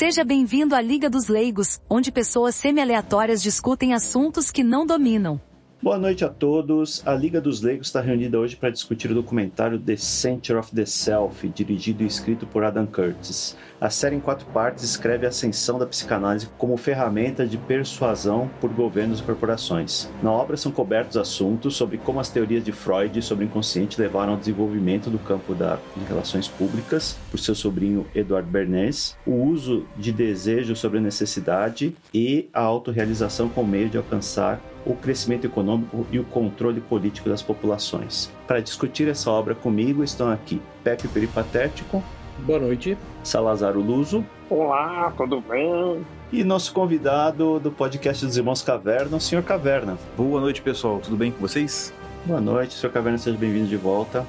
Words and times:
Seja 0.00 0.24
bem-vindo 0.24 0.74
à 0.74 0.80
Liga 0.80 1.10
dos 1.10 1.28
Leigos, 1.28 1.78
onde 1.86 2.10
pessoas 2.10 2.54
semi-aleatórias 2.54 3.42
discutem 3.42 3.92
assuntos 3.92 4.50
que 4.50 4.64
não 4.64 4.86
dominam. 4.86 5.38
Boa 5.82 5.96
noite 5.96 6.22
a 6.26 6.28
todos. 6.28 7.02
A 7.06 7.14
Liga 7.14 7.40
dos 7.40 7.62
Leigos 7.62 7.86
está 7.86 8.02
reunida 8.02 8.38
hoje 8.38 8.54
para 8.54 8.68
discutir 8.68 9.10
o 9.10 9.14
documentário 9.14 9.78
The 9.78 9.96
Center 9.96 10.58
of 10.58 10.74
the 10.74 10.84
Self, 10.84 11.48
dirigido 11.48 12.02
e 12.02 12.06
escrito 12.06 12.46
por 12.46 12.62
Adam 12.62 12.84
Curtis. 12.84 13.56
A 13.80 13.88
série 13.88 14.14
em 14.14 14.20
quatro 14.20 14.44
partes 14.48 14.84
escreve 14.84 15.24
a 15.24 15.30
ascensão 15.30 15.78
da 15.78 15.86
psicanálise 15.86 16.50
como 16.58 16.76
ferramenta 16.76 17.46
de 17.46 17.56
persuasão 17.56 18.50
por 18.60 18.68
governos 18.70 19.20
e 19.20 19.22
corporações. 19.22 20.06
Na 20.22 20.30
obra 20.30 20.58
são 20.58 20.70
cobertos 20.70 21.16
assuntos 21.16 21.76
sobre 21.76 21.96
como 21.96 22.20
as 22.20 22.28
teorias 22.28 22.62
de 22.62 22.72
Freud 22.72 23.22
sobre 23.22 23.46
o 23.46 23.48
inconsciente 23.48 23.98
levaram 23.98 24.34
ao 24.34 24.38
desenvolvimento 24.38 25.08
do 25.08 25.18
campo 25.18 25.54
das 25.54 25.80
relações 26.06 26.46
públicas 26.46 27.16
por 27.30 27.40
seu 27.40 27.54
sobrinho 27.54 28.06
Edward 28.14 28.46
Bernays, 28.50 29.16
o 29.26 29.32
uso 29.32 29.86
de 29.96 30.12
desejo 30.12 30.76
sobre 30.76 30.98
a 30.98 31.02
necessidade 31.02 31.96
e 32.12 32.50
a 32.52 32.60
autorrealização 32.60 33.48
como 33.48 33.66
meio 33.66 33.88
de 33.88 33.96
alcançar 33.96 34.60
o 34.84 34.94
crescimento 34.94 35.46
econômico 35.46 36.06
e 36.10 36.18
o 36.18 36.24
controle 36.24 36.80
político 36.80 37.28
das 37.28 37.42
populações. 37.42 38.30
Para 38.46 38.60
discutir 38.60 39.08
essa 39.08 39.30
obra 39.30 39.54
comigo 39.54 40.02
estão 40.02 40.30
aqui 40.30 40.60
Pepe 40.82 41.08
Peripatético. 41.08 42.02
Boa 42.38 42.58
noite. 42.58 42.96
Salazar 43.22 43.76
Luso. 43.76 44.24
Olá, 44.48 45.12
tudo 45.16 45.40
bem? 45.40 46.04
E 46.32 46.42
nosso 46.42 46.72
convidado 46.72 47.60
do 47.60 47.70
podcast 47.70 48.24
dos 48.24 48.36
Irmãos 48.36 48.62
Caverna, 48.62 49.16
o 49.16 49.20
Sr. 49.20 49.42
Caverna. 49.42 49.98
Boa 50.16 50.40
noite, 50.40 50.62
pessoal. 50.62 51.00
Tudo 51.00 51.16
bem 51.16 51.30
com 51.30 51.40
vocês? 51.40 51.92
Boa 52.24 52.40
noite, 52.40 52.74
Sr. 52.74 52.90
Caverna. 52.90 53.18
Seja 53.18 53.36
bem-vindo 53.36 53.66
de 53.66 53.76
volta. 53.76 54.24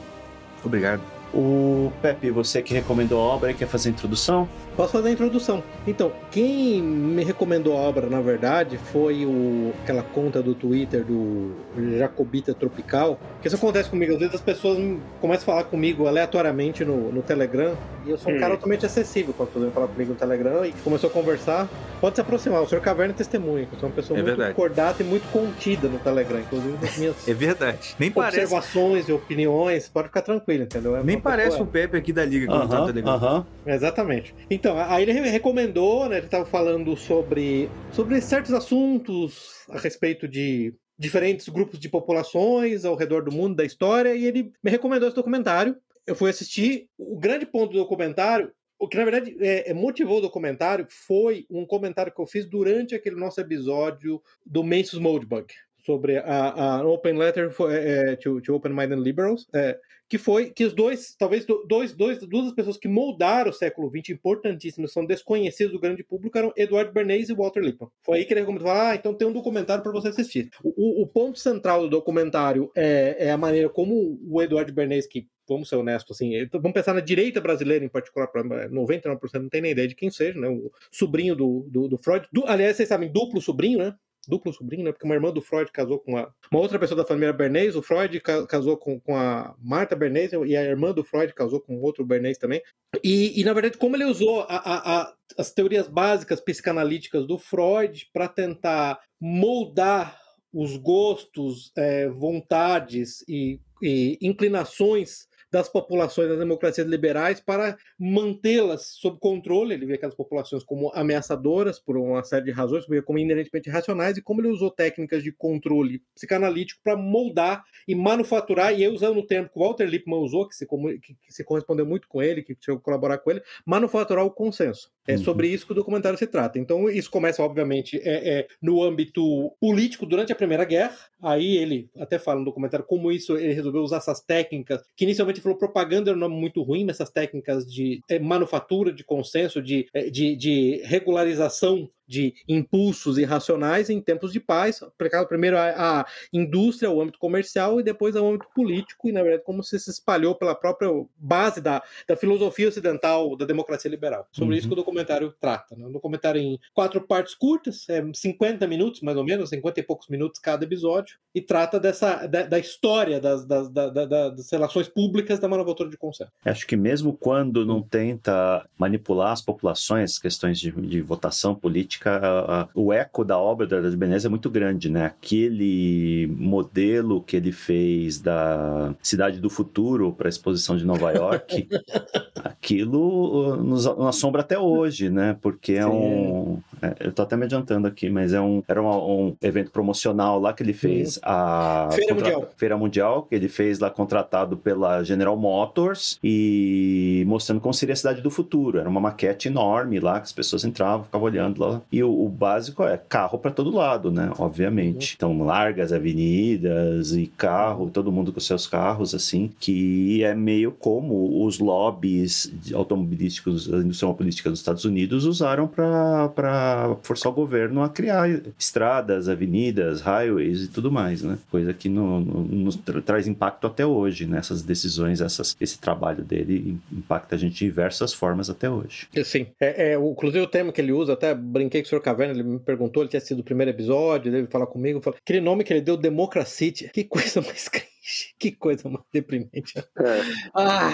Obrigado. 0.63 1.10
O 1.34 1.91
Pepe, 2.02 2.30
você 2.30 2.62
que 2.62 2.73
recomendou 2.73 3.20
a 3.20 3.23
obra 3.23 3.52
e 3.52 3.53
quer 3.53 3.67
fazer 3.67 3.89
a 3.89 3.91
introdução? 3.94 4.49
Posso 4.75 4.92
fazer 4.92 5.09
a 5.09 5.11
introdução. 5.11 5.64
Então, 5.88 6.11
quem 6.30 6.81
me 6.81 7.23
recomendou 7.23 7.78
a 7.78 7.80
obra, 7.80 8.08
na 8.08 8.19
verdade, 8.19 8.78
foi 8.78 9.25
o, 9.25 9.73
aquela 9.83 10.03
conta 10.03 10.42
do 10.42 10.53
Twitter 10.53 11.05
do 11.05 11.52
Jacobita 11.97 12.53
Tropical. 12.53 13.17
Que 13.42 13.47
isso 13.47 13.55
acontece 13.55 13.89
comigo. 13.89 14.14
Às 14.14 14.20
vezes 14.20 14.36
as 14.36 14.42
pessoas 14.42 14.78
começam 15.22 15.44
a 15.44 15.45
falar 15.45 15.64
comigo 15.66 16.08
aleatoriamente 16.08 16.83
no, 16.83 17.11
no 17.11 17.22
Telegram. 17.22 17.75
E 18.05 18.09
eu 18.09 18.17
sou 18.17 18.31
um 18.31 18.36
hum. 18.36 18.39
cara 18.39 18.53
altamente 18.53 18.86
acessível 18.86 19.33
quando 19.33 19.53
você 19.53 19.72
falar 19.72 19.88
comigo 19.88 20.11
no 20.11 20.17
Telegram. 20.17 20.66
E 20.66 20.73
começou 20.83 21.09
a 21.09 21.14
conversar. 21.14 21.70
Pode 22.02 22.16
se 22.16 22.22
aproximar. 22.22 22.61
O 22.61 22.67
Sr. 22.67 22.81
Caverna 22.81 23.14
é 23.14 23.16
testemunha. 23.16 23.67
Eu 23.72 23.80
sou 23.80 23.88
uma 23.88 23.95
pessoa 23.95 24.20
é 24.20 24.23
muito 24.23 24.36
verdade. 24.36 24.55
cordata 24.55 25.03
e 25.03 25.05
muito 25.05 25.31
contida 25.31 25.88
no 25.88 26.00
Telegram. 26.00 26.39
Inclusive 26.39 26.77
nas 26.81 26.98
minhas 26.98 27.16
é 27.27 27.33
verdade. 27.33 27.95
Nem 27.98 28.11
observações 28.14 28.92
parece... 28.92 29.11
e 29.11 29.14
opiniões. 29.14 29.88
Pode 29.88 30.08
ficar 30.08 30.22
tranquilo, 30.22 30.64
entendeu? 30.64 30.95
É 30.98 31.03
Nem 31.03 31.20
parece 31.22 31.61
o 31.61 31.66
Pepe 31.66 31.97
aqui 31.97 32.11
da 32.11 32.25
Liga. 32.25 32.52
Uh 32.52 32.59
-huh, 32.59 32.69
tá 32.69 32.83
uh 32.83 33.19
-huh. 33.19 33.45
Exatamente. 33.66 34.36
Então, 34.50 34.77
aí 34.77 35.03
ele 35.03 35.14
recomendou, 35.14 36.08
né? 36.09 36.17
Ele 36.17 36.25
estava 36.25 36.45
falando 36.45 36.95
sobre, 36.97 37.69
sobre 37.91 38.19
certos 38.22 38.53
assuntos 38.53 39.66
a 39.69 39.77
respeito 39.77 40.27
de 40.27 40.73
diferentes 40.97 41.47
grupos 41.49 41.80
de 41.80 41.89
populações 41.89 42.86
ao 42.86 42.95
redor 42.95 43.23
do 43.23 43.31
mundo, 43.31 43.55
da 43.55 43.66
história, 43.66 44.16
e 44.16 44.25
ele 44.25 44.52
me 44.64 44.69
recomendou 44.69 45.08
esse 45.08 45.16
documentário. 45.16 45.75
Eu 46.05 46.16
fui 46.16 46.30
assistir. 46.30 46.88
O 46.97 47.19
grande 47.19 47.45
ponto 47.45 47.72
do 47.72 47.80
documentário 47.80 48.52
o 48.81 48.88
que 48.88 48.97
na 48.97 49.03
verdade 49.03 49.38
é, 49.39 49.69
é, 49.69 49.73
motivou 49.75 50.17
o 50.17 50.22
documentário 50.22 50.88
foi 50.89 51.45
um 51.52 51.67
comentário 51.67 52.11
que 52.11 52.19
eu 52.19 52.25
fiz 52.25 52.47
durante 52.47 52.95
aquele 52.95 53.16
nosso 53.16 53.39
episódio 53.39 54.19
do 54.44 54.64
Mensus 54.64 54.97
Moldbug 54.97 55.53
sobre 55.86 56.17
a, 56.17 56.80
a 56.80 56.88
Open 56.88 57.14
Letter 57.14 57.52
for, 57.52 57.72
é, 57.72 58.16
to, 58.16 58.42
to 58.42 58.55
Open 58.55 58.73
Minded 58.73 58.99
Liberals, 58.99 59.47
é, 59.53 59.77
que 60.12 60.17
foi 60.17 60.50
que 60.50 60.66
os 60.66 60.73
dois, 60.73 61.16
talvez 61.17 61.45
dois, 61.45 61.94
dois, 61.94 62.20
duas 62.20 62.52
pessoas 62.52 62.76
que 62.76 62.90
moldaram 62.90 63.50
o 63.50 63.54
século 63.54 63.90
XX, 63.90 64.09
importantíssimas, 64.09 64.92
são 64.92 65.06
desconhecidos 65.06 65.72
do 65.72 65.80
grande 65.80 66.04
público, 66.04 66.38
eram 66.38 66.52
Eduardo 66.58 66.92
Bernays 66.92 67.30
e 67.30 67.34
Walter 67.34 67.62
Lippmann. 67.62 67.90
Foi 68.04 68.17
aí 68.17 68.26
que 68.26 68.34
ele 68.34 68.42
recomendou, 68.42 68.70
ah, 68.70 68.94
então 68.94 69.14
tem 69.14 69.26
um 69.26 69.32
documentário 69.32 69.82
para 69.82 69.94
você 69.94 70.10
assistir. 70.10 70.50
O, 70.61 71.02
o, 71.02 71.08
ponto 71.08 71.39
central 71.39 71.83
do 71.83 71.89
documentário 71.89 72.70
é, 72.76 73.27
é 73.27 73.32
a 73.32 73.38
maneira 73.38 73.70
como 73.70 74.20
o 74.30 74.42
Eduardo 74.42 74.73
Bernays, 74.73 75.08
que 75.08 75.30
vamos 75.48 75.70
ser 75.70 75.77
honestos, 75.77 76.17
assim, 76.17 76.33
vamos 76.52 76.73
pensar 76.73 76.94
na 76.94 77.00
direita 77.00 77.39
brasileira 77.39 77.86
em 77.86 77.89
particular, 77.89 78.27
99% 78.33 79.17
não 79.36 79.48
tem 79.48 79.61
nem 79.61 79.71
ideia 79.71 79.88
de 79.88 79.95
quem 79.95 80.11
seja, 80.11 80.38
né, 80.38 80.50
o 80.50 80.70
sobrinho 80.92 81.38
do, 81.38 81.66
do, 81.70 81.88
do 81.88 81.98
Freud, 81.98 82.27
aliás, 82.48 82.76
vocês 82.76 82.89
sabem, 82.89 83.10
duplo 83.10 83.39
sobrinho, 83.39 83.80
né, 83.80 83.95
duplo 84.27 84.54
sobrinho, 84.54 84.83
né? 84.83 84.92
Porque 84.92 85.05
uma 85.05 85.15
irmã 85.15 85.32
do 85.32 85.42
Freud 85.42 85.71
casou 85.71 85.99
com 85.99 86.11
uma, 86.11 86.33
uma 86.52 86.61
outra 86.61 86.80
pessoa 86.80 86.98
da 86.98 87.05
família 87.05 87.33
Bernays, 87.33 87.76
o 87.76 87.82
Freud 87.82 88.21
casou 88.48 88.77
com, 88.77 88.99
com 88.99 89.15
a 89.15 89.55
Marta 89.59 89.95
Bernays 89.95 90.32
e 90.33 90.55
a 90.55 90.64
irmã 90.64 90.92
do 90.92 91.04
Freud 91.04 91.33
casou 91.33 91.59
com 91.59 91.80
outro 91.82 92.05
Bernays 92.05 92.37
também. 92.37 92.61
E, 93.04 93.39
e 93.39 93.43
na 93.43 93.54
verdade, 93.54 93.77
como 93.77 93.95
ele 93.95 94.05
usou 94.05 94.42
a, 94.42 94.55
a, 94.55 95.02
a, 95.02 95.14
as 95.37 95.52
teorias 95.52 95.87
básicas 95.87 96.39
psicanalíticas 96.39 97.26
do 97.26 97.37
Freud 97.37 98.08
para 98.14 98.27
tentar 98.27 98.99
moldar 99.20 100.20
os 100.53 100.76
gostos, 100.77 101.71
é, 101.77 102.09
vontades 102.09 103.23
e, 103.27 103.59
e 103.82 104.17
inclinações 104.21 105.27
das 105.52 105.67
populações 105.67 106.30
das 106.30 106.39
democracias 106.39 106.88
liberais 106.88 107.39
para 107.39 107.78
mantê-las 108.00 108.98
sob 109.00 109.20
controle. 109.20 109.73
Ele 109.73 109.86
vê 109.86 109.94
aquelas 109.95 110.16
populações 110.16 110.64
como 110.64 110.92
ameaçadoras 110.94 111.80
por 111.80 111.98
uma 111.98 112.23
série 112.23 112.45
de 112.45 112.52
razões, 112.52 112.86
como 113.06 113.20
inerentemente 113.20 113.70
racionais, 113.70 114.17
e 114.17 114.22
como 114.22 114.42
ele 114.42 114.48
usou 114.48 114.72
técnicas 114.72 115.23
de 115.23 115.32
controle 115.32 116.02
psicanalítico 116.16 116.82
para 116.84 116.95
moldar 116.95 117.64
e 117.88 117.94
manufaturar, 117.94 118.73
e 118.73 118.84
eu 118.84 118.94
usando 118.94 119.17
o 119.17 119.26
termo 119.26 119.50
que 119.50 119.60
o 119.60 119.62
Walter 119.62 119.86
Lippmann 119.86 120.22
usou, 120.22 120.48
que 120.48 120.56
se, 120.56 120.66
que, 120.66 121.16
que 121.16 121.34
se 121.34 121.44
correspondeu 121.44 121.86
muito 121.86 122.08
com 122.08 122.22
ele, 122.22 122.44
que 122.44 122.56
chegou 122.60 122.80
a 122.80 122.83
colaborar 122.83 123.18
com 123.18 123.32
ele, 123.32 123.42
manufaturar 123.66 124.26
o 124.26 124.32
consenso. 124.32 124.92
É 125.08 125.14
uhum. 125.14 125.23
sobre 125.23 125.48
isso 125.48 125.66
que 125.66 125.72
o 125.72 125.76
documentário 125.76 126.18
se 126.18 126.28
trata. 126.28 126.60
Então, 126.60 126.89
isso 126.89 127.10
começa, 127.10 127.42
obviamente, 127.42 128.00
é, 128.04 128.39
é, 128.39 128.48
no 128.62 128.83
âmbito 128.83 129.51
político 129.60 130.06
durante 130.06 130.31
a 130.31 130.36
Primeira 130.36 130.63
Guerra. 130.63 130.95
Aí 131.21 131.57
ele 131.57 131.89
até 131.98 132.18
fala 132.18 132.39
no 132.39 132.45
documentário 132.45 132.86
como 132.86 133.12
isso 133.12 133.38
ele 133.38 133.54
resolveu 133.54 133.81
usar 133.81 133.98
essas 133.98 134.21
técnicas, 134.21 134.81
que 134.95 135.04
inicialmente 135.04 135.42
falou 135.42 135.57
propaganda 135.57 136.09
era 136.09 136.18
um 136.18 136.19
nome 136.19 136.36
muito 136.36 136.62
ruim, 136.63 136.86
mas 136.86 136.95
essas 136.98 137.12
técnicas 137.12 137.65
de 137.65 138.01
é, 138.09 138.19
manufatura, 138.19 138.92
de 138.92 139.04
consenso, 139.04 139.62
de, 139.62 139.88
é, 139.94 140.09
de, 140.09 140.36
de 140.36 140.81
regularização 140.86 141.89
de 142.12 142.33
impulsos 142.45 143.18
irracionais 143.18 143.89
em 143.89 144.01
tempos 144.01 144.33
de 144.33 144.39
paz, 144.39 144.83
aplicado 144.83 145.27
primeiro 145.27 145.57
à, 145.57 146.06
indústria, 146.33 146.89
ao 146.89 147.00
âmbito 147.00 147.18
comercial 147.18 147.80
e 147.80 147.83
depois 147.83 148.18
ao 148.18 148.27
âmbito 148.27 148.48
político, 148.54 149.07
e 149.07 149.13
na 149.13 149.24
verdade 149.24 149.44
como 149.45 149.63
se 149.63 149.77
espalhou 149.77 150.36
pela 150.36 150.54
própria 150.54 150.89
base 151.18 151.62
da, 151.62 151.81
da 152.06 152.18
filosofia 152.18 152.68
ocidental 152.68 153.36
da 153.38 153.45
democracia 153.45 153.89
liberal. 153.89 154.27
Sobre 154.31 154.54
uhum. 154.54 154.60
isso 154.60 154.68
que 154.68 154.74
o 154.74 154.75
documentário 154.75 155.33
trata. 155.39 155.75
Né? 155.75 155.86
Um 155.86 155.92
documentário 155.92 156.42
em 156.42 156.60
quatro 156.74 157.00
partes 157.00 157.33
curtas, 157.33 157.88
é 157.89 158.04
50 158.13 158.68
minutos 158.68 159.01
mais 159.01 159.18
ou 159.18 159.24
menos, 159.24 159.50
50 159.50 159.80
e 159.80 159.83
poucos 159.83 160.10
minutos 160.10 160.39
cada 160.39 160.66
episódio, 160.66 161.18
e 161.33 161.42
trata 161.42 161.80
dessa 161.80 162.27
da, 162.27 162.44
da 162.44 162.60
história 162.60 163.21
das, 163.21 163.45
das, 163.45 163.69
da, 163.69 163.89
das, 163.89 164.51
relações 164.51 164.89
públicas 164.89 165.39
da 165.39 165.48
manufatura 165.48 165.89
de 165.89 165.98
consenso. 165.98 166.31
Acho 166.44 166.68
que 166.68 166.75
mesmo 166.75 167.13
quando 167.13 167.66
não 167.66 167.81
tenta 167.81 168.68
manipular 168.77 169.31
as 169.31 169.42
populações, 169.42 170.19
questões 170.19 170.60
de, 170.60 170.71
de 170.71 171.01
votação 171.01 171.56
política, 171.56 172.00
a, 172.10 172.62
a, 172.62 172.68
o 172.74 172.92
eco 172.92 173.24
da 173.24 173.38
obra 173.38 173.68
da 173.68 173.81
Benez 173.95 174.25
é 174.25 174.30
muito 174.30 174.50
grande, 174.50 174.89
né? 174.89 175.06
Aquele 175.06 176.28
modelo 176.38 177.22
que 177.22 177.36
ele 177.36 177.51
fez 177.51 178.19
da 178.19 178.94
Cidade 179.01 179.39
do 179.39 179.50
Futuro 179.50 180.12
para 180.12 180.28
a 180.28 180.30
exposição 180.30 180.78
de 180.78 180.86
Nova 180.86 181.12
York, 181.12 181.68
aquilo 182.44 183.54
uh, 183.54 183.56
nos, 183.57 183.86
assombra 183.86 184.42
até 184.42 184.57
hoje, 184.57 185.10
né? 185.10 185.38
Porque 185.42 185.74
é 185.74 185.84
Sim. 185.84 185.89
um. 185.89 186.60
É, 186.81 187.07
eu 187.07 187.12
tô 187.12 187.22
até 187.22 187.36
me 187.36 187.45
adiantando 187.45 187.88
aqui, 187.88 188.10
mas 188.10 188.33
é 188.33 188.42
um, 188.42 188.63
era 188.68 188.81
um, 188.81 188.88
um 188.88 189.36
evento 189.42 189.72
promocional 189.72 190.39
lá 190.39 190.54
que 190.54 190.63
ele 190.63 190.74
fez 190.74 191.19
a 191.22 191.89
Feira 191.92 192.13
contra, 192.13 192.31
Mundial. 192.31 192.51
Feira 192.57 192.78
Mundial, 192.78 193.24
que 193.24 193.36
ele 193.36 193.48
fez 193.48 193.80
lá 193.80 193.89
contratado 193.89 194.57
pela 194.57 195.04
General 195.04 195.36
Motors 195.38 196.19
e 196.24 197.24
mostrando 197.27 197.62
como 197.62 197.74
seria 197.74 197.94
a 197.94 197.95
cidade 197.95 198.21
do 198.21 198.30
futuro. 198.30 198.80
Era 198.80 198.89
uma 198.89 199.00
maquete 199.00 199.47
enorme 199.47 200.00
lá 200.00 200.19
que 200.19 200.25
as 200.25 200.33
pessoas 200.33 200.63
entravam, 200.63 201.04
ficavam 201.04 201.27
olhando 201.27 201.62
lá 201.62 201.81
e 201.91 202.03
o, 202.03 202.25
o 202.25 202.29
básico 202.29 202.83
é 202.83 202.97
carro 202.97 203.38
para 203.38 203.51
todo 203.51 203.75
lado, 203.75 204.11
né? 204.11 204.31
Obviamente. 204.38 205.11
Uhum. 205.11 205.15
Então, 205.17 205.45
largas 205.45 205.91
avenidas 205.91 207.13
e 207.13 207.27
carro, 207.27 207.89
todo 207.89 208.11
mundo 208.11 208.31
com 208.31 208.39
seus 208.39 208.65
carros, 208.65 209.13
assim, 209.13 209.51
que 209.59 210.23
é 210.23 210.33
meio 210.33 210.71
como 210.71 211.45
os 211.45 211.59
lobbies 211.59 212.51
automobilísticos 212.73 213.67
da 213.67 213.77
indústria 213.77 214.07
automobilística 214.07 214.49
dos 214.49 214.59
Estados 214.59 214.85
Unidos 214.85 215.25
usaram 215.25 215.67
para 215.67 216.95
forçar 217.03 217.31
o 217.31 217.35
governo 217.35 217.83
a 217.83 217.89
criar 217.89 218.29
estradas, 218.57 219.27
avenidas, 219.27 220.01
highways 220.01 220.63
e 220.63 220.67
tudo 220.67 220.91
mais, 220.91 221.21
né? 221.21 221.37
Coisa 221.49 221.73
que 221.73 221.89
no, 221.89 222.19
no, 222.19 222.44
nos 222.44 222.75
tra 222.75 223.01
traz 223.01 223.27
impacto 223.27 223.67
até 223.67 223.85
hoje, 223.85 224.25
né? 224.25 224.37
Essas 224.37 224.61
decisões, 224.61 225.19
essas, 225.19 225.55
esse 225.59 225.77
trabalho 225.77 226.23
dele 226.23 226.77
impacta 226.91 227.35
a 227.35 227.37
gente 227.37 227.55
de 227.55 227.65
diversas 227.65 228.13
formas 228.13 228.49
até 228.49 228.69
hoje. 228.69 229.07
Sim. 229.23 229.47
É, 229.59 229.94
é, 229.94 229.95
inclusive 229.95 230.44
o 230.44 230.47
tema 230.47 230.71
que 230.71 230.79
ele 230.79 230.91
usa, 230.91 231.13
até 231.13 231.33
brinquei 231.33 231.81
Sr. 231.88 232.01
Caverna 232.01 232.33
ele 232.33 232.44
me 232.44 232.60
perguntou, 232.60 233.04
ele 233.04 233.10
tinha 233.10 233.19
sido 233.19 233.39
o 233.39 233.44
primeiro 233.44 233.72
episódio, 233.72 234.33
ele 234.33 234.48
falar 234.48 234.68
comigo, 234.68 235.01
falou, 235.01 235.18
aquele 235.22 235.42
nome 235.42 235.63
que 235.63 235.74
ele 235.74 235.81
deu, 235.81 235.98
Democracy, 235.98 236.72
que 236.72 237.04
coisa 237.04 237.42
mais 237.42 237.68
que 238.39 238.51
coisa 238.51 238.89
mais 238.89 239.03
deprimente. 239.13 239.77
É. 239.77 240.21
Ah, 240.53 240.94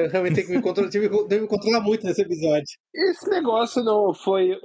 eu 0.00 0.08
realmente 0.10 0.34
tenho 0.36 0.46
que 0.48 0.56
me 0.56 0.62
controlar, 0.62 0.90
tive 0.90 1.08
que 1.08 1.38
me 1.40 1.46
controlar 1.46 1.80
muito 1.80 2.04
nesse 2.06 2.22
episódio. 2.22 2.66
Esse 2.94 3.28
negócio 3.30 3.82
não 3.82 4.12
foi. 4.12 4.58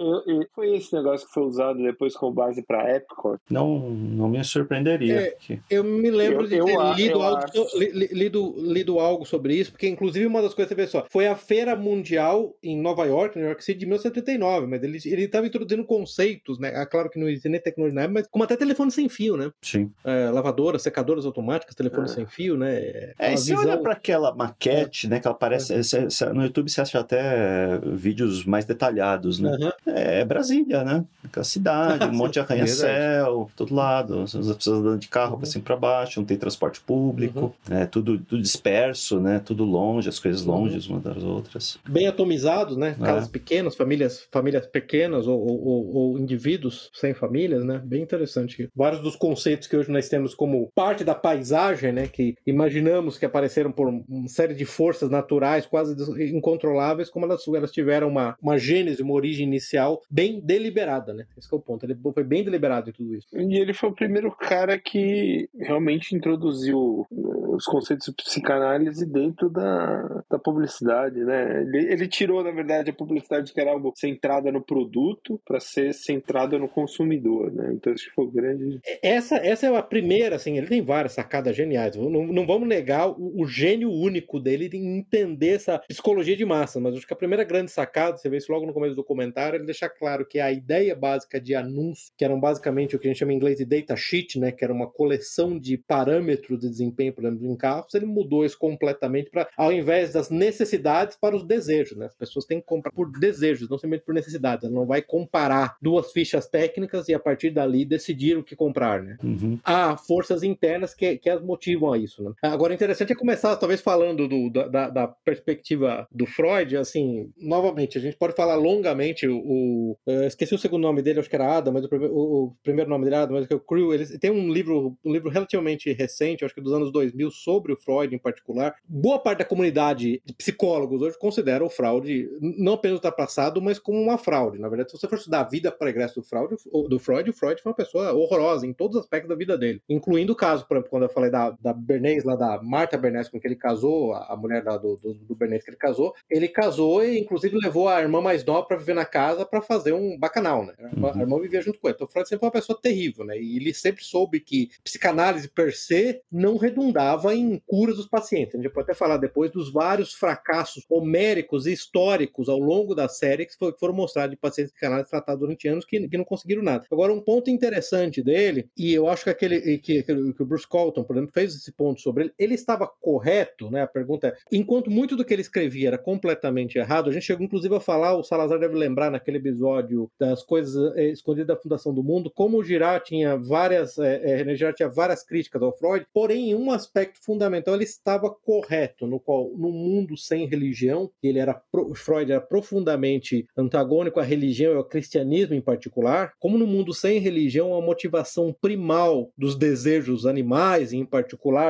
Foi 0.54 0.76
esse 0.76 0.94
negócio 0.94 1.28
que 1.28 1.34
foi 1.34 1.44
usado 1.44 1.82
depois 1.82 2.16
como 2.16 2.34
base 2.34 2.62
pra 2.64 2.96
Epcot. 2.96 3.40
Não, 3.50 3.80
não 3.90 4.30
me 4.30 4.44
surpreenderia. 4.44 5.14
É, 5.22 5.30
porque- 5.32 5.60
Eu 5.70 5.84
me 5.84 6.10
lembro 6.10 6.44
Eu- 6.44 6.48
de 6.48 6.56
eu 6.58 6.66
ter 6.66 6.78
a- 6.80 6.94
lido, 6.94 7.20
eu 7.20 7.22
algo, 7.24 7.42
li- 7.76 7.92
li- 7.92 8.10
lido, 8.12 8.56
lido 8.58 9.00
algo 9.00 9.26
sobre 9.26 9.56
isso, 9.56 9.72
porque 9.72 9.88
inclusive 9.88 10.26
uma 10.26 10.42
das 10.42 10.54
coisas, 10.54 10.70
você 10.70 10.76
vê 10.76 10.88
só, 10.88 11.06
foi 11.10 11.28
a 11.28 11.36
Feira 11.36 11.76
Mundial 11.76 12.56
em 12.64 12.80
Nova 12.80 13.06
York, 13.06 13.38
New 13.38 13.48
York 13.48 13.64
City, 13.64 13.80
de 13.80 13.86
1979, 13.86 14.68
mas 14.68 14.84
ele 14.84 15.00
ele 15.06 15.24
estava 15.24 15.46
introduzindo 15.48 15.84
conceitos, 15.86 16.58
né? 16.60 16.72
Ah, 16.76 16.86
Claro 16.86 17.10
que 17.10 17.20
não 17.20 17.28
existia 17.28 17.50
nem 17.52 17.60
tecnologia 17.60 18.08
mas 18.08 18.28
como 18.28 18.44
até 18.44 18.56
telefone 18.56 18.92
sem 18.92 19.10
fio, 19.10 19.36
né? 19.36 19.52
Sim. 19.62 19.92
É, 20.06 20.30
lavadoras, 20.30 20.82
secadoras 20.84 21.26
automáticas, 21.26 21.76
telefone 21.84 22.06
É. 22.06 22.10
sem 22.10 22.26
fio, 22.26 22.58
né? 22.58 22.74
É, 23.20 23.34
e 23.34 23.38
você 23.38 23.56
visão- 23.56 23.70
olha 23.70 23.78
para 23.78 23.94
aquela 23.94 24.34
maquete, 24.36 25.08
né, 25.08 25.20
que 25.20 25.28
ela 25.28 25.36
parece. 25.36 25.84
cê- 25.84 26.08
no 26.34 26.44
YouTube 26.44 26.70
você 26.70 26.82
acha 26.82 27.00
até 27.00 27.80
vídeos 27.94 28.46
mais 28.46 28.66
detalhados, 28.66 29.40
né? 29.40 29.52
Aham. 29.52 29.74
É 29.88 30.26
Brasília, 30.26 30.84
né? 30.84 31.04
Aquela 31.24 31.44
cidade, 31.44 32.06
um 32.06 32.12
monte 32.14 32.34
de 32.34 32.40
arranha-céu, 32.40 33.50
todo 33.56 33.74
lado, 33.74 34.22
as 34.22 34.32
pessoas 34.34 34.80
andando 34.80 35.00
de 35.00 35.08
carro 35.08 35.38
para 35.38 35.46
Uhum. 35.46 35.52
cima 35.52 35.62
e 35.62 35.66
para 35.66 35.76
baixo, 35.76 36.20
não 36.20 36.26
tem 36.26 36.38
transporte 36.38 36.80
público, 36.82 37.54
é 37.70 37.86
tudo, 37.86 38.18
tudo 38.20 38.42
disperso, 38.42 39.20
né? 39.20 39.40
Tudo 39.44 39.64
longe, 39.64 40.10
as 40.10 40.20
coisas 40.20 40.46
Uhum. 40.46 40.52
longe 40.62 40.90
umas 40.90 41.04
das 41.04 41.24
outras. 41.24 41.78
bem 41.88 42.08
atomizados, 42.08 42.78
né? 42.78 42.96
É. 43.00 43.04
Casas 43.06 43.28
pequenas, 43.28 43.76
famílias, 43.76 44.28
famílias 44.32 44.66
pequenas 44.68 45.28
ou, 45.28 45.40
ou- 45.40 45.64
ou- 45.68 45.96
ou 45.96 46.20
indivíduos 46.20 46.90
sem 46.94 47.14
famílias, 47.14 47.64
né? 47.64 47.82
Bem 47.84 48.02
interessante. 48.02 48.70
Vários 48.76 49.02
dos 49.02 49.16
conceitos 49.16 49.68
que 49.68 49.76
hoje 49.76 49.92
nós 49.92 50.10
temos 50.10 50.34
como 50.36 50.70
parte 50.76 51.04
da 51.04 51.16
paisagem, 51.16 51.73
né? 51.82 52.08
Que 52.08 52.36
imaginamos 52.46 53.18
que 53.18 53.26
apareceram 53.26 53.72
por 53.72 53.88
uma 53.88 54.28
série 54.28 54.54
de 54.54 54.66
forças 54.66 55.10
naturais 55.10 55.66
quase 55.66 55.96
incontroláveis, 56.34 57.10
como 57.10 57.26
elas, 57.26 57.48
elas 57.48 57.72
tiveram 57.72 58.08
uma, 58.08 58.36
uma 58.42 58.58
gênese, 58.58 59.02
uma 59.02 59.14
origem 59.14 59.48
inicial 59.48 60.02
bem 60.10 60.40
deliberada, 60.40 61.14
né? 61.14 61.26
Esse 61.38 61.54
é 61.54 61.56
o 61.56 61.60
ponto. 61.60 61.86
Ele 61.86 61.98
foi 62.14 62.24
bem 62.24 62.44
deliberado 62.44 62.90
em 62.90 62.94
tudo 62.94 63.16
isso. 63.16 63.28
E 63.34 63.58
ele 63.58 63.74
foi 63.74 63.90
o 63.90 63.96
primeiro 63.96 64.32
cara 64.32 64.78
que 64.78 65.50
realmente 65.60 66.16
introduziu 66.16 67.06
os 67.12 67.66
conceitos 67.66 68.08
de 68.08 68.14
psicanálise 68.14 69.06
dentro 69.06 69.50
da, 69.50 70.24
da 70.30 70.40
publicidade, 70.40 71.20
né? 71.20 71.62
Ele, 71.62 71.94
ele 71.94 72.08
tirou, 72.08 72.44
na 72.44 72.52
verdade, 72.52 72.90
a 72.90 72.94
publicidade 72.94 73.54
que 73.54 73.60
era 73.60 73.72
algo 73.72 73.94
centrada 73.96 74.52
no 74.52 74.62
produto 74.62 75.40
para 75.46 75.60
ser 75.60 75.94
centrada 75.94 76.58
no 76.58 76.68
consumidor, 76.68 77.52
né? 77.52 77.72
Então 77.74 77.94
acho 77.94 78.06
que 78.06 78.16
foi 78.16 78.30
grande. 78.32 78.80
Essa, 79.02 79.36
essa 79.38 79.68
é 79.68 79.76
a 79.76 79.84
primeira, 79.84 80.36
assim, 80.36 80.58
ele 80.58 80.68
tem 80.68 80.82
várias 80.82 81.14
sacadas 81.14 81.56
geniais. 81.64 81.96
Não, 81.96 82.10
não 82.10 82.46
vamos 82.46 82.68
negar 82.68 83.10
o, 83.10 83.42
o 83.42 83.48
gênio 83.48 83.92
único 83.92 84.40
dele 84.40 84.70
em 84.74 85.00
entender 85.00 85.56
essa 85.56 85.80
psicologia 85.80 86.36
de 86.36 86.46
massa, 86.46 86.80
mas 86.80 86.96
acho 86.96 87.08
que 87.08 87.14
a 87.14 87.18
primeira 87.18 87.44
grande 87.44 87.72
sacada, 87.72 88.18
você 88.18 88.30
vê 88.30 88.38
isso 88.38 88.52
logo 88.52 88.66
no 88.66 88.74
começo 88.74 88.94
do 88.94 88.98
documentário, 88.98 89.58
ele 89.58 89.66
deixa 89.66 89.90
claro 89.90 90.26
que 90.26 90.40
a 90.40 90.52
ideia 90.52 90.96
básica 90.96 91.40
de 91.40 91.56
anúncio, 91.56 92.14
que 92.18 92.26
eram 92.26 92.40
basicamente 92.40 92.96
o 92.96 93.00
que 93.00 93.08
a 93.08 93.10
gente 93.10 93.20
chama 93.20 93.34
em 93.34 93.38
inglês 93.38 93.58
de 93.58 93.66
data 93.66 93.96
sheet, 93.96 94.40
né, 94.40 94.52
que 94.52 94.64
era 94.64 94.74
uma 94.74 94.90
coleção 94.90 95.58
de 95.60 95.78
parâmetros 95.78 96.60
de 96.60 96.70
desempenho, 96.70 97.14
por 97.14 97.24
exemplo, 97.24 97.46
em 97.46 97.56
carros, 97.56 97.94
ele 97.94 98.06
mudou 98.06 98.46
isso 98.46 98.58
completamente 98.58 99.30
para, 99.30 99.48
ao 99.58 99.72
invés 99.72 100.14
das 100.14 100.30
necessidades, 100.30 101.18
para 101.18 101.36
os 101.36 101.44
desejos, 101.44 101.98
né? 101.98 102.06
As 102.06 102.16
pessoas 102.16 102.46
têm 102.46 102.60
que 102.60 102.66
comprar 102.66 102.92
por 102.92 103.12
desejos, 103.12 103.70
não 103.70 103.78
somente 103.78 104.04
por 104.04 104.14
necessidades. 104.14 104.66
Ela 104.66 104.74
não 104.74 104.86
vai 104.86 105.02
comparar 105.02 105.78
duas 105.82 106.12
fichas 106.12 106.48
técnicas 106.48 107.08
e 107.08 107.14
a 107.14 107.20
partir 107.20 107.52
dali 107.52 107.86
decidir 107.86 108.38
o 108.38 108.44
que 108.44 108.56
comprar, 108.56 109.02
né? 109.02 109.18
Uhum. 109.24 109.60
há 109.64 109.96
forças 109.98 110.44
internas 110.44 110.94
que, 110.94 111.18
que 111.18 111.30
as 111.30 111.42
motivam 111.54 111.94
a 111.94 111.98
isso. 111.98 112.24
Né? 112.24 112.32
Agora, 112.42 112.74
interessante 112.74 113.14
é 113.14 113.16
começar, 113.16 113.56
talvez, 113.56 113.82
falando 113.82 114.28
do- 114.28 114.50
da, 114.50 114.90
da- 114.90 115.08
perspectiva 115.24 116.08
do 116.12 116.26
Freud, 116.26 116.76
assim, 116.78 117.30
novamente, 117.38 117.98
a 117.98 118.02
gente 118.02 118.18
pode 118.18 118.36
falar 118.36 118.56
longamente, 118.56 119.28
o, 119.28 119.38
o- 119.40 119.98
esqueci 120.28 120.54
o 120.56 120.58
segundo 120.58 120.82
nome 120.82 121.02
dele, 121.02 121.20
acho 121.20 121.30
que 121.30 121.36
era 121.36 121.58
Adam, 121.58 121.74
mas 121.74 121.86
o, 121.86 121.90
o- 121.96 122.44
o 122.46 122.56
primeiro 122.64 122.90
nome 122.90 123.04
dele 123.06 123.16
era 123.16 123.24
Adam, 123.24 123.38
mas 123.38 123.50
é 123.50 123.56
o 123.56 123.60
Crew, 123.60 123.94
ele 123.94 124.06
tem 124.20 124.32
um 124.32 124.52
livro, 124.52 124.98
um 125.04 125.12
livro 125.12 125.30
relativamente 125.30 125.92
recente, 125.94 126.44
acho 126.46 126.54
que 126.56 126.62
dos 126.62 126.74
anos 126.74 126.92
2000, 126.92 127.30
sobre 127.32 127.74
o 127.74 127.78
Freud 127.78 128.14
em 128.14 128.20
particular. 128.20 128.76
Boa 128.88 129.20
parte 129.20 129.40
da 129.40 129.46
comunidade 129.46 130.22
de 130.26 130.34
psicólogos 130.34 131.02
hoje 131.02 131.18
considera 131.20 131.64
o 131.64 131.70
Freud 131.70 132.30
não 132.42 132.74
apenas 132.74 132.96
ultrapassado, 132.96 133.62
mas 133.62 133.80
como 133.80 134.00
uma 134.02 134.18
fraude. 134.18 134.60
Na 134.60 134.70
verdade, 134.70 134.92
se 134.92 134.98
você 134.98 135.08
for 135.08 135.18
estudar 135.18 135.42
a 135.42 135.50
vida 135.50 135.72
pregressa 135.72 136.16
do 136.16 136.24
Freud, 136.24 136.56
do 136.90 137.00
Freud, 137.00 137.30
o 137.30 137.34
Freud 137.34 137.62
foi 137.62 137.70
uma 137.72 137.76
pessoa 137.76 138.14
horrorosa 138.14 138.66
em 138.66 138.74
todos 138.74 138.98
os 138.98 139.04
aspectos 139.04 139.30
da 139.30 139.36
vida 139.36 139.58
dele, 139.58 139.82
incluindo 139.90 140.34
o 140.34 140.36
caso, 140.36 140.66
por 140.68 140.76
exemplo, 140.78 140.90
quando 140.90 141.04
eu 141.04 141.10
falei 141.10 141.30
da, 141.32 141.43
da 141.62 141.74
Bernays, 141.74 142.24
lá 142.24 142.36
da 142.36 142.62
Marta 142.62 142.98
Bernays, 142.98 143.30
com 143.30 143.40
que 143.40 143.48
ele 143.48 143.56
casou, 143.56 144.14
a, 144.14 144.36
mulher 144.36 144.64
lá 144.64 144.78
do, 144.78 144.98
do, 144.98 145.14
do 145.14 145.36
Bernays 145.36 145.64
que 145.64 145.70
ele 145.70 145.78
casou, 145.78 146.14
ele 146.30 146.48
casou 146.48 147.04
e 147.04 147.20
inclusive 147.20 147.58
levou 147.58 147.88
a 147.88 148.02
irmã 148.02 148.22
mais 148.22 148.44
nova 148.44 148.66
para 148.68 148.78
viver 148.78 148.94
na 148.94 149.06
casa 149.06 149.46
para 149.46 149.62
fazer 149.62 149.94
um 149.94 150.18
bacanal, 150.18 150.66
né? 150.66 150.74
A 150.80 150.84
irmã, 150.84 151.04
Uhum. 151.04 151.20
a 151.20 151.22
irmã 151.22 151.40
vivia 151.42 151.62
junto 151.62 151.80
com 151.80 151.88
ele. 151.88 151.96
Então, 151.96 152.08
o 152.08 152.10
Freud 152.10 152.28
sempre 152.28 152.40
foi 152.42 152.48
uma 152.48 152.54
pessoa 152.54 152.80
terrível, 152.82 153.26
né? 153.26 153.38
E 153.38 153.58
ele 153.58 153.74
sempre 153.74 154.04
soube 154.04 154.40
que 154.40 154.70
psicanálise 154.84 155.48
per 155.50 155.74
se 155.74 156.22
não 156.32 156.58
redundava 156.58 157.34
em 157.36 157.62
curas 157.66 157.98
dos 157.98 158.08
pacientes. 158.08 158.56
A 158.56 158.58
gente 158.58 158.72
pode 158.72 158.86
até 158.86 158.94
falar 158.94 159.18
depois 159.18 159.52
dos 159.52 159.72
vários 159.72 160.14
fracassos 160.14 160.86
homéricos 160.90 161.66
e 161.66 161.74
históricos 161.74 162.50
ao 162.50 162.60
longo 162.60 162.96
da 162.96 163.08
série 163.08 163.46
que 163.46 163.54
que 163.72 163.80
foram 163.80 163.94
mostrados 163.94 164.32
de 164.32 164.38
pacientes 164.38 164.72
psicanálise 164.74 165.10
tratados 165.10 165.40
durante 165.40 165.68
anos 165.68 165.86
que, 165.86 166.08
que 166.08 166.18
não 166.18 166.26
conseguiram 166.26 166.64
nada. 166.64 166.86
Agora, 166.92 167.14
um 167.14 167.22
ponto 167.22 167.50
interessante 167.50 168.22
dele, 168.22 168.70
e 168.78 168.94
eu 168.94 169.08
acho 169.08 169.24
que 169.24 169.30
aquele 169.30 169.78
que, 169.78 170.04
que 170.04 170.12
o 170.12 170.46
Bruce 170.46 170.68
Colton, 170.68 171.04
por 171.04 171.16
exemplo, 171.16 171.33
fez 171.34 171.56
esse 171.56 171.72
ponto 171.72 172.00
sobre 172.02 172.26
ele, 172.26 172.34
ele 172.38 172.54
estava 172.54 172.88
correto, 172.88 173.70
né? 173.70 173.82
A 173.82 173.88
pergunta 173.88 174.28
é, 174.28 174.36
enquanto 174.52 174.92
muito 174.92 175.16
do 175.16 175.26
que 175.26 175.34
ele 175.34 175.42
escrevia 175.42 175.90
era 175.90 175.98
completamente 175.98 176.78
errado, 176.78 177.10
a 177.10 177.14
gente 177.14 177.26
chegou 177.26 177.44
inclusive 177.44 177.76
a 177.76 177.80
falar, 177.80 178.16
o 178.16 178.24
Salazar 178.24 178.60
deve 178.60 178.76
lembrar 178.76 179.10
naquele 179.10 179.38
episódio 179.38 180.10
das 180.20 180.44
coisas 180.44 180.96
eh, 180.96 181.10
escondidas 181.10 181.48
da 181.48 181.62
Fundação 181.62 181.94
do 181.94 182.04
Mundo, 182.04 182.32
como 182.34 182.58
o 182.58 182.64
Girard 182.64 183.06
tinha 183.06 183.36
várias, 183.36 183.98
eh, 183.98 184.36
René 184.38 184.56
Girard 184.56 184.78
tinha 184.78 184.90
várias 184.90 185.24
críticas 185.24 185.62
ao 185.62 185.76
Freud, 185.76 186.06
porém 186.14 186.52
em 186.52 186.56
um 186.56 186.72
aspecto 186.72 187.20
fundamental 187.24 187.74
ele 187.74 187.84
estava 187.84 188.30
correto, 188.30 189.08
no 189.08 189.20
qual 189.20 189.52
no 189.58 189.72
mundo 189.72 190.16
sem 190.16 190.46
religião, 190.46 191.10
ele 191.22 191.40
era 191.40 191.62
Freud 191.96 192.32
era 192.32 192.42
profundamente 192.42 193.48
antagônico 193.58 194.20
à 194.20 194.24
religião 194.24 194.74
e 194.74 194.78
ao 194.78 194.84
cristianismo 194.84 195.56
em 195.56 195.62
particular, 195.62 196.34
como 196.40 196.58
no 196.58 196.68
mundo 196.68 196.94
sem 196.94 197.20
religião 197.20 197.76
a 197.76 197.82
motivação 197.82 198.56
primal 198.62 199.32
dos 199.38 199.56
desejos 199.56 200.26
animais, 200.26 200.94
em 200.94 201.06
particular 201.06 201.23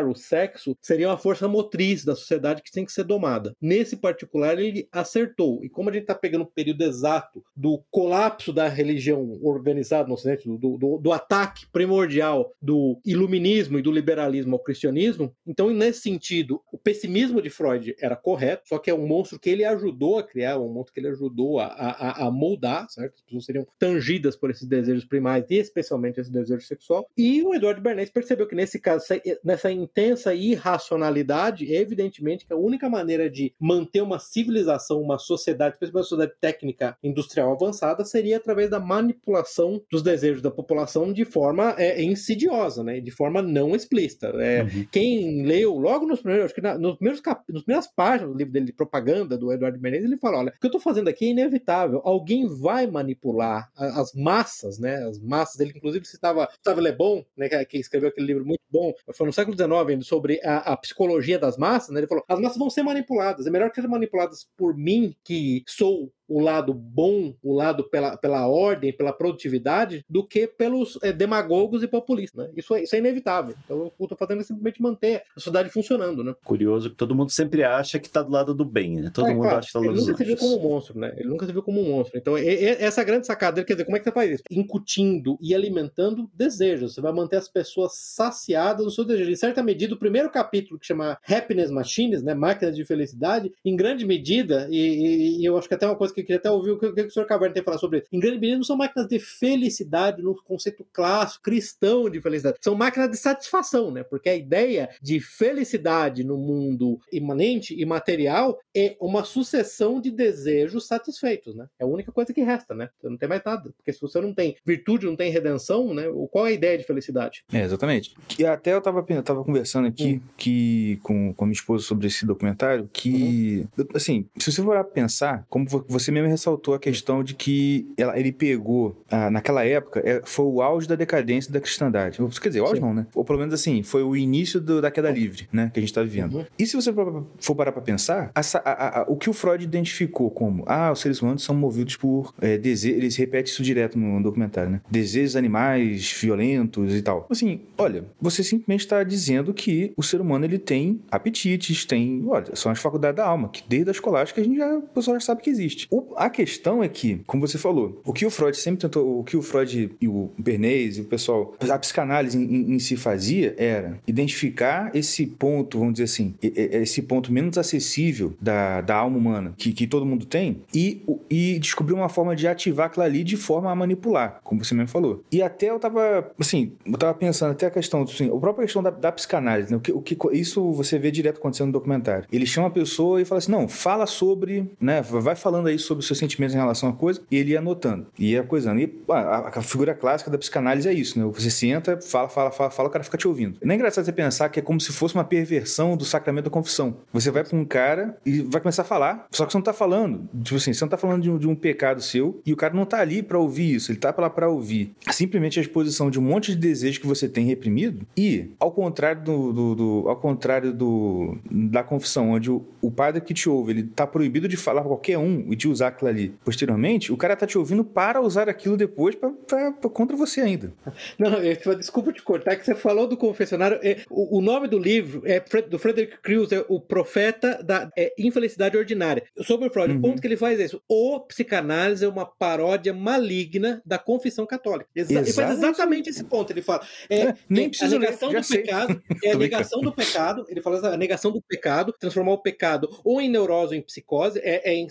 o 0.10 0.16
sexo, 0.16 0.76
seria 0.82 1.10
uma 1.10 1.18
força 1.18 1.48
motriz 1.48 2.04
da 2.06 2.16
sociedade 2.16 2.62
que 2.62 2.72
tem 2.72 2.86
que 2.86 2.92
ser 2.92 3.04
domada. 3.04 3.56
Nesse 3.62 3.96
particular 3.98 4.60
ele 4.60 4.88
acertou. 4.92 5.64
E 5.64 5.70
como 5.70 5.90
a 5.90 5.94
gente 5.94 6.04
está 6.04 6.16
pegando 6.16 6.44
o 6.44 6.52
período 6.52 6.84
exato 6.84 7.44
do 7.56 7.84
colapso 7.92 8.52
da 8.52 8.68
religião 8.68 9.40
organizada 9.42 10.08
no 10.08 10.14
Ocidente, 10.14 10.48
do, 10.48 10.78
do, 10.78 10.98
do 10.98 11.12
ataque 11.12 11.66
primordial 11.72 12.54
do 12.62 13.00
iluminismo 13.06 13.80
e 13.80 13.82
do 13.82 13.92
liberalismo 13.92 14.56
ao 14.56 14.64
cristianismo, 14.64 15.34
então 15.46 15.70
nesse 15.70 16.02
sentido 16.02 16.62
o 16.72 16.78
pessimismo 16.78 17.42
de 17.42 17.50
Freud 17.50 17.96
era 18.00 18.16
correto, 18.16 18.68
só 18.68 18.78
que 18.78 18.90
é 18.90 18.94
um 18.94 19.08
monstro 19.08 19.40
que 19.40 19.50
ele 19.50 19.64
ajudou 19.64 20.20
a 20.20 20.24
criar, 20.24 20.60
um 20.60 20.72
monstro 20.72 20.94
que 20.94 21.00
ele 21.00 21.10
ajudou 21.10 21.60
a, 21.60 21.66
a, 21.66 22.28
a 22.28 22.32
moldar, 22.32 22.90
certo? 22.90 23.16
As 23.16 23.22
pessoas 23.22 23.46
seriam 23.46 23.68
tangidas 23.78 24.36
por 24.36 24.50
esses 24.50 24.68
desejos 24.68 25.06
primais 25.06 25.46
e 25.50 25.56
especialmente 25.56 26.20
esse 26.20 26.32
desejo 26.32 26.66
sexual. 26.66 27.08
E 27.18 27.42
o 27.44 27.54
Eduardo 27.54 27.82
Bernays 27.82 28.10
percebeu 28.10 28.48
que 28.48 28.56
nesse 28.56 28.80
caso, 28.80 29.06
nessa 29.44 29.72
intensa 29.72 30.34
irracionalidade, 30.34 31.72
evidentemente 31.74 32.46
que 32.46 32.54
a 32.54 32.58
única 32.58 32.90
maneira 32.90 33.30
de 33.30 33.54
manter 33.60 34.02
uma 34.02 34.20
civilização, 34.20 35.02
uma 35.02 35.18
sociedade, 35.18 35.78
principalmente 35.78 36.06
uma 36.06 36.10
sociedade 36.10 36.38
técnica 36.40 36.98
industrial 37.04 37.52
avançada, 37.52 38.06
seria 38.06 38.38
através 38.38 38.70
da 38.70 38.80
manipulação 38.80 39.82
dos 39.92 40.02
desejos 40.02 40.42
da 40.42 40.52
população 40.52 41.12
de 41.12 41.26
forma 41.26 41.76
é, 41.78 42.02
insidiosa, 42.02 42.84
né? 42.84 43.00
De 43.00 43.12
forma 43.12 43.42
não 43.42 43.76
explícita. 43.76 44.28
É, 44.40 44.64
Uhum. 44.64 44.86
quem 44.92 45.46
leu 45.46 45.78
logo 45.78 46.06
nos 46.06 46.22
primeiros, 46.22 46.46
acho 46.46 46.56
que 46.56 46.62
na, 46.62 46.78
nos 46.78 46.96
primeiros 46.96 47.22
cap, 47.22 47.42
nas 47.52 47.64
primeiras 47.64 47.88
páginas 47.88 48.32
do 48.32 48.38
livro 48.38 48.54
dele 48.54 48.66
de 48.68 48.74
propaganda 48.74 49.38
do 49.38 49.52
Eduardo 49.52 49.80
Menezes, 49.80 50.06
ele 50.06 50.18
fala: 50.18 50.40
olha, 50.40 50.54
o 50.56 50.60
que 50.60 50.66
eu 50.66 50.70
estou 50.70 50.82
fazendo 50.82 51.08
aqui 51.08 51.26
é 51.26 51.30
inevitável. 51.30 52.02
Alguém 52.04 52.48
vai 52.48 52.88
manipular 52.88 53.70
as 53.76 54.14
massas, 54.14 54.80
né? 54.80 54.96
As 55.08 55.20
massas. 55.20 55.60
Ele 55.60 55.74
inclusive 55.76 56.06
citava 56.06 56.48
Gustave 56.48 56.82
Le 56.82 56.92
Bon, 56.92 57.24
né? 57.38 57.50
Que, 57.66 57.78
escreveu 57.78 58.10
aquele 58.10 58.28
livro 58.28 58.46
muito 58.46 58.62
bom, 58.70 58.94
foi 59.14 59.26
no 59.34 59.36
século 59.36 59.58
XIX 59.58 60.08
sobre 60.08 60.40
a, 60.44 60.74
a 60.74 60.78
psicologia 60.78 61.40
das 61.40 61.58
massas. 61.58 61.90
Né? 61.90 62.00
Ele 62.00 62.08
falou: 62.08 62.24
as 62.28 62.40
massas 62.40 62.58
vão 62.58 62.70
ser 62.70 62.84
manipuladas. 62.84 63.48
É 63.48 63.50
melhor 63.50 63.70
que 63.70 63.76
sejam 63.76 63.90
manipuladas 63.90 64.48
por 64.56 64.78
mim, 64.78 65.16
que 65.24 65.64
sou 65.68 66.14
o 66.28 66.40
lado 66.40 66.74
bom, 66.74 67.34
o 67.42 67.54
lado 67.54 67.84
pela, 67.84 68.18
pela 68.18 68.48
ordem, 68.48 68.96
pela 68.96 69.14
produtividade, 69.14 70.06
do 70.10 70.26
que 70.26 70.48
pelos 70.48 70.98
é, 71.02 71.12
demagogos 71.12 71.84
e 71.84 71.88
populistas. 71.88 72.46
Né? 72.46 72.54
Isso, 72.56 72.74
é, 72.76 72.84
isso 72.84 72.96
é 72.96 73.00
inevitável. 73.00 73.56
Então, 73.64 73.88
o 73.88 73.92
que 73.92 74.02
eu 74.02 74.06
estou 74.06 74.18
fazendo 74.18 74.42
é 74.42 74.44
simplesmente 74.44 74.82
manter 74.82 75.24
a 75.36 75.40
sociedade 75.40 75.70
funcionando. 75.70 76.24
Né? 76.24 76.36
Curioso 76.44 76.90
que 76.90 76.96
todo 76.96 77.16
mundo 77.16 77.32
sempre 77.32 77.64
acha 77.64 78.00
que 78.00 78.08
está 78.08 78.22
do 78.22 78.32
lado 78.32 78.54
do 78.54 78.66
bem, 78.66 78.96
né? 78.96 79.12
Todo 79.14 79.28
é, 79.28 79.34
mundo 79.34 79.44
claro, 79.44 79.58
acha 79.58 79.66
que 79.66 79.70
está 79.70 79.80
do 79.80 79.86
lado 79.86 79.96
Ele 79.96 80.00
dos 80.00 80.08
nunca 80.08 80.18
se 80.18 80.26
viu 80.26 80.38
como 80.38 80.58
um 80.58 80.62
monstro, 80.62 81.00
né? 81.00 81.14
Ele 81.18 81.30
nunca 81.30 81.46
se 81.46 81.52
viu 81.52 81.64
como 81.64 81.82
um 81.82 81.90
monstro. 81.90 82.18
Então, 82.18 82.38
e, 82.38 82.44
e, 82.44 82.66
essa 82.66 83.02
é 83.02 83.04
a 83.04 83.06
grande 83.06 83.28
sacada 83.28 83.56
dele, 83.56 83.68
quer 83.68 83.74
dizer, 83.74 83.86
como 83.86 83.98
é 83.98 84.00
que 84.00 84.06
você 84.06 84.12
faz 84.12 84.32
isso? 84.32 84.44
Incutindo 84.50 85.38
e 85.42 85.54
alimentando 85.54 86.30
desejos. 86.34 86.94
Você 86.94 87.02
vai 87.02 87.12
manter 87.12 87.38
as 87.38 87.48
pessoas 87.48 87.94
saciadas 87.96 88.86
no 88.86 88.92
seu 88.92 89.04
desejo. 89.04 89.32
Em 89.32 89.36
certa 89.36 89.64
medida, 89.64 89.94
o 89.94 90.00
primeiro 90.00 90.30
capítulo, 90.30 90.80
que 90.80 90.86
chama 90.86 91.18
Happiness 91.28 91.72
Machines, 91.72 92.24
né? 92.24 92.34
Máquinas 92.34 92.76
de 92.76 92.86
felicidade, 92.86 93.52
em 93.64 93.76
grande 93.76 94.06
medida, 94.06 94.68
e, 94.70 94.78
e, 94.78 95.42
e 95.42 95.46
eu 95.46 95.58
acho 95.58 95.68
que 95.68 95.74
até 95.74 95.86
uma 95.86 95.96
coisa 95.96 96.13
que 96.14 96.22
eu 96.22 96.26
queria 96.26 96.38
até 96.38 96.52
ouvir 96.52 96.72
o 96.72 96.80
que, 96.80 96.86
o, 96.86 97.12
Sr. 97.12 97.26
Caverna 97.26 97.54
tem 97.54 97.62
a 97.62 97.66
falar 97.66 97.78
sobre 97.78 98.00
isso. 98.00 98.08
Em 98.12 98.20
grande 98.20 98.40
medida, 98.40 98.58
não 98.58 98.64
são 98.64 98.78
máquinas 98.78 99.08
de 99.08 99.20
felicidade 99.20 100.22
no 100.22 100.36
conceito 100.44 100.86
clássico, 100.92 101.44
cristão 101.44 102.10
de 102.10 102.22
felicidade. 102.22 102.58
São 102.62 102.76
máquinas 102.76 103.10
de 103.10 103.18
satisfação, 103.18 103.92
né? 103.92 104.04
Porque 104.04 104.30
a 104.30 104.36
ideia 104.36 104.90
de 105.02 105.20
felicidade 105.20 106.24
no 106.24 106.38
mundo 106.38 107.00
imanente 107.12 107.76
e 107.78 107.86
material 107.86 108.60
é 108.76 108.96
uma 109.00 109.24
sucessão 109.24 110.00
de 110.00 110.12
desejos 110.12 110.88
satisfeitos, 110.88 111.56
né? 111.56 111.68
É 111.80 111.84
a 111.84 111.88
única 111.88 112.12
coisa 112.12 112.34
que 112.34 112.42
resta, 112.42 112.74
né? 112.74 112.90
Você 113.00 113.10
não 113.10 113.18
tem 113.18 113.30
mais 113.30 113.44
nada. 113.44 113.72
Porque 113.78 113.92
se 113.92 114.02
você 114.02 114.20
não 114.20 114.34
tem 114.34 114.56
virtude, 114.66 115.06
não 115.06 115.16
tem 115.16 115.32
redenção, 115.32 115.94
né? 115.94 116.04
Qual 116.32 116.46
é 116.46 116.50
a 116.50 116.54
ideia 116.54 116.78
de 116.78 116.84
felicidade? 116.84 117.44
É, 117.52 117.62
exatamente. 117.62 118.16
E 118.38 118.46
até 118.46 118.74
eu 118.74 118.82
tava, 118.82 119.06
eu 119.08 119.24
tava 119.24 119.44
conversando 119.44 119.88
aqui 119.88 120.16
hum. 120.16 120.22
que, 120.38 121.00
com, 121.04 121.34
com 121.34 121.46
minha 121.46 121.54
esposa 121.54 121.84
sobre 121.84 122.08
esse 122.08 122.26
documentário, 122.26 122.90
que, 122.92 123.68
uhum. 123.78 123.86
assim, 123.96 124.26
se 124.38 124.52
você 124.52 124.62
for 124.62 124.84
pensar, 124.86 125.46
como 125.50 125.66
você 125.88 126.03
mesmo 126.12 126.30
ressaltou 126.30 126.74
a 126.74 126.80
questão 126.80 127.24
de 127.24 127.34
que 127.34 127.88
ela, 127.98 128.18
ele 128.18 128.32
pegou, 128.32 129.02
ah, 129.10 129.30
naquela 129.30 129.66
época, 129.66 130.02
é, 130.04 130.22
foi 130.24 130.46
o 130.46 130.62
auge 130.62 130.88
da 130.88 130.96
decadência 130.96 131.52
da 131.52 131.60
cristandade. 131.60 132.20
Quer 132.42 132.50
dizer, 132.50 132.62
o 132.62 132.66
auge 132.66 132.76
Sim. 132.76 132.82
não, 132.82 132.94
né? 132.94 133.08
Ou 133.14 133.24
pelo 133.24 133.40
menos 133.40 133.54
assim, 133.54 133.84
foi 133.84 134.04
o 134.04 134.16
início 134.16 134.60
do, 134.60 134.82
da 134.82 134.92
queda 134.92 135.10
livre, 135.10 135.48
né? 135.52 135.72
Que 135.74 135.80
a 135.80 135.82
gente 135.82 135.94
tá 135.94 136.02
vivendo. 136.02 136.38
Uhum. 136.38 136.46
E 136.58 136.66
se 136.66 136.76
você 136.76 136.92
for 137.40 137.56
parar 137.56 137.72
pra 137.72 137.82
pensar, 137.82 138.32
essa, 138.36 138.60
a, 138.60 139.02
a, 139.02 139.06
o 139.08 139.16
que 139.16 139.30
o 139.30 139.34
Freud 139.34 139.64
identificou 139.64 140.30
como, 140.30 140.64
ah, 140.68 140.92
os 140.92 141.00
seres 141.00 141.22
humanos 141.22 141.44
são 141.44 141.56
movidos 141.56 141.96
por 141.96 142.34
é, 142.42 142.58
desejos, 142.58 142.98
eles 142.98 143.16
repetem 143.16 143.52
isso 143.52 143.64
direto 143.64 143.98
no 143.98 144.22
documentário, 144.22 144.72
né? 144.72 144.82
Desejos 144.90 145.36
animais 145.36 146.12
violentos 146.12 146.94
e 146.96 147.02
tal. 147.02 147.28
Assim, 147.30 147.62
olha, 147.78 148.06
você 148.20 148.44
simplesmente 148.44 148.82
está 148.82 149.04
dizendo 149.04 149.54
que 149.54 149.94
o 149.96 150.04
ser 150.04 150.22
humano 150.22 150.46
ele 150.46 150.58
tem 150.58 151.00
apetites, 151.12 151.86
tem, 151.86 152.24
olha, 152.28 152.56
são 152.56 152.72
as 152.72 152.80
faculdades 152.80 153.18
da 153.18 153.26
alma, 153.26 153.50
que 153.50 153.64
desde 153.68 153.90
a 153.90 153.92
escolástica 153.92 154.42
a 154.42 154.44
gente 154.44 154.58
já, 154.58 154.78
o 154.78 154.82
pessoal 154.82 155.20
já 155.20 155.26
sabe 155.26 155.42
que 155.42 155.50
existe. 155.50 155.88
O, 155.94 156.16
a 156.16 156.28
questão 156.28 156.82
é 156.82 156.88
que, 156.88 157.22
como 157.28 157.48
você 157.48 157.60
falou, 157.60 158.02
o 158.04 158.12
que 158.12 158.26
o 158.26 158.32
Freud 158.32 158.58
sempre 158.58 158.82
tentou, 158.82 159.20
o 159.20 159.24
que 159.24 159.38
o 159.38 159.44
Freud 159.44 159.92
e 160.02 160.08
o 160.08 160.32
Bernays 160.40 160.98
e 160.98 161.02
o 161.02 161.06
pessoal, 161.06 161.54
a 161.70 161.78
psicanálise 161.78 162.36
em, 162.36 162.42
em, 162.42 162.74
em 162.74 162.80
si 162.80 162.98
fazia 162.98 163.54
era 163.60 164.00
identificar 164.08 164.90
esse 164.96 165.28
ponto, 165.28 165.78
vamos 165.78 165.94
dizer 165.94 166.06
assim, 166.06 166.34
esse 166.42 167.04
ponto 167.04 167.32
menos 167.32 167.60
acessível 167.60 168.34
da, 168.42 168.82
da 168.82 168.96
alma 168.96 169.20
humana 169.20 169.54
que, 169.56 169.72
que 169.72 169.86
todo 169.86 170.04
mundo 170.04 170.26
tem 170.26 170.64
e, 170.74 171.04
e 171.30 171.60
descobrir 171.60 171.94
uma 171.94 172.10
forma 172.10 172.36
de 172.36 172.48
ativar 172.48 172.88
aquilo 172.88 173.06
ali 173.06 173.24
de 173.24 173.38
forma 173.38 173.70
a 173.70 173.76
manipular, 173.76 174.40
como 174.44 174.66
você 174.66 174.74
mesmo 174.74 174.90
falou. 174.90 175.24
E 175.32 175.44
até 175.44 175.70
eu 175.70 175.78
tava, 175.78 176.32
assim, 176.40 176.72
eu 176.88 176.98
tava 176.98 177.14
pensando 177.14 177.52
até 177.52 177.68
a 177.68 177.72
questão, 177.72 178.02
assim, 178.02 178.36
a 178.36 178.40
própria 178.40 178.66
questão 178.66 178.82
da, 178.82 178.90
da 178.90 179.12
psicanálise, 179.12 179.70
né? 179.70 179.78
o, 179.78 179.80
que, 179.80 179.92
o 179.92 180.02
que 180.02 180.18
isso 180.36 180.72
você 180.72 180.98
vê 180.98 181.12
direto 181.12 181.38
acontecendo 181.38 181.68
no 181.68 181.74
documentário. 181.74 182.26
Ele 182.32 182.48
chama 182.48 182.66
a 182.66 182.72
pessoa 182.72 183.22
e 183.22 183.26
fala 183.26 183.38
assim, 183.38 183.52
não, 183.52 183.68
fala 183.68 184.08
sobre, 184.08 184.72
né, 184.82 185.00
vai 185.04 185.36
falando 185.36 185.68
aí 185.68 185.83
sobre 185.84 186.02
os 186.02 186.08
seus 186.08 186.20
sentimentos 186.20 186.56
em 186.56 186.58
relação 186.58 186.90
à 186.90 186.94
coisa, 186.94 187.22
e 187.30 187.38
ele 187.38 187.52
ia 187.52 187.60
anotando, 187.60 188.08
ia 188.18 188.44
coisando. 188.44 188.80
E 188.80 189.02
a, 189.10 189.60
a, 189.60 189.62
figura 189.62 189.94
clássica 189.94 190.30
da 190.30 190.38
psicanálise 190.38 190.88
é 190.88 190.94
isso, 190.94 191.20
né? 191.20 191.26
Você 191.34 191.50
senta, 191.50 192.00
fala, 192.02 192.30
fala, 192.30 192.52
fala, 192.52 192.70
fala, 192.70 192.90
o 192.90 192.92
cara 192.92 193.04
fica 193.04 193.18
te 193.18 193.28
ouvindo. 193.28 193.58
Não 193.64 193.72
é 193.72 193.76
engraçado 193.76 194.06
você 194.06 194.12
pensar 194.12 194.50
que 194.50 194.60
é 194.60 194.64
como 194.64 194.80
se 194.80 194.92
fosse 194.92 195.16
uma 195.16 195.24
perversão 195.24 195.96
do 195.96 196.06
sacramento 196.06 196.46
da 196.46 196.52
confissão. 196.52 196.98
Você 197.12 197.32
vai 197.32 197.44
pra 197.44 197.58
um 197.58 197.66
cara 197.66 198.18
e 198.26 198.42
vai 198.42 198.62
começar 198.62 198.84
a 198.84 198.86
falar, 198.86 199.28
só 199.32 199.46
que 199.46 199.52
você 199.52 199.58
não 199.58 199.64
tá 199.64 199.74
falando, 199.74 200.28
tipo 200.44 200.56
assim, 200.56 200.74
você 200.74 200.84
não 200.84 200.90
tá 200.90 200.98
falando 200.98 201.22
de 201.22 201.30
um, 201.30 201.38
de 201.38 201.48
um 201.48 201.56
pecado 201.56 202.02
seu, 202.02 202.42
e 202.46 202.54
o 202.54 202.56
cara 202.56 202.74
não 202.74 202.86
tá 202.86 203.00
ali 203.00 203.22
para 203.22 203.38
ouvir 203.38 203.76
isso, 203.76 203.92
ele 203.92 204.00
tá 204.00 204.14
lá 204.18 204.30
para 204.30 204.50
ouvir 204.50 204.94
simplesmente 205.12 205.60
a 205.60 205.62
exposição 205.62 206.10
de 206.10 206.20
um 206.20 206.22
monte 206.22 206.52
de 206.52 206.58
desejo 206.58 207.00
que 207.00 207.08
você 207.08 207.28
tem 207.28 207.46
reprimido, 207.46 208.06
e 208.16 208.52
ao 208.60 208.72
contrário 208.72 209.24
do, 209.24 209.54
do, 209.54 209.76
do 209.76 210.10
ao 210.10 210.18
contrário 210.18 210.74
do 210.74 211.38
da 211.50 211.84
confissão, 211.84 212.32
onde 212.32 212.52
o, 212.52 212.66
o 212.82 212.92
padre 212.92 213.22
que 213.22 213.34
te 213.34 213.50
ouve, 213.50 213.72
ele 213.72 213.84
tá 213.84 214.06
proibido 214.06 214.48
de 214.48 214.58
falar 214.58 214.82
pra 214.82 214.90
qualquer 214.90 215.18
um 215.18 215.46
e 215.52 215.56
de 215.56 215.68
usar 215.74 215.88
aquilo 215.90 216.10
ali 216.10 216.36
posteriormente, 216.44 217.12
o 217.12 217.18
cara 217.18 217.36
tá 217.36 217.46
te 217.46 217.58
ouvindo 217.58 217.84
para 217.84 218.22
usar 218.22 218.48
aquilo 218.48 218.78
depois 218.78 219.16
pra, 219.16 219.30
pra, 219.30 219.72
pra 219.72 219.90
contra 219.90 220.16
você 220.16 220.42
ainda. 220.42 220.74
Não, 221.18 221.30
não, 221.30 221.76
desculpa 221.76 222.14
te 222.14 222.22
cortar, 222.22 222.56
que 222.56 222.66
você 222.66 222.76
falou 222.76 223.08
do 223.08 223.18
confessionário. 223.18 223.80
É, 223.84 224.04
o, 224.10 224.38
o, 224.38 224.42
nome 224.42 224.68
do 224.68 224.78
livro 224.78 225.22
é 225.26 225.40
do 225.62 225.80
Frederick 225.80 226.22
Crews, 226.22 226.52
é 226.52 226.64
O 226.68 226.80
Profeta 226.80 227.62
da 227.64 227.90
é, 227.98 228.14
Infelicidade 228.18 228.78
Ordinária. 228.78 229.24
Sobre 229.42 229.68
o 229.68 229.72
Freud, 229.72 229.94
uhum. 229.94 230.00
o 230.00 230.02
ponto 230.02 230.22
que 230.22 230.28
ele 230.28 230.38
faz 230.38 230.60
é 230.60 230.66
isso. 230.66 230.82
O 230.88 231.20
psicanálise 231.22 232.06
é 232.06 232.08
uma 232.08 232.26
paródia 232.26 232.94
maligna 232.94 233.82
da 233.86 233.98
confissão 233.98 234.46
católica. 234.46 234.90
Exa 234.96 235.20
ele 235.20 235.34
faz 235.34 235.58
exatamente 235.58 236.10
esse 236.10 236.24
ponto. 236.24 236.52
Ele 236.52 236.62
fala. 236.62 236.86
É, 237.10 237.22
é 237.22 237.36
nem 237.50 237.70
precisa 237.70 237.96
a 237.96 238.00
negação 238.00 238.30
ler, 238.30 238.40
do 238.40 238.46
sei. 238.46 238.62
pecado. 238.62 239.02
É 239.24 239.32
a 239.32 239.38
negação 239.38 239.82
do 239.82 239.92
pecado. 239.92 240.46
Ele 240.50 240.62
fala 240.62 240.94
a 240.94 240.98
negação 240.98 241.32
do 241.32 241.42
pecado, 241.42 241.94
transformar 241.98 242.34
o 242.34 242.38
pecado 242.38 242.90
ou 243.04 243.22
em 243.22 243.30
neurose 243.30 243.74
ou 243.74 243.80
em 243.80 243.82
psicose, 243.82 244.40
é, 244.40 244.72
é, 244.72 244.76
em, 244.76 244.88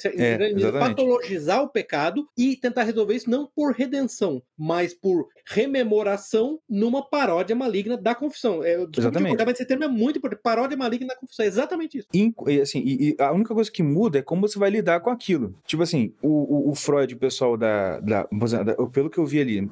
patologizar 0.81 1.62
o 1.62 1.69
pecado 1.69 2.29
e 2.37 2.57
tentar 2.57 2.83
resolver 2.85 3.14
isso 3.14 3.31
não 3.31 3.47
por 3.47 3.73
redenção, 3.73 4.43
mas 4.57 4.95
por 4.95 5.29
rememoração 5.46 6.58
numa 6.68 7.02
paródia 7.02 7.54
maligna 7.54 7.96
da 7.96 8.14
confissão. 8.14 8.62
É, 8.62 8.87
exatamente. 8.96 9.44
Mas 9.44 9.54
esse 9.54 9.66
termo 9.66 9.84
é 9.84 9.88
muito 9.88 10.18
importante. 10.18 10.40
Paródia 10.42 10.76
maligna 10.76 11.08
da 11.08 11.16
confissão. 11.16 11.44
É 11.44 11.49
exatamente 11.49 11.99
isso. 11.99 12.08
E, 12.12 12.61
assim, 12.61 12.80
e, 12.84 13.11
e, 13.11 13.16
a 13.22 13.32
única 13.32 13.54
coisa 13.54 13.70
que 13.70 13.82
muda 13.82 14.18
é 14.18 14.22
como 14.22 14.42
você 14.42 14.58
vai 14.58 14.70
lidar 14.70 15.00
com 15.00 15.11
aquilo. 15.11 15.54
Tipo 15.66 15.82
assim, 15.82 16.12
o, 16.22 16.28
o, 16.28 16.70
o 16.70 16.75
Freud, 16.75 17.14
o 17.14 17.18
pessoal 17.18 17.56
da, 17.56 18.00
da, 18.00 18.26
da, 18.64 18.87
Pelo 18.87 19.11
que 19.11 19.18
eu 19.18 19.26
vi 19.26 19.40
ali, 19.40 19.70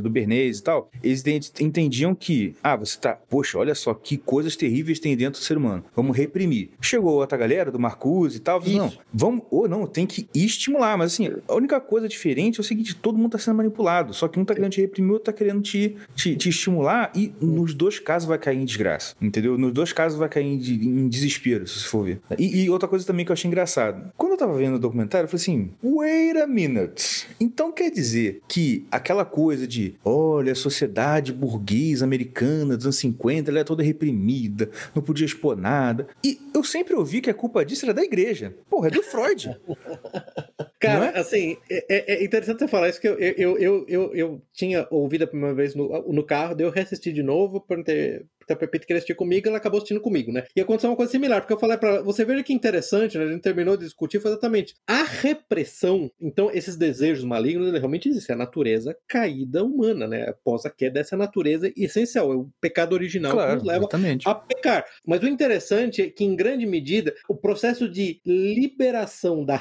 do 0.00 0.10
Bernays 0.10 0.58
e 0.58 0.62
tal, 0.62 0.90
eles 1.02 1.24
entendiam 1.60 2.14
que, 2.14 2.54
ah, 2.62 2.76
você 2.76 2.98
tá. 2.98 3.14
Poxa, 3.28 3.58
olha 3.58 3.74
só 3.74 3.94
que 3.94 4.16
coisas 4.16 4.56
terríveis 4.56 5.00
tem 5.00 5.16
dentro 5.16 5.40
do 5.40 5.44
ser 5.44 5.56
humano. 5.56 5.84
Vamos 5.94 6.16
reprimir. 6.16 6.70
Chegou 6.80 7.14
outra 7.14 7.38
galera 7.38 7.70
do 7.70 7.78
Marcuse 7.78 8.38
e 8.38 8.40
tal, 8.40 8.60
não, 8.66 8.92
vamos. 9.12 9.44
Ou 9.50 9.68
não, 9.68 9.86
tem 9.86 10.06
que 10.06 10.28
estimular. 10.34 10.96
Mas 10.96 11.12
assim, 11.12 11.30
a 11.46 11.54
única 11.54 11.80
coisa 11.80 12.08
diferente 12.08 12.58
é 12.58 12.60
o 12.60 12.64
seguinte: 12.64 12.94
todo 12.94 13.18
mundo 13.18 13.32
tá 13.32 13.38
sendo 13.38 13.56
manipulado. 13.56 14.12
Só 14.14 14.28
que 14.28 14.38
um 14.38 14.44
tá 14.44 14.54
querendo 14.54 14.74
reprimir, 14.74 14.97
outro 15.06 15.24
tá 15.24 15.32
querendo 15.32 15.62
te, 15.62 15.96
te, 16.14 16.36
te 16.36 16.48
estimular. 16.48 17.12
E 17.14 17.32
nos 17.40 17.74
dois 17.74 17.98
casos 17.98 18.28
vai 18.28 18.38
cair 18.38 18.58
em 18.58 18.64
desgraça. 18.64 19.14
Entendeu? 19.20 19.58
Nos 19.58 19.72
dois 19.72 19.92
casos 19.92 20.18
vai 20.18 20.28
cair 20.28 20.44
em, 20.44 20.56
em 20.56 21.08
desespero, 21.08 21.66
se 21.66 21.80
você 21.80 21.88
for 21.88 22.04
ver. 22.04 22.20
E, 22.38 22.64
e, 22.64 22.70
outra 22.70 22.88
coisa 22.88 23.06
também 23.06 23.24
que 23.24 23.30
eu 23.30 23.34
achei 23.34 23.48
engraçado. 23.48 24.12
Quando 24.16 24.32
eu 24.32 24.38
tava 24.38 24.56
vendo 24.56 24.76
o 24.76 24.78
documentário, 24.78 25.24
eu 25.24 25.28
falei 25.28 25.42
assim: 25.42 25.70
wait 25.82 26.36
a 26.36 26.46
minute. 26.46 27.26
Então 27.40 27.72
quer 27.72 27.90
dizer 27.90 28.40
que 28.48 28.86
aquela 28.90 29.24
coisa 29.24 29.66
de 29.66 29.94
olha, 30.04 30.52
a 30.52 30.56
sociedade 30.56 31.32
burguesa 31.32 32.04
americana 32.04 32.76
dos 32.76 32.86
anos 32.86 32.96
50, 32.96 33.50
ela 33.50 33.60
é 33.60 33.64
toda 33.64 33.82
reprimida, 33.82 34.70
não 34.94 35.02
podia 35.02 35.26
expor 35.26 35.56
nada. 35.56 36.06
E 36.24 36.38
eu 36.54 36.64
sempre 36.64 36.94
ouvi 36.94 37.20
que 37.20 37.30
a 37.30 37.34
culpa 37.34 37.64
disso 37.64 37.84
era 37.86 37.94
da 37.94 38.02
igreja. 38.02 38.54
Porra, 38.68 38.88
é 38.88 38.90
do 38.90 39.02
Freud. 39.02 39.56
Cara, 40.78 41.06
é? 41.06 41.18
assim, 41.18 41.56
é, 41.68 41.84
é, 41.88 42.14
é, 42.14 42.24
interessante 42.24 42.60
você 42.60 42.68
falar 42.68 42.88
isso, 42.88 43.00
que 43.00 43.08
eu, 43.08 43.18
eu, 43.18 43.58
eu, 43.58 43.84
eu, 43.88 44.14
eu 44.14 44.42
tinha 44.52 44.86
ouvido 44.90 45.24
a 45.24 45.26
primeira 45.26 45.54
vez 45.54 45.74
no, 45.74 45.88
no 46.12 46.24
carro, 46.24 46.54
daí 46.54 46.64
eu 46.64 46.70
reassisti 46.70 47.12
de 47.12 47.22
novo, 47.22 47.60
para 47.60 47.82
ter 47.82 48.26
a 48.52 48.56
Pepita 48.56 48.86
queria 48.86 48.98
assistir 48.98 49.14
comigo, 49.14 49.48
ela 49.48 49.58
acabou 49.58 49.78
assistindo 49.78 50.00
comigo, 50.00 50.32
né? 50.32 50.44
E 50.54 50.60
aconteceu 50.60 50.90
uma 50.90 50.96
coisa 50.96 51.12
similar, 51.12 51.40
porque 51.40 51.52
eu 51.52 51.58
falei 51.58 51.76
para 51.76 51.88
ela, 51.88 52.02
você 52.02 52.24
veja 52.24 52.42
que 52.42 52.52
interessante, 52.52 53.16
né? 53.16 53.24
A 53.24 53.28
gente 53.28 53.42
terminou 53.42 53.76
de 53.76 53.84
discutir, 53.84 54.20
foi 54.20 54.30
exatamente 54.30 54.74
a 54.86 55.02
repressão. 55.02 56.10
Então, 56.20 56.50
esses 56.52 56.76
desejos 56.76 57.24
malignos, 57.24 57.68
ele 57.68 57.78
realmente 57.78 58.08
existe, 58.08 58.30
é 58.30 58.34
a 58.34 58.38
natureza 58.38 58.96
caída 59.06 59.64
humana, 59.64 60.06
né? 60.06 60.28
Após 60.28 60.64
a 60.64 60.70
queda 60.70 60.94
dessa 60.94 61.16
natureza 61.16 61.72
essencial, 61.76 62.32
é 62.32 62.36
o 62.36 62.48
pecado 62.60 62.92
original 62.92 63.32
claro, 63.32 63.50
que 63.50 63.56
nos 63.56 63.66
leva 63.66 63.80
exatamente. 63.80 64.28
a 64.28 64.34
pecar. 64.34 64.84
Mas 65.06 65.22
o 65.22 65.28
interessante 65.28 66.02
é 66.02 66.10
que, 66.10 66.24
em 66.24 66.34
grande 66.34 66.66
medida, 66.66 67.14
o 67.28 67.34
processo 67.34 67.88
de 67.88 68.20
liberação 68.24 69.44
da, 69.44 69.60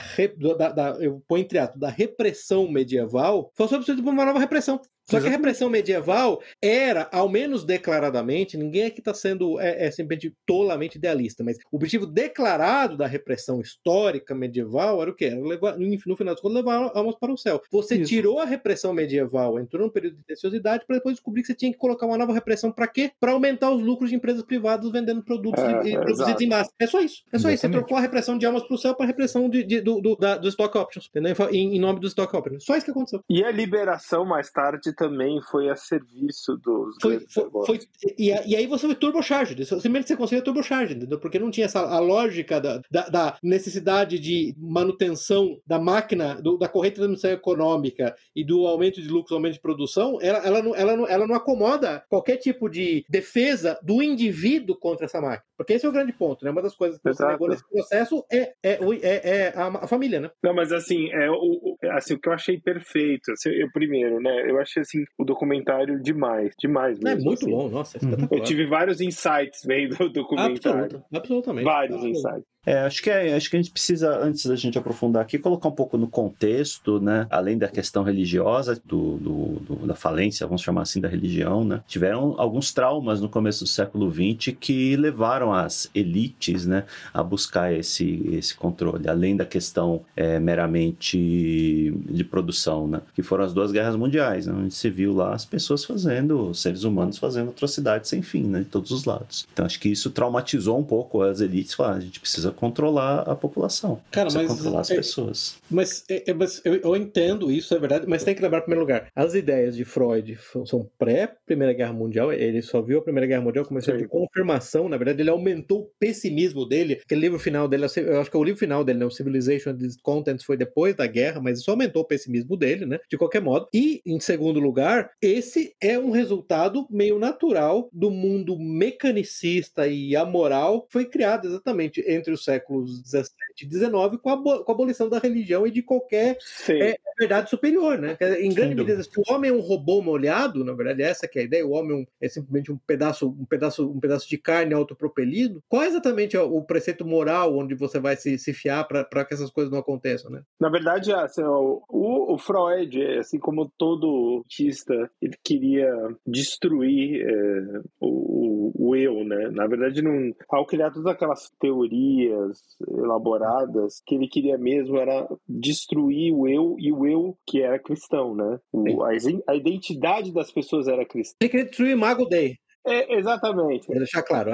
da, 0.58 0.70
da 0.70 0.98
eu 1.00 1.22
põe 1.28 1.42
entre 1.42 1.60
atos, 1.60 1.80
da 1.80 1.90
repressão 1.90 2.70
medieval, 2.70 3.52
foi 3.56 3.68
substituído 3.68 4.04
por 4.04 4.14
uma 4.14 4.26
nova 4.26 4.40
repressão 4.40 4.80
Só 5.10 5.22
que 5.22 5.28
a 5.28 5.32
repressão 5.32 5.70
medieval 5.70 6.42
era, 6.62 7.10
ao 7.12 7.30
menos 7.30 7.64
declaradamente, 7.64 8.58
ninguém 8.58 8.86
aqui 8.86 9.00
está 9.00 9.14
sendo 9.14 9.60
é, 9.60 9.88
é, 9.88 9.92
simplesmente 9.92 10.36
tolamente 10.46 10.98
idealista, 10.98 11.44
mas 11.44 11.58
o 11.72 11.78
objetivo 11.78 12.06
declarado 12.06 12.98
da 12.98 13.08
repressão 13.08 13.62
histórica 13.62 14.36
medieval 14.36 15.02
era 15.02 15.12
o 15.12 15.16
quê? 15.16 15.26
Era 15.26 15.40
levar, 15.40 15.78
no 15.78 16.18
final 16.18 16.34
das 16.34 16.42
contas, 16.42 16.58
levar 16.58 16.92
almas 16.94 17.16
para 17.16 17.32
o 17.32 17.38
céu. 17.38 17.62
Você 17.72 17.96
Isso. 17.96 18.10
tirou 18.10 18.40
a 18.40 18.46
repressão 18.46 18.94
medieval, 18.94 19.60
entrou 19.60 19.86
num 19.86 19.92
período 19.92 20.18
de 20.18 20.24
preciosidade, 20.24 20.86
para 20.86 20.98
depois 20.98 21.16
descobrir 21.16 21.42
que 21.42 21.48
você 21.48 21.56
tinha 21.56 21.72
que 21.72 21.78
colocar 21.78 22.06
uma 22.06 22.18
nova 22.18 22.34
repressão 22.34 22.72
para 22.72 22.88
quê? 22.88 23.12
Para 23.20 23.32
aumentar 23.32 23.72
os 23.72 23.82
lucros 23.82 24.10
de 24.10 24.16
empresas 24.16 24.44
privadas 24.44 24.92
vendendo 24.92 25.24
produtos 25.24 25.64
é, 25.64 25.84
e, 25.84 25.94
e 25.94 26.00
produzidos 26.00 26.42
em 26.42 26.48
massa. 26.48 26.72
É 26.80 26.86
só 26.86 27.00
isso. 27.00 27.24
É 27.32 27.38
só 27.38 27.50
Exatamente. 27.50 27.56
isso. 27.56 27.62
Você 27.62 27.70
trocou 27.70 27.98
a 27.98 28.02
repressão 28.02 28.38
de 28.38 28.46
almas 28.46 28.64
para 28.64 28.76
o 28.76 28.78
céu 28.78 28.94
para 28.94 29.06
a 29.06 29.08
repressão 29.08 29.50
de, 29.50 29.64
de, 29.64 29.80
do, 29.82 30.02
do, 30.02 30.16
da, 30.16 30.38
do 30.38 30.48
stock 30.50 30.78
options, 30.78 31.08
entendeu? 31.08 31.34
Em, 31.52 31.76
em 31.76 31.80
nome 31.80 32.00
do 32.00 32.08
stock 32.08 32.36
options. 32.36 32.66
Só 32.66 32.76
isso 32.76 32.86
que 32.86 32.92
aconteceu. 32.92 33.22
E 33.30 33.44
a 33.44 33.52
liberação 33.52 34.26
mais 34.26 34.52
tarde 34.52 34.97
também 34.98 35.40
foi 35.42 35.70
a 35.70 35.76
serviço 35.76 36.58
dos. 36.58 36.96
Foi, 37.02 37.20
foi, 37.30 37.50
foi 37.66 37.80
e, 38.18 38.30
e, 38.30 38.56
aí 38.56 38.66
você 38.66 38.88
foi 38.88 38.96
turbocharged. 38.96 39.64
Simplesmente 39.66 40.08
você 40.08 40.18
conseguia 40.18 40.44
turbocharged, 40.44 40.98
entendeu? 40.98 41.20
Porque 41.20 41.40
não 41.40 41.52
tinha 41.52 41.66
essa 41.66 41.80
a 41.80 42.00
lógica 42.00 42.60
da, 42.60 42.82
da, 42.92 43.08
da 43.08 43.38
necessidade 43.44 44.20
de 44.20 44.56
manutenção 44.58 45.60
da 45.66 45.80
máquina, 45.80 46.42
do, 46.42 46.58
da 46.58 46.68
corrente 46.68 46.96
de 46.96 47.02
transmissão 47.02 47.32
econômica 47.32 48.16
e 48.36 48.44
do 48.44 48.66
aumento 48.66 49.02
de 49.02 49.08
lucros, 49.08 49.32
aumento 49.32 49.54
de 49.54 49.62
produção, 49.62 50.18
ela, 50.22 50.40
ela, 50.40 50.62
não, 50.62 50.76
ela, 50.76 50.98
não, 50.98 51.08
ela 51.08 51.28
não 51.28 51.36
acomoda 51.36 52.04
qualquer 52.10 52.38
tipo 52.38 52.68
de 52.68 53.06
defesa 53.08 53.80
do 53.84 54.02
indivíduo 54.02 54.76
contra 54.76 55.06
essa 55.06 55.22
máquina. 55.22 55.44
Porque 55.56 55.74
esse 55.74 55.86
é 55.86 55.90
o 55.90 55.92
grande 55.92 56.14
ponto, 56.14 56.44
né? 56.44 56.52
Uma 56.52 56.62
das 56.62 56.76
coisas 56.76 57.00
que 57.00 57.10
Exato. 57.10 57.24
você 57.24 57.32
negou 57.34 57.50
nesse 57.50 57.70
processo 57.70 58.26
é, 58.32 58.54
é, 58.64 58.80
é, 59.02 59.30
é 59.30 59.54
a, 59.56 59.68
a, 59.68 59.88
família, 59.88 60.20
né? 60.20 60.32
Não, 60.44 60.54
mas 60.54 60.72
assim, 60.72 61.10
é 61.12 61.30
o, 61.30 61.78
assim, 61.92 62.14
o 62.14 62.20
que 62.20 62.30
eu 62.30 62.34
achei 62.34 62.60
perfeito, 62.60 63.32
assim, 63.32 63.50
eu 63.50 63.72
primeiro, 63.72 64.20
né? 64.22 64.50
Eu 64.50 64.60
achei 64.60 64.82
assim, 64.88 65.06
o 65.18 65.24
documentário 65.24 66.02
demais, 66.02 66.54
demais 66.58 67.00
mesmo. 67.00 67.22
É 67.22 67.24
muito 67.24 67.44
assim. 67.44 67.52
bom, 67.52 67.70
nossa, 67.70 67.98
uhum. 68.04 68.28
Eu 68.32 68.44
tive 68.44 68.66
vários 68.66 69.02
insights 69.02 69.62
vendo 69.66 69.96
o 70.04 70.10
documentário. 70.10 70.84
Absoluta, 70.84 71.06
absolutamente. 71.12 71.66
Vários 71.66 71.96
absolutamente. 71.96 72.20
insights. 72.20 72.57
É, 72.68 72.80
acho 72.80 73.02
que, 73.02 73.10
é, 73.10 73.34
acho 73.34 73.50
que 73.50 73.56
a 73.56 73.62
gente 73.62 73.72
precisa, 73.72 74.20
antes 74.20 74.46
da 74.46 74.54
gente 74.58 74.78
aprofundar 74.78 75.22
aqui, 75.22 75.40
colocar 75.40 75.70
um 75.70 75.72
pouco 75.72 75.98
no 75.98 76.06
contexto, 76.06 77.00
né? 77.00 77.26
Além 77.30 77.58
da 77.58 77.70
questão 77.70 78.04
religiosa, 78.04 78.78
do, 78.84 79.16
do, 79.16 79.46
do, 79.62 79.88
da 79.88 79.96
falência, 79.96 80.46
vamos 80.46 80.62
chamar 80.62 80.82
assim, 80.82 81.00
da 81.00 81.08
religião, 81.08 81.64
né? 81.64 81.82
Tiveram 81.88 82.36
alguns 82.38 82.74
traumas 82.74 83.22
no 83.22 83.30
começo 83.30 83.64
do 83.64 83.70
século 83.70 84.12
XX 84.12 84.54
que 84.60 84.98
levaram 84.98 85.54
as 85.54 85.90
elites, 85.96 86.66
né, 86.66 86.84
a 87.14 87.24
buscar 87.24 87.72
esse, 87.72 88.28
esse 88.34 88.54
controle, 88.54 89.08
além 89.08 89.38
da 89.38 89.46
questão 89.46 90.02
é, 90.14 90.38
meramente 90.38 91.94
de 92.10 92.24
produção, 92.26 92.86
né? 92.86 93.00
Que 93.16 93.24
foram 93.24 93.46
as 93.46 93.54
duas 93.54 93.72
guerras 93.72 93.96
mundiais, 93.96 94.46
né? 94.46 94.54
Onde 94.54 94.74
se 94.74 94.90
viu 94.90 95.14
lá 95.14 95.34
as 95.34 95.46
pessoas 95.46 95.86
fazendo, 95.86 96.54
seres 96.54 96.84
humanos 96.84 97.18
fazendo 97.18 97.52
atrocidades 97.52 98.10
sem 98.10 98.22
fim, 98.22 98.44
né? 98.44 98.60
De 98.60 98.66
todos 98.66 98.92
os 98.92 99.06
lados. 99.06 99.48
Então 99.54 99.66
acho 99.66 99.80
que 99.80 99.88
isso 99.88 100.10
traumatizou 100.10 100.78
um 100.78 100.84
pouco 100.84 101.22
as 101.22 101.40
elites, 101.40 101.74
falaram, 101.74 101.96
ah, 101.96 102.00
a 102.00 102.02
gente 102.02 102.20
precisa 102.20 102.57
controlar 102.58 103.20
a 103.22 103.36
população. 103.36 104.02
Cara, 104.12 104.30
mas 104.34 104.48
controlar 104.48 104.82
as 104.82 104.92
é, 104.92 104.96
pessoas. 104.96 105.58
Mas, 105.70 106.04
é, 106.10 106.32
é, 106.32 106.34
mas 106.34 106.60
eu, 106.66 106.76
eu, 106.76 106.96
entendo 106.96 107.52
isso, 107.52 107.74
é 107.74 107.80
verdade, 107.80 108.06
mas 108.08 108.24
tem 108.24 108.34
que 108.34 108.42
lembrar, 108.42 108.60
em 108.60 108.62
primeiro 108.62 108.82
lugar, 108.82 109.10
as 109.16 109.36
ideias 109.36 109.76
de 109.76 109.86
Freud 109.86 110.38
são 110.66 110.90
pré-Primeira 110.98 111.74
Guerra 111.74 111.94
Mundial, 111.94 112.34
ele 112.34 112.62
só 112.62 112.82
viu 112.82 113.00
a 113.00 113.04
Primeira 113.04 113.28
Guerra 113.28 113.42
Mundial 113.42 113.64
como 113.64 113.80
de 113.80 114.08
confirmação, 114.08 114.90
na 114.90 114.98
verdade, 114.98 115.22
ele 115.22 115.30
aumentou 115.30 115.82
o 115.82 115.90
pessimismo 116.00 116.66
dele, 116.66 117.00
aquele 117.04 117.22
livro 117.22 117.38
final 117.38 117.68
dele, 117.68 117.86
eu 117.98 118.20
acho 118.20 118.32
que 118.32 118.36
é 118.36 118.40
o 118.40 118.44
livro 118.44 118.60
final 118.60 118.84
dele, 118.84 119.00
né, 119.00 119.06
o 119.06 119.12
Civilization 119.12 119.70
and 119.70 119.78
Its 119.82 119.98
Contents 120.02 120.44
foi 120.44 120.58
depois 120.58 120.96
da 120.96 121.06
guerra, 121.06 121.40
mas 121.40 121.60
isso 121.60 121.70
aumentou 121.70 122.02
o 122.02 122.08
pessimismo 122.08 122.58
dele, 122.58 122.86
né, 122.88 123.00
de 123.08 123.18
qualquer 123.18 123.42
modo. 123.42 123.68
E, 123.72 124.02
em 124.04 124.20
segundo 124.20 124.60
lugar, 124.60 125.12
esse 125.22 125.76
é 125.80 125.98
um 126.00 126.10
resultado 126.10 126.88
meio 126.90 127.20
natural 127.20 127.88
do 127.94 128.10
mundo 128.10 128.58
mecanicista 128.58 129.88
e 129.88 130.16
amoral 130.16 130.82
que 130.82 130.94
foi 130.94 131.06
criado 131.06 131.48
exatamente 131.48 132.04
entre 132.08 132.34
os 132.34 132.47
séculos 132.48 133.02
17 133.02 133.36
e 133.62 133.66
19 133.66 134.18
com 134.18 134.30
a, 134.30 134.64
com 134.64 134.72
a 134.72 134.74
abolição 134.74 135.10
da 135.10 135.20
religião 135.20 135.68
e 135.68 135.72
de 135.72 135.82
qualquer 135.82 136.38
é, 136.70 136.98
verdade 137.20 137.50
superior, 137.50 137.98
né? 137.98 138.18
Em 138.40 138.54
grande 138.54 138.76
medida, 138.76 139.04
se 139.04 139.20
o 139.20 139.34
homem 139.34 139.52
é 139.52 139.54
um 139.54 139.60
robô 139.60 140.02
molhado, 140.02 140.64
na 140.64 140.74
verdade 140.74 141.02
essa 141.02 141.28
que 141.28 141.40
é 141.40 141.42
a 141.42 141.46
ideia, 141.46 141.68
o 141.68 141.72
homem 141.72 142.08
é, 142.22 142.26
é 142.26 142.30
simplesmente 142.30 142.72
um 142.72 142.78
pedaço, 142.78 143.28
um 143.28 143.46
pedaço, 143.46 143.90
um 143.90 144.00
pedaço 144.00 144.30
de 144.30 144.38
carne 144.38 144.74
autopropelido. 144.74 145.62
Qual 145.68 145.84
é 145.84 145.88
exatamente 145.88 146.38
o 146.38 146.62
preceito 146.62 147.06
moral 147.06 147.58
onde 147.58 147.76
você 147.76 148.00
vai 148.00 148.16
se, 148.16 148.38
se 148.38 148.54
fiar 148.54 148.88
para 148.88 149.26
que 149.26 149.34
essas 149.34 149.52
coisas 149.52 149.72
não 149.72 149.80
aconteçam, 149.80 150.32
né? 150.32 150.42
Na 150.60 150.70
verdade, 150.70 151.12
assim, 151.12 151.44
o, 151.44 151.84
o 151.90 152.38
Freud, 152.38 153.02
assim 153.18 153.40
como 153.40 153.72
todo 153.78 154.44
artista, 154.44 155.10
ele 155.22 155.38
queria 155.44 155.92
destruir 156.26 157.26
é, 157.28 157.82
o, 158.00 158.47
o, 158.76 158.96
eu, 158.96 159.24
né? 159.24 159.50
Na 159.52 159.68
verdade, 159.68 160.02
não, 160.02 160.34
ao 160.50 160.66
criar 160.66 160.92
todas 160.92 161.08
aquelas 161.08 161.50
teorias 161.60 162.60
elaboradas, 162.88 164.02
que 164.06 164.16
ele 164.16 164.28
queria 164.28 164.58
mesmo 164.58 164.98
era 164.98 165.28
destruir 165.48 166.34
o 166.34 166.48
eu 166.48 166.76
e 166.80 166.92
o 166.92 167.06
eu 167.06 167.38
que 167.46 167.62
era 167.62 167.80
cristão, 167.80 168.36
né? 168.36 168.60
O, 168.72 169.04
a, 169.04 169.10
a, 169.48 169.56
identidade 169.56 170.32
das 170.32 170.52
pessoas 170.52 170.88
era 170.88 171.06
cristã. 171.06 171.36
Ele 171.42 171.50
queria 171.50 171.66
destruir 171.66 171.96
o 171.96 172.00
Mago 172.00 172.26
Dei. 172.26 172.58
É, 172.88 173.18
exatamente. 173.18 173.86
Vou 173.88 173.98
deixar 173.98 174.24
claro. 174.24 174.52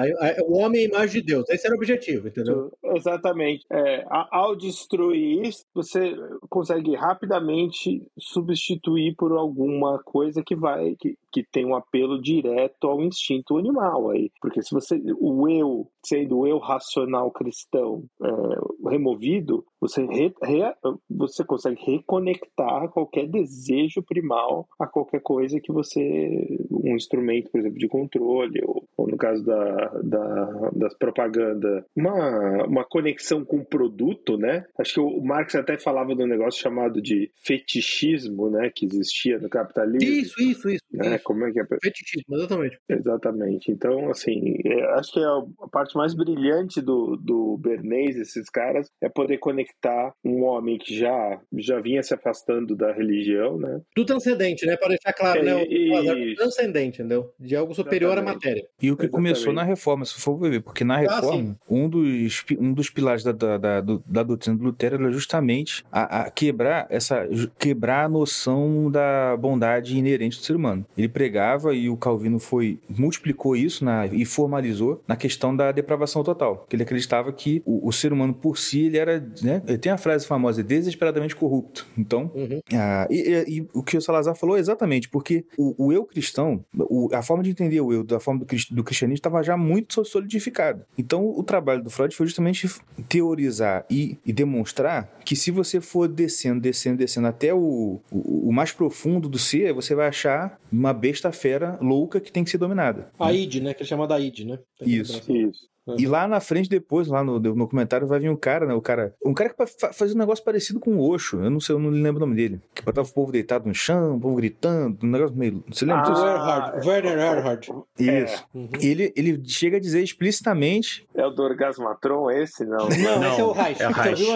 O 0.48 0.58
homem 0.58 0.82
é 0.82 0.86
a 0.86 0.90
imagem 0.90 1.22
de 1.22 1.28
Deus. 1.28 1.48
Esse 1.50 1.68
era 1.68 1.76
o 1.76 1.78
objetivo, 1.78 2.28
entendeu? 2.28 2.72
Exatamente. 2.96 3.64
É, 3.72 4.04
ao 4.10 4.56
destruir 4.56 5.46
isso, 5.46 5.64
você 5.72 6.16
consegue 6.50 6.96
rapidamente 6.96 8.02
substituir 8.18 9.16
por 9.16 9.32
alguma 9.34 10.02
coisa 10.04 10.42
que 10.44 10.56
vai 10.56 10.96
que, 11.00 11.16
que 11.34 11.44
tem 11.44 11.66
um 11.66 11.76
apelo 11.76 12.22
direto 12.22 12.88
ao 12.88 13.02
instinto 13.02 13.58
animal 13.58 14.12
aí. 14.12 14.32
Porque 14.40 14.62
se 14.62 14.72
você 14.72 15.02
o 15.20 15.50
eu, 15.50 15.88
sendo 16.06 16.40
o 16.40 16.48
eu 16.48 16.60
racional 16.60 17.32
cristão 17.32 18.04
é, 18.22 18.90
removido, 18.90 19.66
você, 19.82 20.06
re, 20.06 20.34
re, 20.42 20.74
você 21.10 21.44
consegue 21.44 21.82
reconectar 21.84 22.90
qualquer 22.90 23.28
desejo 23.28 24.04
primal 24.04 24.68
a 24.80 24.88
qualquer 24.88 25.22
coisa 25.22 25.60
que 25.60 25.72
você 25.72 26.58
um 26.72 26.96
instrumento, 26.96 27.50
por 27.50 27.60
exemplo, 27.60 27.80
de 27.80 27.88
controle 27.88 28.62
ou, 28.66 28.88
ou 28.98 29.08
no 29.08 29.18
caso 29.18 29.44
da, 29.44 29.88
da, 30.04 30.70
das 30.74 30.94
propaganda, 30.98 31.86
uma, 31.96 32.66
uma 32.66 32.86
conexão 32.86 33.44
com 33.44 33.58
o 33.58 33.66
produto, 33.66 34.38
né? 34.38 34.66
Acho 34.78 34.96
que 34.96 35.00
o 35.00 35.22
Marx 35.22 35.56
até 35.56 35.78
falava 35.78 36.16
de 36.16 36.24
um 36.24 36.28
negócio 36.28 36.62
chamado 36.62 37.02
de 37.02 37.32
fetichismo, 37.44 38.50
né? 38.50 38.70
Que 38.74 38.86
existia 38.86 39.40
no 39.40 39.50
capitalismo. 39.50 40.10
Isso, 40.10 40.42
isso, 40.42 40.70
isso. 40.70 40.84
Né? 40.92 41.16
isso. 41.16 41.23
Como 41.24 41.46
é 41.46 41.52
que 41.52 41.60
é? 41.60 41.66
Fetichismo, 41.82 42.36
exatamente. 42.36 42.78
Exatamente. 42.90 43.72
Então, 43.72 44.10
assim, 44.10 44.56
é, 44.66 44.84
acho 44.94 45.14
que 45.14 45.20
é 45.20 45.26
a 45.26 45.68
parte 45.72 45.96
mais 45.96 46.14
brilhante 46.14 46.82
do, 46.82 47.18
do 47.18 47.58
Bernays, 47.58 48.18
esses 48.18 48.50
caras, 48.50 48.88
é 49.02 49.10
poder 49.10 49.38
conectar 49.38 50.14
um 50.24 50.44
homem 50.44 50.78
que 50.78 50.98
já, 50.98 51.40
já 51.58 51.80
vinha 51.80 52.04
se 52.04 52.14
afastando 52.14 52.76
da 52.76 52.92
religião, 52.92 53.58
né? 53.58 53.82
Do 53.96 54.06
transcendente, 54.06 54.66
né? 54.66 54.78
Para 54.78 54.90
deixar 54.90 55.14
claro, 55.14 55.40
é, 55.40 55.44
né? 55.44 55.56
O, 55.56 55.62
e... 55.64 56.36
transcendente, 56.36 57.02
entendeu? 57.02 57.34
De 57.40 57.56
algo 57.56 57.74
superior 57.74 58.18
a 58.18 58.22
matéria. 58.22 58.64
E 58.82 58.92
o 58.92 58.98
que 58.98 59.06
Exatamente. 59.06 59.12
começou 59.12 59.54
na 59.54 59.64
reforma, 59.64 60.06
se 60.06 60.20
for 60.20 60.38
ver, 60.38 60.62
porque 60.62 60.84
na 60.84 60.96
ah, 60.96 61.00
reforma, 61.00 61.58
ah, 61.60 61.66
um, 61.70 61.90
dos, 61.90 62.46
um 62.60 62.74
dos 62.74 62.90
pilares 62.90 63.24
da, 63.24 63.32
da, 63.32 63.58
da, 63.58 63.82
da 63.82 64.24
doutrina 64.24 64.58
do 64.58 64.64
Lutero 64.64 64.96
era 64.96 65.12
justamente 65.12 65.84
a, 65.92 66.24
a, 66.24 66.32
quebrar 66.32 66.88
essa 66.90 67.28
quebrar 67.58 68.06
a 68.06 68.10
noção 68.10 68.90
da 68.92 69.36
bondade 69.38 69.98
inerente 69.98 70.38
do 70.38 70.44
ser 70.44 70.56
humano. 70.56 70.86
Ele 70.98 71.08
pregava 71.14 71.74
e 71.74 71.90
o 71.90 71.96
Calvino 71.96 72.40
foi 72.40 72.80
multiplicou 72.90 73.56
isso 73.56 73.86
na, 73.86 74.08
e 74.08 74.26
formalizou 74.26 75.02
na 75.08 75.16
questão 75.16 75.56
da 75.56 75.72
depravação 75.72 76.24
total, 76.24 76.66
que 76.68 76.76
ele 76.76 76.84
acreditava 76.84 77.32
que 77.32 77.62
o, 77.66 77.88
o 77.88 77.92
ser 77.92 78.12
humano 78.12 78.34
por 78.34 78.58
si 78.58 78.86
ele 78.86 78.98
era, 78.98 79.20
né, 79.42 79.62
ele 79.68 79.78
tem 79.78 79.92
a 79.92 79.98
frase 79.98 80.26
famosa 80.26 80.64
desesperadamente 80.64 81.36
corrupto. 81.36 81.86
Então, 81.98 82.32
uhum. 82.34 82.62
a, 82.74 83.08
e, 83.10 83.18
e, 83.18 83.58
e, 83.58 83.68
o 83.74 83.84
que 83.84 83.98
o 83.98 84.02
Salazar 84.02 84.36
falou 84.36 84.58
é 84.58 84.60
exatamente 84.60 85.08
porque 85.10 85.46
o, 85.58 85.88
o 85.88 85.94
eu 85.94 86.06
cristão, 86.06 86.66
o, 86.76 87.10
a 87.14 87.22
forma 87.22 87.44
de 87.44 87.52
entender 87.52 87.80
o 87.82 87.94
eu 87.94 88.04
da 88.04 88.20
forma 88.20 88.44
do, 88.44 88.46
do 88.72 88.84
cristianismo 88.84 89.16
estava 89.16 89.44
já 89.44 89.56
muito 89.56 90.04
solidificado. 90.04 90.84
Então, 90.98 91.26
o 91.26 91.44
trabalho 91.44 91.84
do 91.84 91.90
Freud 91.90 92.16
foi 92.16 92.26
justamente 92.26 92.70
teorizar 93.08 93.86
e, 93.90 94.18
e 94.26 94.34
demonstrar 94.34 95.10
que 95.24 95.36
se 95.36 95.52
você 95.52 95.80
for 95.80 96.08
descendo, 96.08 96.60
descendo, 96.60 96.98
descendo 96.98 97.28
até 97.28 97.54
o, 97.54 98.00
o, 98.12 98.50
o, 98.50 98.52
mais 98.52 98.72
profundo 98.72 99.30
do 99.30 99.38
ser, 99.38 99.74
você 99.74 99.96
vai 99.96 100.08
achar 100.08 100.60
uma 100.72 100.94
besta 101.04 101.32
fera 101.34 101.78
louca 101.82 102.20
que 102.22 102.32
tem 102.32 102.44
que 102.46 102.50
ser 102.50 102.58
dominada. 102.58 103.10
A 103.20 103.34
id, 103.34 103.56
né? 103.62 103.74
Que 103.74 103.84
é 103.84 103.86
chamada 103.86 104.18
id, 104.20 104.40
né? 104.46 104.58
Isso. 104.82 105.22
Isso. 105.30 105.74
E 105.98 106.08
lá 106.08 106.26
na 106.30 106.40
frente, 106.40 106.70
depois, 106.70 107.10
lá 107.10 107.22
no, 107.26 107.38
no 107.42 107.68
comentário, 107.68 108.08
vai 108.08 108.18
vir 108.18 108.30
um 108.30 108.38
cara, 108.38 108.66
né? 108.66 108.74
O 108.74 108.82
cara. 108.82 109.14
Um 109.26 109.34
cara 109.34 109.50
que 109.50 109.66
fa- 109.66 109.92
fazia 109.92 110.16
um 110.16 110.20
negócio 110.20 110.42
parecido 110.42 110.80
com 110.80 110.92
o 110.96 111.10
Osho. 111.10 111.44
Eu 111.44 111.50
não 111.50 111.60
sei, 111.60 111.76
eu 111.76 111.80
não 111.80 111.90
lembro 111.90 112.24
o 112.24 112.26
nome 112.26 112.38
dele. 112.38 112.62
Que 112.74 112.82
botava 112.82 113.06
o 113.06 113.14
povo 113.14 113.34
deitado 113.34 113.68
no 113.68 113.76
chão, 113.76 114.16
o 114.16 114.20
povo 114.22 114.38
gritando, 114.38 114.98
um 115.06 115.10
negócio 115.10 115.36
meio. 115.36 115.62
Você 115.70 115.84
lembra 115.84 116.04
Ah, 116.04 116.10
disso? 116.10 116.24
O 116.24 116.26
Erhard, 116.26 116.88
Werner 116.88 117.18
Erhard. 117.20 117.70
Isso. 118.00 118.46
Uhum. 118.54 118.70
Ele, 118.80 119.12
ele 119.14 119.44
chega 119.46 119.76
a 119.76 119.80
dizer 119.82 120.02
explicitamente. 120.02 121.06
É 121.14 121.26
o 121.26 121.32
do 121.32 121.44
Orgasmatron 121.44 122.32
esse? 122.32 122.64
Não. 122.64 122.88
Não, 122.88 123.20
Não, 123.20 123.32
esse 123.32 123.42
é 123.42 123.44
o 123.44 123.52
Reich. 123.52 123.82
é 123.82 123.88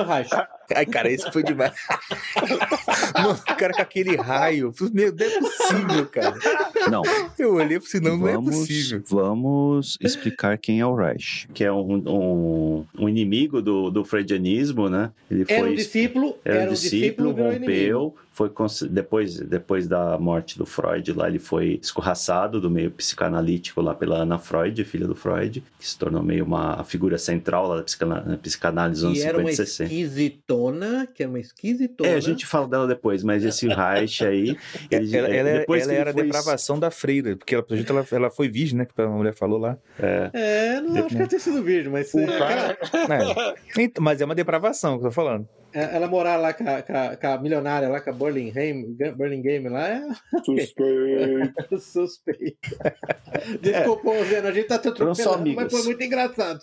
o 0.01 0.05
Reich. 0.05 0.29
Ai, 0.75 0.85
cara, 0.85 1.09
esse 1.11 1.31
foi 1.31 1.43
demais. 1.43 1.71
Mano, 3.15 3.33
o 3.33 3.55
cara 3.55 3.73
com 3.73 3.81
aquele 3.81 4.15
raio. 4.15 4.73
Meu 4.93 5.11
Deus, 5.11 5.33
é 5.33 5.39
possível, 5.39 6.05
cara. 6.07 6.35
Não, 6.89 7.01
Eu 7.37 7.55
olhei 7.55 7.77
e 7.77 7.81
falei, 7.81 8.09
não, 8.09 8.17
não 8.17 8.27
é 8.27 8.33
possível. 8.35 9.01
vamos 9.07 9.97
explicar 10.01 10.57
quem 10.57 10.79
é 10.79 10.85
o 10.85 10.95
Reich, 10.95 11.47
que 11.53 11.63
é 11.63 11.71
um, 11.71 11.95
um, 12.07 12.85
um 12.97 13.09
inimigo 13.09 13.61
do, 13.61 13.89
do 13.89 14.03
freudianismo, 14.03 14.89
né? 14.89 15.11
Ele 15.29 15.45
Era 15.47 15.61
um 15.61 15.65
foi 15.67 15.75
discípulo, 15.75 16.37
era 16.43 16.69
um 16.69 16.73
discípulo, 16.73 17.31
rompeu, 17.31 18.15
foi 18.37 18.51
depois, 18.91 19.39
depois 19.39 19.87
da 19.87 20.15
morte 20.19 20.59
do 20.59 20.65
Freud 20.65 21.11
lá, 21.11 21.27
ele 21.27 21.39
foi 21.39 21.79
escorraçado 21.81 22.61
do 22.61 22.69
meio 22.69 22.91
psicanalítico 22.91 23.81
lá 23.81 23.95
pela 23.95 24.17
Ana 24.17 24.37
Freud, 24.37 24.83
filha 24.85 25.07
do 25.07 25.15
Freud, 25.15 25.63
que 25.79 25.87
se 25.87 25.97
tornou 25.97 26.21
meio 26.21 26.45
uma 26.45 26.83
figura 26.83 27.17
central 27.17 27.67
lá 27.67 27.77
da 27.77 28.37
psicanálise 28.37 29.01
dos 29.01 29.05
anos 29.09 29.17
E 29.17 29.21
era 29.23 29.37
50 29.39 29.41
uma 29.41 29.49
e 29.51 29.55
60. 29.55 29.83
esquisitona, 29.91 31.07
que 31.07 31.23
era 31.23 31.29
uma 31.31 31.39
esquisitona. 31.39 32.09
É, 32.11 32.13
a 32.15 32.19
gente 32.19 32.45
fala 32.45 32.67
dela 32.67 32.85
depois, 32.85 33.23
mas 33.23 33.43
esse 33.43 33.65
Reich 33.73 34.23
aí, 34.23 34.55
ele, 34.91 35.17
Ela, 35.17 35.27
ela, 35.29 35.59
depois 35.59 35.81
ela 35.83 35.93
era 35.93 36.09
a 36.11 36.13
depravação 36.13 36.77
da 36.77 36.91
freira, 36.91 37.35
porque 37.35 37.55
ela, 37.55 37.65
ela, 37.89 38.05
ela 38.11 38.29
foi 38.29 38.47
virgem, 38.49 38.77
né? 38.77 38.85
Que 38.85 39.01
a 39.01 39.07
mulher 39.07 39.33
falou 39.33 39.57
lá. 39.57 39.75
É, 39.97 40.79
não 40.81 40.97
acho 41.05 41.07
que 41.09 41.15
ela 41.15 41.27
tenha 41.27 41.39
sido 41.39 41.63
virgem, 41.63 41.91
mas 41.91 42.13
O 42.13 42.19
é, 42.19 42.37
cara- 42.37 42.77
É. 43.75 43.81
Então, 43.81 44.03
mas 44.03 44.21
é 44.21 44.25
uma 44.25 44.35
depravação 44.35 44.99
que 44.99 45.05
eu 45.05 45.09
tô 45.09 45.11
falando. 45.11 45.47
Ela, 45.77 45.91
ela 45.95 46.07
morar 46.07 46.37
lá 46.37 46.53
com 46.53 46.67
a, 46.67 46.81
com 46.81 46.93
a- 46.93 47.15
com 47.17 47.27
a 47.27 47.37
milionária 47.41 47.87
lá, 47.89 47.99
com 48.01 48.09
a 48.09 48.13
Burlingame, 48.13 48.95
Burlingame 49.15 49.69
lá, 49.69 49.87
é 49.89 50.01
Suspeito. 50.45 51.79
suspeito. 51.79 52.77
Desculpa, 53.61 54.09
ô, 54.09 54.23
Zeno, 54.25 54.47
a 54.47 54.51
gente 54.51 54.67
tá 54.67 54.77
te 54.79 54.87
atropelando, 54.87 55.53
mas 55.53 55.71
foi 55.71 55.83
muito 55.83 56.03
engraçado. 56.03 56.59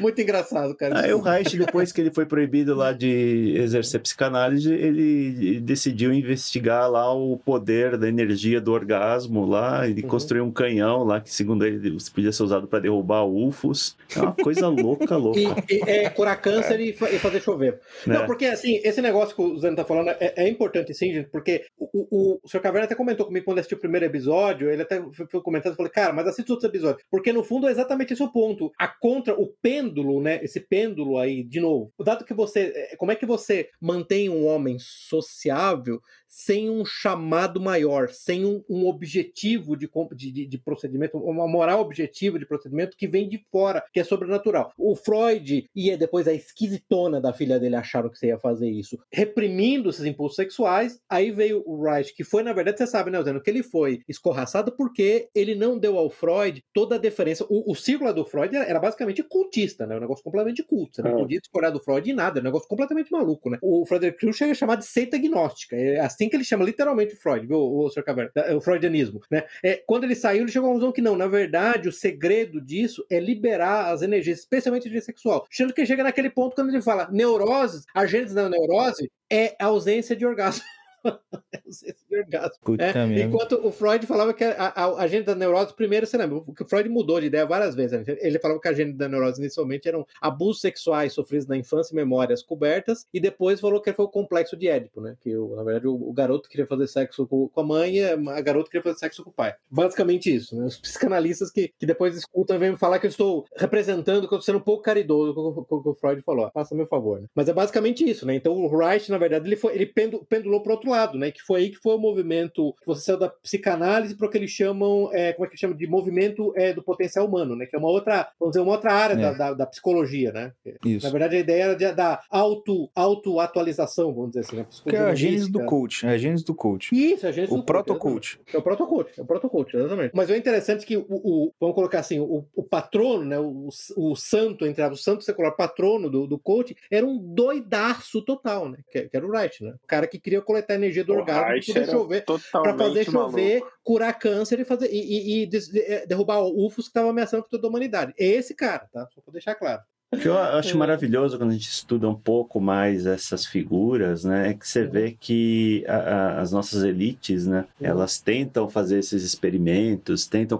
Muito 0.00 0.20
engraçado, 0.20 0.74
cara. 0.76 1.00
Aí 1.00 1.12
o 1.14 1.20
Reich, 1.20 1.56
depois 1.56 1.92
que 1.92 2.00
ele 2.00 2.10
foi 2.10 2.26
proibido 2.26 2.74
lá 2.74 2.92
de 2.92 3.54
exercer 3.56 4.00
psicanálise, 4.00 4.72
ele 4.72 5.60
decidiu 5.60 6.12
investigar 6.12 6.90
lá 6.90 7.12
o 7.14 7.36
poder 7.38 7.96
da 7.96 8.08
energia 8.08 8.60
do 8.60 8.72
orgasmo 8.72 9.46
lá, 9.46 9.86
ele 9.88 10.02
Uhum. 10.02 10.08
construiu 10.08 10.44
um 10.44 10.50
canhão 10.50 11.04
lá 11.04 11.20
que, 11.20 11.32
segundo 11.32 11.64
ele, 11.64 11.96
podia 12.12 12.32
ser 12.32 12.42
usado 12.42 12.66
para 12.66 12.80
derrubar 12.80 13.24
UFOs. 13.24 13.96
É 14.16 14.20
uma 14.20 14.32
coisa 14.32 14.66
louca, 14.68 15.16
louca. 15.16 15.38
E, 15.38 15.46
e, 15.76 15.82
é, 15.86 16.10
curar 16.10 16.40
câncer 16.40 16.80
e, 16.80 16.92
fa- 16.92 17.10
e 17.10 17.18
fazer 17.18 17.40
chover. 17.40 17.78
né? 18.06 18.18
Não, 18.18 18.26
porque 18.26 18.46
assim, 18.58 18.80
esse 18.84 19.00
negócio 19.00 19.34
que 19.34 19.42
o 19.42 19.58
Zeno 19.58 19.76
tá 19.76 19.84
falando 19.84 20.10
é, 20.10 20.34
é 20.36 20.48
importante 20.48 20.92
sim, 20.94 21.12
gente, 21.12 21.28
porque 21.30 21.64
o, 21.78 21.86
o, 21.92 22.40
o 22.42 22.48
Sr. 22.48 22.60
Caverna 22.60 22.86
até 22.86 22.94
comentou 22.94 23.26
comigo 23.26 23.44
quando 23.44 23.58
assistiu 23.58 23.78
o 23.78 23.80
primeiro 23.80 24.06
episódio, 24.06 24.70
ele 24.70 24.82
até 24.82 25.02
foi, 25.30 25.40
comentando, 25.42 25.76
falei, 25.76 25.92
cara, 25.92 26.12
mas 26.12 26.26
assista 26.26 26.52
outros 26.52 26.68
episódios, 26.68 27.02
porque 27.10 27.32
no 27.32 27.42
fundo 27.42 27.68
é 27.68 27.70
exatamente 27.70 28.12
esse 28.12 28.22
o 28.22 28.30
ponto. 28.30 28.72
A 28.78 28.88
contra, 28.88 29.34
o 29.34 29.48
pêndulo, 29.62 30.20
né, 30.20 30.40
esse 30.42 30.60
pêndulo 30.60 31.18
aí, 31.18 31.42
de 31.42 31.60
novo, 31.60 31.92
dado 32.04 32.24
que 32.24 32.34
você, 32.34 32.72
é, 32.74 32.96
como 32.96 33.12
é 33.12 33.16
que 33.16 33.26
você 33.26 33.68
mantém 33.80 34.28
um 34.28 34.46
homem 34.46 34.76
sociável 34.78 36.00
sem 36.28 36.68
um 36.70 36.84
chamado 36.84 37.60
maior, 37.60 38.08
sem 38.10 38.44
um, 38.44 38.62
um 38.68 38.86
objetivo 38.86 39.76
de, 39.76 39.88
de, 40.14 40.46
de- 40.46 40.58
procedimento, 40.58 41.16
uma 41.18 41.48
moral 41.48 41.80
objetiva 41.80 42.38
de 42.38 42.46
procedimento 42.46 42.96
que 42.96 43.08
vem 43.08 43.28
de 43.28 43.42
fora, 43.50 43.82
que 43.92 44.00
é 44.00 44.04
sobrenatural. 44.04 44.72
O 44.76 44.94
Freud 44.94 45.68
e 45.74 45.96
depois 45.96 46.28
a 46.28 46.34
esquisitona 46.34 47.20
da 47.20 47.32
filha 47.32 47.58
dele 47.58 47.76
acharam 47.76 48.10
que 48.10 48.18
você 48.18 48.26
ia 48.28 48.38
fazer 48.38 48.68
isso, 48.68 48.98
reprimindo 49.12 49.88
esses 49.90 50.04
impulsos 50.04 50.36
sexuais. 50.36 51.00
Aí 51.08 51.30
veio 51.30 51.62
o 51.66 51.82
Reich, 51.82 52.14
que 52.14 52.24
foi, 52.24 52.42
na 52.42 52.52
verdade, 52.52 52.78
você 52.78 52.86
sabe, 52.86 53.10
né, 53.10 53.22
Zeno, 53.22 53.40
que 53.40 53.50
ele 53.50 53.62
foi 53.62 54.00
escorraçado 54.08 54.72
porque 54.72 55.28
ele 55.34 55.54
não 55.54 55.78
deu 55.78 55.96
ao 55.98 56.10
Freud 56.10 56.62
toda 56.74 56.96
a 56.96 56.98
deferência. 56.98 57.46
O, 57.48 57.72
o 57.72 57.74
círculo 57.74 58.12
do 58.12 58.24
Freud 58.24 58.54
era, 58.54 58.64
era 58.64 58.80
basicamente 58.80 59.22
cultista, 59.22 59.86
né? 59.86 59.96
Um 59.96 60.00
negócio 60.00 60.22
completamente 60.24 60.62
culto. 60.62 60.96
Você 60.96 61.02
não 61.02 61.12
É. 61.12 61.16
podia 61.16 61.40
discordar 61.40 61.72
do 61.72 61.80
Freud 61.82 62.10
em 62.10 62.14
nada, 62.14 62.38
era 62.38 62.44
um 62.44 62.50
negócio 62.50 62.68
completamente 62.68 63.10
maluco, 63.10 63.50
né? 63.50 63.58
O 63.62 63.84
Frederick 63.86 64.18
Krug 64.18 64.36
chega 64.36 64.52
a 64.52 64.54
chamar 64.54 64.76
de 64.76 64.86
seita 64.86 65.16
gnóstica. 65.18 65.76
É 65.76 66.00
assim 66.18 66.28
que 66.28 66.34
ele 66.34 66.44
chama 66.44 66.64
literalmente 66.64 67.14
Freud, 67.14 67.46
viu, 67.46 67.58
o 67.58 67.88
Sr. 67.88 68.02
Caverna? 68.02 68.32
É, 68.34 68.54
O 68.54 68.60
freudianismo, 68.60 69.20
né? 69.30 69.44
É, 69.62 69.82
quando 69.86 70.04
ele 70.04 70.16
saiu, 70.16 70.42
ele 70.42 70.50
chegou 70.50 70.68
à 70.68 70.72
conclusão 70.72 70.92
que 70.92 71.00
não, 71.00 71.16
na 71.16 71.28
verdade, 71.28 71.88
o 71.88 71.92
segredo 71.92 72.60
disso 72.60 73.06
é 73.08 73.20
liberar 73.20 73.92
as 73.92 74.02
energias, 74.02 74.40
especialmente 74.40 74.84
a 74.84 74.86
energia 74.86 75.02
sexual. 75.02 75.46
Achando 75.48 75.72
que 75.72 75.86
chega 75.86 76.02
naquele 76.02 76.28
ponto 76.28 76.56
quando 76.56 76.70
ele 76.70 76.82
fala 76.82 77.08
neuroses, 77.12 77.84
agentes 77.94 78.34
da 78.34 78.48
neurose 78.48 79.10
é 79.30 79.54
a 79.60 79.66
ausência 79.66 80.16
de 80.16 80.26
orgasmo. 80.26 80.64
É 81.84 81.94
de 82.08 82.18
orgasmo. 82.18 82.58
Puta 82.62 82.84
É, 82.84 83.22
enquanto 83.22 83.66
o 83.66 83.70
Freud 83.70 84.06
falava 84.06 84.32
que 84.32 84.42
a, 84.42 84.68
a, 84.68 85.02
agenda 85.02 85.26
da 85.26 85.34
neurose, 85.34 85.74
primeiro, 85.74 86.06
você 86.06 86.16
lembra, 86.16 86.38
o 86.38 86.54
Freud 86.66 86.88
mudou 86.88 87.20
de 87.20 87.26
ideia 87.26 87.44
várias 87.44 87.74
vezes. 87.74 88.06
né? 88.06 88.16
Ele 88.20 88.38
falava 88.38 88.60
que 88.60 88.68
a 88.68 88.70
agenda 88.70 88.96
da 88.96 89.08
neurose 89.08 89.40
inicialmente 89.40 89.86
eram 89.86 90.06
abusos 90.20 90.62
sexuais 90.62 91.12
sofridos 91.12 91.46
na 91.46 91.56
infância 91.56 91.92
e 91.92 91.96
memórias 91.96 92.42
cobertas, 92.42 93.06
e 93.12 93.20
depois 93.20 93.60
falou 93.60 93.80
que 93.80 93.92
foi 93.92 94.04
o 94.04 94.08
complexo 94.08 94.56
de 94.56 94.68
Édipo, 94.68 95.00
né? 95.00 95.16
Que 95.20 95.34
na 95.34 95.62
verdade 95.62 95.86
o, 95.86 95.94
o 95.94 96.12
garoto 96.12 96.48
queria 96.48 96.66
fazer 96.66 96.86
sexo 96.86 97.26
com, 97.26 97.48
com 97.48 97.60
a 97.60 97.64
mãe 97.64 97.96
e 97.96 98.04
a 98.04 98.40
garota 98.40 98.70
queria 98.70 98.82
fazer 98.82 98.98
sexo 98.98 99.22
com 99.22 99.30
o 99.30 99.32
pai. 99.32 99.54
Basicamente 99.70 100.34
isso, 100.34 100.56
né? 100.56 100.64
Os 100.66 100.78
psicanalistas 100.78 101.50
que, 101.50 101.72
que 101.78 101.86
depois 101.86 102.16
escutam 102.16 102.58
vêm 102.58 102.72
me 102.72 102.78
falar 102.78 102.98
que 102.98 103.06
eu 103.06 103.10
estou 103.10 103.44
representando, 103.56 104.26
que 104.26 104.34
eu 104.34 104.38
estou 104.38 104.42
sendo 104.42 104.58
um 104.58 104.64
pouco 104.64 104.82
caridoso 104.82 105.34
com, 105.34 105.76
o 105.76 105.82
que 105.82 105.88
o 105.88 105.94
Freud 105.94 106.22
falou. 106.22 106.50
Faça 106.52 106.74
meu 106.74 106.86
favor, 106.86 107.20
né? 107.20 107.26
Mas 107.34 107.48
é 107.48 107.52
basicamente 107.52 108.08
isso, 108.08 108.26
né? 108.26 108.34
Então 108.34 108.54
o 108.54 108.78
Reich, 108.78 109.10
na 109.10 109.18
verdade, 109.18 109.46
ele, 109.46 109.56
foi, 109.56 109.74
ele 109.74 109.86
pendu- 109.86 110.24
pendulou 110.28 110.62
para 110.62 110.72
outro 110.72 110.87
lado, 110.88 111.18
né? 111.18 111.30
Que 111.30 111.42
foi 111.42 111.60
aí 111.60 111.70
que 111.70 111.76
foi 111.78 111.94
o 111.94 111.98
movimento 111.98 112.74
que 112.80 112.86
você 112.86 113.02
saiu 113.02 113.18
da 113.18 113.28
psicanálise 113.28 114.14
para 114.16 114.26
o 114.26 114.30
que 114.30 114.38
eles 114.38 114.50
chamam, 114.50 115.10
é, 115.12 115.32
como 115.32 115.46
é 115.46 115.50
que 115.50 115.56
chamam 115.56 115.76
de 115.76 115.86
movimento 115.86 116.52
é, 116.56 116.72
do 116.72 116.82
potencial 116.82 117.26
humano, 117.26 117.54
né? 117.56 117.66
Que 117.66 117.76
é 117.76 117.78
uma 117.78 117.88
outra, 117.90 118.28
vamos 118.38 118.52
dizer, 118.52 118.62
uma 118.64 118.72
outra 118.72 118.92
área 118.92 119.14
É. 119.14 119.16
da, 119.16 119.32
da, 119.32 119.54
da 119.54 119.66
psicologia, 119.66 120.32
né? 120.32 120.52
Isso. 120.84 121.04
Na 121.06 121.10
verdade, 121.12 121.36
a 121.36 121.40
ideia 121.40 121.62
era 121.64 121.74
de- 121.76 121.92
da 121.92 122.20
auto, 122.30 122.90
auto-atualização, 122.94 124.12
vamos 124.14 124.30
dizer 124.30 124.40
assim, 124.40 124.56
né? 124.56 124.66
Que 124.88 124.96
é 124.96 125.00
a 125.00 125.14
gênese 125.14 125.50
do 125.50 125.58
Psicologia 125.58 125.68
coach. 125.68 126.06
É 126.06 126.08
a 126.10 126.18
gênese 126.18 126.44
do 126.44 126.54
coach. 126.54 126.94
Isso, 126.94 127.26
a 127.26 127.32
gênese 127.32 127.52
O 127.52 127.56
do 127.58 127.62
proto-coach. 127.64 128.40
é 128.52 128.58
o 128.58 128.62
protocoach, 128.62 129.18
é 129.18 129.22
o 129.22 129.26
protocoach, 129.26 129.76
exatamente. 129.76 130.12
Mas 130.14 130.30
o 130.30 130.34
interessante 130.34 130.82
é 130.84 130.86
que 130.86 130.96
o, 130.96 131.04
o- 131.08 131.52
vamos 131.60 131.74
colocar 131.74 132.00
assim, 132.00 132.18
o, 132.20 132.44
o 132.54 132.62
patrono, 132.62 133.24
né, 133.24 133.38
o, 133.38 133.68
o 133.96 134.16
santo, 134.16 134.66
entre 134.66 134.82
o 134.84 134.96
santo 134.96 135.22
secular 135.24 135.54
patrono 135.56 136.08
do, 136.10 136.26
do 136.26 136.38
coach, 136.38 136.76
era 136.90 137.04
um 137.06 137.18
doidaço 137.18 138.22
total, 138.22 138.68
né? 138.68 138.78
Que, 138.90 139.02
que 139.08 139.16
era 139.16 139.26
o 139.26 139.30
Reich, 139.30 139.62
né? 139.62 139.74
O 139.82 139.86
cara 139.86 140.06
que 140.06 140.18
queria 140.18 140.40
coletar 140.40 140.74
energia 140.78 141.04
do 141.04 141.12
O 141.12 141.16
orgasmo 141.16 141.74
para 141.74 141.84
chover, 141.86 142.24
para 142.24 142.78
fazer 142.78 143.04
chover, 143.04 143.60
maluco. 143.60 143.72
curar 143.84 144.12
câncer 144.18 144.60
e 144.60 144.64
fazer 144.64 144.88
e, 144.90 144.98
e- 144.98 145.44
e 145.44 145.50
eh, 145.80 146.06
derrubar 146.06 146.40
UFOs 146.42 146.86
que 146.86 146.90
estavam 146.90 147.10
ameaçando 147.10 147.44
toda 147.50 147.66
a 147.66 147.70
humanidade. 147.70 148.14
É 148.18 148.24
esse 148.26 148.54
cara, 148.54 148.88
tá? 148.92 149.06
Só 149.14 149.20
para 149.20 149.32
deixar 149.32 149.54
claro. 149.54 149.82
O 150.10 150.16
que 150.16 150.26
eu 150.26 150.38
acho 150.38 150.76
maravilhoso 150.78 151.36
quando 151.36 151.50
a 151.50 151.52
gente 151.52 151.68
estuda 151.68 152.08
um 152.08 152.14
pouco 152.14 152.58
mais 152.58 153.04
essas 153.04 153.44
figuras, 153.44 154.24
né, 154.24 154.48
é 154.50 154.54
que 154.54 154.66
você 154.66 154.82
vê 154.86 155.14
que 155.18 155.84
a- 155.86 155.96
a- 155.96 156.40
as 156.40 156.50
nossas 156.50 156.82
elites, 156.82 157.46
né, 157.46 157.66
elas 157.78 158.18
tentam 158.18 158.70
fazer 158.70 158.98
esses 159.00 159.22
experimentos, 159.22 160.24
tentam 160.26 160.58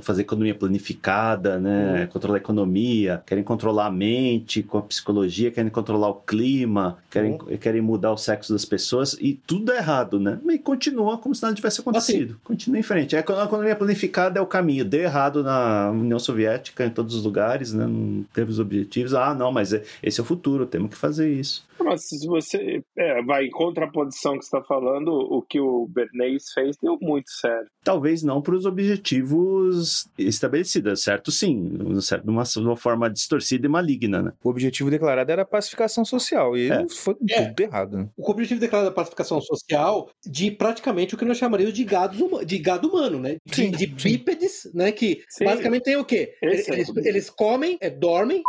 fazer 0.00 0.22
economia 0.22 0.54
planificada, 0.54 1.58
né, 1.60 2.06
controlar 2.10 2.38
a 2.38 2.40
economia, 2.40 3.22
querem 3.26 3.44
controlar 3.44 3.86
a 3.86 3.90
mente 3.90 4.62
com 4.62 4.78
a 4.78 4.82
psicologia, 4.82 5.50
querem 5.50 5.70
controlar 5.70 6.08
o 6.08 6.14
clima, 6.14 6.96
querem, 7.10 7.36
querem 7.60 7.82
mudar 7.82 8.12
o 8.12 8.16
sexo 8.16 8.50
das 8.54 8.64
pessoas 8.64 9.14
e 9.20 9.34
tudo 9.46 9.72
é 9.72 9.76
errado, 9.76 10.18
né? 10.18 10.38
E 10.48 10.58
continua 10.58 11.18
como 11.18 11.34
se 11.34 11.42
nada 11.42 11.54
tivesse 11.54 11.82
acontecido. 11.82 12.40
Continua 12.42 12.78
em 12.78 12.82
frente. 12.82 13.14
A 13.14 13.18
eco- 13.18 13.34
a 13.34 13.44
economia 13.44 13.76
planificada 13.76 14.38
é 14.38 14.42
o 14.42 14.46
caminho. 14.46 14.86
Deu 14.86 15.02
errado 15.02 15.42
na 15.42 15.90
União 15.90 16.18
Soviética, 16.18 16.86
em 16.86 16.90
todos 16.90 17.14
os 17.14 17.24
lugares, 17.24 17.74
né? 17.74 17.86
Não 17.86 18.24
teve 18.32 18.50
os 18.50 18.58
objetivos. 18.58 18.85
Ah, 19.14 19.34
não, 19.34 19.52
mas 19.52 19.72
é- 19.72 19.82
esse 20.02 20.20
é 20.20 20.22
o 20.22 20.26
futuro, 20.26 20.66
temos 20.66 20.90
que 20.90 20.96
fazer 20.96 21.30
isso. 21.32 21.66
Mas 21.78 22.08
se 22.08 22.26
você 22.26 22.82
é, 22.96 23.22
vai 23.22 23.44
em 23.44 23.50
contraposição 23.50 24.38
que 24.38 24.44
você 24.44 24.56
está 24.56 24.62
falando, 24.66 25.08
o 25.12 25.42
que 25.42 25.60
o 25.60 25.86
Bernays 25.86 26.50
fez 26.52 26.76
deu 26.82 26.98
muito 27.00 27.30
certo. 27.30 27.66
Talvez 27.84 28.22
não 28.22 28.40
para 28.40 28.54
os 28.56 28.64
objetivos 28.66 30.08
estabelecidos, 30.18 31.02
certo? 31.02 31.30
Sim, 31.30 32.00
certo? 32.00 32.24
De 32.24 32.30
uma, 32.30 32.42
uma 32.58 32.76
forma 32.76 33.08
distorcida 33.10 33.66
e 33.66 33.68
maligna, 33.68 34.22
né? 34.22 34.32
O 34.42 34.48
objetivo 34.50 34.90
declarado 34.90 35.30
era 35.30 35.42
a 35.42 35.46
pacificação 35.46 36.04
social. 36.04 36.56
E 36.56 36.70
É. 36.70 36.86
foi 36.88 37.14
É. 37.30 37.46
tudo 37.48 37.60
errado. 37.60 37.96
né? 37.98 38.08
O 38.16 38.30
objetivo 38.30 38.58
declarado 38.60 38.88
da 38.90 38.94
pacificação 38.94 39.40
social 39.40 40.10
de 40.26 40.50
praticamente 40.50 41.14
o 41.14 41.18
que 41.18 41.24
nós 41.24 41.36
chamaríamos 41.38 41.74
de 41.74 41.84
gado, 41.84 42.44
de 42.44 42.58
gado 42.58 42.88
humano, 42.88 43.18
né? 43.20 43.36
De, 43.46 43.54
Sim, 43.54 43.70
de 43.70 43.86
sim. 43.86 44.08
bípedes, 44.10 44.68
né? 44.74 44.90
Que 44.92 45.22
Sim. 45.28 45.44
basicamente 45.44 45.82
tem 45.84 45.96
o 45.96 46.04
quê? 46.04 46.34
É 46.42 46.46
Eles, 46.46 46.68
eles 46.96 47.30
comem, 47.30 47.76
é, 47.80 47.90
dormem 47.90 48.42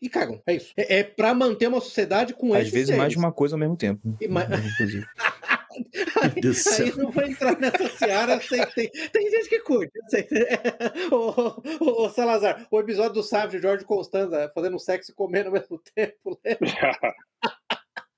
e 0.00 0.08
cagam. 0.08 0.40
É 0.46 0.54
isso. 0.54 0.72
É, 0.76 0.98
é 0.98 1.02
para 1.04 1.32
manter 1.34 1.66
uma 1.68 1.80
sociedade 1.80 2.34
com 2.34 2.52
Às 2.54 2.68
vezes 2.68 2.86
seres. 2.88 2.98
mais 2.98 3.12
de 3.12 3.18
uma 3.18 3.32
coisa 3.32 3.54
ao 3.54 3.58
mesmo 3.58 3.76
tempo. 3.76 4.00
né? 4.08 4.14
E 4.20 4.28
mais- 4.28 4.48
Inclusive. 4.48 5.06
Aí, 6.22 6.32
aí 6.40 6.96
não 6.96 7.10
vou 7.10 7.22
entrar 7.22 7.58
nessa 7.60 7.86
seara, 7.98 8.38
tem, 8.38 8.64
tem, 8.68 8.88
tem 9.12 9.30
gente 9.30 9.46
que 9.46 9.60
curte. 9.60 9.92
sei. 10.08 10.26
Ô, 11.12 11.60
ô, 11.84 12.04
ô, 12.06 12.08
Salazar, 12.08 12.66
o 12.70 12.80
episódio 12.80 13.12
do 13.12 13.22
Sábio 13.22 13.58
de 13.60 13.62
Jorge 13.62 13.84
Constanza 13.84 14.50
fazendo 14.54 14.78
sexo 14.78 15.10
e 15.10 15.14
comendo 15.14 15.48
ao 15.48 15.52
mesmo 15.52 15.78
tempo, 15.94 16.40
lembra? 16.42 17.14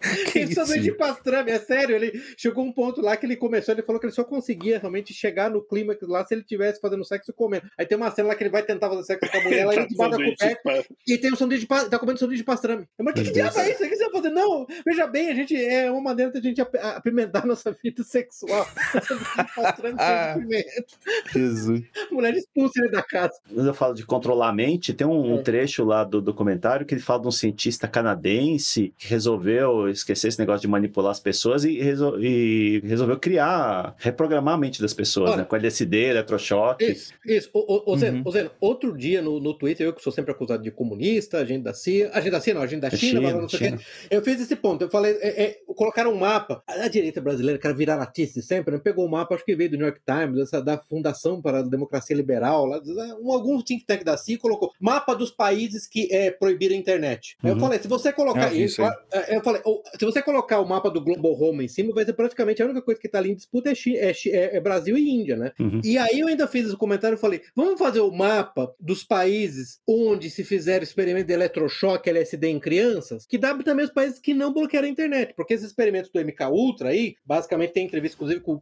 Que 0.32 0.38
Ele 0.40 0.52
isso, 0.52 0.80
de 0.80 0.92
pastrame, 0.92 1.50
é 1.50 1.58
sério. 1.58 1.94
Ele 1.96 2.12
chegou 2.36 2.64
um 2.64 2.72
ponto 2.72 3.00
lá 3.00 3.16
que 3.16 3.24
ele 3.26 3.36
começou, 3.36 3.74
ele 3.74 3.82
falou 3.82 3.98
que 4.00 4.06
ele 4.06 4.12
só 4.14 4.24
conseguia 4.24 4.78
realmente 4.78 5.12
chegar 5.14 5.50
no 5.50 5.62
clímax 5.62 6.00
lá 6.08 6.24
se 6.24 6.34
ele 6.34 6.42
tivesse 6.42 6.80
fazendo 6.80 7.04
sexo 7.04 7.30
e 7.30 7.34
comendo. 7.34 7.68
Aí 7.78 7.86
tem 7.86 7.96
uma 7.96 8.10
cena 8.10 8.28
lá 8.28 8.34
que 8.34 8.42
ele 8.42 8.50
vai 8.50 8.62
tentar 8.62 8.88
fazer 8.88 9.02
sexo 9.04 9.30
com 9.30 9.38
a 9.38 9.42
mulher, 9.42 9.58
ela 9.62 9.74
Tá 9.74 9.80
ele 9.82 9.88
da 9.96 10.04
Sanduíche, 10.04 10.36
coberta 10.36 10.60
pá. 10.64 10.84
e 11.06 11.18
tem 11.18 11.32
um 11.32 11.36
sanduíche 11.36 11.66
de 11.66 11.88
tá 11.88 11.98
comendo 11.98 12.18
sanduíche 12.18 12.42
de 12.42 12.46
pastrame. 12.46 12.86
Mas 12.98 13.14
que, 13.14 13.24
que 13.24 13.32
diabo 13.32 13.58
é 13.58 13.70
isso? 13.72 13.84
O 13.84 13.88
que 13.88 13.96
você 13.96 14.04
vai 14.04 14.12
fazer? 14.12 14.30
Não, 14.30 14.66
veja 14.86 15.06
bem, 15.06 15.28
a 15.30 15.34
gente 15.34 15.56
é 15.56 15.90
uma 15.90 16.00
maneira 16.00 16.30
de 16.32 16.38
a 16.38 16.42
gente 16.42 16.60
ap- 16.60 16.76
apimentar 16.76 17.46
nossa 17.46 17.72
vida 17.82 18.02
sexual. 18.04 18.66
Sanduíche 19.06 19.44
de 19.44 19.54
pastrame 19.54 19.98
pimenta. 20.40 20.84
Jesus. 21.32 21.82
Mulher 22.10 22.34
expulsa 22.34 22.80
ele 22.80 22.90
da 22.90 23.02
casa. 23.02 23.34
Quando 23.52 23.66
eu 23.66 23.74
falo 23.74 23.94
de 23.94 24.04
controlar 24.04 24.48
a 24.48 24.52
mente, 24.52 24.92
tem 24.94 25.06
um, 25.06 25.34
um 25.34 25.38
É. 25.38 25.42
trecho 25.42 25.84
lá 25.84 26.04
do 26.04 26.20
documentário 26.20 26.86
que 26.86 26.94
ele 26.94 27.00
fala 27.02 27.22
de 27.22 27.28
um 27.28 27.32
cientista 27.32 27.86
canadense 27.88 28.92
que 28.98 29.08
resolveu 29.08 29.88
esquecer 29.98 30.28
esse 30.28 30.38
negócio 30.38 30.60
de 30.60 30.68
manipular 30.68 31.10
as 31.12 31.20
pessoas 31.20 31.64
e, 31.64 31.78
resol- 31.78 32.18
e 32.22 32.80
resolveu 32.84 33.18
criar, 33.18 33.94
reprogramar 33.98 34.54
a 34.54 34.58
mente 34.58 34.80
das 34.80 34.94
pessoas, 34.94 35.30
Olha. 35.30 35.38
né? 35.38 35.44
Com 35.44 35.56
LSD, 35.56 35.96
eletrochoque. 36.04 36.84
Isso, 36.84 37.12
isso. 37.26 37.50
Ô, 37.52 37.58
ô, 37.86 37.92
ô, 37.92 37.96
Zeno, 37.96 38.22
Uhum. 38.24 38.30
Zeno, 38.32 38.50
outro 38.60 38.96
dia 38.96 39.20
no, 39.22 39.38
no 39.40 39.54
Twitter, 39.54 39.86
eu 39.86 39.92
que 39.92 40.02
sou 40.02 40.12
sempre 40.12 40.32
acusado 40.32 40.62
de 40.62 40.70
comunista, 40.70 41.38
agente 41.38 41.62
da 41.64 41.74
CIA, 41.74 42.10
agente 42.12 42.30
da 42.30 42.40
CIA 42.40 42.54
não, 42.54 42.62
agente 42.62 42.80
da 42.82 42.90
China, 42.90 43.20
China, 43.28 43.40
não 43.40 43.48
sei 43.48 43.58
o. 43.58 43.62
China. 43.70 43.80
Eu 44.10 44.22
fiz 44.22 44.40
esse 44.40 44.56
ponto, 44.56 44.82
eu 44.82 44.90
falei, 44.90 45.12
é, 45.20 45.42
é, 45.44 45.58
colocaram 45.76 46.12
um 46.12 46.16
mapa, 46.18 46.62
a, 46.66 46.88
direita 46.88 47.20
brasileira, 47.20 47.58
cara, 47.58 47.74
viralatice 47.74 48.42
sempre, 48.42 48.72
né? 48.74 48.80
pegou 48.82 49.04
o 49.06 49.10
mapa, 49.10 49.34
acho 49.34 49.44
que 49.44 49.54
veio 49.54 49.70
do 49.70 49.76
New 49.76 49.86
York 49.86 50.00
Times, 50.06 50.38
essa, 50.40 50.60
da 50.62 50.78
Fundação 50.78 51.40
para 51.40 51.58
a 51.60 51.62
Democracia 51.62 52.14
Liberal, 52.16 52.64
lá, 52.66 52.80
um, 53.20 53.30
algum 53.32 53.60
think 53.62 53.84
tank 53.84 54.04
da 54.04 54.16
CIA 54.16 54.38
colocou 54.38 54.72
mapa 54.80 55.14
dos 55.14 55.30
países 55.30 55.86
que 55.86 56.08
é, 56.12 56.30
proibiram 56.30 56.74
a 56.74 56.78
internet. 56.78 57.36
Aí 57.42 57.50
Eu 57.50 57.54
Uhum. 57.54 57.60
falei, 57.60 57.78
se 57.78 57.88
você 57.88 58.12
colocar 58.12 58.48
Ah, 58.48 58.54
isso, 58.54 58.82
aí. 58.82 58.90
é, 59.12 59.36
eu 59.36 59.42
falei, 59.42 59.60
se 59.98 60.04
você 60.04 60.22
colocar 60.22 60.60
o 60.60 60.68
mapa 60.68 60.90
do 60.90 61.00
Global 61.00 61.32
Home 61.40 61.64
em 61.64 61.68
cima, 61.68 61.92
vai 61.94 62.04
ser 62.04 62.12
praticamente 62.12 62.62
a 62.62 62.64
única 62.66 62.82
coisa 62.82 63.00
que 63.00 63.08
tá 63.08 63.18
ali 63.18 63.30
em 63.30 63.34
disputa 63.36 63.70
é, 63.70 63.74
Chi- 63.74 63.96
é 63.96 64.10
é- 64.10 64.56
é 64.56 64.60
Brasil 64.60 64.96
e 64.96 65.08
Índia, 65.10 65.36
né? 65.36 65.52
Uhum. 65.58 65.80
E 65.84 65.96
aí 65.98 66.20
eu 66.20 66.28
ainda 66.28 66.46
fiz 66.46 66.66
esse 66.66 66.76
comentário 66.76 67.16
e 67.16 67.20
falei: 67.20 67.40
vamos 67.54 67.78
fazer 67.78 68.00
o 68.00 68.10
mapa 68.10 68.72
dos 68.80 69.04
países 69.04 69.80
onde 69.86 70.30
se 70.30 70.44
fizeram 70.44 70.82
experimentos 70.82 71.26
de 71.26 71.32
eletrochoque 71.32 72.08
LSD 72.10 72.48
em 72.48 72.58
crianças, 72.60 73.26
que 73.26 73.38
dá 73.38 73.54
também 73.62 73.84
os 73.84 73.92
países 73.92 74.18
que 74.18 74.34
não 74.34 74.52
bloquearam 74.52 74.86
a 74.88 74.90
internet, 74.90 75.34
porque 75.34 75.54
esses 75.54 75.66
experimentos 75.66 76.10
do 76.10 76.20
MK 76.20 76.44
Ultra 76.50 76.88
aí, 76.90 77.16
basicamente 77.24 77.72
tem 77.72 77.86
entrevista, 77.86 78.16
inclusive, 78.16 78.40
com 78.40 78.54
o 78.54 78.60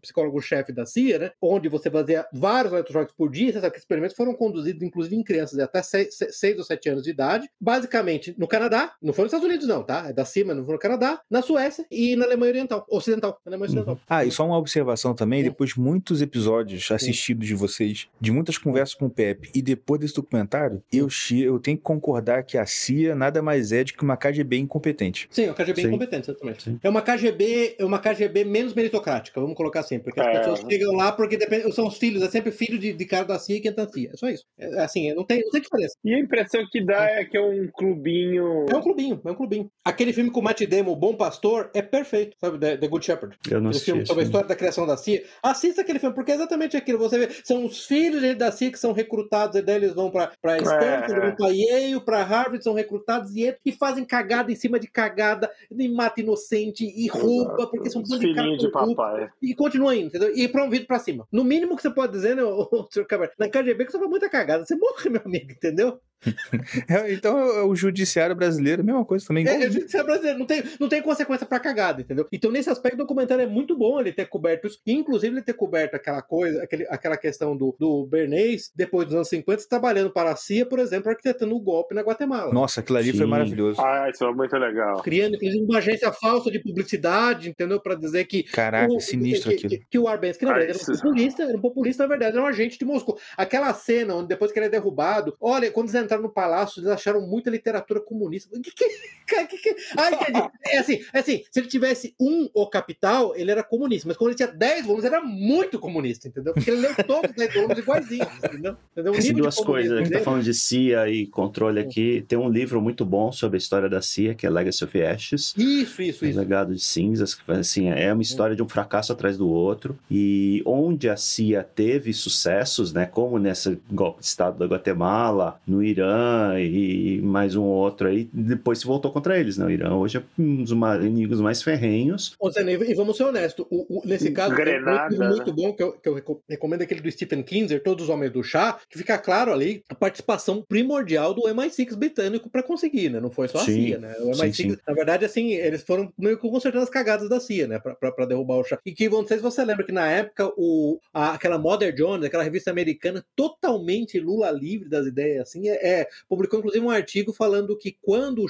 psicólogo-chefe 0.00 0.72
da 0.72 0.86
CIA, 0.86 1.18
né? 1.18 1.30
Onde 1.40 1.68
você 1.68 1.90
fazia 1.90 2.26
vários 2.32 2.72
eletrochoques 2.72 3.14
por 3.14 3.30
dia, 3.30 3.52
que 3.70 3.78
experimentos 3.78 4.16
foram 4.16 4.34
conduzidos, 4.34 4.82
inclusive, 4.82 5.16
em 5.16 5.22
crianças 5.22 5.56
de 5.56 5.62
até 5.62 5.82
6 5.82 6.58
ou 6.58 6.64
7 6.64 6.88
anos 6.90 7.02
de 7.02 7.10
idade, 7.10 7.48
basicamente 7.60 8.34
no 8.38 8.46
Canadá, 8.48 8.94
não 9.02 9.12
foi 9.12 9.24
nos 9.24 9.32
Estados 9.32 9.46
Unidos, 9.48 9.66
não, 9.66 9.82
tá? 9.82 10.08
É 10.08 10.12
da 10.12 10.24
Foi 10.32 10.44
no 10.74 10.78
Canadá, 10.78 11.20
na 11.30 11.42
Suécia 11.42 11.84
e 11.90 12.14
na 12.16 12.24
Alemanha 12.24 12.52
Oriental, 12.52 12.86
Ocidental, 12.88 13.40
na 13.44 13.50
Alemanha 13.50 13.66
Ocidental. 13.68 14.00
Ah, 14.08 14.24
e 14.24 14.30
só 14.30 14.46
uma 14.46 14.56
observação 14.58 15.14
também, 15.14 15.42
depois 15.42 15.70
de 15.70 15.80
muitos 15.80 16.20
episódios 16.22 16.90
assistidos 16.90 17.46
de 17.46 17.54
vocês, 17.54 18.08
de 18.20 18.30
muitas 18.30 18.58
conversas 18.58 18.94
com 18.94 19.06
o 19.06 19.10
Pepe, 19.10 19.50
e 19.54 19.62
depois 19.62 20.00
desse 20.00 20.14
documentário, 20.14 20.82
eu, 20.92 21.08
eu 21.36 21.58
tenho 21.58 21.76
que 21.76 21.82
concordar 21.82 22.42
que 22.44 22.56
a 22.58 22.66
CIA 22.66 23.14
nada 23.14 23.42
mais 23.42 23.72
é 23.72 23.84
do 23.84 23.92
que 23.92 24.02
uma 24.02 24.16
KGB 24.16 24.58
incompetente. 24.58 25.28
Sim, 25.30 25.44
é 25.44 25.46
uma 25.48 25.54
KGB 25.54 25.80
Sim. 25.82 25.88
incompetente, 25.88 26.30
exatamente. 26.30 26.62
Sim. 26.64 26.80
É 26.82 26.88
uma 26.88 27.02
KGB, 27.02 27.76
é 27.78 27.84
uma 27.84 27.98
KGB 27.98 28.44
menos 28.44 28.74
meritocrática, 28.74 29.40
vamos 29.40 29.56
colocar 29.56 29.80
assim, 29.80 29.98
porque 29.98 30.20
as 30.20 30.26
É. 30.26 30.38
pessoas 30.38 30.60
chegam 30.60 30.92
lá 30.94 31.12
porque 31.12 31.36
depende, 31.36 31.72
são 31.72 31.86
os 31.86 31.96
filhos, 31.96 32.22
é 32.22 32.28
sempre 32.30 32.50
filho 32.52 32.78
de, 32.78 32.92
de 32.92 33.04
cara 33.04 33.24
da 33.24 33.38
CIA 33.38 33.60
que 33.60 33.68
entra 33.68 33.84
na 33.84 33.90
CIA. 33.90 34.10
É 34.12 34.16
só 34.16 34.28
isso. 34.28 34.44
É, 34.58 34.80
assim, 34.82 35.12
não 35.14 35.24
tem, 35.24 35.40
não 35.42 35.50
tem 35.50 35.60
diferença. 35.60 35.94
E 36.04 36.14
a 36.14 36.18
impressão 36.18 36.62
que 36.70 36.84
dá 36.84 37.04
é 37.04 37.24
que 37.24 37.36
é 37.36 37.40
um 37.40 37.68
clubinho. 37.72 38.66
É 38.70 38.76
um 38.76 38.80
clubinho, 38.82 39.20
é 39.24 39.30
um 39.30 39.34
clubinho. 39.34 39.70
Aquele 39.84 40.12
filme 40.18 40.30
com 40.32 40.40
o 40.40 40.42
Matt 40.42 40.62
Damon, 40.66 40.90
O 40.92 40.96
Bom 40.96 41.14
Pastor, 41.14 41.70
é 41.72 41.80
perfeito, 41.80 42.36
sabe? 42.40 42.58
The, 42.58 42.76
The 42.78 42.88
Good 42.88 43.06
Shepherd. 43.06 43.36
Eu 43.48 43.60
não 43.60 43.68
O 43.68 43.70
assisti 43.70 44.04
sobre 44.04 44.22
a 44.22 44.26
história 44.26 44.48
da 44.48 44.56
criação 44.56 44.84
da 44.84 44.96
CIA. 44.96 45.24
Assista 45.40 45.82
aquele 45.82 46.00
filme, 46.00 46.12
porque 46.14 46.32
é 46.32 46.34
exatamente 46.34 46.76
aquilo. 46.76 46.98
Você 46.98 47.18
vê, 47.18 47.28
são 47.44 47.64
os 47.64 47.86
filhos 47.86 48.36
da 48.36 48.50
CIA 48.50 48.72
que 48.72 48.78
são 48.78 48.92
recrutados, 48.92 49.54
e 49.56 49.62
daí 49.62 49.76
eles 49.76 49.94
vão 49.94 50.10
pra, 50.10 50.32
pra 50.42 50.56
Stanford, 50.58 51.12
É. 51.12 51.20
vão 51.20 51.36
pra 51.36 51.48
Yale, 51.50 52.00
pra 52.00 52.22
Harvard, 52.24 52.64
são 52.64 52.74
recrutados 52.74 53.34
e, 53.36 53.56
e 53.64 53.70
fazem 53.70 54.04
cagada 54.04 54.50
em 54.50 54.56
cima 54.56 54.80
de 54.80 54.88
cagada, 54.88 55.48
e 55.70 55.88
mata 55.88 56.20
inocente, 56.20 56.84
e 56.84 57.06
rouba, 57.06 57.68
porque 57.68 57.88
são 57.88 58.02
um 58.02 58.04
bando 58.04 58.20
de 58.20 58.56
de 58.58 58.70
papai. 58.72 59.28
E 59.40 59.54
continua 59.54 59.94
indo, 59.94 60.06
entendeu? 60.08 60.34
E 60.34 60.48
promovido 60.48 60.86
pra 60.86 60.98
cima. 60.98 61.28
No 61.30 61.44
mínimo 61.44 61.76
que 61.76 61.82
você 61.82 61.90
pode 61.90 62.12
dizer, 62.12 62.34
né, 62.34 62.42
ô, 62.42 62.68
ô, 62.72 62.88
senhor 62.90 63.06
Camargo, 63.06 63.34
na 63.38 63.48
KGB 63.48 63.84
que 63.84 63.92
você 63.92 63.98
faz 63.98 64.10
muita 64.10 64.28
cagada, 64.28 64.64
você 64.66 64.74
morre, 64.74 65.10
meu 65.10 65.22
amigo, 65.24 65.52
entendeu? 65.52 66.00
É, 66.88 67.12
então 67.12 67.38
é 67.38 67.62
o 67.62 67.74
judiciário 67.74 68.34
brasileiro, 68.34 68.82
a 68.82 68.84
mesma 68.84 69.04
coisa 69.04 69.26
também. 69.26 69.46
É, 69.46 69.64
é 69.64 69.70
judiciário 69.70 70.06
brasileiro, 70.06 70.38
não 70.38 70.46
tem, 70.46 70.62
não 70.78 70.88
tem 70.88 71.02
consequência 71.02 71.46
pra 71.46 71.60
cagada, 71.60 72.00
entendeu? 72.00 72.26
Então, 72.32 72.50
nesse 72.50 72.70
aspecto, 72.70 72.94
o 72.94 72.98
documentário 72.98 73.42
é 73.42 73.46
muito 73.46 73.76
bom 73.76 74.00
ele 74.00 74.12
ter 74.12 74.26
coberto 74.26 74.66
isso, 74.66 74.80
inclusive 74.86 75.34
ele 75.34 75.42
ter 75.42 75.54
coberto 75.54 75.96
aquela 75.96 76.22
coisa, 76.22 76.62
aquele, 76.62 76.86
aquela 76.88 77.16
questão 77.16 77.56
do, 77.56 77.74
do 77.78 78.06
Bernays, 78.06 78.70
depois 78.74 79.06
dos 79.06 79.14
anos 79.14 79.28
50, 79.28 79.64
trabalhando 79.68 80.10
para 80.10 80.32
a 80.32 80.36
CIA, 80.36 80.66
por 80.66 80.78
exemplo, 80.78 81.10
arquitetando 81.10 81.54
o 81.54 81.60
golpe 81.60 81.94
na 81.94 82.02
Guatemala. 82.02 82.52
Nossa, 82.52 82.80
aquilo 82.80 82.98
ali 82.98 83.10
foi 83.12 83.24
Sim. 83.24 83.30
maravilhoso. 83.30 83.80
Ah, 83.80 84.08
isso 84.12 84.24
é 84.24 84.32
muito 84.32 84.56
legal. 84.56 85.02
Criando, 85.02 85.36
inclusive, 85.36 85.64
uma 85.64 85.78
agência 85.78 86.12
falsa 86.12 86.50
de 86.50 86.60
publicidade, 86.60 87.48
entendeu? 87.50 87.80
Para 87.80 87.94
dizer 87.94 88.24
que 88.24 88.42
Caraca, 88.44 88.92
o, 88.92 89.00
sinistro 89.00 89.50
que, 89.50 89.56
aquilo. 89.56 89.70
que, 89.70 89.86
que 89.90 89.98
o 89.98 90.08
Arbenz, 90.08 90.36
que 90.36 90.44
na 90.44 90.52
Ah, 90.52 90.58
verdade 90.58 90.78
era 90.80 90.92
um 90.92 90.96
populista, 90.96 91.42
era 91.42 91.56
um 91.56 91.60
populista, 91.60 92.02
na 92.02 92.08
verdade, 92.08 92.36
era 92.36 92.44
um 92.44 92.48
agente 92.48 92.78
de 92.78 92.84
Moscou. 92.84 93.18
Aquela 93.36 93.72
cena 93.74 94.14
onde 94.14 94.28
depois 94.28 94.52
que 94.52 94.58
ele 94.58 94.66
é 94.66 94.70
derrubado, 94.70 95.36
olha, 95.40 95.70
quando 95.70 95.86
eles 95.86 95.94
entraram 96.08 96.22
no 96.22 96.30
palácio, 96.30 96.80
eles 96.80 96.90
acharam 96.90 97.20
muita 97.20 97.50
literatura 97.50 98.00
comunista. 98.00 98.50
Que, 98.60 98.70
que, 98.70 98.88
que, 99.46 99.58
que. 99.58 99.76
Ah, 99.96 100.10
entendi. 100.10 100.48
É 100.66 100.78
assim, 100.78 101.00
é 101.12 101.18
assim, 101.18 101.44
se 101.50 101.60
ele 101.60 101.68
tivesse 101.68 102.14
um 102.18 102.48
O 102.54 102.66
Capital, 102.68 103.34
ele 103.36 103.50
era 103.50 103.62
comunista, 103.62 104.08
mas 104.08 104.16
quando 104.16 104.30
ele 104.30 104.36
tinha 104.36 104.48
10 104.48 104.86
volumes, 104.86 105.04
era 105.04 105.20
muito 105.20 105.78
comunista, 105.78 106.28
entendeu? 106.28 106.54
Porque 106.54 106.70
ele 106.70 106.80
leu 106.80 106.94
todos 107.06 107.30
os 107.30 107.36
10 107.36 107.54
volumes 107.54 107.78
iguaizinhos, 107.78 108.28
entendeu? 108.44 108.76
entendeu? 108.92 109.12
Duas 109.34 109.56
coisas, 109.56 109.92
a 109.92 110.02
gente 110.02 110.12
tá 110.12 110.20
falando 110.20 110.42
de 110.42 110.54
CIA 110.54 111.08
e 111.08 111.26
controle 111.26 111.80
aqui. 111.80 112.24
Tem 112.26 112.38
um 112.38 112.48
livro 112.48 112.80
muito 112.80 113.04
bom 113.04 113.30
sobre 113.30 113.56
a 113.56 113.58
história 113.58 113.88
da 113.88 114.02
CIA, 114.02 114.34
que 114.34 114.46
é 114.46 114.50
Legacy 114.50 114.84
of 114.84 115.02
Ashes. 115.02 115.54
Isso, 115.56 116.02
isso, 116.02 116.24
isso. 116.24 116.38
legado 116.38 116.74
de 116.74 116.82
cinzas, 116.82 117.34
que 117.34 117.50
assim, 117.52 117.88
é 117.88 118.12
uma 118.12 118.22
história 118.22 118.56
de 118.56 118.62
um 118.62 118.68
fracasso 118.68 119.12
atrás 119.12 119.36
do 119.36 119.48
outro. 119.48 119.98
E 120.10 120.62
onde 120.64 121.08
a 121.08 121.16
CIA 121.16 121.62
teve 121.62 122.12
sucessos, 122.12 122.92
né? 122.92 123.06
Como 123.06 123.38
nesse 123.38 123.78
golpe 123.90 124.20
de 124.20 124.26
Estado 124.26 124.58
da 124.58 124.66
Guatemala, 124.66 125.60
no 125.66 125.82
Irã 125.98 126.58
e 126.60 127.20
mais 127.22 127.54
um 127.56 127.62
outro 127.64 128.08
aí, 128.08 128.28
depois 128.32 128.78
se 128.78 128.86
voltou 128.86 129.12
contra 129.12 129.38
eles, 129.38 129.58
né? 129.58 129.66
O 129.66 129.70
Irã 129.70 129.94
hoje 129.94 130.18
é 130.18 130.22
um 130.38 130.62
dos 130.62 130.70
inimigos 130.70 131.40
mais 131.40 131.62
ferrenhos. 131.62 132.34
Ô, 132.38 132.50
Zé, 132.50 132.62
e 132.62 132.94
vamos 132.94 133.16
ser 133.16 133.24
honestos, 133.24 133.66
o- 133.70 133.98
o- 133.98 134.02
nesse 134.06 134.30
caso, 134.30 134.54
Grenada, 134.54 135.14
é 135.14 135.18
muito, 135.18 135.28
muito 135.28 135.46
né? 135.50 135.56
bom, 135.56 135.72
que 135.74 135.82
eu, 135.82 135.92
que 135.92 136.08
eu 136.08 136.14
reco- 136.14 136.42
recomendo 136.48 136.82
aquele 136.82 137.00
do 137.00 137.10
Stephen 137.10 137.42
Kinzer, 137.42 137.82
Todos 137.82 138.04
os 138.04 138.10
Homens 138.10 138.32
do 138.32 138.42
Chá, 138.42 138.78
que 138.88 138.98
fica 138.98 139.18
claro 139.18 139.52
ali 139.52 139.82
a 139.88 139.94
participação 139.94 140.64
primordial 140.68 141.34
do 141.34 141.42
MI6 141.48 141.94
britânico 141.94 142.48
para 142.50 142.62
conseguir, 142.62 143.08
né? 143.10 143.20
Não 143.20 143.30
foi 143.30 143.48
só 143.48 143.58
a 143.58 143.64
Sim, 143.64 143.86
CIA, 143.88 143.98
né? 143.98 144.14
O 144.20 144.34
sim, 144.34 144.42
MI6, 144.42 144.54
sim. 144.72 144.76
na 144.86 144.94
verdade, 144.94 145.24
assim, 145.24 145.52
eles 145.52 145.82
foram 145.82 146.12
meio 146.18 146.36
que 146.38 146.48
consertando 146.48 146.84
as 146.84 146.90
cagadas 146.90 147.28
da 147.28 147.40
CIA, 147.40 147.66
né? 147.66 147.78
Pra, 147.78 147.94
pra, 147.94 148.12
pra 148.12 148.26
derrubar 148.26 148.56
o 148.56 148.64
Chá. 148.64 148.78
E 148.84 148.92
que, 148.92 149.08
não 149.08 149.26
sei 149.26 149.38
se 149.38 149.42
você 149.42 149.64
lembra 149.64 149.84
que 149.84 149.92
na 149.92 150.06
época, 150.08 150.50
o, 150.56 150.98
a- 151.12 151.34
aquela 151.34 151.58
Mother 151.58 151.94
Jones, 151.94 152.24
aquela 152.24 152.42
revista 152.42 152.70
americana, 152.70 153.24
totalmente 153.34 154.18
Lula 154.20 154.50
livre 154.50 154.88
das 154.88 155.06
ideias, 155.06 155.48
assim, 155.48 155.68
é, 155.68 155.78
é, 155.88 156.08
publicou 156.28 156.58
inclusive 156.58 156.84
um 156.84 156.90
artigo 156.90 157.32
falando 157.32 157.76
que 157.78 157.96
quando 158.02 158.42
o 158.44 158.48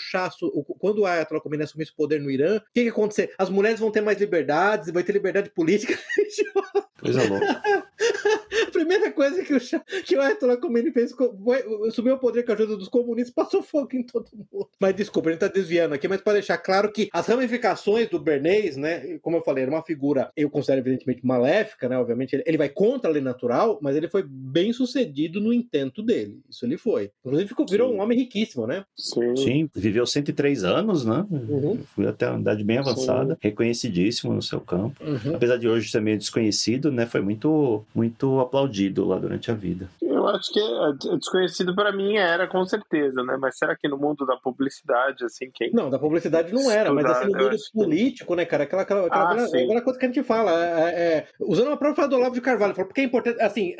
o- 0.48 0.64
quando 0.64 1.06
a 1.06 1.12
Ayatollah 1.12 1.42
Khomeini 1.42 1.64
assumisse 1.64 1.92
o 1.92 1.96
poder 1.96 2.20
no 2.20 2.30
Irã, 2.30 2.56
o 2.56 2.60
que, 2.60 2.80
que 2.80 2.82
ia 2.84 2.90
acontecer? 2.90 3.32
As 3.38 3.48
mulheres 3.48 3.78
vão 3.80 3.90
ter 3.90 4.00
mais 4.00 4.18
liberdades, 4.18 4.90
vai 4.90 5.02
ter 5.04 5.12
liberdade 5.12 5.50
política. 5.50 5.96
Coisa 7.00 7.22
louca. 7.28 7.62
A 8.68 8.70
primeira 8.70 9.10
coisa 9.12 9.42
que 9.42 9.54
o, 9.54 9.60
que 10.04 10.16
o 10.16 10.20
Ayatollah 10.20 10.56
Khomeini 10.56 10.90
fez 10.92 11.12
foi 11.12 11.28
assumiu 11.88 12.14
o 12.14 12.18
poder 12.18 12.44
com 12.44 12.52
a 12.52 12.54
ajuda 12.54 12.76
dos 12.76 12.88
comunistas, 12.88 13.34
passou 13.34 13.62
fogo 13.62 13.88
em 13.92 14.02
todo 14.02 14.28
mundo. 14.34 14.68
Mas 14.80 14.94
desculpa, 14.94 15.28
a 15.28 15.32
gente 15.32 15.40
tá 15.40 15.48
desviando 15.48 15.94
aqui, 15.94 16.08
mas 16.08 16.20
para 16.20 16.34
deixar 16.34 16.58
claro 16.58 16.92
que 16.92 17.08
as 17.12 17.26
ramificações 17.26 18.08
do 18.08 18.18
Bernays, 18.18 18.76
né, 18.76 19.18
como 19.20 19.36
eu 19.36 19.42
falei, 19.42 19.64
era 19.64 19.72
uma 19.72 19.82
figura, 19.82 20.30
eu 20.36 20.50
considero 20.50 20.80
evidentemente 20.80 21.24
maléfica, 21.24 21.88
né, 21.88 21.98
obviamente, 21.98 22.34
ele, 22.34 22.44
ele 22.46 22.58
vai 22.58 22.68
contra 22.68 23.10
a 23.10 23.12
lei 23.12 23.22
natural, 23.22 23.78
mas 23.82 23.96
ele 23.96 24.08
foi 24.08 24.24
bem 24.26 24.72
sucedido 24.72 25.40
no 25.40 25.52
intento 25.52 26.02
dele, 26.02 26.40
isso 26.48 26.64
ele 26.64 26.76
foi. 26.76 27.10
Inclusive 27.24 27.48
ficou, 27.48 27.66
virou 27.66 27.90
Sim. 27.90 27.96
um 27.96 28.00
homem 28.00 28.18
riquíssimo, 28.18 28.66
né? 28.66 28.84
Sim. 28.96 29.36
Sim, 29.36 29.70
viveu 29.74 30.06
103 30.06 30.64
anos, 30.64 31.04
né? 31.04 31.26
Uhum. 31.30 31.78
Foi 31.94 32.06
até 32.06 32.28
uma 32.28 32.40
idade 32.40 32.64
bem 32.64 32.78
avançada, 32.78 33.36
reconhecidíssimo 33.40 34.32
no 34.32 34.42
seu 34.42 34.60
campo. 34.60 35.02
Uhum. 35.02 35.34
Apesar 35.34 35.56
de 35.56 35.68
hoje 35.68 35.90
ser 35.90 36.00
meio 36.00 36.18
desconhecido, 36.18 36.90
né? 36.90 37.06
Foi 37.06 37.20
muito, 37.20 37.84
muito 37.98 38.38
aplaudido 38.38 39.04
lá 39.04 39.18
durante 39.18 39.50
a 39.50 39.54
vida. 39.54 39.88
Eu 40.00 40.26
acho 40.28 40.52
que 40.52 40.60
é, 40.60 41.12
é 41.12 41.16
desconhecido 41.16 41.74
para 41.74 41.90
mim 41.90 42.16
era 42.16 42.46
com 42.46 42.64
certeza, 42.64 43.24
né? 43.24 43.36
Mas 43.40 43.58
será 43.58 43.74
que 43.76 43.88
no 43.88 43.98
mundo 43.98 44.24
da 44.24 44.36
publicidade, 44.36 45.24
assim, 45.24 45.50
quem. 45.52 45.72
Não, 45.72 45.90
da 45.90 45.98
publicidade 45.98 46.52
não 46.52 46.70
era, 46.70 46.92
mas 46.92 47.04
assim, 47.06 47.28
no 47.28 47.38
mundo 47.38 47.56
político, 47.74 48.34
né, 48.34 48.44
cara? 48.44 48.64
Aquela, 48.64 48.82
aquela, 48.82 49.06
aquela, 49.06 49.42
ah, 49.42 49.44
aquela 49.44 49.82
coisa 49.82 49.98
que 49.98 50.06
a 50.06 50.08
gente 50.08 50.22
fala. 50.22 50.52
É, 50.64 50.90
é, 50.90 51.26
usando 51.40 51.72
a 51.72 51.76
própria 51.76 51.96
fala 51.96 52.08
do 52.08 52.16
Olavo 52.16 52.34
de 52.34 52.40
Carvalho, 52.40 52.74
porque 52.74 53.00
é 53.00 53.04
importante, 53.04 53.40
assim, 53.40 53.74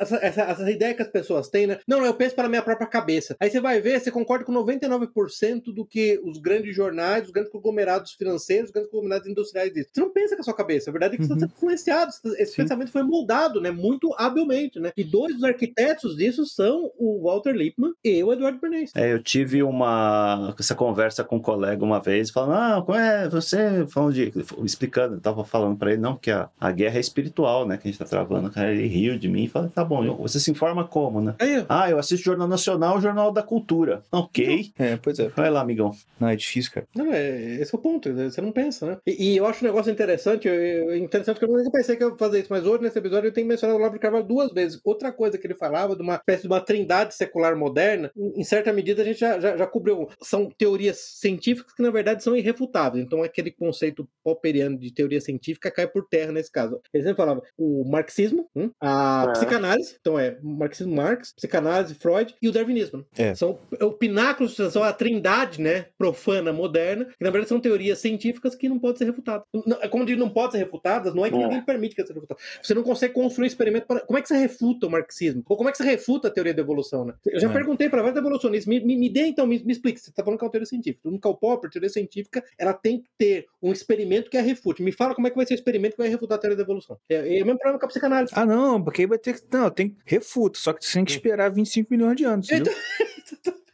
essa, 0.00 0.16
essa, 0.16 0.42
essa, 0.42 0.70
ideia 0.70 0.94
que 0.94 1.02
as 1.02 1.08
pessoas 1.08 1.48
têm, 1.48 1.66
né? 1.66 1.78
Não, 1.86 2.04
eu 2.04 2.14
penso 2.14 2.34
para 2.34 2.46
a 2.46 2.48
minha 2.48 2.62
própria 2.62 2.86
cabeça. 2.86 3.36
Aí 3.40 3.50
você 3.50 3.60
vai 3.60 3.80
ver, 3.80 4.00
você 4.00 4.10
concorda 4.10 4.44
com 4.44 4.52
99% 4.52 5.72
do 5.72 5.86
que 5.86 6.20
os 6.24 6.38
grandes 6.38 6.74
jornais, 6.74 7.24
os 7.24 7.30
grandes 7.30 7.50
conglomerados 7.50 8.12
financeiros, 8.12 8.66
os 8.66 8.72
grandes 8.72 8.90
conglomerados 8.90 9.28
industriais 9.28 9.72
dizem. 9.72 9.90
Você 9.92 10.00
não 10.00 10.10
pensa 10.10 10.34
com 10.34 10.42
a 10.42 10.44
sua 10.44 10.54
cabeça. 10.54 10.90
A 10.90 10.92
verdade 10.92 11.14
é 11.14 11.18
que 11.18 11.24
você 11.24 11.32
está 11.32 11.46
uhum. 11.46 11.52
influenciado. 11.56 12.12
Esse 12.38 12.52
Sim. 12.52 12.62
pensamento 12.62 12.90
foi 12.90 13.02
moldado, 13.02 13.51
né? 13.60 13.70
Muito 13.70 14.14
habilmente, 14.18 14.78
né? 14.80 14.92
E 14.96 15.04
dois 15.04 15.34
dos 15.34 15.44
arquitetos 15.44 16.16
disso 16.16 16.44
são 16.46 16.90
o 16.98 17.22
Walter 17.22 17.52
Lippmann 17.52 17.92
e 18.04 18.22
o 18.22 18.32
Eduardo 18.32 18.58
Bernays. 18.58 18.90
É, 18.94 19.12
eu 19.12 19.22
tive 19.22 19.62
uma 19.62 20.54
essa 20.58 20.74
conversa 20.74 21.24
com 21.24 21.36
um 21.36 21.40
colega 21.40 21.84
uma 21.84 22.00
vez, 22.00 22.30
falando, 22.30 22.54
ah, 22.54 22.82
como 22.84 22.98
é 22.98 23.28
você, 23.28 23.86
falando 23.88 24.14
de, 24.14 24.32
explicando, 24.64 25.16
eu 25.16 25.20
tava 25.20 25.44
falando 25.44 25.76
para 25.76 25.92
ele, 25.92 26.00
não, 26.00 26.16
que 26.16 26.30
a, 26.30 26.48
a 26.60 26.70
guerra 26.70 26.96
é 26.96 27.00
espiritual, 27.00 27.66
né, 27.66 27.76
que 27.76 27.88
a 27.88 27.90
gente 27.90 27.98
tá 27.98 28.04
travando. 28.04 28.50
Cara, 28.50 28.72
ele 28.72 28.86
riu 28.86 29.18
de 29.18 29.28
mim 29.28 29.44
e 29.44 29.48
falou, 29.48 29.68
tá 29.68 29.84
bom, 29.84 30.16
você 30.16 30.38
se 30.38 30.50
informa 30.50 30.86
como, 30.86 31.20
né? 31.20 31.34
É. 31.38 31.64
Ah, 31.68 31.90
eu 31.90 31.98
assisto 31.98 32.24
Jornal 32.24 32.48
Nacional, 32.48 33.00
Jornal 33.00 33.32
da 33.32 33.42
Cultura. 33.42 34.02
Ok. 34.10 34.72
É, 34.78 34.96
pois 34.96 35.18
é. 35.18 35.28
Vai 35.28 35.50
lá, 35.50 35.60
amigão. 35.60 35.92
Não, 36.18 36.28
é 36.28 36.36
difícil, 36.36 36.72
cara. 36.72 36.86
Não, 36.94 37.12
é, 37.12 37.60
esse 37.60 37.74
é 37.74 37.78
o 37.78 37.80
ponto, 37.80 38.12
você 38.12 38.40
não 38.40 38.52
pensa, 38.52 38.86
né? 38.86 38.98
E, 39.06 39.32
e 39.32 39.36
eu 39.36 39.46
acho 39.46 39.64
um 39.64 39.68
negócio 39.68 39.90
interessante, 39.90 40.48
eu, 40.48 40.96
interessante 40.96 41.38
que 41.38 41.44
eu 41.44 41.48
nunca 41.48 41.70
pensei 41.70 41.96
que 41.96 42.04
eu 42.04 42.10
ia 42.10 42.16
fazer 42.16 42.40
isso, 42.40 42.48
mas 42.50 42.64
hoje 42.64 42.82
nesse 42.82 42.98
episódio 42.98 43.28
eu 43.28 43.32
tenho 43.32 43.41
mencionado 43.44 43.76
o 43.76 43.80
Olavo 43.80 43.94
de 43.94 44.00
Carvalho 44.00 44.24
duas 44.24 44.52
vezes. 44.52 44.80
Outra 44.84 45.12
coisa 45.12 45.38
que 45.38 45.46
ele 45.46 45.54
falava 45.54 45.96
de 45.96 46.02
uma 46.02 46.16
espécie 46.16 46.42
de 46.42 46.48
uma 46.48 46.60
trindade 46.60 47.14
secular 47.14 47.56
moderna, 47.56 48.10
em, 48.16 48.44
certa 48.44 48.72
medida 48.72 49.02
a 49.02 49.04
gente 49.04 49.18
já, 49.20 49.38
já, 49.38 49.56
já, 49.56 49.66
cobriu. 49.66 50.08
São 50.22 50.50
teorias 50.50 50.98
científicas 50.98 51.74
que 51.74 51.82
na 51.82 51.90
verdade 51.90 52.22
são 52.22 52.36
irrefutáveis. 52.36 53.04
Então 53.04 53.22
aquele 53.22 53.50
conceito 53.50 54.08
popperiano 54.22 54.78
de 54.78 54.92
teoria 54.92 55.20
científica 55.20 55.70
cai 55.70 55.86
por 55.86 56.06
terra 56.08 56.32
nesse 56.32 56.50
caso. 56.50 56.80
Ele 56.92 57.02
sempre 57.02 57.16
falava 57.16 57.42
o 57.56 57.84
marxismo, 57.88 58.48
hum, 58.54 58.70
a 58.80 59.26
é. 59.28 59.32
psicanálise, 59.32 59.96
então 60.00 60.18
é 60.18 60.38
marxismo 60.42 60.94
Marx, 60.94 61.32
psicanálise 61.32 61.94
Freud 61.94 62.34
e 62.40 62.48
o 62.48 62.52
darwinismo. 62.52 63.04
É. 63.16 63.34
São 63.34 63.58
é 63.78 63.84
o 63.84 63.92
pináculo, 63.92 64.48
são 64.48 64.82
a 64.82 64.92
trindade, 64.92 65.60
né, 65.60 65.86
profana 65.98 66.52
moderna, 66.52 67.06
que 67.06 67.24
na 67.24 67.30
verdade 67.30 67.48
são 67.48 67.60
teorias 67.60 67.98
científicas 67.98 68.54
que 68.54 68.68
não 68.68 68.78
podem 68.78 68.98
ser 68.98 69.04
refutadas. 69.06 69.46
Como 69.90 70.04
diz, 70.04 70.18
não 70.18 70.30
podem 70.30 70.52
ser 70.52 70.58
refutadas, 70.58 71.14
não 71.14 71.24
é 71.24 71.30
que 71.30 71.36
é. 71.36 71.38
ninguém 71.38 71.62
permite 71.62 71.94
que 71.94 72.02
seja 72.02 72.14
refutadas. 72.14 72.42
Você 72.62 72.74
não 72.74 72.82
consegue 72.82 73.14
construir 73.32 73.44
um 73.44 73.46
experimento 73.46 73.86
para... 73.86 74.00
Como 74.00 74.18
é 74.18 74.22
que 74.22 74.28
você 74.28 74.36
refuta 74.36 74.86
o 74.86 74.90
marxismo? 74.90 75.42
Ou 75.48 75.56
como 75.56 75.68
é 75.68 75.72
que 75.72 75.78
você 75.78 75.84
refuta 75.84 76.28
a 76.28 76.30
teoria 76.30 76.54
da 76.54 76.60
evolução, 76.60 77.04
né? 77.04 77.14
Eu 77.26 77.40
já 77.40 77.48
é. 77.48 77.52
perguntei 77.52 77.88
para 77.88 78.02
vários 78.02 78.18
evolucionistas, 78.18 78.66
me, 78.66 78.80
me, 78.80 78.96
me 78.96 79.08
dê 79.08 79.26
então, 79.26 79.46
me, 79.46 79.62
me 79.64 79.72
explique, 79.72 80.00
você 80.00 80.10
está 80.10 80.22
falando 80.22 80.38
que 80.38 80.44
é 80.44 80.46
uma 80.46 80.52
teoria 80.52 80.66
científica. 80.66 81.10
No 81.10 81.18
Karl 81.18 81.36
Popper, 81.36 81.70
teoria 81.70 81.88
científica, 81.88 82.44
ela 82.58 82.72
tem 82.72 83.00
que 83.00 83.08
ter 83.18 83.46
um 83.62 83.72
experimento 83.72 84.30
que 84.30 84.36
a 84.36 84.42
refute. 84.42 84.82
Me 84.82 84.92
fala 84.92 85.14
como 85.14 85.26
é 85.26 85.30
que 85.30 85.36
vai 85.36 85.46
ser 85.46 85.54
o 85.54 85.56
experimento 85.56 85.96
que 85.96 86.02
vai 86.02 86.08
refutar 86.08 86.36
a 86.36 86.40
teoria 86.40 86.56
da 86.56 86.62
evolução. 86.62 86.98
É, 87.08 87.16
é 87.16 87.42
o 87.42 87.46
mesmo 87.46 87.58
problema 87.58 87.78
com 87.78 87.86
a 87.86 87.88
psicanálise. 87.88 88.32
Ah, 88.36 88.46
não, 88.46 88.82
porque 88.82 89.02
aí 89.02 89.06
vai 89.06 89.18
ter 89.18 89.40
que... 89.40 89.56
Não, 89.56 89.70
tem 89.70 89.90
que 89.90 89.96
refuta, 90.04 90.58
só 90.58 90.72
que 90.72 90.84
você 90.84 90.94
tem 90.94 91.04
que 91.04 91.12
esperar 91.12 91.50
25 91.50 91.88
milhões 91.90 92.16
de 92.16 92.24
anos, 92.24 92.48
entendeu? 92.50 92.74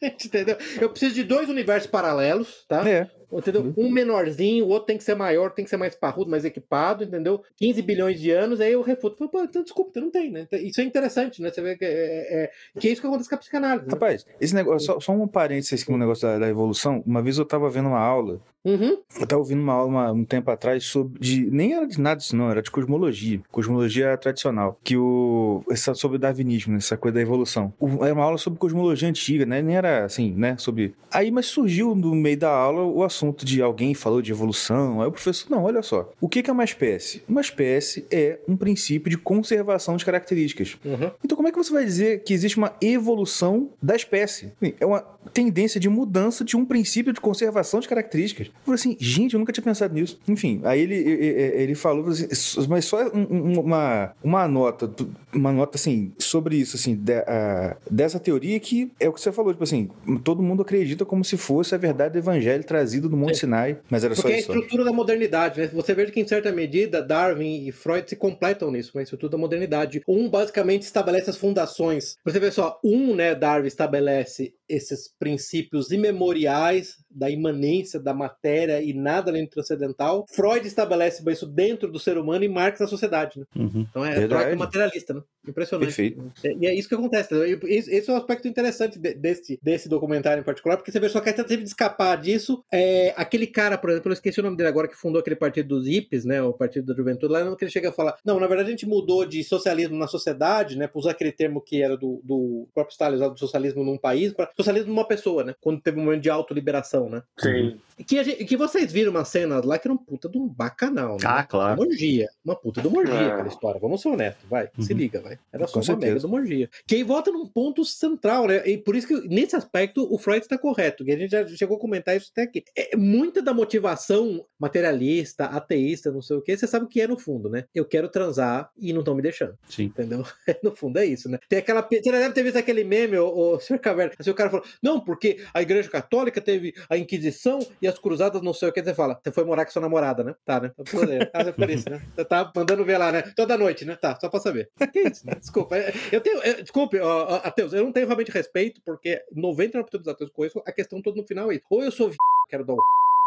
entendeu? 0.02 0.56
Eu 0.80 0.90
preciso 0.90 1.14
de 1.14 1.24
dois 1.24 1.48
universos 1.48 1.90
paralelos, 1.90 2.64
tá? 2.68 2.88
É. 2.88 3.10
Entendeu? 3.32 3.62
Uhum. 3.62 3.74
Um 3.76 3.90
menorzinho, 3.90 4.64
o 4.64 4.68
outro 4.68 4.86
tem 4.86 4.96
que 4.96 5.04
ser 5.04 5.14
maior, 5.14 5.50
tem 5.50 5.64
que 5.64 5.70
ser 5.70 5.76
mais 5.76 5.94
parrudo, 5.94 6.30
mais 6.30 6.44
equipado, 6.44 7.04
entendeu? 7.04 7.42
15 7.56 7.82
bilhões 7.82 8.20
de 8.20 8.30
anos, 8.30 8.60
aí 8.60 8.72
eu 8.72 8.80
refuto. 8.80 9.28
Pô, 9.28 9.42
então 9.42 9.62
desculpa, 9.62 9.92
você 9.92 10.00
não 10.00 10.10
tem, 10.10 10.30
né? 10.30 10.46
Isso 10.52 10.80
é 10.80 10.84
interessante, 10.84 11.42
né? 11.42 11.50
Você 11.50 11.60
vê 11.60 11.76
que 11.76 11.84
é, 11.84 11.88
é, 11.88 12.44
é 12.44 12.80
que 12.80 12.88
é 12.88 12.92
isso 12.92 13.00
que 13.00 13.06
acontece 13.06 13.28
com 13.28 13.34
a 13.34 13.38
psicanálise. 13.38 13.86
Né? 13.86 13.92
Rapaz, 13.92 14.26
esse 14.40 14.54
negócio, 14.54 14.86
só, 14.86 15.00
só 15.00 15.12
um 15.12 15.28
parênteses 15.28 15.82
aqui 15.82 15.92
no 15.92 15.98
negócio 15.98 16.26
da, 16.26 16.38
da, 16.38 16.48
evolução. 16.48 17.02
Uma 17.06 17.22
vez 17.22 17.38
eu 17.38 17.44
tava 17.44 17.68
vendo 17.68 17.88
uma 17.88 18.00
aula, 18.00 18.40
uhum. 18.64 18.98
eu 19.20 19.26
tava 19.26 19.40
ouvindo 19.40 19.60
uma 19.60 19.74
aula 19.74 20.12
um 20.12 20.24
tempo 20.24 20.50
atrás 20.50 20.84
sobre. 20.84 21.18
De, 21.20 21.50
nem 21.50 21.74
era 21.74 21.86
de 21.86 22.00
nada 22.00 22.16
disso, 22.16 22.34
não, 22.34 22.50
era 22.50 22.62
de 22.62 22.70
cosmologia. 22.70 23.40
Cosmologia 23.50 24.16
tradicional. 24.16 24.78
Que 24.82 24.96
o. 24.96 25.62
Essa, 25.70 25.94
sobre 25.94 26.16
o 26.16 26.20
darwinismo, 26.20 26.76
essa 26.76 26.96
coisa 26.96 27.16
da 27.16 27.20
evolução. 27.20 27.72
O, 27.78 28.04
era 28.04 28.14
uma 28.14 28.24
aula 28.24 28.38
sobre 28.38 28.58
cosmologia 28.58 29.08
antiga, 29.08 29.44
né? 29.44 29.60
Nem 29.60 29.76
era 29.76 30.04
assim, 30.04 30.32
né? 30.34 30.56
Sobre. 30.56 30.94
Aí, 31.12 31.30
mas 31.30 31.46
surgiu 31.46 31.94
no 31.94 32.14
meio 32.14 32.38
da 32.38 32.50
aula 32.50 32.82
o 32.82 33.02
assunto 33.02 33.17
de 33.44 33.62
alguém 33.62 33.94
falou 33.94 34.22
de 34.22 34.32
evolução. 34.32 35.00
Aí 35.00 35.08
o 35.08 35.12
professor, 35.12 35.50
não, 35.50 35.64
olha 35.64 35.82
só. 35.82 36.10
O 36.20 36.28
que 36.28 36.48
é 36.48 36.52
uma 36.52 36.64
espécie? 36.64 37.22
Uma 37.28 37.40
espécie 37.40 38.06
é 38.10 38.38
um 38.48 38.56
princípio 38.56 39.10
de 39.10 39.18
conservação 39.18 39.96
de 39.96 40.04
características. 40.04 40.76
Uhum. 40.84 41.10
Então, 41.24 41.36
como 41.36 41.48
é 41.48 41.52
que 41.52 41.58
você 41.58 41.72
vai 41.72 41.84
dizer 41.84 42.22
que 42.22 42.32
existe 42.32 42.56
uma 42.56 42.72
evolução 42.80 43.70
da 43.82 43.94
espécie? 43.94 44.52
É 44.80 44.86
uma 44.86 45.00
tendência 45.32 45.78
de 45.78 45.88
mudança 45.88 46.44
de 46.44 46.56
um 46.56 46.64
princípio 46.64 47.12
de 47.12 47.20
conservação 47.20 47.80
de 47.80 47.88
características. 47.88 48.48
Eu 48.48 48.52
falei 48.64 48.74
assim, 48.74 48.96
gente, 48.98 49.34
eu 49.34 49.38
nunca 49.38 49.52
tinha 49.52 49.64
pensado 49.64 49.94
nisso. 49.94 50.18
Enfim, 50.26 50.60
aí 50.64 50.80
ele, 50.80 50.94
ele 50.94 51.74
falou, 51.74 52.08
assim, 52.08 52.26
mas 52.68 52.84
só 52.84 53.08
uma, 53.08 54.12
uma 54.22 54.48
nota, 54.48 54.90
uma 55.32 55.52
nota 55.52 55.76
assim, 55.76 56.12
sobre 56.18 56.56
isso, 56.56 56.76
assim, 56.76 56.94
de, 56.94 57.18
uh, 57.18 57.76
dessa 57.90 58.18
teoria 58.18 58.58
que 58.60 58.90
é 58.98 59.08
o 59.08 59.12
que 59.12 59.20
você 59.20 59.32
falou, 59.32 59.52
tipo 59.52 59.64
assim, 59.64 59.88
todo 60.24 60.42
mundo 60.42 60.62
acredita 60.62 61.04
como 61.04 61.24
se 61.24 61.36
fosse 61.36 61.74
a 61.74 61.78
verdade 61.78 62.12
do 62.12 62.18
evangelho 62.18 62.64
trazido 62.64 63.07
do 63.08 63.16
Monte 63.16 63.32
é. 63.32 63.34
Sinai, 63.34 63.80
mas 63.90 64.04
era 64.04 64.14
Porque 64.14 64.32
só 64.32 64.36
isso. 64.36 64.46
Porque 64.46 64.58
é 64.58 64.60
a 64.60 64.60
estrutura 64.60 64.84
da 64.84 64.92
modernidade, 64.92 65.60
né? 65.60 65.66
Você 65.72 65.94
vê 65.94 66.06
que 66.06 66.20
em 66.20 66.26
certa 66.26 66.52
medida 66.52 67.02
Darwin 67.02 67.66
e 67.66 67.72
Freud 67.72 68.08
se 68.08 68.16
completam 68.16 68.70
nisso, 68.70 68.92
com 68.92 68.98
a 68.98 69.02
estrutura 69.02 69.32
da 69.32 69.38
modernidade. 69.38 70.02
Um 70.06 70.28
basicamente 70.28 70.82
estabelece 70.82 71.30
as 71.30 71.36
fundações. 71.36 72.16
Você 72.24 72.38
vê 72.38 72.50
só, 72.50 72.78
um, 72.84 73.14
né, 73.14 73.34
Darwin 73.34 73.66
estabelece 73.66 74.54
esses 74.68 75.08
princípios 75.08 75.90
imemoriais 75.90 76.98
da 77.10 77.30
imanência 77.30 77.98
da 78.00 78.14
matéria 78.14 78.82
e 78.82 78.92
nada 78.92 79.30
além 79.30 79.44
do 79.44 79.50
transcendental. 79.50 80.26
Freud 80.30 80.66
estabelece 80.66 81.22
isso 81.30 81.46
dentro 81.46 81.90
do 81.90 81.98
ser 81.98 82.18
humano 82.18 82.44
e 82.44 82.48
Marx 82.48 82.80
na 82.80 82.86
sociedade. 82.86 83.40
Né? 83.40 83.46
Uhum. 83.56 83.86
Então 83.88 84.04
é 84.04 84.26
Freud 84.28 84.56
materialista, 84.56 85.14
né? 85.14 85.22
Impressionante. 85.46 85.86
Perfeito. 85.86 86.32
E 86.60 86.66
é 86.66 86.74
isso 86.74 86.88
que 86.88 86.94
acontece. 86.94 87.34
Esse 87.64 88.10
é 88.10 88.12
um 88.12 88.16
aspecto 88.16 88.46
interessante 88.46 88.98
desse, 88.98 89.58
desse 89.62 89.88
documentário 89.88 90.40
em 90.40 90.44
particular, 90.44 90.76
porque 90.76 90.92
você 90.92 91.00
vê 91.00 91.08
só 91.08 91.20
que 91.20 91.30
a 91.30 91.32
tentativa 91.32 91.62
de 91.62 91.68
escapar 91.68 92.16
disso. 92.16 92.62
É, 92.72 93.14
aquele 93.16 93.46
cara, 93.46 93.78
por 93.78 93.90
exemplo, 93.90 94.10
eu 94.10 94.14
esqueci 94.14 94.40
o 94.40 94.42
nome 94.42 94.56
dele 94.56 94.68
agora, 94.68 94.88
que 94.88 94.96
fundou 94.96 95.20
aquele 95.20 95.36
partido 95.36 95.68
dos 95.68 95.86
hippies, 95.86 96.24
né? 96.24 96.42
O 96.42 96.52
Partido 96.52 96.86
da 96.86 96.94
Juventude, 96.94 97.32
lá 97.32 97.56
que 97.56 97.64
ele 97.64 97.70
chega 97.70 97.88
a 97.88 97.92
falar: 97.92 98.16
não, 98.24 98.38
na 98.38 98.46
verdade 98.46 98.68
a 98.68 98.70
gente 98.72 98.86
mudou 98.86 99.24
de 99.24 99.42
socialismo 99.42 99.96
na 99.96 100.06
sociedade, 100.06 100.76
né? 100.76 100.86
Para 100.86 100.98
usar 100.98 101.12
aquele 101.12 101.32
termo 101.32 101.60
que 101.60 101.82
era 101.82 101.96
do, 101.96 102.20
do 102.24 102.68
próprio 102.74 102.92
Stalin, 102.92 103.16
usado 103.16 103.34
do 103.34 103.38
socialismo 103.38 103.84
num 103.84 103.96
país, 103.96 104.32
para 104.32 104.50
socialismo 104.56 104.88
numa 104.88 105.06
pessoa, 105.06 105.44
né? 105.44 105.54
Quando 105.60 105.80
teve 105.80 105.98
um 105.98 106.04
momento 106.04 106.22
de 106.22 106.30
autoliberação, 106.30 106.97
né? 107.06 107.22
Sim. 107.38 107.80
Que, 108.06 108.22
gente, 108.22 108.44
que 108.44 108.56
vocês 108.56 108.92
viram 108.92 109.10
uma 109.10 109.24
cena 109.24 109.60
lá 109.64 109.78
que 109.78 109.86
era 109.86 109.92
um 109.92 109.98
puta 109.98 110.28
de 110.28 110.38
um 110.38 110.46
bacanal, 110.46 111.14
né? 111.14 111.24
Ah, 111.24 111.44
claro. 111.44 111.80
Uma 111.80 111.88
orgia. 111.88 112.28
Uma 112.44 112.56
puta 112.56 112.80
de 112.80 112.88
uma 112.88 112.98
orgia 112.98 113.14
é. 113.14 113.32
aquela 113.32 113.48
história. 113.48 113.80
Vamos 113.80 114.00
ser 114.00 114.08
honestos, 114.08 114.48
vai. 114.48 114.68
Uhum. 114.76 114.84
Se 114.84 114.94
liga, 114.94 115.20
vai. 115.20 115.38
Era 115.52 115.66
só 115.66 115.74
Com 115.74 115.78
uma 115.80 115.84
certeza. 115.84 116.06
mega 116.06 116.20
de 116.20 116.26
uma 116.26 116.36
orgia. 116.36 116.70
Que 116.86 116.96
aí 116.96 117.02
volta 117.02 117.30
num 117.30 117.46
ponto 117.46 117.84
central, 117.84 118.46
né? 118.46 118.62
E 118.68 118.78
por 118.78 118.94
isso 118.94 119.06
que, 119.06 119.28
nesse 119.28 119.56
aspecto, 119.56 120.06
o 120.12 120.18
Freud 120.18 120.40
está 120.40 120.56
correto. 120.56 121.04
Que 121.04 121.12
a 121.12 121.18
gente 121.18 121.30
já 121.30 121.46
chegou 121.48 121.76
a 121.76 121.80
comentar 121.80 122.16
isso 122.16 122.30
até 122.32 122.42
aqui. 122.42 122.64
É, 122.76 122.96
muita 122.96 123.42
da 123.42 123.52
motivação 123.52 124.44
materialista, 124.58 125.46
ateísta, 125.46 126.12
não 126.12 126.22
sei 126.22 126.36
o 126.36 126.42
que, 126.42 126.56
você 126.56 126.66
sabe 126.66 126.84
o 126.84 126.88
que 126.88 127.00
é 127.00 127.06
no 127.06 127.18
fundo, 127.18 127.48
né? 127.48 127.64
Eu 127.74 127.84
quero 127.84 128.08
transar 128.08 128.70
e 128.78 128.92
não 128.92 129.00
estão 129.00 129.14
me 129.14 129.22
deixando. 129.22 129.56
Sim. 129.68 129.84
Entendeu? 129.84 130.24
no 130.62 130.74
fundo 130.74 130.98
é 130.98 131.06
isso, 131.06 131.28
né? 131.28 131.38
Tem 131.48 131.58
aquela. 131.58 131.82
Você 131.82 132.00
deve 132.00 132.32
ter 132.32 132.42
visto 132.42 132.56
aquele 132.56 132.84
meme, 132.84 133.18
o, 133.18 133.54
o 133.54 133.60
Sr. 133.60 133.78
Caverna. 133.78 134.12
Assim, 134.18 134.30
o 134.30 134.34
cara 134.34 134.50
falou: 134.50 134.64
não, 134.82 135.00
porque 135.00 135.42
a 135.52 135.62
Igreja 135.62 135.88
Católica 135.88 136.40
teve 136.40 136.74
a 136.88 136.96
Inquisição 136.96 137.58
e 137.80 137.87
as 137.88 137.98
cruzadas, 137.98 138.42
não 138.42 138.52
sei 138.52 138.68
o 138.68 138.72
que. 138.72 138.82
Você 138.82 138.94
fala: 138.94 139.20
você 139.22 139.32
foi 139.32 139.44
morar 139.44 139.64
com 139.64 139.70
sua 139.70 139.82
namorada, 139.82 140.22
né? 140.22 140.34
Tá, 140.44 140.60
né? 140.60 140.72
Você 140.76 141.52
por 141.52 141.70
isso, 141.70 141.88
né? 141.90 142.02
Você 142.14 142.24
tá 142.24 142.50
mandando 142.54 142.84
ver 142.84 142.98
lá, 142.98 143.12
né? 143.12 143.22
Toda 143.34 143.58
noite, 143.58 143.84
né? 143.84 143.96
Tá, 143.96 144.18
só 144.20 144.28
pra 144.28 144.40
saber. 144.40 144.68
Que 144.92 145.00
isso, 145.00 145.26
né? 145.26 145.34
Desculpa. 145.34 145.76
É, 145.76 145.92
eu 146.10 146.20
tenho. 146.20 146.42
Eu, 146.42 146.62
desculpe, 146.62 146.98
ó, 146.98 147.40
ateus, 147.44 147.72
eu 147.72 147.84
não 147.84 147.92
tenho 147.92 148.06
realmente 148.06 148.30
respeito, 148.30 148.80
porque 148.84 149.22
99% 149.34 149.90
dos 149.90 150.08
ateus 150.08 150.30
que 150.30 150.36
conheço, 150.36 150.62
a 150.66 150.72
questão 150.72 151.02
toda 151.02 151.20
no 151.20 151.26
final 151.26 151.50
é 151.50 151.56
isso. 151.56 151.64
Ou 151.70 151.82
eu 151.82 151.90
sou 151.90 152.12
quero 152.48 152.64
dar 152.64 152.74
o 152.74 152.82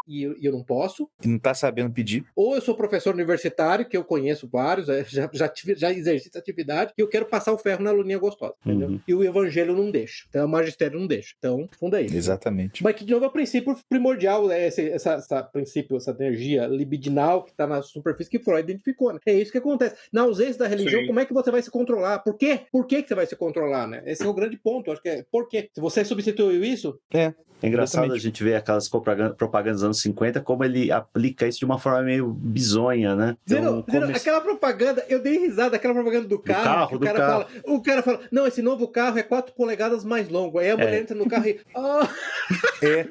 e 0.07 0.23
eu, 0.23 0.35
e 0.37 0.45
eu 0.45 0.51
não 0.51 0.63
posso. 0.63 1.09
E 1.23 1.27
não 1.27 1.39
tá 1.39 1.53
sabendo 1.53 1.91
pedir. 1.91 2.25
Ou 2.35 2.55
eu 2.55 2.61
sou 2.61 2.75
professor 2.75 3.13
universitário, 3.13 3.85
que 3.85 3.95
eu 3.95 4.03
conheço 4.03 4.47
vários, 4.51 4.89
é, 4.89 5.03
já, 5.05 5.29
já, 5.31 5.47
tive, 5.47 5.75
já 5.75 5.91
exerci 5.91 6.29
essa 6.29 6.39
atividade, 6.39 6.93
e 6.97 7.01
eu 7.01 7.07
quero 7.07 7.25
passar 7.25 7.53
o 7.53 7.57
ferro 7.57 7.83
na 7.83 7.89
aluninha 7.89 8.17
gostosa, 8.17 8.53
entendeu? 8.65 8.89
Uhum. 8.89 8.99
E 9.07 9.13
o 9.13 9.23
evangelho 9.23 9.75
não 9.75 9.91
deixa. 9.91 10.25
Então, 10.29 10.45
o 10.45 10.49
magistério 10.49 10.99
não 10.99 11.07
deixa. 11.07 11.35
Então, 11.37 11.69
é 11.93 12.01
isso. 12.01 12.15
Exatamente. 12.15 12.83
Mas 12.83 12.95
que, 12.95 13.05
de 13.05 13.11
novo, 13.11 13.25
é 13.25 13.27
o 13.27 13.31
princípio 13.31 13.75
primordial, 13.89 14.47
né? 14.47 14.67
esse, 14.67 14.89
essa, 14.89 15.13
essa 15.13 15.43
princípio, 15.43 15.97
essa 15.97 16.11
energia 16.11 16.67
libidinal 16.67 17.43
que 17.43 17.53
tá 17.53 17.67
na 17.67 17.81
superfície 17.81 18.29
que 18.29 18.39
Freud 18.39 18.61
identificou, 18.61 19.13
né? 19.13 19.19
É 19.25 19.33
isso 19.33 19.51
que 19.51 19.57
acontece. 19.57 19.95
Na 20.11 20.21
ausência 20.21 20.59
da 20.59 20.67
religião, 20.67 21.01
Sim. 21.01 21.07
como 21.07 21.19
é 21.19 21.25
que 21.25 21.33
você 21.33 21.51
vai 21.51 21.61
se 21.61 21.69
controlar? 21.69 22.19
Por 22.19 22.37
quê? 22.37 22.61
Por 22.71 22.85
que, 22.85 23.01
que 23.01 23.09
você 23.09 23.15
vai 23.15 23.25
se 23.25 23.35
controlar, 23.35 23.87
né? 23.87 24.03
Esse 24.05 24.23
é 24.23 24.27
o 24.27 24.33
grande 24.33 24.57
ponto. 24.57 24.91
Acho 24.91 25.01
que 25.01 25.09
é 25.09 25.25
por 25.31 25.47
quê? 25.47 25.69
Se 25.73 25.81
você 25.81 26.03
substituiu 26.05 26.63
isso... 26.63 26.99
É. 27.13 27.33
É 27.63 27.67
engraçado 27.67 28.05
Exatamente. 28.05 28.19
a 28.19 28.23
gente 28.23 28.43
ver 28.43 28.55
aquelas 28.55 28.89
propagandas 28.89 29.83
anos 29.91 30.01
50, 30.01 30.41
como 30.41 30.63
ele 30.63 30.91
aplica 30.91 31.47
isso 31.47 31.59
de 31.59 31.65
uma 31.65 31.77
forma 31.77 32.01
meio 32.01 32.27
bizonha, 32.29 33.15
né? 33.15 33.37
Então, 33.45 33.61
Zero, 33.61 33.85
Zero, 33.89 34.15
aquela 34.15 34.41
propaganda, 34.41 35.05
eu 35.07 35.21
dei 35.21 35.37
risada, 35.37 35.75
aquela 35.75 35.93
propaganda 35.93 36.27
do 36.27 36.39
carro. 36.39 36.61
Do 36.61 36.65
carro, 36.65 36.89
do 36.89 36.95
o, 36.95 36.99
cara 36.99 37.19
carro. 37.19 37.31
Fala, 37.31 37.75
o 37.75 37.81
cara 37.81 38.03
fala, 38.03 38.19
não, 38.31 38.47
esse 38.47 38.61
novo 38.61 38.87
carro 38.87 39.19
é 39.19 39.23
4 39.23 39.53
polegadas 39.53 40.03
mais 40.03 40.29
longo. 40.29 40.57
Aí 40.59 40.69
a 40.69 40.77
mulher 40.77 40.93
é. 40.93 40.99
entra 40.99 41.15
no 41.15 41.27
carro 41.27 41.47
e. 41.47 41.59
Oh. 41.75 42.07
É. 42.83 43.05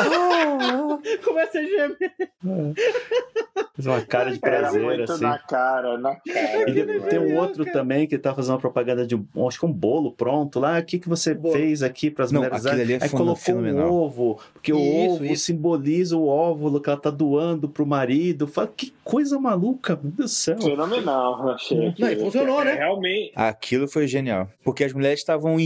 oh. 0.00 0.98
Começa 1.24 1.58
a 1.58 1.62
gemer. 1.62 2.12
Faz 3.74 3.86
uma 3.86 4.00
cara 4.02 4.30
de 4.30 4.38
prazer, 4.38 4.82
muito 4.82 5.12
assim. 5.12 5.24
na 5.24 5.38
cara, 5.38 5.98
na 5.98 6.16
cara. 6.16 6.70
E 6.70 7.00
tem 7.02 7.18
um 7.18 7.36
outro 7.36 7.64
também 7.64 8.06
que 8.06 8.18
tá 8.18 8.34
fazendo 8.34 8.52
uma 8.52 8.60
propaganda 8.60 9.06
de 9.06 9.20
acho 9.46 9.58
que 9.58 9.66
um 9.66 9.72
bolo 9.72 10.12
pronto 10.12 10.58
lá. 10.58 10.78
O 10.78 10.84
que, 10.84 10.98
que 10.98 11.08
você 11.08 11.34
bolo. 11.34 11.54
fez 11.54 11.82
aqui 11.82 12.10
para 12.10 12.24
as 12.24 12.32
mulheres? 12.32 12.66
Ali 12.66 12.94
é 12.94 12.98
Aí 13.02 13.08
colocou 13.08 13.36
fenomenal. 13.36 13.88
um 13.88 13.92
ovo, 13.92 14.40
porque 14.52 14.72
isso, 14.72 14.80
o 14.80 15.14
ovo 15.14 15.24
isso. 15.24 15.44
simboliza 15.44 16.16
o 16.18 16.26
óvulo 16.26 16.80
que 16.80 16.88
ela 16.88 16.98
tá 16.98 17.10
doando 17.10 17.68
pro 17.68 17.86
marido. 17.86 18.46
Fala, 18.46 18.72
que 18.74 18.92
coisa 19.02 19.38
maluca, 19.38 19.98
meu 20.02 20.12
Deus 20.12 20.30
do 20.30 20.34
céu. 20.34 20.60
Fenomenal, 20.60 21.48
achei. 21.50 21.94
Não, 21.98 22.10
e 22.10 22.16
funcionou, 22.16 22.64
né? 22.64 22.74
Realmente. 22.74 23.32
Aquilo 23.34 23.88
foi 23.88 24.06
genial. 24.06 24.48
Porque 24.62 24.84
as 24.84 24.92
mulheres 24.92 25.20
estavam 25.20 25.56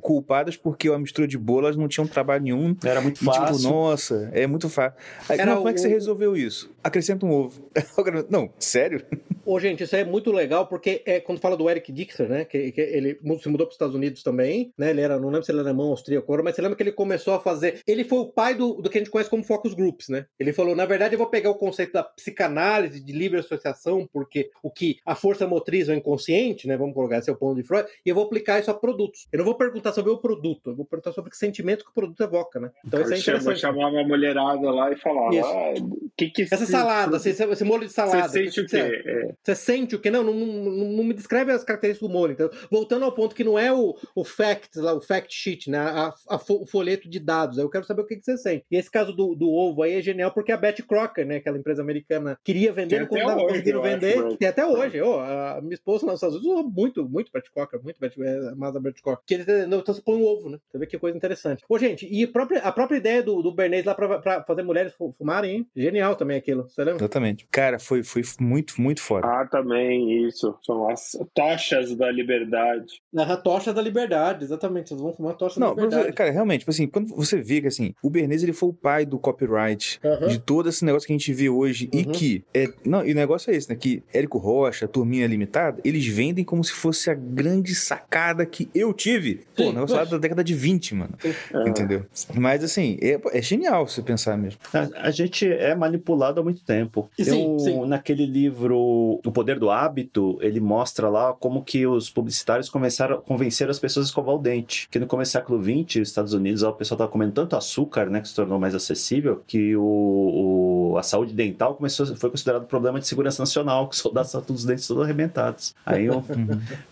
culpadas 0.00 0.56
porque 0.56 0.88
a 0.88 0.98
mistura 0.98 1.26
de 1.26 1.38
bolo 1.38 1.66
elas 1.66 1.76
não 1.76 1.88
tinham 1.88 2.06
trabalho 2.06 2.44
nenhum. 2.44 2.76
Era 2.84 3.00
muito 3.00 3.16
e, 3.16 3.18
tipo, 3.20 3.32
fácil. 3.32 3.56
Tipo, 3.56 3.68
nossa, 3.68 4.30
é 4.32 4.46
muito 4.46 4.68
fácil. 4.68 4.98
Aí, 5.28 5.38
Era 5.38 5.50
não, 5.50 5.58
como 5.58 5.68
é 5.68 5.72
que 5.72 5.80
você 5.80 5.88
resolveu 5.88 6.36
isso? 6.36 6.70
Acrescenta 6.82 7.26
um 7.26 7.32
ovo. 7.32 7.68
não, 8.30 8.50
sério? 8.58 9.04
Ô, 9.46 9.60
gente, 9.60 9.84
isso 9.84 9.94
é 9.94 10.04
muito 10.04 10.32
legal 10.32 10.66
porque 10.66 11.02
é 11.06 11.20
quando 11.20 11.40
fala 11.40 11.56
do 11.56 11.70
Eric 11.70 11.92
Dixer, 11.92 12.28
né? 12.28 12.44
Que, 12.44 12.72
que 12.72 12.80
ele 12.80 13.14
se 13.40 13.48
mudou 13.48 13.64
para 13.64 13.68
os 13.68 13.74
Estados 13.74 13.94
Unidos 13.94 14.24
também, 14.24 14.72
né? 14.76 14.90
Ele 14.90 15.00
era, 15.00 15.20
não 15.20 15.28
lembro 15.28 15.44
se 15.44 15.52
ele 15.52 15.60
era 15.60 15.68
alemão, 15.68 15.90
austríaco, 15.90 16.42
mas 16.42 16.56
você 16.56 16.62
lembra 16.62 16.76
que 16.76 16.82
ele 16.82 16.90
começou 16.90 17.32
a 17.32 17.38
fazer. 17.38 17.80
Ele 17.86 18.02
foi 18.02 18.18
o 18.18 18.26
pai 18.26 18.56
do, 18.56 18.74
do 18.74 18.90
que 18.90 18.98
a 18.98 19.00
gente 19.00 19.10
conhece 19.10 19.30
como 19.30 19.44
focus 19.44 19.72
groups, 19.72 20.08
né? 20.08 20.26
Ele 20.36 20.52
falou, 20.52 20.74
na 20.74 20.84
verdade, 20.84 21.14
eu 21.14 21.18
vou 21.18 21.28
pegar 21.28 21.50
o 21.50 21.54
conceito 21.54 21.92
da 21.92 22.02
psicanálise, 22.02 23.00
de 23.00 23.12
livre 23.12 23.38
associação, 23.38 24.08
porque 24.12 24.50
o 24.64 24.70
que 24.70 24.98
a 25.06 25.14
força 25.14 25.46
motriz 25.46 25.88
é 25.88 25.92
o 25.92 25.96
inconsciente, 25.96 26.66
né? 26.66 26.76
Vamos 26.76 26.94
colocar 26.94 27.18
esse 27.18 27.30
é 27.30 27.32
o 27.32 27.36
ponto 27.36 27.54
de 27.54 27.66
Freud, 27.66 27.88
e 28.04 28.08
eu 28.08 28.16
vou 28.16 28.24
aplicar 28.24 28.58
isso 28.58 28.70
a 28.72 28.74
produtos. 28.74 29.28
Eu 29.32 29.38
não 29.38 29.44
vou 29.44 29.54
perguntar 29.54 29.92
sobre 29.92 30.10
o 30.10 30.18
produto, 30.18 30.70
eu 30.70 30.76
vou 30.76 30.84
perguntar 30.84 31.12
sobre 31.12 31.30
que 31.30 31.36
sentimento 31.36 31.84
que 31.84 31.90
o 31.92 31.94
produto 31.94 32.20
evoca, 32.20 32.58
né? 32.58 32.72
Então 32.84 33.00
isso 33.00 33.14
é 33.14 33.18
interessante. 33.18 33.60
chamar 33.60 33.90
uma 33.90 34.02
mulherada 34.02 34.72
lá 34.72 34.90
e 34.90 34.96
falar, 34.96 35.28
ah, 35.28 35.74
que 36.16 36.30
que 36.30 36.42
essa 36.42 36.66
salada, 36.66 37.16
esse, 37.16 37.30
esse 37.30 37.64
molho 37.64 37.86
de 37.86 37.92
salada. 37.92 38.28
Você 38.28 38.50
sente 38.50 38.60
o 38.60 38.66
quê? 38.66 38.76
É. 38.76 39.35
Você 39.42 39.54
sente 39.54 39.94
o 39.94 39.98
quê? 39.98 40.10
Não, 40.10 40.22
não, 40.22 40.34
não, 40.34 40.72
não, 40.88 41.04
me 41.04 41.14
descreve 41.14 41.52
as 41.52 41.64
características 41.64 42.08
do 42.08 42.12
molho. 42.12 42.32
Então, 42.32 42.50
voltando 42.70 43.04
ao 43.04 43.12
ponto 43.12 43.34
que 43.34 43.44
não 43.44 43.58
é 43.58 43.72
o, 43.72 43.96
o 44.14 44.24
fact, 44.24 44.78
lá, 44.78 44.94
o 44.94 45.00
fact 45.00 45.34
sheet, 45.34 45.70
né? 45.70 45.78
A, 45.78 46.14
a, 46.28 46.36
o 46.36 46.66
folheto 46.66 47.08
de 47.08 47.18
dados. 47.18 47.58
Eu 47.58 47.70
quero 47.70 47.84
saber 47.84 48.02
o 48.02 48.06
que, 48.06 48.16
que 48.16 48.24
você 48.24 48.36
sente. 48.36 48.64
E 48.70 48.76
esse 48.76 48.90
caso 48.90 49.12
do, 49.12 49.34
do 49.34 49.50
ovo 49.50 49.82
aí 49.82 49.94
é 49.94 50.02
genial 50.02 50.30
porque 50.32 50.52
a 50.52 50.56
Betty 50.56 50.82
Crocker, 50.82 51.26
né? 51.26 51.36
Aquela 51.36 51.58
empresa 51.58 51.82
americana, 51.82 52.38
queria 52.44 52.72
vender, 52.72 53.00
não 53.00 53.46
conseguiram 53.46 53.82
vender. 53.82 54.18
Acho, 54.18 54.36
tem 54.36 54.48
até 54.48 54.66
hoje. 54.66 55.00
Oh, 55.00 55.18
a 55.18 55.60
minha 55.62 55.74
esposa 55.74 56.06
nos 56.06 56.16
Estados 56.16 56.36
Unidos 56.36 56.52
usou 56.52 56.70
muito, 56.70 57.08
muito 57.08 57.30
Betty 57.32 57.50
Crocker, 57.50 57.82
muito 57.82 58.00
Betty, 58.00 58.22
é, 58.22 58.54
mais 58.54 58.74
a 58.74 58.80
Betty 58.80 59.02
Crocker. 59.02 59.24
Que 59.26 59.34
ele, 59.34 59.44
então 59.66 59.94
você 59.94 60.02
põe 60.02 60.16
um 60.16 60.24
ovo, 60.24 60.50
né? 60.50 60.58
Você 60.70 60.78
vê 60.78 60.86
que 60.86 60.98
coisa 60.98 61.16
interessante. 61.16 61.64
Ô, 61.68 61.78
gente, 61.78 62.06
e 62.10 62.24
a 62.24 62.28
própria, 62.28 62.60
a 62.60 62.72
própria 62.72 62.96
ideia 62.96 63.22
do, 63.22 63.42
do 63.42 63.52
Bernays 63.52 63.84
lá 63.84 63.94
pra, 63.94 64.18
pra 64.18 64.44
fazer 64.44 64.62
mulheres 64.62 64.94
fumarem, 65.16 65.56
hein? 65.56 65.66
Genial 65.74 66.16
também 66.16 66.36
aquilo. 66.36 66.68
Você 66.68 66.82
lembra? 66.82 66.98
Exatamente. 66.98 67.46
Cara, 67.50 67.78
foi, 67.78 68.02
foi 68.02 68.22
muito, 68.40 68.80
muito 68.80 69.00
foda. 69.00 69.25
Ah, 69.26 69.46
também, 69.46 70.26
isso. 70.26 70.56
São 70.62 70.88
as 70.88 71.16
tochas 71.34 71.94
da 71.96 72.10
liberdade. 72.10 73.00
A 73.16 73.36
tocha 73.36 73.72
da 73.72 73.82
liberdade, 73.82 74.44
exatamente. 74.44 74.90
Vocês 74.90 75.00
vão 75.00 75.12
fumar 75.12 75.32
a 75.32 75.34
tocha 75.34 75.58
Não, 75.58 75.74
da 75.74 75.82
liberdade. 75.82 76.12
Cara, 76.12 76.30
realmente, 76.30 76.60
tipo 76.60 76.70
assim, 76.70 76.86
quando 76.86 77.14
você 77.14 77.40
vê 77.40 77.60
que 77.60 77.66
assim, 77.66 77.94
o 78.02 78.10
Bernays 78.10 78.42
ele 78.42 78.52
foi 78.52 78.68
o 78.68 78.72
pai 78.72 79.04
do 79.04 79.18
copyright, 79.18 80.00
uhum. 80.02 80.28
de 80.28 80.38
todo 80.38 80.68
esse 80.68 80.84
negócio 80.84 81.06
que 81.06 81.12
a 81.12 81.16
gente 81.16 81.32
vê 81.32 81.48
hoje, 81.48 81.88
uhum. 81.92 82.00
e 82.00 82.04
que. 82.04 82.44
É, 82.54 82.68
não, 82.84 83.04
e 83.04 83.12
o 83.12 83.14
negócio 83.14 83.50
é 83.50 83.56
esse, 83.56 83.68
né? 83.68 83.76
Que 83.76 84.02
Érico 84.12 84.38
Rocha, 84.38 84.86
Turminha 84.86 85.26
Limitada, 85.26 85.80
eles 85.84 86.06
vendem 86.06 86.44
como 86.44 86.62
se 86.62 86.72
fosse 86.72 87.10
a 87.10 87.14
grande 87.14 87.74
sacada 87.74 88.44
que 88.46 88.68
eu 88.74 88.92
tive. 88.92 89.46
Pô, 89.56 89.64
Sim, 89.64 89.72
negócio 89.72 89.96
lá 89.96 90.04
da 90.04 90.18
década 90.18 90.44
de 90.44 90.54
20, 90.54 90.94
mano. 90.94 91.14
É. 91.24 91.68
Entendeu? 91.68 92.04
Mas 92.34 92.62
assim, 92.62 92.98
é, 93.00 93.20
é 93.32 93.42
genial 93.42 93.86
você 93.86 94.02
pensar 94.02 94.36
mesmo. 94.36 94.60
A, 94.72 95.08
a, 95.08 95.10
gente 95.10 95.50
é 95.50 95.74
manipulado 95.74 96.40
há 96.40 96.44
muito 96.44 96.64
tempo. 96.64 97.10
Sim, 97.18 97.54
eu, 97.54 97.58
sim. 97.58 97.86
naquele 97.86 98.26
livro 98.26 99.15
O 99.24 99.32
Poder 99.32 99.58
do 99.58 99.70
Hábito, 99.70 100.38
ele 100.40 100.60
mostra 100.60 101.08
lá 101.08 101.32
como 101.32 101.64
que 101.64 101.86
os 101.86 102.10
publicitários 102.10 102.68
começaram 102.68 103.16
a 103.16 103.20
convencer 103.20 103.68
as 103.70 103.78
pessoas 103.78 104.06
a 104.06 104.08
escovar 104.08 104.34
o 104.34 104.38
dente. 104.38 104.88
Que 104.90 104.98
no 104.98 105.06
começo 105.06 105.30
do 105.30 105.32
século 105.32 105.62
XX, 105.62 106.00
nos 106.00 106.08
Estados 106.08 106.32
Unidos, 106.32 106.62
o 106.62 106.72
pessoal 106.72 106.96
estava 106.96 107.10
comendo 107.10 107.32
tanto 107.32 107.56
açúcar, 107.56 108.06
né, 108.10 108.20
que 108.20 108.28
se 108.28 108.34
tornou 108.34 108.58
mais 108.58 108.74
acessível, 108.74 109.42
que 109.46 109.76
o, 109.76 109.82
o 109.82 110.75
a 110.96 111.02
saúde 111.02 111.32
dental 111.32 111.74
começou, 111.74 112.06
foi 112.16 112.30
considerado 112.30 112.62
um 112.62 112.66
problema 112.66 113.00
de 113.00 113.06
segurança 113.06 113.42
nacional, 113.42 113.88
que 113.88 113.94
os 113.94 114.00
soldados 114.00 114.28
estavam 114.28 114.46
todos 114.46 114.62
os 114.62 114.68
dentes 114.68 114.86
todos 114.86 115.02
arrebentados. 115.02 115.74
Aí 115.84 116.10
um, 116.10 116.22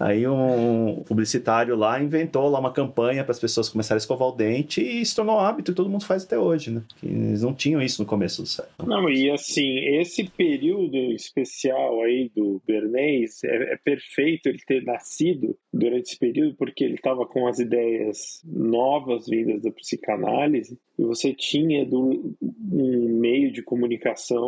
aí 0.01 0.27
um 0.27 1.03
publicitário 1.07 1.77
lá 1.77 2.03
inventou 2.03 2.49
lá 2.49 2.59
uma 2.59 2.73
campanha 2.73 3.23
para 3.23 3.33
as 3.33 3.39
pessoas 3.39 3.69
começarem 3.69 3.99
a 3.99 4.03
escovar 4.03 4.29
o 4.29 4.33
dente 4.33 4.81
e 4.81 5.05
se 5.05 5.15
tornou 5.15 5.37
um 5.37 5.41
hábito 5.41 5.71
e 5.71 5.75
todo 5.75 5.91
mundo 5.91 6.05
faz 6.05 6.25
até 6.25 6.39
hoje, 6.39 6.71
né? 6.71 6.83
Que 6.97 7.07
eles 7.07 7.43
não 7.43 7.55
tinham 7.55 7.83
isso 7.83 8.03
no 8.03 8.09
começo 8.09 8.43
do 8.43 8.49
século. 8.49 8.89
Não, 8.89 9.09
e 9.09 9.31
assim, 9.31 9.79
esse 9.99 10.25
período 10.25 10.97
especial 11.13 12.03
aí 12.03 12.31
do 12.35 12.61
Bernays 12.67 13.43
é, 13.45 13.75
é 13.75 13.77
perfeito 13.77 14.49
ele 14.49 14.59
ter 14.67 14.83
nascido 14.85 15.57
durante 15.73 16.11
esse 16.11 16.19
período 16.19 16.55
porque 16.57 16.85
ele 16.85 16.95
estava 16.95 17.27
com 17.27 17.47
as 17.47 17.59
ideias 17.59 18.41
novas 18.45 19.27
vindas 19.27 19.63
da 19.63 19.71
psicanálise 19.71 20.79
e 20.99 21.03
você 21.03 21.33
tinha 21.33 21.85
do, 21.85 22.37
um 22.41 23.19
meio 23.19 23.53
de 23.53 23.63
comunicação 23.63 23.84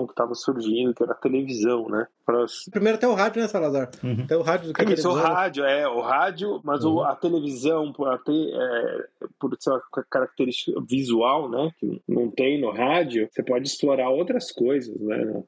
que 0.06 0.12
estava 0.12 0.34
surgindo, 0.34 0.94
que 0.94 1.02
era 1.02 1.12
a 1.12 1.16
televisão, 1.16 1.88
né? 1.88 2.06
As... 2.26 2.64
Primeiro 2.70 2.98
até 2.98 3.06
o 3.06 3.14
rádio, 3.14 3.42
né, 3.42 3.48
Salazar? 3.48 3.90
Uhum. 4.02 4.24
Até 4.24 4.36
o 4.36 4.42
rádio 4.42 4.68
do 4.68 4.74
que 4.74 4.82
é 4.82 4.92
Isso, 4.92 5.08
o 5.08 5.14
rádio, 5.14 5.64
é, 5.64 5.88
o 5.88 6.00
rádio, 6.00 6.60
mas 6.64 6.84
uhum. 6.84 6.94
o, 6.94 7.04
a 7.04 7.14
televisão, 7.14 7.92
por, 7.92 8.18
ter, 8.22 8.50
é, 8.52 9.04
por 9.38 9.56
ser 9.58 9.70
uma 9.70 9.82
característica 10.10 10.80
visual, 10.88 11.48
né, 11.48 11.70
que 11.78 12.02
não 12.08 12.30
tem 12.30 12.60
no 12.60 12.70
rádio, 12.70 13.28
você 13.30 13.42
pode 13.42 13.68
explorar 13.68 14.10
outras 14.10 14.50
coisas, 14.52 14.98
né? 15.00 15.42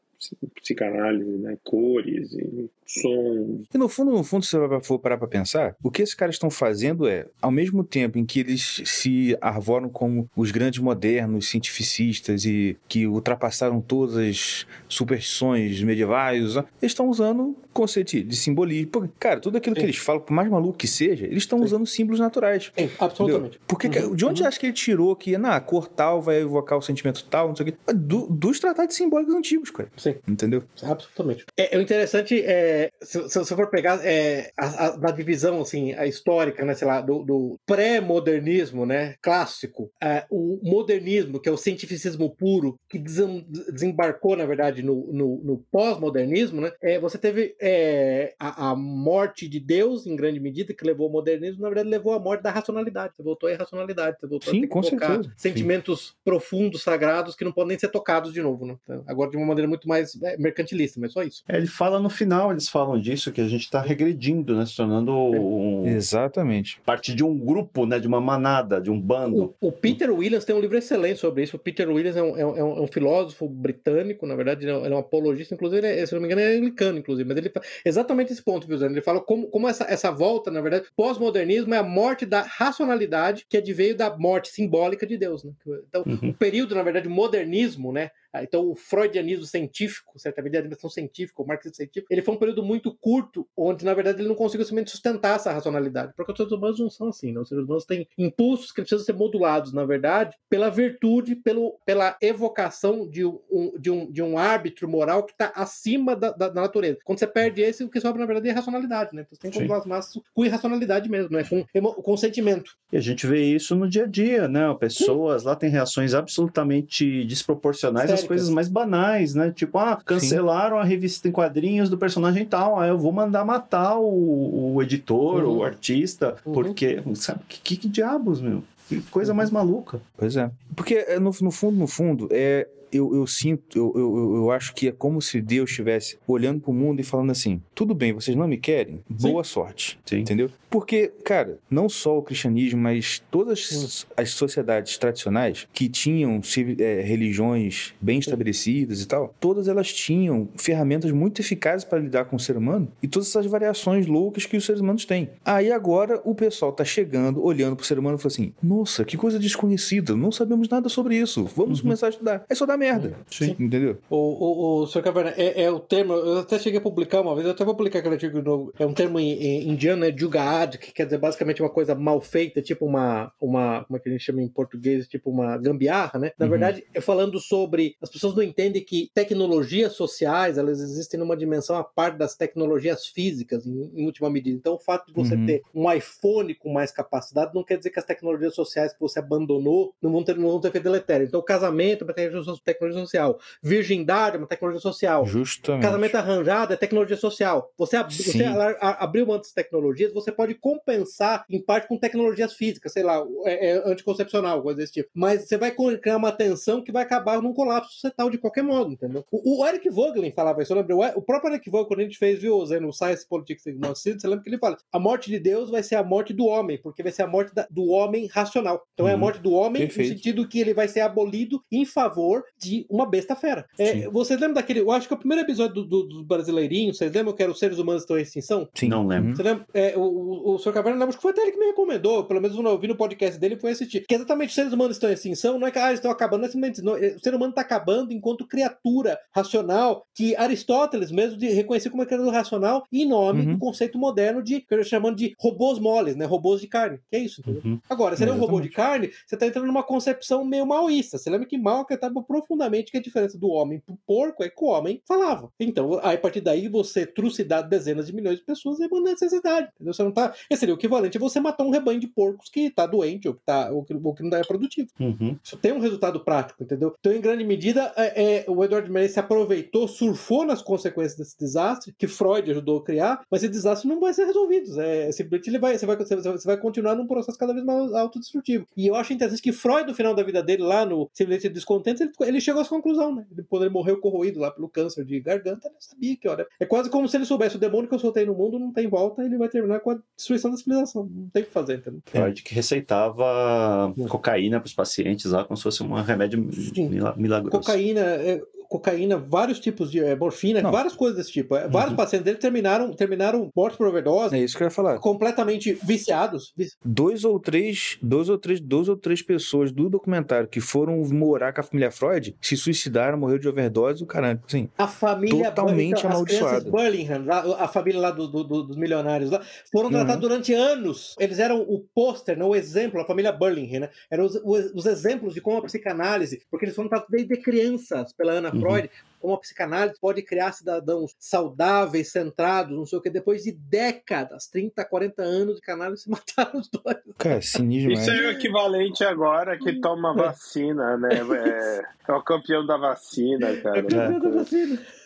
Psicanálise, 0.60 1.38
né? 1.38 1.56
cores 1.64 2.32
e 2.32 2.70
sons. 2.86 3.66
E 3.72 3.78
no 3.78 3.88
fundo, 3.88 4.12
no 4.12 4.24
fundo, 4.24 4.44
se 4.44 4.56
você 4.56 4.80
for 4.82 4.98
parar 4.98 5.18
para 5.18 5.28
pensar, 5.28 5.76
o 5.82 5.90
que 5.90 6.02
esses 6.02 6.14
caras 6.14 6.34
estão 6.34 6.50
fazendo 6.50 7.06
é, 7.06 7.26
ao 7.40 7.50
mesmo 7.50 7.84
tempo 7.84 8.18
em 8.18 8.24
que 8.24 8.40
eles 8.40 8.82
se 8.84 9.36
arvoram 9.40 9.88
como 9.88 10.28
os 10.34 10.50
grandes 10.50 10.80
modernos 10.80 11.48
cientificistas 11.48 12.44
e 12.44 12.76
que 12.88 13.06
ultrapassaram 13.06 13.80
todas 13.80 14.16
as 14.16 14.66
superstições 14.88 15.82
medievais, 15.82 16.56
eles 16.56 16.66
estão 16.82 17.08
usando 17.08 17.56
conceito 17.78 18.22
de 18.24 18.36
simbolismo. 18.36 18.90
Porque, 18.90 19.12
cara, 19.18 19.40
tudo 19.40 19.56
aquilo 19.56 19.76
Sim. 19.76 19.80
que 19.80 19.86
eles 19.86 19.96
falam, 19.96 20.20
por 20.20 20.32
mais 20.32 20.48
maluco 20.50 20.76
que 20.76 20.88
seja, 20.88 21.24
eles 21.24 21.44
estão 21.44 21.60
usando 21.60 21.86
símbolos 21.86 22.18
naturais. 22.18 22.72
Sim, 22.76 22.90
absolutamente. 22.98 23.60
Porque 23.66 23.86
uhum. 23.86 24.16
de 24.16 24.24
onde 24.24 24.42
uhum. 24.42 24.48
acha 24.48 24.58
que 24.58 24.66
ele 24.66 24.72
tirou 24.72 25.14
que, 25.14 25.38
na 25.38 25.56
a 25.56 25.60
cor 25.60 25.88
tal 25.88 26.20
vai 26.20 26.40
evocar 26.40 26.76
o 26.76 26.82
sentimento 26.82 27.24
tal, 27.24 27.48
não 27.48 27.56
sei 27.56 27.68
o 27.68 27.72
quê? 27.72 27.78
Do, 27.94 28.26
dos 28.26 28.58
tratados 28.58 28.96
simbólicos 28.96 29.34
antigos, 29.34 29.70
cara. 29.70 29.88
Sim. 29.96 30.16
Entendeu? 30.26 30.64
Absolutamente. 30.82 31.44
É, 31.56 31.76
é 31.76 31.80
interessante, 31.80 32.40
é, 32.44 32.90
se, 33.00 33.28
se 33.28 33.38
você 33.38 33.54
for 33.54 33.68
pegar 33.70 34.00
é, 34.04 34.50
a, 34.56 34.86
a, 34.86 34.96
na 34.96 35.10
divisão, 35.10 35.60
assim, 35.60 35.92
a 35.94 36.06
histórica, 36.06 36.64
né, 36.64 36.74
sei 36.74 36.88
lá, 36.88 37.00
do, 37.00 37.22
do 37.22 37.58
pré-modernismo, 37.66 38.84
né, 38.84 39.14
clássico, 39.22 39.90
é, 40.02 40.24
o 40.30 40.58
modernismo, 40.62 41.40
que 41.40 41.48
é 41.48 41.52
o 41.52 41.56
cientificismo 41.56 42.34
puro, 42.34 42.76
que 42.88 42.98
desembarcou, 42.98 44.36
na 44.36 44.46
verdade, 44.46 44.82
no, 44.82 45.12
no, 45.12 45.40
no 45.44 45.64
pós-modernismo, 45.70 46.60
né, 46.60 46.72
é, 46.82 46.98
você 46.98 47.18
teve 47.18 47.54
é, 47.68 48.34
a, 48.38 48.70
a, 48.70 48.76
morte 48.76 49.48
de 49.48 49.60
Deus, 49.60 50.06
em 50.06 50.16
grande 50.16 50.40
medida, 50.40 50.72
que 50.72 50.84
levou 50.84 51.06
ao 51.06 51.12
modernismo, 51.12 51.62
na 51.62 51.68
verdade, 51.68 51.88
levou 51.88 52.12
à 52.14 52.18
morte 52.18 52.42
da 52.42 52.50
racionalidade. 52.50 53.14
Você 53.16 53.22
voltou 53.22 53.48
à 53.48 53.52
irracionalidade, 53.52 54.16
você 54.18 54.26
voltou 54.26 54.50
Sim, 54.50 54.58
a 54.58 54.60
ter 54.62 54.66
com 54.68 54.82
certeza. 54.82 55.32
sentimentos 55.36 56.08
Sim. 56.08 56.14
profundos, 56.24 56.82
sagrados, 56.82 57.34
que 57.34 57.44
não 57.44 57.52
podem 57.52 57.78
ser 57.78 57.88
tocados 57.88 58.32
de 58.32 58.40
novo. 58.40 58.66
Né? 58.66 58.76
Então, 58.82 59.04
agora, 59.06 59.30
de 59.30 59.36
uma 59.36 59.46
maneira 59.46 59.68
muito 59.68 59.86
mais 59.86 60.20
é, 60.22 60.36
mercantilista, 60.38 60.98
mas 61.00 61.12
só 61.12 61.22
isso. 61.22 61.42
É, 61.48 61.56
ele 61.56 61.66
fala 61.66 62.00
no 62.00 62.08
final, 62.08 62.50
eles 62.50 62.68
falam 62.68 62.98
disso, 62.98 63.32
que 63.32 63.40
a 63.40 63.48
gente 63.48 63.64
está 63.64 63.80
regredindo, 63.80 64.56
né? 64.56 64.64
Se 64.64 64.76
tornando 64.76 65.12
um... 65.12 65.86
Exatamente. 65.86 66.80
Parte 66.84 67.14
de 67.14 67.22
um 67.22 67.38
grupo, 67.38 67.84
né? 67.84 67.98
De 67.98 68.06
uma 68.06 68.20
manada, 68.20 68.80
de 68.80 68.90
um 68.90 69.00
bando. 69.00 69.54
O, 69.60 69.68
o 69.68 69.72
Peter 69.72 70.10
Williams 70.10 70.44
tem 70.44 70.54
um 70.54 70.60
livro 70.60 70.78
excelente 70.78 71.20
sobre 71.20 71.42
isso. 71.42 71.56
O 71.56 71.58
Peter 71.58 71.88
Williams 71.88 72.16
é 72.16 72.22
um, 72.22 72.36
é 72.36 72.46
um, 72.46 72.56
é 72.56 72.80
um 72.80 72.86
filósofo 72.86 73.48
britânico, 73.48 74.26
na 74.26 74.34
verdade, 74.34 74.66
ele 74.66 74.72
é 74.72 74.94
um 74.94 74.98
apologista, 74.98 75.54
inclusive, 75.54 75.86
ele 75.86 76.00
é, 76.00 76.06
se 76.06 76.14
não 76.14 76.20
me 76.20 76.26
engano, 76.26 76.40
é 76.40 76.56
anglicano, 76.56 76.98
inclusive, 76.98 77.28
mas 77.28 77.36
ele 77.36 77.47
exatamente 77.84 78.32
esse 78.32 78.42
ponto, 78.42 78.66
viu, 78.66 78.80
Ele 78.84 79.00
fala 79.00 79.20
como, 79.20 79.48
como 79.48 79.68
essa, 79.68 79.84
essa 79.84 80.10
volta, 80.10 80.50
na 80.50 80.60
verdade, 80.60 80.88
pós-modernismo 80.96 81.74
é 81.74 81.78
a 81.78 81.82
morte 81.82 82.26
da 82.26 82.42
racionalidade 82.42 83.46
que 83.48 83.56
adveio 83.56 83.96
da 83.96 84.16
morte 84.16 84.48
simbólica 84.48 85.06
de 85.06 85.16
Deus, 85.16 85.44
né? 85.44 85.52
Então, 85.88 86.02
uhum. 86.06 86.30
o 86.30 86.34
período, 86.34 86.74
na 86.74 86.82
verdade, 86.82 87.08
modernismo, 87.08 87.92
né? 87.92 88.10
Ah, 88.32 88.42
Então, 88.42 88.70
o 88.70 88.74
freudianismo 88.74 89.46
científico, 89.46 90.18
certamente 90.18 90.56
a 90.56 90.60
dimensão 90.60 90.90
científica, 90.90 91.42
o 91.42 91.46
marxismo 91.46 91.74
científico, 91.74 92.06
ele 92.10 92.22
foi 92.22 92.34
um 92.34 92.38
período 92.38 92.62
muito 92.62 92.94
curto, 93.00 93.46
onde, 93.56 93.84
na 93.84 93.94
verdade, 93.94 94.20
ele 94.20 94.28
não 94.28 94.34
conseguiu 94.34 94.64
simplesmente 94.64 94.90
sustentar 94.90 95.36
essa 95.36 95.52
racionalidade. 95.52 96.12
Porque 96.14 96.32
os 96.32 96.36
seres 96.36 96.52
humanos 96.52 96.78
não 96.78 96.90
são 96.90 97.08
assim, 97.08 97.32
né? 97.32 97.40
Os 97.40 97.48
seres 97.48 97.64
humanos 97.64 97.84
têm 97.84 98.06
impulsos 98.18 98.70
que 98.70 98.82
precisam 98.82 99.04
ser 99.04 99.14
modulados, 99.14 99.72
na 99.72 99.84
verdade, 99.84 100.36
pela 100.48 100.68
virtude, 100.68 101.36
pelo, 101.36 101.78
pela 101.86 102.16
evocação 102.20 103.08
de 103.08 103.24
um, 103.24 103.38
de 103.78 103.90
um, 103.90 104.10
de 104.10 104.22
um 104.22 104.38
árbitro 104.38 104.88
moral 104.88 105.22
que 105.24 105.32
está 105.32 105.52
acima 105.54 106.14
da, 106.14 106.30
da, 106.30 106.48
da 106.48 106.60
natureza. 106.60 106.98
Quando 107.04 107.18
você 107.18 107.26
perde 107.26 107.62
esse, 107.62 107.82
o 107.82 107.88
que 107.88 108.00
sobra, 108.00 108.20
na 108.20 108.26
verdade, 108.26 108.48
é 108.48 108.52
racionalidade, 108.52 109.14
né? 109.14 109.22
Então, 109.22 109.34
você 109.34 109.40
tem 109.40 109.50
que 109.50 109.56
Sim. 109.56 109.62
controlar 109.62 109.80
as 109.80 109.86
massas 109.86 110.22
com 110.34 110.44
irracionalidade 110.44 111.08
mesmo, 111.08 111.30
né? 111.36 111.44
Com, 111.44 111.64
com 111.92 112.16
sentimento. 112.16 112.76
E 112.92 112.96
a 112.96 113.00
gente 113.00 113.26
vê 113.26 113.42
isso 113.42 113.74
no 113.74 113.88
dia 113.88 114.04
a 114.04 114.06
dia, 114.06 114.48
né? 114.48 114.74
Pessoas 114.78 115.44
lá 115.44 115.56
têm 115.56 115.70
reações 115.70 116.14
absolutamente 116.14 117.24
desproporcionais 117.24 118.10
às 118.10 118.18
Histéricas. 118.18 118.27
Coisas 118.28 118.48
mais 118.50 118.68
banais, 118.68 119.34
né? 119.34 119.50
Tipo, 119.50 119.78
ah, 119.78 120.00
cancelaram 120.04 120.78
a 120.78 120.84
revista 120.84 121.26
em 121.28 121.32
quadrinhos 121.32 121.88
do 121.90 121.98
personagem 121.98 122.44
tal, 122.44 122.78
ah, 122.78 122.86
eu 122.86 122.98
vou 122.98 123.10
mandar 123.12 123.44
matar 123.44 123.98
o, 123.98 124.74
o 124.74 124.82
editor, 124.82 125.44
Uhum. 125.44 125.58
o 125.58 125.62
artista, 125.64 126.36
Uhum. 126.44 126.52
porque, 126.52 127.00
sabe, 127.14 127.40
que, 127.48 127.76
que 127.76 127.88
diabos, 127.88 128.40
meu? 128.40 128.62
Que 128.88 129.00
coisa 129.10 129.34
mais 129.34 129.50
maluca. 129.50 130.00
Pois 130.16 130.36
é. 130.36 130.50
Porque, 130.74 130.94
é, 130.94 131.18
no, 131.18 131.30
no 131.40 131.50
fundo, 131.50 131.76
no 131.78 131.86
fundo, 131.86 132.28
é. 132.30 132.66
Eu, 132.90 133.14
eu 133.14 133.26
sinto, 133.26 133.76
eu, 133.76 133.92
eu, 133.94 134.36
eu 134.36 134.50
acho 134.50 134.72
que 134.74 134.88
é 134.88 134.92
como 134.92 135.20
se 135.20 135.42
Deus 135.42 135.68
estivesse 135.68 136.16
olhando 136.26 136.58
pro 136.62 136.72
mundo 136.72 136.98
e 137.00 137.04
falando 137.04 137.30
assim: 137.30 137.60
tudo 137.74 137.92
bem, 137.94 138.14
vocês 138.14 138.34
não 138.34 138.48
me 138.48 138.56
querem? 138.56 139.00
Boa 139.10 139.44
sorte. 139.44 139.98
Sim. 140.06 140.20
Entendeu? 140.20 140.48
Porque, 140.70 141.12
cara, 141.24 141.58
não 141.70 141.88
só 141.88 142.18
o 142.18 142.22
cristianismo, 142.22 142.80
mas 142.80 143.22
todas 143.30 144.06
as 144.16 144.30
sociedades 144.30 144.98
tradicionais 144.98 145.66
que 145.72 145.88
tinham 145.88 146.40
é, 146.78 147.00
religiões 147.02 147.94
bem 148.00 148.18
estabelecidas 148.18 149.02
e 149.02 149.06
tal, 149.06 149.34
todas 149.40 149.68
elas 149.68 149.92
tinham 149.92 150.48
ferramentas 150.56 151.10
muito 151.10 151.40
eficazes 151.40 151.84
para 151.84 151.98
lidar 151.98 152.26
com 152.26 152.36
o 152.36 152.40
ser 152.40 152.56
humano 152.56 152.88
e 153.02 153.08
todas 153.08 153.28
essas 153.28 153.46
variações 153.46 154.06
loucas 154.06 154.46
que 154.46 154.56
os 154.56 154.64
seres 154.64 154.80
humanos 154.80 155.04
têm. 155.04 155.30
Aí 155.44 155.72
agora 155.72 156.20
o 156.24 156.34
pessoal 156.34 156.72
tá 156.72 156.84
chegando, 156.84 157.42
olhando 157.42 157.76
pro 157.76 157.86
ser 157.86 157.98
humano 157.98 158.16
e 158.16 158.20
fala 158.20 158.32
assim: 158.32 158.52
nossa, 158.62 159.04
que 159.04 159.16
coisa 159.16 159.38
desconhecida, 159.38 160.14
não 160.14 160.30
sabemos 160.30 160.68
nada 160.68 160.88
sobre 160.88 161.16
isso, 161.16 161.44
vamos 161.56 161.80
começar 161.80 162.06
a 162.06 162.10
estudar. 162.10 162.44
Aí 162.48 162.56
só 162.56 162.66
dá 162.66 162.76
merda. 162.76 163.14
Sim. 163.30 163.56
Entendeu? 163.58 163.98
O, 164.10 164.16
o, 164.16 164.82
o 164.82 164.86
Sr. 164.86 165.02
Caverna, 165.02 165.34
é, 165.36 165.62
é 165.64 165.70
o 165.70 165.80
termo, 165.80 166.12
eu 166.12 166.38
até 166.38 166.58
cheguei 166.58 166.78
a 166.78 166.82
publicar 166.82 167.20
uma 167.20 167.34
vez, 167.34 167.46
eu 167.46 167.52
até 167.52 167.64
vou 167.64 167.74
publicar 167.74 168.00
aquele 168.00 168.14
artigo 168.14 168.42
novo. 168.42 168.72
É 168.78 168.86
um 168.86 168.92
termo 168.92 169.18
indiano, 169.18 170.04
é 170.04 170.10
Jugaad, 170.58 170.78
que 170.78 170.92
quer 170.92 171.04
dizer 171.04 171.18
basicamente 171.18 171.62
uma 171.62 171.70
coisa 171.70 171.94
mal 171.94 172.20
feita, 172.20 172.60
tipo 172.60 172.84
uma, 172.86 173.32
uma, 173.40 173.84
como 173.84 173.96
é 173.96 174.00
que 174.00 174.08
a 174.08 174.12
gente 174.12 174.24
chama 174.24 174.42
em 174.42 174.48
português, 174.48 175.06
tipo 175.06 175.30
uma 175.30 175.56
gambiarra, 175.56 176.18
né? 176.18 176.32
Na 176.38 176.46
Uhum. 176.46 176.50
verdade, 176.50 176.84
é 176.94 177.00
falando 177.00 177.38
sobre, 177.38 177.96
as 178.00 178.10
pessoas 178.10 178.34
não 178.34 178.42
entendem 178.42 178.82
que 178.84 179.10
tecnologias 179.14 179.92
sociais, 179.92 180.58
elas 180.58 180.80
existem 180.80 181.18
numa 181.20 181.36
dimensão 181.36 181.76
à 181.76 181.84
parte 181.84 182.16
das 182.16 182.34
tecnologias 182.36 183.06
físicas, 183.06 183.66
em, 183.66 183.90
em 183.94 184.06
última 184.06 184.30
medida. 184.30 184.56
Então, 184.56 184.74
o 184.74 184.78
fato 184.78 185.06
de 185.06 185.12
você 185.12 185.34
Uhum. 185.34 185.46
ter 185.46 185.62
um 185.74 185.90
iPhone 185.92 186.54
com 186.54 186.72
mais 186.72 186.90
capacidade 186.90 187.54
não 187.54 187.62
quer 187.64 187.76
dizer 187.78 187.90
que 187.90 187.98
as 187.98 188.04
tecnologias 188.04 188.54
sociais 188.54 188.92
que 188.92 189.00
você 189.00 189.18
abandonou 189.18 189.94
não 190.02 190.10
vão 190.12 190.24
ter, 190.24 190.36
não 190.36 190.48
vão 190.48 190.60
ter 190.60 190.70
feito 190.72 190.84
deletério. 190.84 191.26
Então, 191.26 191.42
tecnologia 191.42 191.98
é 192.00 192.04
uma 192.04 192.14
tecnologia 192.14 192.54
so- 192.54 192.62
tecnologia 192.62 193.00
social. 193.00 193.38
Virgindade 193.62 194.36
é 194.36 194.38
uma 194.38 194.46
tecnologia 194.46 194.80
social. 194.80 195.26
Justamente. 195.26 195.82
Casamento 195.82 196.14
arranjado 196.16 196.72
é 196.72 196.76
tecnologia 196.76 197.16
social. 197.16 197.72
Você, 197.76 197.96
ab 197.96 198.12
Sim. 198.12 198.22
você 198.22 198.44
abriu 198.80 199.26
mão 199.26 199.36
dessas 199.36 199.52
tecnologias, 199.52 200.12
você 200.12 200.32
pode 200.32 200.47
compensar 200.54 201.44
em 201.50 201.60
parte 201.62 201.88
com 201.88 201.98
tecnologias 201.98 202.54
físicas, 202.54 202.92
sei 202.92 203.02
lá, 203.02 203.22
é, 203.44 203.70
é 203.70 203.90
anticoncepcional, 203.90 204.62
coisa 204.62 204.78
desse 204.80 204.92
tipo. 204.92 205.10
Mas 205.14 205.42
você 205.48 205.56
vai 205.56 205.74
criar 206.00 206.16
uma 206.16 206.32
tensão 206.32 206.82
que 206.82 206.92
vai 206.92 207.02
acabar 207.02 207.40
num 207.42 207.52
colapso 207.52 207.92
societal 207.92 208.30
de 208.30 208.38
qualquer 208.38 208.62
modo, 208.62 208.92
entendeu? 208.92 209.24
O, 209.30 209.60
o 209.62 209.66
Eric 209.66 209.88
Vogelin 209.90 210.30
falava 210.32 210.62
isso, 210.62 210.72
eu 210.72 210.76
lembro. 210.76 210.96
O, 210.98 211.04
o 211.18 211.22
próprio 211.22 211.52
Eric 211.52 211.68
Vogelin, 211.70 211.88
quando 211.88 212.00
a 212.00 212.04
gente 212.04 212.18
fez, 212.18 212.40
viu, 212.40 212.64
Zé, 212.66 212.80
no 212.80 212.92
Science 212.92 213.26
Politics 213.28 213.66
and 213.66 213.78
Marxism, 213.78 214.18
você 214.18 214.26
lembra 214.28 214.42
que 214.44 214.50
ele 214.50 214.58
fala: 214.58 214.76
a 214.92 214.98
morte 214.98 215.30
de 215.30 215.38
Deus 215.38 215.70
vai 215.70 215.82
ser 215.82 215.96
a 215.96 216.02
morte 216.04 216.32
do 216.32 216.46
homem, 216.46 216.78
porque 216.82 217.02
vai 217.02 217.12
ser 217.12 217.22
a 217.22 217.26
morte 217.26 217.54
da- 217.54 217.66
do 217.70 217.86
homem 217.88 218.26
racional. 218.26 218.82
Então 218.94 219.06
é 219.06 219.12
a 219.12 219.14
Uhum. 219.14 219.20
morte 219.20 219.40
do 219.40 219.52
homem 219.52 219.82
Perfeito. 219.82 220.08
no 220.10 220.14
sentido 220.16 220.48
que 220.48 220.60
ele 220.60 220.72
vai 220.74 220.86
ser 220.88 221.00
abolido 221.00 221.62
em 221.72 221.84
favor 221.84 222.44
de 222.56 222.86
uma 222.88 223.04
besta 223.06 223.34
fera. 223.34 223.66
É, 223.78 224.08
vocês 224.08 224.38
lembram 224.40 224.54
daquele. 224.54 224.80
Eu 224.80 224.90
acho 224.92 225.06
que 225.08 225.12
é 225.14 225.16
o 225.16 225.18
primeiro 225.18 225.42
episódio 225.44 225.74
do, 225.74 225.84
do, 225.84 226.02
do 226.08 226.24
Brasileirinho, 226.24 226.94
vocês 226.94 227.12
lembram 227.12 227.34
que 227.34 227.42
era 227.42 227.50
os 227.50 227.58
seres 227.58 227.78
humanos 227.78 228.02
estão 228.02 228.18
em 228.18 228.22
extinção? 228.22 228.68
Sim. 228.74 228.88
Não 228.88 229.06
lembro. 229.06 229.34
Você 229.36 229.42
lembra? 229.42 229.66
É, 229.74 229.96
o, 229.96 230.02
o, 230.44 230.54
o 230.54 230.58
Sr. 230.58 230.72
Caverna, 230.72 231.04
acho 231.06 231.16
que 231.16 231.22
foi 231.22 231.32
até 231.32 231.42
ele 231.42 231.52
que 231.52 231.58
me 231.58 231.66
recomendou, 231.66 232.24
pelo 232.24 232.40
menos 232.40 232.56
eu 232.56 232.78
vi 232.78 232.88
no 232.88 232.96
podcast 232.96 233.38
dele, 233.38 233.56
foi 233.56 233.72
assistir. 233.72 234.04
Que 234.06 234.14
exatamente 234.14 234.48
os 234.50 234.54
seres 234.54 234.72
humanos 234.72 234.96
estão 234.96 235.10
em 235.10 235.14
extinção, 235.14 235.58
não 235.58 235.66
é 235.66 235.70
que 235.70 235.78
ah, 235.78 235.88
eles 235.88 235.98
estão 235.98 236.10
acabando, 236.10 236.40
não 236.40 236.48
é 236.48 236.50
simplesmente. 236.50 236.82
Não, 236.82 236.96
é- 236.96 237.14
o 237.14 237.20
ser 237.20 237.34
humano 237.34 237.50
está 237.50 237.62
acabando 237.62 238.12
enquanto 238.12 238.46
criatura 238.46 239.18
racional, 239.34 240.04
que 240.14 240.34
Aristóteles 240.36 241.10
mesmo 241.10 241.36
de, 241.38 241.48
reconhecia 241.48 241.90
como 241.90 242.04
criatura 242.06 242.30
racional, 242.30 242.84
em 242.92 243.06
nome 243.06 243.46
Uhum. 243.46 243.52
do 243.54 243.58
conceito 243.58 243.98
moderno 243.98 244.42
de, 244.42 244.60
que 244.60 244.74
eles 244.74 244.86
chamam 244.88 245.14
de 245.14 245.34
robôs 245.38 245.78
moles, 245.78 246.16
né? 246.16 246.24
Robôs 246.24 246.60
de 246.60 246.66
carne. 246.66 246.98
Que 247.10 247.16
é 247.16 247.18
isso, 247.20 247.40
entendeu? 247.40 247.62
Uhum. 247.64 247.80
Agora, 247.88 248.16
se 248.16 248.22
ele 248.24 248.30
é 248.30 248.34
um 248.34 248.38
robô 248.38 248.60
de 248.60 248.68
carne, 248.68 249.10
você 249.26 249.34
está 249.36 249.46
entrando 249.46 249.66
numa 249.66 249.82
concepção 249.82 250.44
meio 250.44 250.66
maoísta. 250.66 251.18
Você 251.18 251.30
lembra 251.30 251.46
que 251.46 251.56
Mao 251.58 251.80
acreditava 251.82 252.22
profundamente 252.22 252.90
que 252.90 252.98
a 252.98 253.02
diferença 253.02 253.38
do 253.38 253.48
homem 253.48 253.80
pro 253.80 253.98
porco 254.06 254.42
é 254.42 254.48
que 254.48 254.62
o 254.64 254.68
homem 254.68 255.00
falava. 255.06 255.50
Então, 255.60 256.00
aí, 256.02 256.16
a 256.16 256.20
partir 256.20 256.40
daí, 256.40 256.68
você 256.68 257.06
trucidar 257.06 257.66
dezenas 257.68 258.06
de 258.06 258.12
milhões 258.14 258.38
de 258.38 258.44
pessoas 258.44 258.80
é 258.80 258.86
uma 258.86 259.00
necessidade. 259.00 259.68
Entendeu? 259.74 259.92
Você 259.94 260.02
não 260.02 260.10
tá. 260.28 260.36
Esse 260.50 260.60
seria 260.60 260.74
o 260.74 260.78
equivalente 260.78 261.16
a 261.16 261.20
você 261.20 261.40
matar 261.40 261.64
um 261.64 261.70
rebanho 261.70 262.00
de 262.00 262.06
porcos 262.06 262.48
que 262.48 262.70
tá 262.70 262.86
doente 262.86 263.28
ou 263.28 263.34
que, 263.34 263.42
tá, 263.44 263.70
ou 263.70 263.84
que, 263.84 263.94
ou 263.94 264.14
que 264.14 264.22
não 264.22 264.38
é 264.38 264.42
produtivo. 264.42 264.88
Uhum. 264.98 265.36
Isso 265.42 265.56
tem 265.56 265.72
um 265.72 265.78
resultado 265.78 266.20
prático, 266.20 266.62
entendeu? 266.62 266.94
Então, 266.98 267.12
em 267.12 267.20
grande 267.20 267.44
medida, 267.44 267.92
é, 267.96 268.38
é, 268.40 268.44
o 268.48 268.64
Edward 268.64 268.90
Murray 268.90 269.08
se 269.08 269.18
aproveitou, 269.18 269.88
surfou 269.88 270.44
nas 270.44 270.62
consequências 270.62 271.16
desse 271.16 271.38
desastre, 271.38 271.94
que 271.96 272.06
Freud 272.06 272.50
ajudou 272.50 272.78
a 272.78 272.84
criar, 272.84 273.22
mas 273.30 273.42
esse 273.42 273.50
desastre 273.52 273.88
não 273.88 274.00
vai 274.00 274.12
ser 274.12 274.24
resolvido. 274.24 274.80
É, 274.80 275.10
simplesmente 275.12 275.48
ele 275.48 275.58
vai, 275.58 275.78
você, 275.78 275.86
vai, 275.86 275.96
você 275.96 276.46
vai- 276.46 276.58
continuar 276.58 276.96
num 276.96 277.06
processo 277.06 277.38
cada 277.38 277.52
vez 277.52 277.64
mais 277.64 277.92
autodestrutivo. 277.92 278.66
E 278.76 278.86
eu 278.86 278.94
acho 278.94 279.12
interessante 279.12 279.42
que 279.42 279.52
Freud, 279.52 279.86
no 279.86 279.94
final 279.94 280.14
da 280.14 280.22
vida 280.22 280.42
dele, 280.42 280.62
lá 280.62 280.84
no 280.84 281.08
Civilization 281.12 281.52
Descontente, 281.52 282.02
ele, 282.02 282.12
ele 282.20 282.40
chegou 282.40 282.58
a 282.58 282.62
essa 282.62 282.70
conclusão, 282.70 283.14
né? 283.14 283.24
Ele, 283.30 283.44
quando 283.48 283.62
ele 283.62 283.72
morreu 283.72 283.98
corroído 284.00 284.40
lá 284.40 284.50
pelo 284.50 284.68
câncer 284.68 285.04
de 285.04 285.20
garganta, 285.20 285.68
ele 285.68 285.76
sabia 285.78 286.16
que, 286.16 286.28
olha, 286.28 286.46
é 286.58 286.66
quase 286.66 286.90
como 286.90 287.08
se 287.08 287.16
ele 287.16 287.24
soubesse 287.24 287.56
o 287.56 287.58
demônio 287.58 287.88
que 287.88 287.94
eu 287.94 287.98
soltei 287.98 288.26
no 288.26 288.34
mundo 288.34 288.58
não 288.58 288.72
tem 288.72 288.88
volta, 288.88 289.22
ele 289.22 289.36
vai 289.36 289.48
terminar 289.48 289.80
com 289.80 289.90
a 289.90 289.98
destruição 290.18 290.50
da 290.50 290.56
civilização. 290.56 291.08
Não 291.10 291.28
tem 291.30 291.42
o 291.44 291.46
que 291.46 291.52
fazer, 291.52 291.78
entendeu? 291.78 292.02
Freud 292.04 292.42
que 292.42 292.52
receitava 292.54 293.94
cocaína 294.08 294.58
para 294.60 294.66
os 294.66 294.74
pacientes 294.74 295.26
lá, 295.30 295.44
como 295.44 295.56
se 295.56 295.62
fosse 295.62 295.82
um 295.82 295.94
remédio 295.94 296.46
Sim. 296.52 296.88
mila- 296.90 297.14
milagroso. 297.16 297.56
cocaína, 297.58 298.00
é, 298.00 298.42
cocaína, 298.68 299.16
vários 299.16 299.58
tipos 299.58 299.90
de 299.90 299.98
é, 300.00 300.14
morfina, 300.14 300.60
Não. 300.60 300.70
várias 300.70 300.94
coisas 300.94 301.16
desse 301.16 301.32
tipo. 301.32 301.56
É, 301.56 301.66
Vários 301.68 301.94
pacientes 301.96 302.24
dele 302.24 302.36
terminaram, 302.38 302.92
terminaram 302.92 303.50
mortos 303.56 303.78
por 303.78 303.86
overdose, 303.88 304.36
É 304.36 304.38
isso 304.40 304.56
que 304.56 304.62
eu 304.62 304.66
ia 304.66 304.70
falar. 304.70 304.98
completamente 304.98 305.72
viciados. 305.82 306.52
Vi- 306.56 306.68
Dois 306.84 307.24
ou 307.24 307.40
três, 307.40 307.98
dois 308.02 308.28
ou 308.28 308.36
três, 308.38 308.60
duas 308.60 308.88
ou 308.88 308.96
três 308.96 309.22
pessoas 309.22 309.72
do 309.72 309.88
documentário 309.88 310.46
que 310.48 310.60
foram 310.60 310.98
morar 311.10 311.52
com 311.52 311.60
a 311.60 311.64
família 311.64 311.90
Freud 311.90 312.36
se 312.40 312.56
suicidaram, 312.56 313.16
morreu 313.18 313.38
de 313.38 313.48
overdose, 313.48 314.02
o 314.02 314.06
caralho. 314.06 314.40
Assim, 314.46 314.68
A 314.76 314.86
família 314.86 315.46
Totalmente 315.50 315.98
então, 316.00 316.10
amaldiçoada. 316.10 316.70
Burlingham, 316.70 317.24
lá, 317.24 317.64
a 317.64 317.68
família 317.68 318.00
lá 318.00 318.10
do- 318.10 318.28
do- 318.28 318.44
do- 318.44 318.62
dos 318.64 318.76
milionários 318.76 319.30
lá, 319.30 319.40
foram 319.72 319.86
Uhum. 319.86 319.92
tratados 319.94 320.20
durante 320.20 320.52
anos. 320.52 321.14
Eles 321.18 321.38
eram 321.38 321.60
o 321.62 321.80
pôster, 321.94 322.36
não 322.38 322.48
o 322.50 322.56
exemplo, 322.56 323.00
a 323.00 323.06
família 323.06 323.32
Burlingham, 323.32 323.80
né? 323.80 323.88
Eram 324.10 324.24
os, 324.26 324.34
os- 324.44 324.72
os 324.74 324.86
exemplos 324.86 325.32
de 325.34 325.40
como 325.40 325.58
a 325.58 325.62
psicanálise, 325.62 326.42
porque 326.50 326.66
eles 326.66 326.74
foram 326.74 326.88
tratados 326.88 327.10
desde 327.10 327.36
crianças 327.42 328.12
pela 328.12 328.32
Ana 328.32 328.52
Uhum. 328.52 328.57
Freud, 328.60 328.90
como 329.20 329.34
a 329.34 329.38
psicanálise 329.38 329.98
pode 330.00 330.22
criar 330.22 330.52
cidadãos 330.52 331.14
saudáveis, 331.18 332.10
centrados, 332.10 332.76
não 332.76 332.86
sei 332.86 332.98
o 332.98 333.02
que. 333.02 333.10
Depois 333.10 333.42
de 333.42 333.52
décadas, 333.52 334.46
30, 334.46 334.84
40 334.84 335.22
anos 335.22 335.56
de 335.56 335.60
canálise, 335.60 336.02
se 336.04 336.10
mataram 336.10 336.60
os 336.60 336.68
dois. 336.68 336.98
cara, 337.16 337.40
sinistro 337.42 337.92
Isso 337.92 338.04
demais. 338.04 338.24
é 338.24 338.26
o 338.26 338.30
equivalente 338.30 339.04
agora 339.04 339.58
que 339.58 339.80
toma 339.80 340.14
vacina, 340.14 340.96
né? 340.96 341.08
É, 341.18 342.12
é 342.12 342.14
o 342.14 342.22
campeão 342.22 342.64
da 342.64 342.76
vacina, 342.76 343.54
cara. 343.56 343.84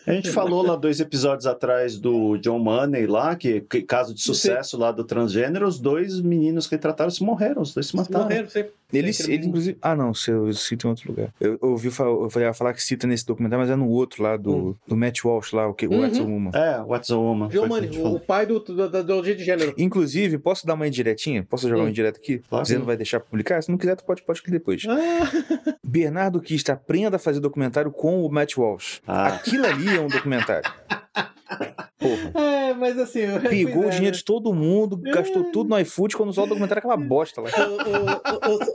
A 0.05 0.11
gente 0.13 0.31
falou 0.31 0.65
lá 0.65 0.75
dois 0.75 0.99
episódios 0.99 1.45
atrás 1.45 1.97
do 1.97 2.37
John 2.37 2.59
Money 2.59 3.07
lá, 3.07 3.35
que, 3.35 3.61
que 3.61 3.81
caso 3.81 4.13
de 4.13 4.21
sucesso 4.21 4.77
lá 4.77 4.91
do 4.91 5.03
transgênero, 5.03 5.67
os 5.67 5.79
dois 5.79 6.19
meninos 6.19 6.67
que 6.67 6.77
trataram 6.77 7.09
se 7.09 7.23
morreram, 7.23 7.61
os 7.61 7.73
dois 7.73 7.87
se 7.87 7.95
mataram. 7.95 8.25
Morreram 8.25 8.49
sempre. 8.49 8.73
Ele, 8.91 9.11
ele, 9.27 9.47
inclusive. 9.47 9.77
Ah, 9.81 9.95
não, 9.95 10.13
se 10.13 10.29
eu 10.29 10.53
cito 10.53 10.85
em 10.85 10.89
outro 10.91 11.09
lugar. 11.09 11.33
Eu, 11.41 11.57
eu 11.61 11.69
ouvi 11.69 11.89
falar, 11.89 12.11
eu 12.11 12.29
falei, 12.29 12.47
ah, 12.47 12.53
falar 12.53 12.73
que 12.73 12.83
cita 12.83 13.07
nesse 13.07 13.25
documentário, 13.25 13.65
mas 13.65 13.71
é 13.71 13.75
no 13.75 13.89
outro 13.89 14.02
lá, 14.19 14.37
do, 14.37 14.77
do 14.87 14.95
Matt 14.95 15.23
Walsh 15.23 15.51
lá, 15.53 15.67
o 15.67 15.73
que 15.73 15.87
o 15.87 15.91
Uhum. 15.91 16.01
What's 16.01 16.19
a 16.19 16.23
Woman. 16.23 16.51
É, 16.53 16.81
What's 16.81 17.11
a 17.11 17.17
Woman. 17.17 17.49
Foi 17.49 18.11
o 18.11 18.19
pai 18.19 18.45
do, 18.45 18.59
do- 18.59 18.89
da 18.89 18.99
ideologia 18.99 19.35
de 19.35 19.43
gênero. 19.43 19.73
Inclusive, 19.77 20.37
posso 20.37 20.65
dar 20.67 20.73
uma 20.75 20.87
indiretinha? 20.87 21.45
Posso 21.49 21.67
jogar 21.67 21.81
Hum. 21.81 21.85
uma 21.85 21.89
indireta 21.89 22.19
aqui? 22.19 22.39
Claro. 22.49 22.65
Você 22.65 22.77
não 22.77 22.85
vai 22.85 22.97
deixar 22.97 23.19
publicar? 23.19 23.61
Se 23.61 23.69
não 23.69 23.77
quiser, 23.77 23.95
tu 23.95 24.03
pode, 24.03 24.21
pode 24.23 24.41
ler 24.45 24.51
depois. 24.51 24.83
Ah, 24.87 24.93
Bernardo 25.83 26.41
Kist 26.41 26.69
aprenda 26.69 27.15
a 27.17 27.19
fazer 27.19 27.39
documentário 27.39 27.91
com 27.91 28.25
o 28.25 28.31
Matt 28.31 28.57
Walsh. 28.57 29.01
Ah. 29.07 29.27
Aquilo 29.27 29.65
ali 29.65 29.95
é 29.95 29.99
um 30.01 30.07
documentário. 30.07 30.69
Porra. 31.13 32.33
É, 32.35 32.73
mas 32.73 32.97
assim. 32.97 33.19
O 33.21 33.85
é, 33.85 33.89
dinheiro 33.89 34.17
de 34.17 34.23
todo 34.25 34.53
mundo, 34.53 34.97
gastou 34.97 35.43
tudo 35.51 35.69
no 35.69 35.79
iFood, 35.79 36.17
quando 36.17 36.33
só 36.33 36.43
o 36.43 36.47
documentário 36.47 36.79
aquela 36.79 36.97
bosta 36.97 37.39
lá. 37.39 37.49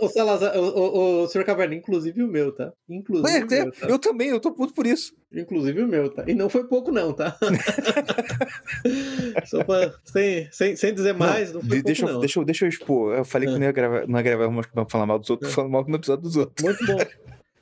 O, 0.01 0.09
Salazar, 0.09 0.57
o, 0.57 1.27
Sr. 1.29 1.45
Caverna, 1.45 1.75
inclusive 1.75 2.23
o 2.23 2.29
meu, 2.29 2.55
tá? 2.55 2.73
Inclusive 2.89 3.45
o 3.45 3.47
meu, 3.47 3.73
tá? 3.73 3.87
eu 3.87 3.99
também, 3.99 4.29
eu 4.29 4.41
tô 4.41 4.53
puto 4.53 4.73
por 4.73 4.87
isso. 4.87 5.13
Inclusive 5.35 5.83
o 5.83 5.89
meu, 5.89 6.09
tá? 6.09 6.25
E 6.27 6.35
não 6.35 6.49
foi 6.49 6.65
pouco, 6.65 6.91
não, 6.91 7.13
tá? 7.13 7.37
Só 9.45 9.63
pra. 9.65 9.93
Sem, 10.05 10.49
sem, 10.51 10.77
sem 10.77 10.95
dizer 10.95 11.15
mais, 11.15 11.53
não, 11.53 11.61
foi 11.61 11.69
De- 11.69 11.75
pouco, 11.77 11.87
deixa, 11.87 12.07
eu, 12.07 12.13
não. 12.13 12.21
deixa, 12.21 12.41
eu, 12.41 12.45
deixa 12.45 12.65
eu 12.65 12.69
expor. 12.69 13.15
Eu 13.15 13.25
falei 13.25 13.49
que 13.49 13.55
Ah. 13.55 13.59
não 13.59 13.67
ia 13.67 13.73
gravar, 13.73 14.07
não 14.07 14.19
ia 14.19 14.23
gravar 14.23 14.63
pra 14.73 14.87
falar 14.89 15.07
mal 15.07 15.19
dos 15.19 15.29
outros, 15.29 15.51
tô 15.51 15.57
falando 15.57 15.73
mal 15.73 15.85
no 15.87 15.97
episódio 15.97 16.23
dos 16.23 16.37
outros. 16.37 16.65
Muito 16.65 16.87
bom. 16.87 16.99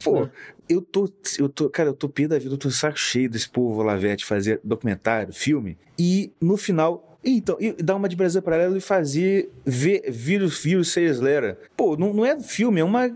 Pô, 0.02 0.24
Ah. 0.24 0.30
eu 0.68 0.80
tô, 0.82 1.08
eu 1.38 1.48
tô, 1.48 1.68
cara, 1.70 1.88
eu 1.90 1.94
tô 1.94 2.08
pé 2.08 2.26
da 2.28 2.38
vida, 2.38 2.54
eu 2.54 2.58
tô 2.58 2.70
saco 2.70 2.98
cheio 2.98 3.28
desse 3.30 3.48
povo 3.48 3.82
Lavete 3.82 4.24
fazer 4.24 4.60
documentário, 4.62 5.32
filme, 5.32 5.76
e 5.98 6.30
no 6.40 6.56
final. 6.56 7.02
Então, 7.28 7.56
e 7.58 7.72
dar 7.72 7.96
uma 7.96 8.08
de 8.08 8.14
Brasil 8.14 8.40
Paralelo 8.40 8.76
e 8.76 8.80
fazer 8.80 9.50
v, 9.64 10.00
vírus, 10.08 10.62
vírus 10.62 10.96
Slayer. 10.96 11.56
Pô, 11.76 11.96
não, 11.96 12.12
não 12.12 12.24
é 12.24 12.38
filme, 12.38 12.80
é 12.80 12.84
uma, 12.84 13.10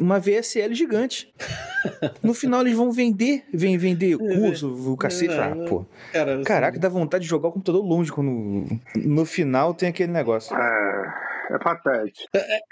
uma 0.00 0.18
VSL 0.18 0.74
gigante. 0.74 1.32
No 2.22 2.32
final 2.32 2.60
eles 2.60 2.76
vão 2.76 2.92
vender, 2.92 3.44
vem 3.52 3.76
vender 3.76 4.16
curso, 4.16 4.92
o 4.92 4.96
cacete. 4.96 5.34
Ah, 5.34 5.54
pô. 5.68 5.84
Cara, 6.12 6.34
assim, 6.34 6.44
Caraca, 6.44 6.78
dá 6.78 6.88
vontade 6.88 7.24
de 7.24 7.30
jogar 7.30 7.48
o 7.48 7.52
computador 7.52 7.84
longe 7.84 8.12
quando 8.12 8.66
no 8.94 9.24
final 9.24 9.74
tem 9.74 9.88
aquele 9.88 10.12
negócio. 10.12 10.54
É, 10.56 11.14
é 11.54 11.58
patético. 11.58 12.18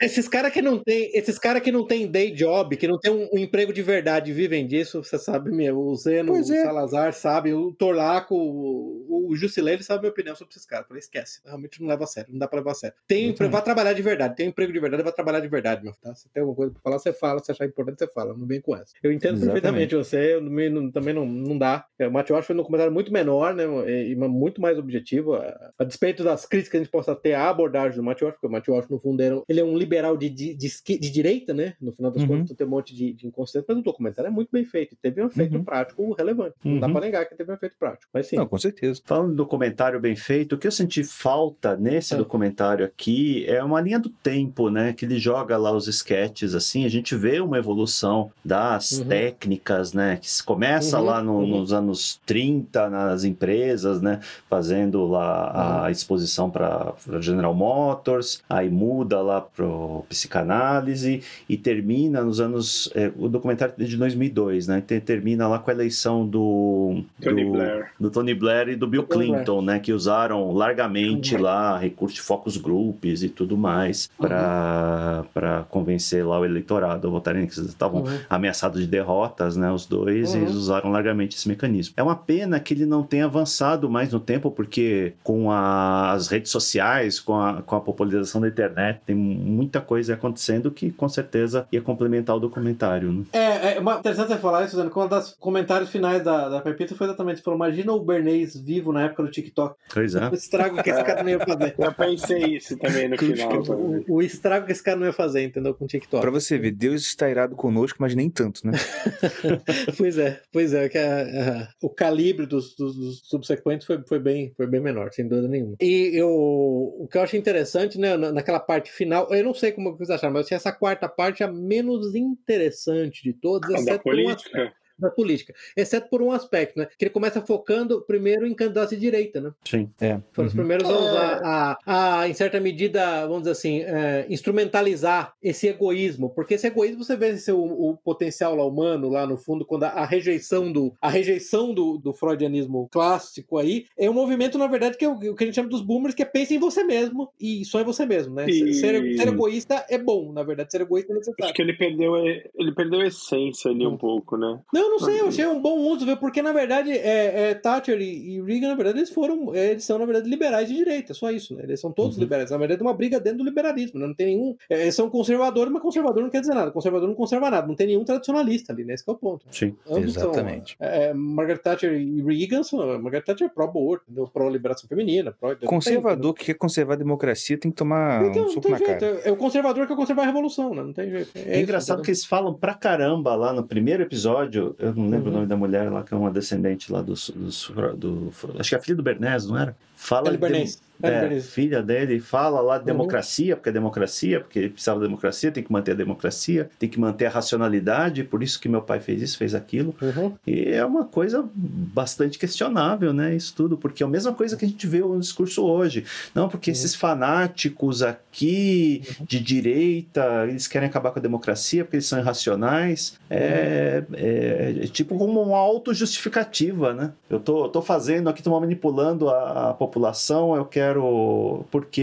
Esses 0.01 0.29
caras 0.29 0.53
que 0.53 0.63
não 0.63 0.79
tem, 0.79 1.11
esses 1.15 1.39
cara 1.39 1.61
que 1.61 1.71
não 1.73 1.87
tem 1.87 2.07
day 2.07 2.31
job, 2.31 2.77
que 2.77 2.89
não 2.89 2.99
tem 2.99 3.13
um, 3.13 3.29
um 3.33 3.39
emprego 3.39 3.73
de 3.73 3.83
verdade, 3.83 4.33
vivem 4.33 4.67
disso, 4.67 5.03
você 5.03 5.19
sabe, 5.19 5.51
meu, 5.51 5.79
o 5.79 5.95
Zeno, 5.97 6.33
Pois 6.33 6.49
o 6.51 6.55
é. 6.55 6.63
Salazar, 6.65 7.13
sabe, 7.13 7.53
o 7.53 7.73
Torlaco, 7.73 8.35
o, 8.35 9.29
o 9.31 9.37
Jusileiro 9.37 9.83
sabe 9.83 9.99
a 9.99 10.03
minha 10.03 10.11
opinião 10.13 10.35
sobre 10.37 10.53
esses 10.53 10.67
caras. 10.67 10.85
Eu 10.85 10.89
Falei, 10.89 11.01
esquece, 11.01 11.41
realmente 11.45 11.81
não 11.81 11.89
leva 11.89 12.05
a 12.05 12.07
sério, 12.07 12.31
não 12.33 12.39
dá 12.39 12.49
pra 12.49 12.59
levar 12.59 12.73
a 12.73 12.75
sério. 12.75 12.97
Tem 13.07 13.25
Eu 13.25 13.31
empre- 13.31 13.39
também. 13.39 13.51
vai 13.53 13.63
trabalhar 13.63 13.93
de 13.93 14.03
verdade, 14.03 14.37
tem 14.37 14.49
emprego 14.49 14.73
de 14.73 14.81
verdade, 14.81 15.03
vai 15.03 15.13
trabalhar 15.13 15.41
de 15.41 15.49
verdade, 15.49 15.83
meu, 15.85 15.93
tá? 16.01 16.15
Se 16.15 16.29
tem 16.29 16.41
alguma 16.41 16.57
coisa 16.57 16.73
pra 16.73 16.83
falar, 16.83 16.99
você 16.99 17.13
fala, 17.13 17.43
se 17.43 17.51
achar 17.53 17.67
importante, 17.67 17.99
você 17.99 18.09
fala, 18.09 18.35
não 18.37 18.47
vem 18.47 18.61
com 18.61 18.75
essa. 18.77 18.93
Eu 19.03 19.13
entendo 19.13 19.35
Exatamente. 19.37 19.63
perfeitamente 19.63 19.95
você, 19.97 20.35
eu 20.35 20.45
também 20.45 20.71
não, 20.71 20.91
também 20.91 21.15
não, 21.15 21.27
não 21.27 21.57
dá. 21.59 21.85
É, 21.99 22.07
O 22.09 22.13
Matheus 22.13 22.45
foi 22.47 22.55
num 22.57 22.63
comentário 22.65 22.93
muito 22.93 23.13
menor, 23.13 23.55
né, 23.55 23.65
e, 23.89 24.13
e 24.13 24.17
muito 24.17 24.61
mais 24.61 24.79
objetivo, 24.79 25.35
a, 25.35 25.73
a 25.79 25.85
despeito 25.85 26.23
das 26.25 26.47
críticas 26.47 26.71
que 26.71 26.77
a 26.77 26.81
gente 26.81 26.91
possa 26.91 27.15
ter 27.15 27.35
à 27.35 27.49
abordagem 27.49 27.97
do 27.97 28.03
Matheus, 28.03 28.33
porque 28.33 28.47
o 28.47 28.51
Matheus, 28.51 28.70
no 28.91 28.99
fundo, 28.99 29.21
era- 29.23 29.43
ele 29.49 29.61
é 29.61 29.65
um 29.65 29.77
liberal 29.77 30.17
de, 30.17 30.29
de, 30.31 30.55
de, 30.55 30.69
de 30.99 31.11
direita, 31.11 31.53
né? 31.55 31.75
No 31.81 31.93
final 31.93 32.11
das 32.11 32.23
Uhum. 32.23 32.29
contas, 32.29 32.57
tem 32.57 32.67
um 32.67 32.71
monte 32.71 32.95
de, 32.95 33.13
de 33.13 33.27
inconsciência, 33.27 33.65
mas 33.69 33.79
o 33.79 33.83
documentário 33.83 34.29
é 34.29 34.31
muito 34.31 34.49
bem 34.53 34.65
feito. 34.65 34.97
Teve 35.01 35.23
um 35.23 35.27
efeito 35.27 35.57
Uhum. 35.57 35.65
prático 35.65 36.13
relevante. 36.15 36.55
Não 36.65 36.79
dá 36.79 36.87
Uhum. 36.87 36.93
pra 36.93 37.01
negar 37.03 37.27
que 37.27 37.35
teve 37.35 37.51
um 37.51 37.55
efeito 37.55 37.77
prático. 37.79 38.11
Mas 38.13 38.27
sim. 38.27 38.37
Não, 38.37 38.47
com 38.47 38.59
certeza. 38.59 39.01
Falando 39.05 39.31
do 39.31 39.35
documentário 39.37 39.99
bem 40.01 40.17
feito, 40.17 40.55
o 40.55 40.59
que 40.59 40.67
eu 40.67 40.73
senti 40.73 41.03
falta 41.05 41.77
nesse 41.77 42.15
É. 42.15 42.17
documentário 42.17 42.85
aqui 42.85 43.45
é 43.47 43.63
uma 43.63 43.81
linha 43.81 43.99
do 43.99 44.09
tempo, 44.11 44.71
né? 44.71 44.93
Que 44.93 45.05
ele 45.05 45.19
joga 45.19 45.57
lá 45.57 45.73
os 45.73 45.87
sketches, 45.89 46.55
assim, 46.55 46.85
a 46.85 46.89
gente 46.89 47.15
vê 47.17 47.41
uma 47.41 47.59
evolução 47.59 48.31
das 48.45 48.93
Uhum. 48.93 49.07
técnicas, 49.09 49.93
né? 49.93 50.17
Que 50.17 50.31
se 50.31 50.43
começa 50.43 50.99
Uhum, 50.99 51.05
lá 51.05 51.23
no- 51.23 51.39
uhum. 51.39 51.47
nos 51.47 51.73
anos 51.73 52.21
30, 52.27 52.89
nas 52.91 53.25
empresas, 53.25 54.01
né? 54.03 54.21
Fazendo 54.49 55.07
lá 55.07 55.53
Uhum. 55.81 55.85
a 55.85 55.91
exposição 55.91 56.51
para 56.51 56.95
General 57.21 57.55
Motors, 57.55 58.43
aí 58.51 58.69
muda 58.69 59.23
lá 59.23 59.41
pro 59.41 60.05
psicanálise 60.09 61.23
e 61.49 61.57
termina 61.57 62.23
nos 62.23 62.41
anos. 62.41 62.91
é, 62.95 63.11
o 63.17 63.29
documentário 63.29 63.75
é 63.79 63.85
de 63.85 63.97
2002, 63.97 64.67
né? 64.67 64.83
Te- 64.85 65.01
Termina 65.01 65.47
lá 65.49 65.59
com 65.59 65.71
a 65.71 65.75
eleição 65.75 66.27
do. 66.27 67.03
Tony 67.23 67.45
do- 67.45 67.53
Blair. 67.53 67.93
do 67.99 68.11
Tony 68.11 68.35
Blair 68.35 68.69
e 68.71 68.77
do 68.77 68.87
Bill 68.87 69.03
Tony 69.05 69.27
Blair. 69.29 69.45
Clinton, 69.45 69.63
né, 69.63 69.79
que 69.79 69.93
usaram 69.93 70.53
largamente 70.53 71.35
Uhum. 71.37 71.43
lá 71.43 71.79
recursos 71.79 72.17
de 72.17 72.23
focus 72.23 72.57
groups 72.57 73.23
e 73.23 73.29
tudo 73.29 73.57
mais 73.57 74.11
para 74.19 75.25
para 75.33 75.63
convencer 75.71 76.27
lá 76.27 76.39
o 76.41 76.45
eleitorado 76.45 77.07
a 77.07 77.11
votarem 77.11 77.47
que 77.47 77.59
eles 77.59 77.69
estavam 77.71 78.03
Uhum. 78.03 78.19
ameaçados 78.29 78.81
de 78.81 78.87
derrotas, 78.87 79.57
né, 79.57 79.71
os 79.71 79.87
dois, 79.87 80.35
e 80.35 80.37
Uhum. 80.37 80.43
eles 80.43 80.55
usaram 80.55 80.91
largamente 80.91 81.37
esse 81.37 81.49
mecanismo. 81.49 81.95
É 81.97 82.03
uma 82.03 82.17
pena 82.17 82.59
que 82.59 82.75
ele 82.75 82.87
não 82.87 83.03
tenha 83.03 83.27
avançado 83.27 83.89
mais 83.89 84.13
no 84.13 84.19
tempo, 84.21 84.51
porque 84.51 85.13
com 85.23 85.51
a- 85.51 86.13
as 86.13 86.29
redes 86.29 86.51
sociais, 86.51 87.21
com 87.21 87.35
a, 87.41 87.63
com 87.63 87.77
a 87.77 87.81
popularização 87.81 88.40
da 88.41 88.49
internet, 88.49 89.01
tem 89.07 89.15
muita 89.17 89.81
coisa 89.81 90.15
acontecendo 90.15 90.71
que 90.71 90.91
com 90.91 91.09
certeza 91.09 91.67
ia 91.73 91.81
complementar 91.81 92.37
o 92.37 92.41
documentário. 92.41 93.13
Né? 93.13 93.25
É, 93.33 93.75
é 93.77 93.79
uma- 93.81 93.99
interessante 93.99 94.29
você 94.29 94.39
falar 94.39 94.65
isso, 94.65 94.77
Zeno, 94.77 94.91
que 94.91 94.99
um 94.99 95.09
dos 95.09 95.37
comentários 95.39 95.91
finais 95.91 96.23
da, 96.23 96.49
da 96.49 96.61
Pepita 96.61 96.95
foi 96.95 97.07
exatamente 97.07 97.37
isso. 97.37 97.45
Falou, 97.45 97.59
imagina 97.59 97.93
o 97.93 98.01
Bernays 98.05 98.57
vivo 98.61 98.93
na 98.93 99.05
época 99.05 99.23
do 99.23 99.31
TikTok. 99.31 99.75
Pois 99.93 100.15
é. 100.15 100.29
O 100.29 100.35
estrago 100.35 100.83
que 100.83 100.91
esse 100.91 101.03
cara 101.05 101.23
não 101.23 101.31
ia 101.31 101.39
fazer. 101.41 101.75
Eu 101.79 101.93
pensei 101.93 102.57
isso 102.57 102.77
também 102.79 103.09
no 103.09 103.17
final. 103.19 103.63
O, 104.09 104.17
o 104.17 104.23
estrago 104.23 104.67
que 104.67 104.73
esse 104.73 104.83
cara 104.83 104.97
não 104.99 105.07
ia 105.07 105.13
fazer, 105.13 105.43
entendeu? 105.45 105.75
Com 105.75 105.85
o 105.85 105.89
TikTok. 105.89 106.21
Pra 106.21 106.31
você 106.31 106.59
ver, 106.59 106.71
Deus 106.73 107.03
está 107.03 107.29
irado 107.29 107.55
conosco, 107.57 107.99
mas 108.01 108.15
nem 108.15 108.29
tanto, 108.31 108.61
né? 108.67 108.73
pois 109.97 110.19
é, 110.19 110.41
pois 110.53 110.73
é, 110.75 110.89
que 110.89 110.99
a- 110.99 111.23
a- 111.23 111.69
o 111.83 111.89
calibre 111.89 112.47
dos, 112.47 112.75
dos- 112.75 112.97
dos 112.97 113.21
subsequentes 113.25 113.87
foi, 113.87 114.01
foi, 114.07 114.19
bem, 114.19 114.53
foi 114.57 114.67
bem 114.67 114.81
menor, 114.81 115.13
sem 115.13 115.27
dúvida 115.27 115.49
nenhuma. 115.49 115.75
E 115.81 116.11
eu, 116.15 116.29
o 116.31 117.09
que 117.11 117.19
eu 117.19 117.23
acho 117.23 117.37
interessante, 117.37 117.99
né, 117.99 118.17
na- 118.31 118.37
naquela 118.37 118.61
parte 118.61 118.91
final, 118.91 119.29
eu 119.35 119.45
não 119.45 119.53
sei 119.55 119.73
como 119.73 119.97
vocês 119.97 120.11
acharam, 120.11 120.33
mas 120.33 120.43
eu 120.43 120.47
achei 120.47 120.57
essa 120.57 120.73
quarta 120.73 121.09
parte 121.09 121.43
a 121.45 121.49
menos 121.49 122.15
interessante 122.15 123.23
de 123.23 123.33
todas, 123.33 123.71
Ah, 123.71 123.75
exceto 123.79 124.01
um 124.01 124.03
política. 124.03 124.73
Da 125.01 125.11
política, 125.11 125.55
exceto 125.77 126.09
por 126.09 126.23
um 126.23 126.33
aspecto, 126.33 126.79
né? 126.79 126.87
Que 126.99 127.05
ele 127.07 127.11
começa 127.11 127.41
focando 127.41 128.03
primeiro 128.03 128.47
em 128.47 128.55
candidatos 128.55 128.91
de 128.91 128.97
direita, 129.01 129.41
né? 129.41 129.53
Sim. 129.65 129.91
É. 130.01 130.19
Foram 130.33 130.47
os 130.49 130.53
Uhum. 130.55 130.59
primeiros 130.61 130.89
a 130.89 130.99
usar, 130.99 131.41
a, 131.45 132.21
a, 132.21 132.29
em 132.29 132.35
certa 132.35 132.61
medida, 132.61 133.23
vamos 133.27 133.41
dizer 133.41 133.53
assim, 133.53 133.81
é, 133.83 134.27
instrumentalizar 134.29 135.33
esse 135.43 135.67
egoísmo, 135.69 136.31
porque 136.31 136.55
esse 136.55 136.67
egoísmo 136.67 137.03
você 137.05 137.17
vê 137.17 137.29
esse, 137.31 137.51
o, 137.53 137.61
o 137.91 137.97
potencial 137.97 138.55
lá 138.55 138.65
humano, 138.65 139.09
lá 139.09 139.27
no 139.27 139.37
fundo, 139.37 139.65
quando 139.65 139.85
a, 139.85 139.89
a 139.89 140.05
rejeição 140.05 140.71
do 140.73 140.93
a 141.01 141.09
rejeição 141.09 141.73
do, 141.73 141.97
do 141.99 142.13
freudianismo 142.13 142.89
clássico 142.91 143.59
aí 143.59 143.87
é 143.99 144.09
um 144.11 144.15
movimento, 144.15 144.59
na 144.59 144.67
verdade, 144.67 144.97
que 144.99 145.05
é 145.05 145.09
o, 145.09 145.19
que 145.19 145.45
a 145.45 145.47
gente 145.47 145.55
chama 145.55 145.69
dos 145.69 145.83
boomers, 145.83 146.15
que 146.15 146.23
é 146.23 146.27
pensa 146.27 146.55
em 146.55 146.59
você 146.59 146.85
mesmo 146.85 147.31
e 147.41 147.65
só 147.65 147.81
em 147.81 147.85
você 147.85 148.05
mesmo, 148.07 148.35
né? 148.35 148.47
E- 148.49 148.71
Ser, 148.81 149.17
ser 149.17 149.29
egoísta 149.29 149.85
é 149.89 149.99
bom, 149.99 150.33
na 150.33 150.43
verdade, 150.43 150.71
ser 150.71 150.81
egoísta 150.83 151.13
é 151.13 151.17
necessário. 151.17 151.45
Acho 151.45 151.55
que 151.55 151.63
ele 151.63 151.73
perdeu, 151.75 152.17
ele 152.17 152.73
perdeu 152.75 153.01
a 153.01 153.07
essência 153.07 153.71
ali 153.71 153.87
um 153.87 153.97
pouco, 153.97 154.37
né? 154.37 154.59
Não, 154.73 154.90
não 154.91 154.99
sei, 154.99 155.21
eu 155.21 155.29
achei 155.29 155.47
um 155.47 155.61
bom 155.61 155.79
uso, 155.79 156.05
viu? 156.05 156.17
Porque 156.17 156.43
na 156.43 156.53
verdade 156.53 156.91
é, 156.93 157.51
é, 157.51 157.55
Thatcher 157.55 158.01
e, 158.01 158.37
e 158.37 158.43
Reagan, 158.43 158.69
na 158.69 158.75
verdade, 158.75 158.99
eles 158.99 159.11
foram, 159.11 159.55
é, 159.55 159.71
eles 159.73 159.85
são, 159.85 159.99
na 159.99 160.05
verdade, 160.05 160.29
liberais 160.29 160.69
de 160.69 160.75
direita, 160.77 161.15
só 161.15 161.31
isso, 161.31 161.55
né? 161.55 161.63
Eles 161.65 161.81
são 161.81 161.91
todos 161.93 162.17
Uhum. 162.17 162.23
liberais. 162.23 162.51
Na 162.51 162.57
verdade, 162.59 162.81
é 162.81 162.85
uma 162.85 162.95
briga 162.95 163.19
dentro 163.21 163.39
do 163.39 163.45
liberalismo, 163.45 163.99
né? 164.01 164.07
Não 164.07 164.15
tem 164.15 164.27
nenhum. 164.27 164.57
é, 164.69 164.83
eles 164.83 164.95
são 164.95 165.09
conservadores, 165.11 165.73
mas 165.73 165.83
conservador 165.83 166.23
não 166.23 166.31
quer 166.31 166.41
dizer 166.41 166.55
nada. 166.55 166.71
Conservador 166.71 167.09
não 167.09 167.15
conserva 167.15 167.51
nada. 167.51 167.67
Não 167.67 167.75
tem 167.75 167.87
nenhum 167.87 168.05
tradicionalista 168.05 168.73
ali, 168.73 168.85
né? 168.85 168.95
Esse 168.95 169.05
que 169.05 169.11
é 169.11 169.15
o 169.15 169.17
ponto. 169.17 169.45
Sim. 169.51 169.75
Ambos 169.89 170.15
são, 170.15 170.23
Exatamente. 170.31 170.77
é, 170.81 171.13
Margaret 171.15 171.59
Thatcher 171.59 171.93
e 171.95 172.23
Reagan 172.23 172.63
são. 172.63 172.79
Margaret 173.01 173.23
Thatcher 173.23 173.47
é 173.47 173.51
pró-aborto, 173.51 174.05
entendeu? 174.09 174.29
pró-liberação 174.33 174.89
feminina. 174.89 175.33
Pró 175.39 175.55
Conservador 175.67 176.35
que 176.35 176.45
quer 176.47 176.55
conservar 176.55 176.95
a 176.95 176.97
democracia 176.97 177.57
tem 177.59 177.71
que 177.71 177.77
tomar 177.77 178.25
Então, 178.27 178.43
um 178.43 178.45
não 178.47 178.49
soco 178.51 178.61
tem 178.63 178.71
na 178.73 178.79
jeito. 178.79 178.91
cara. 179.01 179.21
É 179.25 179.29
é 179.31 179.33
o 179.33 179.37
conservador 179.37 179.83
que 179.87 179.93
quer 179.93 179.97
conservar 179.97 180.23
a 180.23 180.27
revolução, 180.27 180.75
né? 180.75 180.83
Não 180.83 180.93
tem 180.93 181.09
jeito. 181.11 181.31
É, 181.37 181.41
isso, 181.53 181.61
engraçado 181.63 181.99
entendeu? 181.99 182.05
que 182.05 182.11
eles 182.11 182.25
falam 182.25 182.53
pra 182.55 182.75
caramba 182.75 183.35
lá 183.37 183.53
no 183.53 183.63
primeiro 183.67 184.03
episódio. 184.03 184.75
Eu 184.81 184.95
não 184.95 185.09
lembro 185.11 185.27
Uhum. 185.27 185.33
o 185.33 185.35
nome 185.37 185.47
da 185.47 185.57
mulher 185.57 185.91
lá, 185.93 186.03
que 186.03 186.15
é 186.15 186.17
uma 186.17 186.31
descendente 186.31 186.91
lá 186.91 187.03
dos. 187.03 187.31
dos- 187.31 187.71
do, 187.97 188.33
acho 188.59 188.69
que 188.71 188.75
é 188.75 188.79
a 188.79 188.83
filha 188.83 188.97
do 188.97 189.03
Bernés, 189.03 189.47
não 189.47 189.59
era? 189.59 189.77
Fala 190.03 190.29
Ellie 190.29 190.39
de 190.39 190.79
é, 191.03 191.21
Bernays. 191.21 191.49
filha 191.51 191.83
dele 191.83 192.21
fala 192.21 192.61
lá 192.61 192.75
de 192.77 192.81
Uhum. 192.83 192.87
democracia, 192.87 193.57
porque 193.57 193.71
é 193.71 193.73
democracia, 193.73 194.41
porque 194.41 194.59
ele 194.59 194.69
precisava 194.69 195.01
da 195.01 195.07
democracia, 195.07 195.51
tem 195.51 195.63
que 195.63 195.73
manter 195.73 195.93
a 195.93 195.95
democracia, 195.95 196.69
tem 196.79 196.89
que 196.91 197.01
manter 197.01 197.25
a 197.27 197.31
racionalidade, 197.31 198.23
por 198.25 198.43
isso 198.43 198.61
que 198.61 198.69
meu 198.69 198.83
pai 198.83 199.01
fez 199.01 199.23
isso, 199.23 199.39
fez 199.39 199.55
aquilo. 199.55 199.95
Uhum. 200.03 200.35
E 200.47 200.65
é 200.69 200.85
uma 200.85 201.05
coisa 201.07 201.43
bastante 201.55 202.39
questionável, 202.39 203.13
né? 203.15 203.35
Isso 203.35 203.55
tudo, 203.55 203.79
porque 203.79 204.03
é 204.03 204.07
a 204.07 204.11
mesma 204.11 204.33
coisa 204.35 204.57
que 204.59 204.65
a 204.65 204.69
gente 204.69 204.87
vê 204.87 205.01
no 205.01 205.19
discurso 205.19 205.65
hoje. 205.65 206.05
Não, 206.35 206.49
porque 206.51 206.71
Uhum. 206.71 206.73
esses 206.73 206.95
fanáticos 206.95 208.03
aqui 208.03 209.03
de 209.23 209.41
direita, 209.41 210.47
eles 210.49 210.67
querem 210.67 210.89
acabar 210.89 211.13
com 211.13 211.19
a 211.19 211.23
democracia 211.23 211.83
porque 211.85 211.97
eles 211.97 212.07
são 212.07 212.19
irracionais. 212.19 213.19
É, 213.31 214.05
é- 214.15 214.75
é 214.83 214.87
tipo 214.87 215.17
como 215.17 215.41
uma 215.43 215.57
autojustificativa, 215.59 216.93
né? 216.93 217.13
Eu 217.29 217.41
tô, 217.41 217.69
tô 217.69 217.81
fazendo 217.81 218.29
aqui, 218.29 218.43
tô 218.43 218.59
manipulando 218.61 219.29
a, 219.29 219.71
a 219.71 219.75
população, 219.75 219.90
eu 219.99 220.65
quero. 220.65 221.65
Porque 221.71 222.03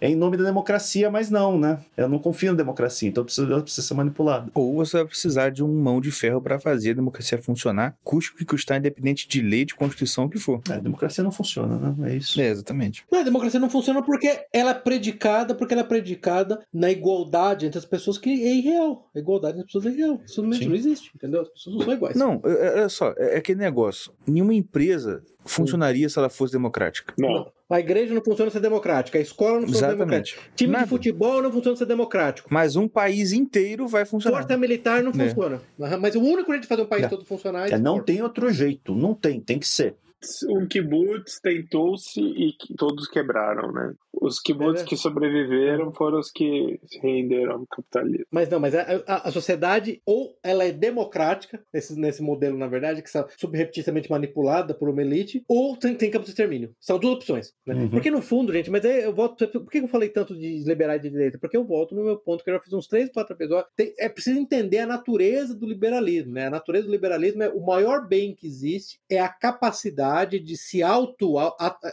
é 0.00 0.08
em 0.08 0.14
nome 0.14 0.36
da 0.36 0.44
democracia, 0.44 1.10
mas 1.10 1.30
não, 1.30 1.58
né? 1.58 1.78
Eu 1.96 2.08
não 2.08 2.18
confio 2.18 2.50
na 2.52 2.56
democracia, 2.58 3.08
então 3.08 3.24
precisa, 3.24 3.60
precisa 3.62 3.86
ser 3.86 3.94
manipulado. 3.94 4.50
Ou 4.54 4.74
você 4.76 4.98
vai 4.98 5.06
precisar 5.06 5.50
de 5.50 5.62
um 5.64 5.68
mão 5.80 6.00
de 6.00 6.10
ferro 6.10 6.40
para 6.40 6.58
fazer 6.58 6.90
a 6.90 6.94
democracia 6.94 7.40
funcionar, 7.40 7.96
custe 8.04 8.32
o 8.32 8.36
que 8.36 8.44
custar, 8.44 8.78
independente 8.78 9.28
de 9.28 9.40
lei, 9.40 9.64
de 9.64 9.74
constituição, 9.74 10.24
o 10.24 10.28
que 10.28 10.38
for. 10.38 10.60
É, 10.70 10.74
a 10.74 10.78
democracia 10.78 11.24
não 11.24 11.32
funciona, 11.32 11.76
né? 11.76 12.10
É 12.10 12.16
isso. 12.16 12.40
É, 12.40 12.48
exatamente. 12.48 13.04
Não, 13.10 13.20
a 13.20 13.24
democracia 13.24 13.58
não 13.58 13.70
funciona 13.70 14.02
porque 14.02 14.44
ela 14.52 14.70
é 14.72 14.74
predicada, 14.74 15.54
porque 15.54 15.74
ela 15.74 15.82
é 15.82 15.86
predicada 15.86 16.60
na 16.72 16.90
igualdade 16.90 17.66
entre 17.66 17.78
as 17.78 17.84
pessoas 17.84 18.18
que 18.18 18.30
é 18.30 18.54
irreal. 18.54 19.08
A 19.14 19.18
igualdade 19.18 19.54
entre 19.58 19.66
as 19.66 19.72
pessoas 19.72 19.86
é 19.86 19.90
irreal. 19.90 20.20
Isso 20.24 20.42
não, 20.42 20.50
não 20.50 20.74
existe, 20.74 21.10
entendeu? 21.14 21.42
As 21.42 21.48
pessoas 21.48 21.76
não 21.76 21.84
são 21.84 21.94
iguais. 21.94 22.16
Não, 22.16 22.40
é- 22.44 22.66
é- 22.66 22.72
olha 22.80 22.88
só, 22.88 23.14
é 23.16 23.30
é 23.30 23.36
aquele 23.38 23.60
negócio. 23.60 24.12
Nenhuma 24.26 24.52
empresa 24.54 25.22
funcionaria 25.44 26.08
se 26.08 26.18
ela 26.18 26.28
fosse 26.28 26.52
democrática. 26.52 27.14
Não. 27.18 27.28
Não. 27.28 27.52
A 27.70 27.78
igreja 27.78 28.12
não 28.12 28.22
funciona 28.22 28.50
ser 28.50 28.58
democrática, 28.60 29.16
a 29.16 29.20
escola 29.20 29.60
não 29.60 29.68
funciona 29.68 29.92
democrática. 29.92 30.38
Exatamente. 30.38 30.56
Time 30.56 30.72
Nada. 30.72 30.84
de 30.84 30.90
futebol 30.90 31.40
não 31.42 31.52
funciona 31.52 31.76
ser 31.76 31.86
democrático. 31.86 32.48
Mas 32.52 32.74
um 32.74 32.88
país 32.88 33.32
inteiro 33.32 33.86
vai 33.86 34.04
funcionar. 34.04 34.38
Força 34.38 34.56
militar 34.56 35.02
não 35.04 35.12
É. 35.12 35.28
funciona. 35.28 35.62
Mas 36.00 36.16
o 36.16 36.20
único 36.20 36.50
jeito 36.50 36.62
de 36.62 36.68
fazer 36.68 36.82
um 36.82 36.86
país 36.86 37.04
É. 37.04 37.08
todo 37.08 37.24
funcionar 37.24 37.68
é 37.70 37.74
É, 37.74 37.78
não 37.78 38.02
tem 38.02 38.20
outro 38.22 38.52
jeito, 38.52 38.92
não 38.94 39.14
tem, 39.14 39.40
tem 39.40 39.58
que 39.58 39.68
ser. 39.68 39.94
Um 40.48 40.66
kibbutz 40.66 41.40
tentou-se 41.40 42.20
e 42.20 42.54
todos 42.76 43.08
quebraram, 43.08 43.72
né? 43.72 43.94
Os 44.12 44.38
kibbutz 44.40 44.82
É. 44.82 44.84
que 44.84 44.96
sobreviveram 44.96 45.92
foram 45.94 46.18
os 46.18 46.30
que 46.30 46.78
se 46.84 46.98
renderam 47.00 47.52
ao 47.52 47.66
capitalismo. 47.66 48.26
Mas 48.30 48.48
não, 48.50 48.60
mas 48.60 48.74
a, 48.74 48.82
a- 49.06 49.28
a 49.28 49.32
sociedade 49.32 50.02
ou 50.04 50.36
ela 50.42 50.64
é 50.64 50.72
democrática, 50.72 51.62
nesse, 51.72 51.98
nesse 51.98 52.22
modelo, 52.22 52.58
na 52.58 52.66
verdade, 52.66 53.00
que 53.00 53.08
está 53.08 53.26
subrepticiamente 53.38 54.10
manipulada 54.10 54.74
por 54.74 54.90
uma 54.90 55.00
elite, 55.00 55.42
ou 55.48 55.76
tem, 55.76 55.94
tem 55.94 56.10
campo 56.10 56.24
de 56.24 56.30
extermínio. 56.32 56.74
São 56.78 56.98
duas 56.98 57.14
opções. 57.14 57.54
Né? 57.66 57.74
Uhum. 57.74 57.88
Porque 57.88 58.10
no 58.10 58.20
fundo, 58.20 58.52
gente, 58.52 58.70
mas 58.70 58.84
aí 58.84 59.02
eu 59.04 59.14
volto. 59.14 59.48
Por 59.48 59.70
que 59.70 59.78
eu 59.78 59.88
falei 59.88 60.10
tanto 60.10 60.36
de 60.36 60.62
liberais 60.64 61.00
de 61.00 61.08
direita? 61.08 61.38
Porque 61.38 61.56
eu 61.56 61.64
volto 61.64 61.94
no 61.94 62.04
meu 62.04 62.18
ponto, 62.18 62.44
que 62.44 62.50
eu 62.50 62.54
já 62.54 62.60
fiz 62.60 62.72
uns 62.74 62.86
três, 62.86 63.10
quatro 63.10 63.34
episódios. 63.34 63.72
Tem- 63.74 63.94
é 63.98 64.08
preciso 64.08 64.38
entender 64.38 64.78
a 64.78 64.86
natureza 64.86 65.54
do 65.54 65.66
liberalismo. 65.66 66.32
Né? 66.32 66.46
A 66.46 66.50
natureza 66.50 66.86
do 66.86 66.92
liberalismo 66.92 67.42
é 67.42 67.48
o 67.48 67.64
maior 67.64 68.06
bem 68.06 68.34
que 68.34 68.46
existe 68.46 68.98
é 69.08 69.18
a 69.18 69.28
capacidade 69.28 70.09
de 70.40 70.56
se 70.56 70.82
auto 70.82 71.36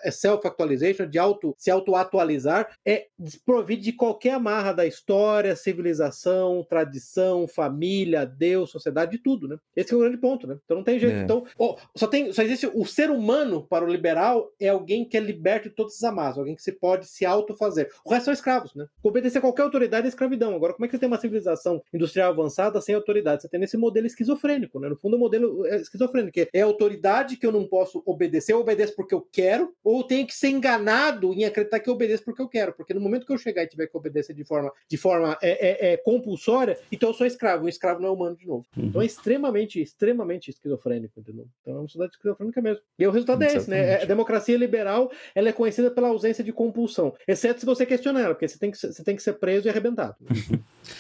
é 0.04 0.12
self-actualization, 0.12 1.08
de 1.08 1.18
auto, 1.18 1.56
se 1.58 1.72
auto-atualizar, 1.72 2.76
é 2.86 3.08
desprovido 3.18 3.82
de 3.82 3.94
qualquer 3.94 4.34
amarra 4.34 4.74
da 4.74 4.86
história, 4.86 5.56
civilização, 5.56 6.66
tradição, 6.68 7.48
família, 7.48 8.26
Deus, 8.26 8.72
sociedade, 8.72 9.12
de 9.12 9.18
tudo, 9.18 9.48
né? 9.48 9.58
Esse 9.76 9.94
é 9.94 9.98
o 9.98 10.00
grande 10.00 10.18
ponto, 10.18 10.48
né? 10.48 10.58
Então 10.64 10.78
não 10.78 10.84
tem 10.84 11.00
jeito. 11.00 11.16
É. 11.16 11.24
Então, 11.24 11.46
ó, 11.58 11.78
só 11.96 12.08
tem, 12.08 12.32
só 12.32 12.42
existe 12.42 12.70
o 12.74 12.86
ser 12.86 13.10
humano 13.10 13.66
para 13.68 13.86
o 13.86 13.88
liberal 13.88 14.52
é 14.60 14.70
alguém 14.70 15.06
que 15.06 15.18
é 15.18 15.20
liberto 15.20 15.70
de 15.70 15.76
todas 15.76 15.96
as 15.96 16.04
amarras, 16.04 16.38
alguém 16.38 16.56
que 16.56 16.62
se 16.62 16.72
pode 16.72 17.08
se 17.08 17.26
autofazer. 17.26 17.90
O 18.06 18.10
resto 18.10 18.26
são 18.26 18.34
escravos, 18.34 18.74
né? 18.76 18.86
Obedecer 19.04 19.40
a 19.40 19.42
qualquer 19.42 19.64
autoridade 19.64 20.06
é 20.06 20.10
escravidão. 20.10 20.56
Agora, 20.56 20.74
como 20.74 20.86
é 20.86 20.88
que 20.88 20.96
você 20.96 21.00
tem 21.00 21.08
uma 21.08 21.20
civilização 21.20 21.82
industrial 21.94 22.32
avançada 22.32 22.82
sem 22.82 22.96
autoridade? 22.96 23.42
Você 23.42 23.50
tem 23.50 23.62
esse 23.64 23.78
modelo 23.78 24.08
esquizofrênico, 24.08 24.80
né? 24.80 24.90
No 24.90 24.96
fundo, 24.96 25.16
o 25.16 25.20
modelo 25.20 25.66
é 25.66 25.78
esquizofrênico, 25.78 26.34
que 26.34 26.48
é 26.54 26.62
autoridade 26.62 27.38
que 27.38 27.46
eu 27.46 27.52
não 27.52 27.68
posso 27.68 28.02
obedecer, 28.08 28.54
eu 28.54 28.60
obedeço 28.60 28.96
porque 28.96 29.14
eu 29.14 29.22
quero, 29.22 29.74
ou 29.84 30.00
eu 30.00 30.04
tenho 30.04 30.26
que 30.26 30.34
ser 30.34 30.50
enganado 30.50 31.34
em 31.34 31.46
acreditar 31.46 31.80
que 31.80 31.90
eu 31.90 31.94
obedeço 31.94 32.24
porque 32.24 32.42
eu 32.42 32.48
quero. 32.48 32.74
Porque 32.74 32.94
no 32.94 33.02
momento 33.02 33.26
que 33.26 33.34
eu 33.34 33.38
chegar 33.38 33.64
e 33.64 33.68
tiver 33.68 33.88
que 33.88 33.98
obedecer 33.98 34.34
de 34.34 34.44
forma, 34.44 34.72
de 34.90 34.98
forma 34.98 35.38
é, 35.42 35.90
é, 35.90 35.94
é, 35.94 35.98
compulsória, 35.98 36.78
então 36.92 37.10
eu 37.10 37.14
sou 37.14 37.28
escravo. 37.28 37.66
Um 37.66 37.70
escravo 37.70 38.02
não 38.02 38.10
é 38.10 38.12
humano 38.12 38.36
de 38.36 38.48
novo. 38.48 38.66
Então 38.78 39.02
é 39.02 39.06
extremamente, 39.06 39.82
extremamente 39.82 40.50
esquizofrênico, 40.50 41.20
entendeu? 41.20 41.48
Então 41.62 41.76
é 41.76 41.78
uma 41.80 41.88
sociedade 41.88 42.14
esquizofrênica 42.14 42.62
mesmo. 42.62 42.82
E 42.98 43.06
o 43.06 43.12
resultado 43.12 43.44
é 43.44 43.48
esse, 43.48 43.70
né? 43.70 43.80
Exatamente. 43.80 44.04
A 44.04 44.08
democracia 44.08 44.58
liberal 44.58 45.12
ela 45.36 45.50
é 45.50 45.54
conhecida 45.54 45.92
pela 45.92 46.08
ausência 46.08 46.44
de 46.44 46.54
compulsão. 46.54 47.14
Exceto 47.28 47.60
se 47.60 47.66
você 47.66 47.86
questionar 47.86 48.22
ela, 48.22 48.34
porque 48.34 48.48
você 48.48 48.58
tem 48.58 48.72
que, 48.72 48.78
você 48.78 49.04
tem 49.04 49.16
que 49.16 49.24
ser 49.24 49.34
preso 49.34 49.68
e 49.68 49.70
arrebentado. 49.70 50.16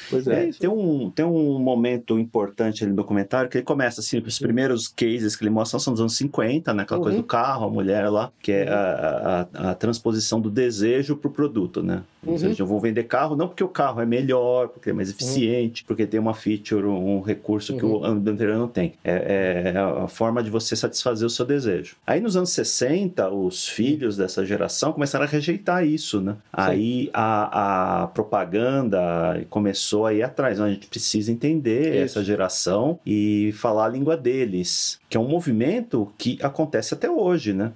Pois 0.09 0.27
É 0.27 0.49
É, 0.49 0.51
tem, 0.51 0.69
um, 0.69 1.09
tem 1.09 1.25
um 1.25 1.59
momento 1.59 2.17
importante 2.19 2.83
ali 2.83 2.91
no 2.91 2.97
documentário 2.97 3.49
que 3.49 3.57
ele 3.57 3.65
começa 3.65 4.01
assim, 4.01 4.19
os 4.19 4.39
primeiros 4.39 4.87
cases 4.87 5.35
que 5.35 5.43
ele 5.43 5.49
mostra 5.49 5.79
são 5.79 5.93
dos 5.93 6.01
anos 6.01 6.15
50, 6.17 6.73
né? 6.73 6.83
Aquela 6.83 6.99
coisa 7.01 7.17
Uhum. 7.17 7.23
do 7.23 7.27
carro, 7.27 7.65
a 7.67 7.69
mulher 7.69 8.09
lá, 8.09 8.31
que 8.41 8.51
é 8.51 8.65
Uhum. 8.65 8.73
a, 8.73 9.47
a, 9.67 9.71
a 9.71 9.75
transposição 9.75 10.39
do 10.41 10.49
desejo 10.49 11.15
pro 11.15 11.29
produto, 11.31 11.81
né? 11.83 12.03
Ou 12.27 12.33
Uhum. 12.33 12.39
seja, 12.39 12.61
eu 12.63 12.67
vou 12.67 12.79
vender 12.79 13.03
carro 13.03 13.35
não 13.35 13.47
porque 13.47 13.63
o 13.63 13.69
carro 13.69 14.01
é 14.01 14.05
melhor, 14.05 14.67
porque 14.67 14.89
é 14.89 14.93
mais 14.93 15.09
eficiente, 15.09 15.83
porque 15.85 16.05
tem 16.05 16.19
uma 16.19 16.33
feature, 16.33 16.85
um 16.85 17.21
recurso 17.21 17.75
que 17.77 17.85
o 17.85 18.03
ano 18.03 18.29
anterior 18.29 18.57
não 18.57 18.67
tem. 18.67 18.93
É, 19.03 19.71
é 19.73 19.77
a 19.79 20.07
forma 20.07 20.43
de 20.43 20.49
você 20.49 20.75
satisfazer 20.75 21.25
o 21.25 21.29
seu 21.29 21.45
desejo. 21.45 21.95
Aí 22.05 22.19
nos 22.19 22.35
anos 22.35 22.49
60, 22.51 23.29
os 23.29 23.67
filhos 23.67 24.17
dessa 24.17 24.45
geração 24.45 24.91
começaram 24.93 25.25
a 25.25 25.27
rejeitar 25.27 25.85
isso, 25.85 26.19
né? 26.21 26.35
Aí 26.51 27.09
a, 27.13 28.03
a 28.03 28.07
propaganda 28.07 29.45
começou 29.49 30.05
a 30.05 30.13
ir 30.13 30.23
atrás. 30.23 30.59
A 30.59 30.69
gente 30.69 30.87
precisa 30.87 31.31
entender 31.31 31.95
Isso. 31.95 32.17
essa 32.19 32.23
geração 32.23 32.99
e 33.05 33.51
falar 33.53 33.85
a 33.85 33.89
língua 33.89 34.17
deles, 34.17 34.99
que 35.09 35.15
é 35.17 35.19
um 35.19 35.27
movimento 35.27 36.11
que 36.17 36.37
acontece 36.41 36.93
até 36.93 37.09
hoje, 37.09 37.53
né? 37.53 37.71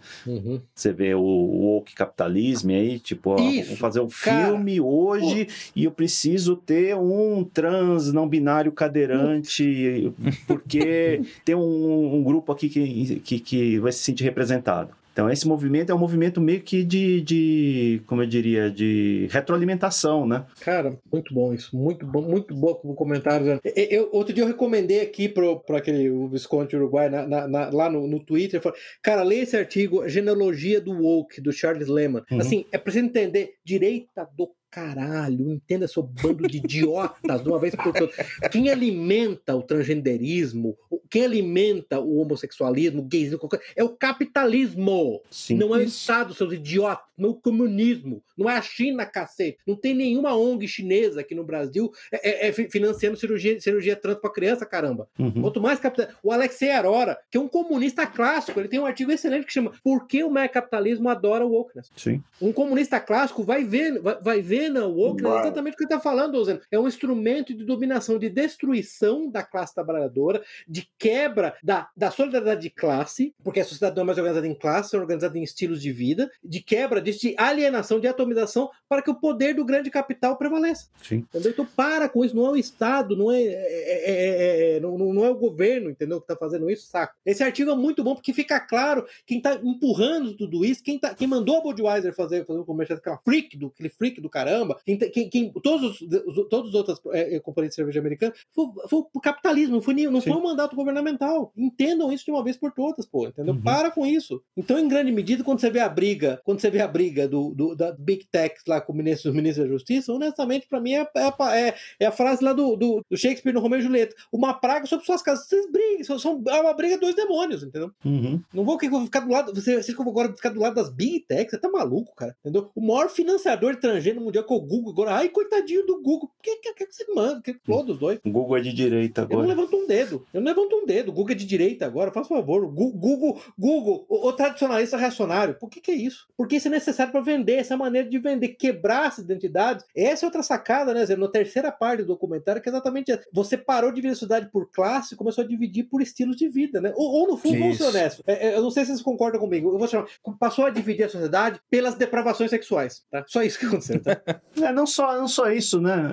Você 0.74 0.92
vê 0.92 1.14
o, 1.14 1.22
o 1.22 1.76
woke 1.76 1.94
capitalismo 1.96 2.72
aí, 2.72 3.00
tipo, 3.00 3.32
ó, 3.32 3.38
fazer 3.78 4.00
um 4.02 4.08
cara. 4.08 4.41
Filme 4.46 4.82
hoje 4.82 5.48
e 5.76 5.86
eu 5.86 5.92
preciso 5.92 6.56
ter 6.56 6.96
um 6.96 7.44
trans 7.44 8.12
não 8.12 8.28
binário 8.28 8.72
cadeirante, 8.72 10.14
porque 10.48 11.22
tem 11.44 11.56
um, 11.56 12.16
um 12.16 12.24
grupo 12.24 12.52
aqui 12.52 12.70
que, 12.70 13.20
que, 13.20 13.40
que 13.40 13.80
vai 13.80 13.92
se 13.92 14.00
sentir 14.00 14.24
representado. 14.24 15.01
Então, 15.12 15.30
esse 15.30 15.48
movimento 15.48 15.92
é 15.92 15.96
um 15.96 16.00
movimento 16.00 16.40
meio 16.40 16.62
que 16.62 16.84
de, 16.84 17.22
de 17.22 18.02
como 18.06 18.24
eu 18.24 18.28
diria, 18.28 18.72
de 18.72 19.28
retroalimentação, 19.30 20.26
né? 20.26 20.46
Cara, 20.62 20.98
muito 21.12 21.34
bom 21.34 21.54
isso. 21.54 21.76
Muito 21.76 22.06
bom, 22.06 22.22
muito 22.22 22.56
bom 22.56 22.80
o 22.84 22.94
comentário. 22.94 23.60
Eu, 23.64 23.72
eu- 23.90 24.10
outro 24.14 24.34
dia 24.34 24.44
eu 24.44 24.48
recomendei 24.48 25.02
aqui 25.02 25.28
pro 25.28 25.62
aquele 25.76 26.10
o 26.10 26.28
Visconde 26.30 26.76
Uruguai 26.76 27.10
na- 27.10 27.28
na- 27.28 27.48
na- 27.48 27.70
lá 27.70 27.90
no, 27.90 28.08
no 28.08 28.20
Twitter. 28.20 28.62
falei, 28.62 28.80
Cara, 29.04 29.24
leia 29.24 29.44
esse 29.44 29.58
artigo, 29.58 30.08
Genealogia 30.08 30.80
do 30.80 30.92
Woke, 30.94 31.42
do 31.42 31.52
Charles 31.52 31.88
Lehman. 31.88 32.24
Uhum. 32.32 32.40
Assim, 32.40 32.66
é 32.72 32.78
preciso 32.78 33.06
entender 33.06 33.56
direita 33.66 34.28
do 34.38 34.50
caralho, 34.72 35.52
entenda 35.52 35.88
seu 35.88 36.02
bando 36.02 36.48
de 36.48 36.58
idiotas 36.58 37.44
de 37.44 37.50
uma 37.50 37.60
vez 37.60 37.76
por 37.76 37.92
todas. 37.94 38.16
Quem 38.52 38.70
alimenta 38.70 39.54
o 39.56 39.62
transgenderismo, 39.62 40.78
quem 41.10 41.26
alimenta 41.26 42.00
o 42.00 42.18
homossexualismo, 42.20 43.02
o 43.02 43.06
gaysismo, 43.06 43.50
é 43.76 43.84
o 43.84 43.90
capitalismo. 43.90 45.22
Sim. 45.30 45.56
Não 45.58 45.76
é 45.76 45.80
o 45.80 45.82
Estado, 45.84 46.34
seus 46.34 46.54
idiotas. 46.54 47.06
Não 47.18 47.30
é 47.30 47.32
o 47.34 47.36
comunismo. 47.36 48.24
Não 48.36 48.50
é 48.50 48.58
a 48.58 48.62
China, 48.62 49.06
cacete. 49.06 49.58
Não 49.68 49.76
tem 49.76 49.94
nenhuma 49.94 50.36
ONG 50.36 50.68
chinesa 50.68 51.22
aqui 51.22 51.36
no 51.36 51.44
Brasil 51.44 51.92
é, 52.12 52.48
é- 52.48 52.48
é 52.48 52.52
fi- 52.54 52.68
financiando 52.70 53.16
cirurgia, 53.18 53.60
cirurgia 53.62 53.96
trans 53.96 54.18
pra 54.18 54.32
criança, 54.32 54.66
caramba. 54.66 55.08
Uhum. 55.20 55.42
Quanto 55.42 55.62
mais 55.62 55.80
capital. 55.80 56.08
O 56.24 56.32
Alexei 56.32 56.72
Arora, 56.72 57.18
que 57.30 57.38
é 57.38 57.42
um 57.42 57.48
comunista 57.48 58.08
clássico, 58.08 58.60
ele 58.60 58.68
tem 58.70 58.80
um 58.80 58.86
artigo 58.86 59.12
excelente 59.12 59.46
que 59.46 59.54
chama 59.54 59.72
Por 59.84 60.08
que 60.08 60.24
o 60.24 60.32
mercapitalismo 60.32 61.10
adora 61.10 61.46
o 61.46 61.52
wokeness? 61.52 61.92
Sim. 61.96 62.24
Um 62.42 62.52
comunista 62.52 63.00
clássico 63.00 63.44
vai 63.44 63.64
ver, 63.64 64.00
vai, 64.00 64.18
vai 64.22 64.42
ver 64.42 64.61
na 64.70 64.86
wokeness 64.86 65.32
Vai. 65.34 65.42
exatamente 65.44 65.74
o 65.74 65.78
que 65.78 65.84
ele 65.84 65.94
está 65.94 66.00
falando, 66.00 66.44
Zeno. 66.44 66.60
É 66.72 66.80
um 66.80 66.88
instrumento 66.88 67.54
de 67.54 67.64
dominação, 67.64 68.18
de 68.20 68.30
destruição 68.30 69.30
da 69.30 69.44
classe 69.44 69.74
trabalhadora, 69.74 70.44
de 70.68 70.88
quebra 70.98 71.56
da, 71.64 71.90
da 71.96 72.12
solidariedade 72.12 72.62
de 72.62 72.70
classe, 72.70 73.34
porque 73.44 73.60
a 73.60 73.66
sociedade 73.66 73.96
não 73.96 74.04
é 74.04 74.06
mais 74.08 74.18
organizada 74.18 74.48
em 74.48 74.54
classe, 74.56 74.96
é 74.96 75.00
organizada 75.00 75.38
em 75.38 75.44
estilos 75.44 75.82
de 75.82 75.92
vida, 75.92 76.32
de 76.44 76.62
quebra 76.62 77.02
disso, 77.02 77.22
de 77.22 77.36
alienação, 77.38 78.00
de 78.00 78.08
atomização, 78.08 78.70
para 78.88 79.02
que 79.02 79.10
o 79.10 79.16
poder 79.16 79.54
do 79.56 79.66
grande 79.66 79.90
capital 79.90 80.38
prevaleça. 80.38 80.88
Sim. 81.02 81.18
Entendeu? 81.30 81.52
Então 81.52 81.66
para 81.66 82.08
com 82.10 82.24
isso, 82.24 82.36
não 82.36 82.46
é 82.46 82.50
o 82.52 82.56
Estado, 82.58 83.16
não 83.16 83.32
é, 83.32 83.42
é- 83.42 83.52
é- 83.52 84.12
é- 84.12 84.78
é- 84.78 84.80
não, 84.80 84.98
não- 84.98 85.26
é 85.26 85.30
o 85.30 85.36
governo, 85.36 85.90
entendeu? 85.90 86.20
Que 86.20 86.26
está 86.26 86.36
fazendo 86.36 86.70
isso, 86.70 86.88
saco. 86.88 87.14
Esse 87.26 87.44
artigo 87.44 87.72
é 87.72 87.76
muito 87.76 88.04
bom 88.04 88.16
porque 88.16 88.34
fica 88.34 88.60
claro 88.60 89.06
quem 89.26 89.38
está 89.38 89.56
empurrando 89.56 90.36
tudo 90.36 90.64
isso, 90.66 90.84
quem, 90.84 91.00
tá, 91.00 91.14
quem 91.14 91.28
mandou 91.28 91.58
a 91.58 91.62
Budweiser 91.62 92.14
fazer, 92.14 92.46
fazer 92.46 92.60
o 92.60 92.66
comercial, 92.66 92.98
aquela 92.98 93.18
freak 93.18 93.58
do, 93.58 93.68
aquele 93.68 93.90
freak 93.90 94.20
do 94.22 94.30
caramba, 94.30 94.51
quem, 94.86 94.98
tá- 94.98 95.08
quem, 95.08 95.30
quem- 95.30 95.52
todos, 95.64 96.02
os, 96.02 96.02
os- 96.02 96.48
todos 96.50 96.70
os 96.70 96.76
outras 96.76 97.00
é, 97.14 97.36
é, 97.36 97.40
companhias 97.40 97.72
de 97.72 97.76
cerveja 97.76 98.00
americana, 98.00 98.34
foi, 98.54 98.66
foi 98.90 99.00
o 99.14 99.20
capitalismo, 99.22 99.76
não 99.76 99.82
foi, 99.82 99.94
não 99.94 100.22
foi 100.22 100.34
um 100.34 100.42
mandato 100.44 100.76
governamental. 100.76 101.52
Entendam 101.58 102.12
isso 102.12 102.26
de 102.26 102.32
uma 102.32 102.44
vez 102.44 102.58
por 102.58 102.72
todas, 102.72 103.06
pô, 103.06 103.28
entendeu? 103.28 103.54
Uhum. 103.54 103.62
Para 103.62 103.92
com 103.92 104.06
isso. 104.06 104.42
Então, 104.56 104.78
em 104.80 104.88
grande 104.88 105.12
medida, 105.12 105.44
quando 105.44 105.60
você 105.60 105.70
vê 105.70 105.80
a 105.80 105.90
briga, 105.90 106.42
quando 106.44 106.60
você 106.60 106.70
vê 106.70 106.82
a 106.82 106.88
briga 106.88 107.28
do, 107.28 107.54
do- 107.54 107.76
da 107.76 107.92
Big 107.92 108.26
Tech 108.32 108.56
lá 108.68 108.82
com 108.82 108.94
o 108.94 108.96
ministro, 108.96 109.32
o 109.32 109.36
ministro 109.36 109.64
da 109.64 109.70
Justiça, 109.70 110.12
honestamente, 110.14 110.68
pra 110.68 110.80
mim, 110.80 110.94
é, 110.94 111.02
é, 111.16 111.68
é- 111.70 111.76
é 112.00 112.06
a 112.06 112.12
frase 112.12 112.44
lá 112.44 112.54
do, 112.54 112.76
do- 112.76 113.04
do 113.10 113.18
Shakespeare 113.18 113.54
no 113.54 113.60
Romeu 113.60 113.80
e 113.80 113.84
Julieta. 113.84 114.16
Uma 114.32 114.54
praga 114.54 114.86
sobre 114.86 115.06
suas 115.06 115.22
casas. 115.22 115.48
Vocês 115.48 115.70
briguem, 115.72 116.04
são, 116.04 116.18
são- 116.20 116.42
é 116.48 116.60
uma 116.62 116.74
briga 116.74 116.96
de 116.96 117.02
dois 117.02 117.16
demônios, 117.16 117.64
entendeu? 117.64 117.92
Uhum. 118.06 118.42
Não 118.54 118.64
vou 118.64 118.78
ficar 118.80 119.20
do 119.22 119.32
lado. 119.32 119.54
Você, 119.54 119.82
você 119.82 119.94
que 119.94 120.00
eu 120.00 120.04
vou 120.06 120.12
agora 120.12 120.34
ficar 120.36 120.50
do 120.50 120.60
lado 120.60 120.76
das 120.76 120.90
Big 120.90 121.22
Tech, 121.28 121.50
você 121.50 121.58
tá 121.58 121.70
maluco, 121.70 122.14
cara. 122.16 122.36
Entendeu? 122.42 122.70
O 122.76 122.82
maior 122.86 123.10
financiador 123.10 123.74
de 123.76 123.82
transgênero 123.82 124.24
mundial 124.24 124.41
com 124.44 124.56
o 124.56 124.62
Google 124.62 124.92
agora. 124.92 125.16
Ai, 125.16 125.30
coitadinho 125.30 125.86
do 125.86 126.02
Google. 126.02 126.30
O 126.38 126.42
que, 126.42 126.58
que, 126.58 126.74
que, 126.74 126.86
você 126.92 127.06
manda? 127.14 127.42
Que 127.42 127.54
todos 127.54 127.96
os 127.96 128.00
dois. 128.00 128.20
O 128.26 128.32
Google 128.32 128.58
é 128.58 128.62
de 128.62 128.74
direita 128.74 129.22
Eu 129.22 129.28
não 129.28 129.40
agora. 129.40 129.48
levanto 129.48 129.78
um 129.78 129.88
dedo. 129.88 130.26
Eu 130.34 130.42
não 130.42 130.48
levanto 130.48 130.76
um 130.76 130.86
dedo. 130.86 131.10
O 131.10 131.14
Google 131.14 131.32
é 131.32 131.36
de 131.36 131.46
direita 131.46 131.86
agora. 131.86 132.12
Faz 132.12 132.28
favor. 132.28 132.68
Google, 132.68 133.42
Google, 133.58 134.06
o, 134.10 134.28
o 134.28 134.34
tradicionalista 134.34 134.98
reacionário. 134.98 135.56
Por 135.56 135.70
que, 135.70 135.82
que 135.82 135.92
é 135.92 135.96
isso? 135.96 136.28
Porque 136.38 136.58
isso 136.58 136.68
é 136.68 136.72
necessário 136.72 137.12
para 137.12 137.22
vender. 137.22 137.56
Essa 137.56 137.74
é 137.74 137.78
maneira 137.78 138.08
de 138.08 138.20
vender, 138.20 138.50
quebrar 138.50 139.08
essas 139.08 139.26
identidades. 139.26 139.86
Essa 139.96 140.26
é 140.26 140.28
outra 140.28 140.44
sacada, 140.44 140.94
né, 140.94 141.06
Zé? 141.06 141.16
Na 141.16 141.28
terceira 141.28 141.72
parte 141.72 142.02
do 142.02 142.08
documentário, 142.08 142.62
que 142.62 142.70
é 142.70 142.72
exatamente 142.72 143.12
essa. 143.12 143.26
Você 143.34 143.58
parou 143.58 143.90
de 143.90 143.96
dividir 143.96 144.14
a 144.14 144.16
sociedade 144.16 144.50
por 144.52 144.70
classe 144.72 145.14
e 145.14 145.18
começou 145.18 145.44
a 145.44 145.48
dividir 145.48 145.84
por 145.86 146.02
estilos 146.02 146.36
de 146.36 146.50
vida, 146.50 146.82
né? 146.82 146.94
Ou, 146.96 147.12
ou 147.12 147.28
no 147.28 147.38
fundo, 147.38 147.58
vamos 147.60 147.78
ser 147.78 147.84
Isso. 147.84 147.98
honestos. 147.98 148.24
É, 148.28 148.48
é, 148.48 148.56
eu 148.56 148.62
não 148.62 148.72
sei 148.72 148.84
se 148.84 148.92
vocês 148.92 149.02
concordam 149.02 149.40
comigo. 149.40 149.70
Eu 149.70 149.78
vou 149.78 149.88
chamar. 149.88 150.08
Passou 150.40 150.66
a 150.66 150.70
dividir 150.70 151.06
a 151.06 151.10
sociedade 151.10 151.60
pelas 151.70 151.96
depravações 151.96 152.50
sexuais. 152.50 153.04
Tá? 153.10 153.24
Só 153.28 153.44
isso 153.44 153.60
que 153.60 153.66
aconteceu, 153.66 154.02
tá? 154.02 154.22
É, 154.62 154.72
não 154.72 154.86
só, 154.86 155.18
não 155.18 155.28
só 155.28 155.50
isso, 155.50 155.80
né? 155.82 156.12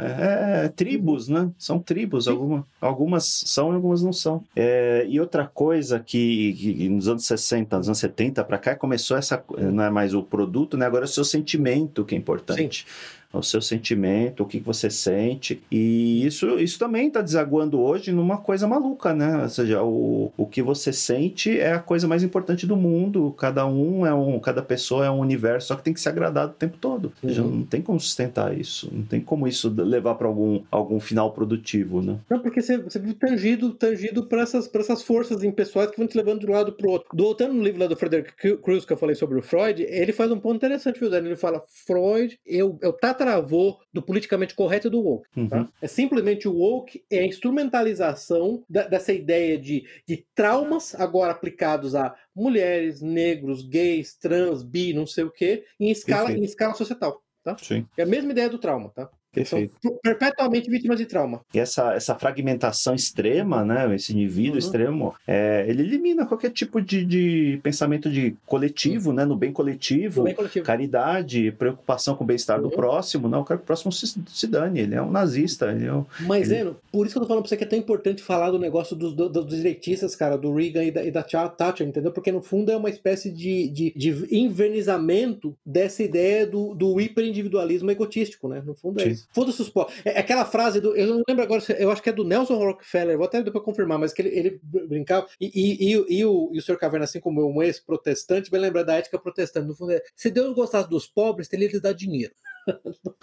É, 0.63 0.65
é 0.65 0.69
tribos, 0.69 1.29
né? 1.29 1.51
São 1.59 1.79
tribos. 1.79 2.29
Alguma, 2.29 2.67
algumas 2.81 3.25
são 3.47 3.73
e 3.73 3.75
algumas 3.75 4.03
não 4.03 4.13
são. 4.13 4.45
É, 4.55 5.05
e 5.09 5.21
outra 5.21 5.47
coisa 5.47 5.99
que, 5.99 6.53
que 6.55 6.89
nos 6.89 7.09
anos 7.09 7.27
60, 7.27 7.79
nos 7.79 7.89
anos 7.89 7.99
70 7.99 8.45
para 8.45 8.59
cá, 8.59 8.75
começou 8.77 9.17
essa. 9.17 9.43
Não 9.59 9.85
é 9.85 9.91
mais 9.91 10.15
o 10.15 10.23
produto, 10.23 10.77
né? 10.77 10.87
Agora 10.87 11.05
é 11.05 11.07
o 11.07 11.09
seu 11.09 11.25
sentimento 11.25 12.05
que 12.05 12.15
é 12.15 12.19
importante. 12.19 12.87
O 13.33 13.43
seu 13.43 13.61
sentimento, 13.61 14.43
o 14.43 14.47
que 14.47 14.59
você 14.59 14.89
sente. 14.89 15.63
E 15.71 16.25
isso, 16.27 16.59
isso 16.59 16.79
também 16.79 17.09
está 17.09 17.21
desaguando 17.21 17.79
hoje 17.81 18.11
numa 18.11 18.39
coisa 18.39 18.67
maluca, 18.67 19.13
né? 19.13 19.43
Ou 19.43 19.49
seja, 19.49 19.83
o, 19.83 20.33
o 20.37 20.47
que 20.47 20.63
você 20.63 20.93
sente 20.93 21.59
é 21.59 21.73
a 21.73 21.79
coisa 21.79 22.09
mais 22.09 22.23
importante 22.23 22.67
do 22.67 22.77
mundo. 22.77 23.35
Cada 23.39 23.67
um 23.67 24.07
é 24.07 24.15
um, 24.15 24.39
cada 24.41 24.63
pessoa 24.63 25.05
é 25.05 25.11
um 25.11 25.21
universo, 25.21 25.69
só 25.69 25.77
que 25.77 25.83
tem 25.83 25.93
que 25.95 26.01
se 26.01 26.09
agradar 26.09 26.47
o 26.47 26.53
tempo 26.53 26.79
todo. 26.79 27.13
Ou 27.23 27.29
seja, 27.29 27.43
Uhum. 27.43 27.57
não 27.59 27.63
tem 27.65 27.83
como 27.83 28.01
sustentar 28.01 28.57
isso. 28.59 28.89
Não 28.93 29.05
tem 29.05 29.21
como 29.21 29.47
isso 29.47 29.69
levar 29.77 30.15
para 30.15 30.27
algum, 30.27 30.63
algum 30.71 30.99
final 30.99 31.31
produtivo, 31.33 32.01
né? 32.03 32.19
Não, 32.31 32.41
porque 32.41 32.63
você, 32.63 32.79
você 32.79 32.99
vive 32.99 33.15
tangido, 33.15 33.71
tangido 33.75 34.25
para 34.27 34.41
essas, 34.43 34.67
pra 34.67 34.81
essas 34.81 35.03
forças 35.03 35.45
impessoais 35.45 35.91
que 35.91 35.99
vão 35.99 36.07
te 36.07 36.17
levando 36.17 36.41
de 36.41 36.47
um 36.47 36.53
lado 36.53 36.73
pro 36.73 36.91
outro. 36.91 37.09
Do 37.15 37.25
voltando 37.25 37.53
no 37.53 37.63
livro 37.63 37.81
lá 37.81 37.87
do 37.87 37.97
Frederick 37.97 38.33
Cru- 38.37 38.57
Cruz, 38.59 38.85
que 38.87 38.93
eu 38.93 38.97
falei 38.97 39.15
sobre 39.15 39.39
o 39.39 39.43
Freud, 39.43 39.83
ele 39.83 40.13
faz 40.13 40.31
um 40.33 40.39
ponto 40.41 40.57
interessante, 40.57 40.99
viu, 40.99 41.11
Dani? 41.11 41.29
Ele 41.29 41.37
fala: 41.37 41.63
Freud 41.87 42.39
é 42.49 42.65
o, 42.65 42.79
é 42.81 42.89
tataravô 43.19 43.79
do 43.93 44.01
politicamente 44.03 44.55
correto 44.55 44.87
e 44.87 44.91
do 44.91 45.01
woke. 45.01 45.29
tá? 45.49 45.59
Uhum. 45.61 45.69
É 45.83 45.87
simplesmente 45.87 46.49
o 46.49 46.55
woke 46.55 47.05
é 47.11 47.19
a 47.21 47.27
instrumentalização 47.27 48.65
da- 48.69 48.87
dessa 48.87 49.13
ideia 49.13 49.59
de, 49.59 49.85
de 50.07 50.25
traumas 50.35 50.95
agora 50.95 51.33
aplicados 51.33 51.95
a 51.95 52.15
mulheres, 52.35 53.01
negros, 53.01 53.63
gays, 53.63 54.15
trans, 54.15 54.63
bi, 54.63 54.93
não 54.93 55.07
sei 55.07 55.25
o 55.25 55.31
quê, 55.31 55.65
em 55.79 55.91
escala, 55.91 56.27
Perfeito. 56.27 56.43
em 56.43 56.45
escala 56.45 56.75
societal. 56.75 57.23
Tá? 57.45 57.57
É 57.97 58.03
a 58.03 58.07
mesma 58.07 58.31
ideia 58.33 58.49
do 58.49 58.59
trauma, 58.59 58.91
tá? 58.91 59.09
São 59.45 59.59
Perfeito. 59.61 59.99
perpetuamente 60.03 60.71
vítimas 60.71 60.99
de 60.99 61.05
trauma. 61.07 61.41
E 61.55 61.59
essa, 61.59 61.93
essa 61.95 62.15
fragmentação 62.15 62.95
extrema, 62.95 63.65
né? 63.65 63.95
Esse 63.95 64.13
indivíduo 64.13 64.53
Uhum. 64.55 64.59
extremo, 64.59 65.15
é, 65.27 65.65
ele 65.69 65.83
elimina 65.83 66.27
qualquer 66.27 66.51
tipo 66.51 66.81
de, 66.81 67.05
de 67.05 67.61
pensamento 67.63 68.11
de 68.11 68.35
coletivo, 68.47 69.13
né? 69.13 69.25
No 69.25 69.37
bem 69.37 69.53
coletivo. 69.53 70.25
Bem 70.25 70.35
coletivo. 70.35 70.65
Caridade, 70.65 71.53
preocupação 71.53 72.17
com 72.17 72.25
o 72.25 72.27
bem-estar 72.27 72.59
do 72.61 72.65
Uhum. 72.69 72.71
próximo, 72.71 73.29
não, 73.29 73.41
eu 73.41 73.45
quero 73.45 73.59
que 73.61 73.65
o 73.65 73.67
próximo 73.67 73.93
se, 73.93 74.07
se 74.27 74.47
dane, 74.47 74.81
ele 74.81 74.95
é 74.95 75.03
um 75.03 75.11
nazista, 75.11 75.71
ele 75.73 75.87
é 75.87 75.93
um... 75.93 76.05
Mas, 76.21 76.51
Ele- 76.51 76.61
Eno, 76.61 76.77
por 76.91 77.05
isso 77.07 77.15
que 77.15 77.19
eu 77.19 77.23
tô 77.23 77.29
falando 77.29 77.43
pra 77.43 77.49
você 77.51 77.57
que 77.57 77.65
é 77.65 77.67
tão 77.67 77.79
importante 77.79 78.23
falar 78.23 78.51
do 78.51 78.59
negócio 78.59 78.97
dos, 78.97 79.13
do- 79.13 79.29
dos 79.29 79.55
direitistas, 79.55 80.17
cara, 80.17 80.37
do 80.39 80.53
Reagan 80.55 80.85
e 80.85 80.91
da, 80.91 81.05
e 81.05 81.11
da 81.11 81.23
Tha- 81.23 81.49
Thatcher, 81.49 81.87
entendeu? 81.87 82.11
Porque 82.13 82.33
no 82.33 82.41
fundo 82.43 82.73
é 82.73 82.77
uma 82.77 82.89
espécie 82.91 83.31
de, 83.31 83.69
de, 83.69 83.93
de 83.95 84.27
envernizamento 84.35 85.55
dessa 85.65 86.03
ideia 86.03 86.47
do, 86.47 86.75
do 86.75 87.01
hiperindividualismo 87.01 87.91
egotístico, 87.91 88.49
né? 88.49 88.63
No 88.65 88.75
fundo 88.75 89.01
é 89.01 89.05
Sim. 89.05 89.11
isso. 89.11 89.18
Foda-se 89.33 89.63
os 89.63 89.69
pobres. 89.69 90.01
É 90.05 90.19
aquela 90.19 90.45
frase 90.45 90.81
do. 90.81 90.97
Eu 90.97 91.07
não 91.09 91.23
lembro 91.29 91.45
agora, 91.45 91.63
eu 91.79 91.91
acho 91.91 92.03
que 92.03 92.11
é 92.11 92.13
do 92.13 92.25
Nelson 92.25 92.57
Rockefeller, 92.57 93.17
vou 93.17 93.27
até 93.27 93.43
depois 93.43 93.65
confirmar, 93.65 93.99
mas 93.99 94.13
que 94.13 94.23
ele, 94.23 94.29
ele 94.31 94.61
brincava. 94.63 95.27
E, 95.41 95.51
e, 95.55 95.93
e, 95.93 96.19
e 96.19 96.25
o, 96.25 96.51
e 96.53 96.59
o 96.59 96.63
Sr. 96.63 96.79
Caverna, 96.79 97.05
assim 97.05 97.21
como 97.21 97.47
um 97.47 97.63
ex-protestante, 97.63 98.51
vai 98.51 98.61
lembrar 98.61 98.83
da 98.83 98.95
ética 98.95 99.19
protestante. 99.19 99.67
No 99.67 99.75
fundo 99.75 99.93
é: 99.93 100.03
se 100.15 100.31
Deus 100.31 100.55
gostasse 100.55 100.89
dos 100.89 101.07
pobres, 101.07 101.49
teria 101.49 101.69
lhes 101.69 101.81
dado 101.81 101.97
dinheiro. 101.97 102.35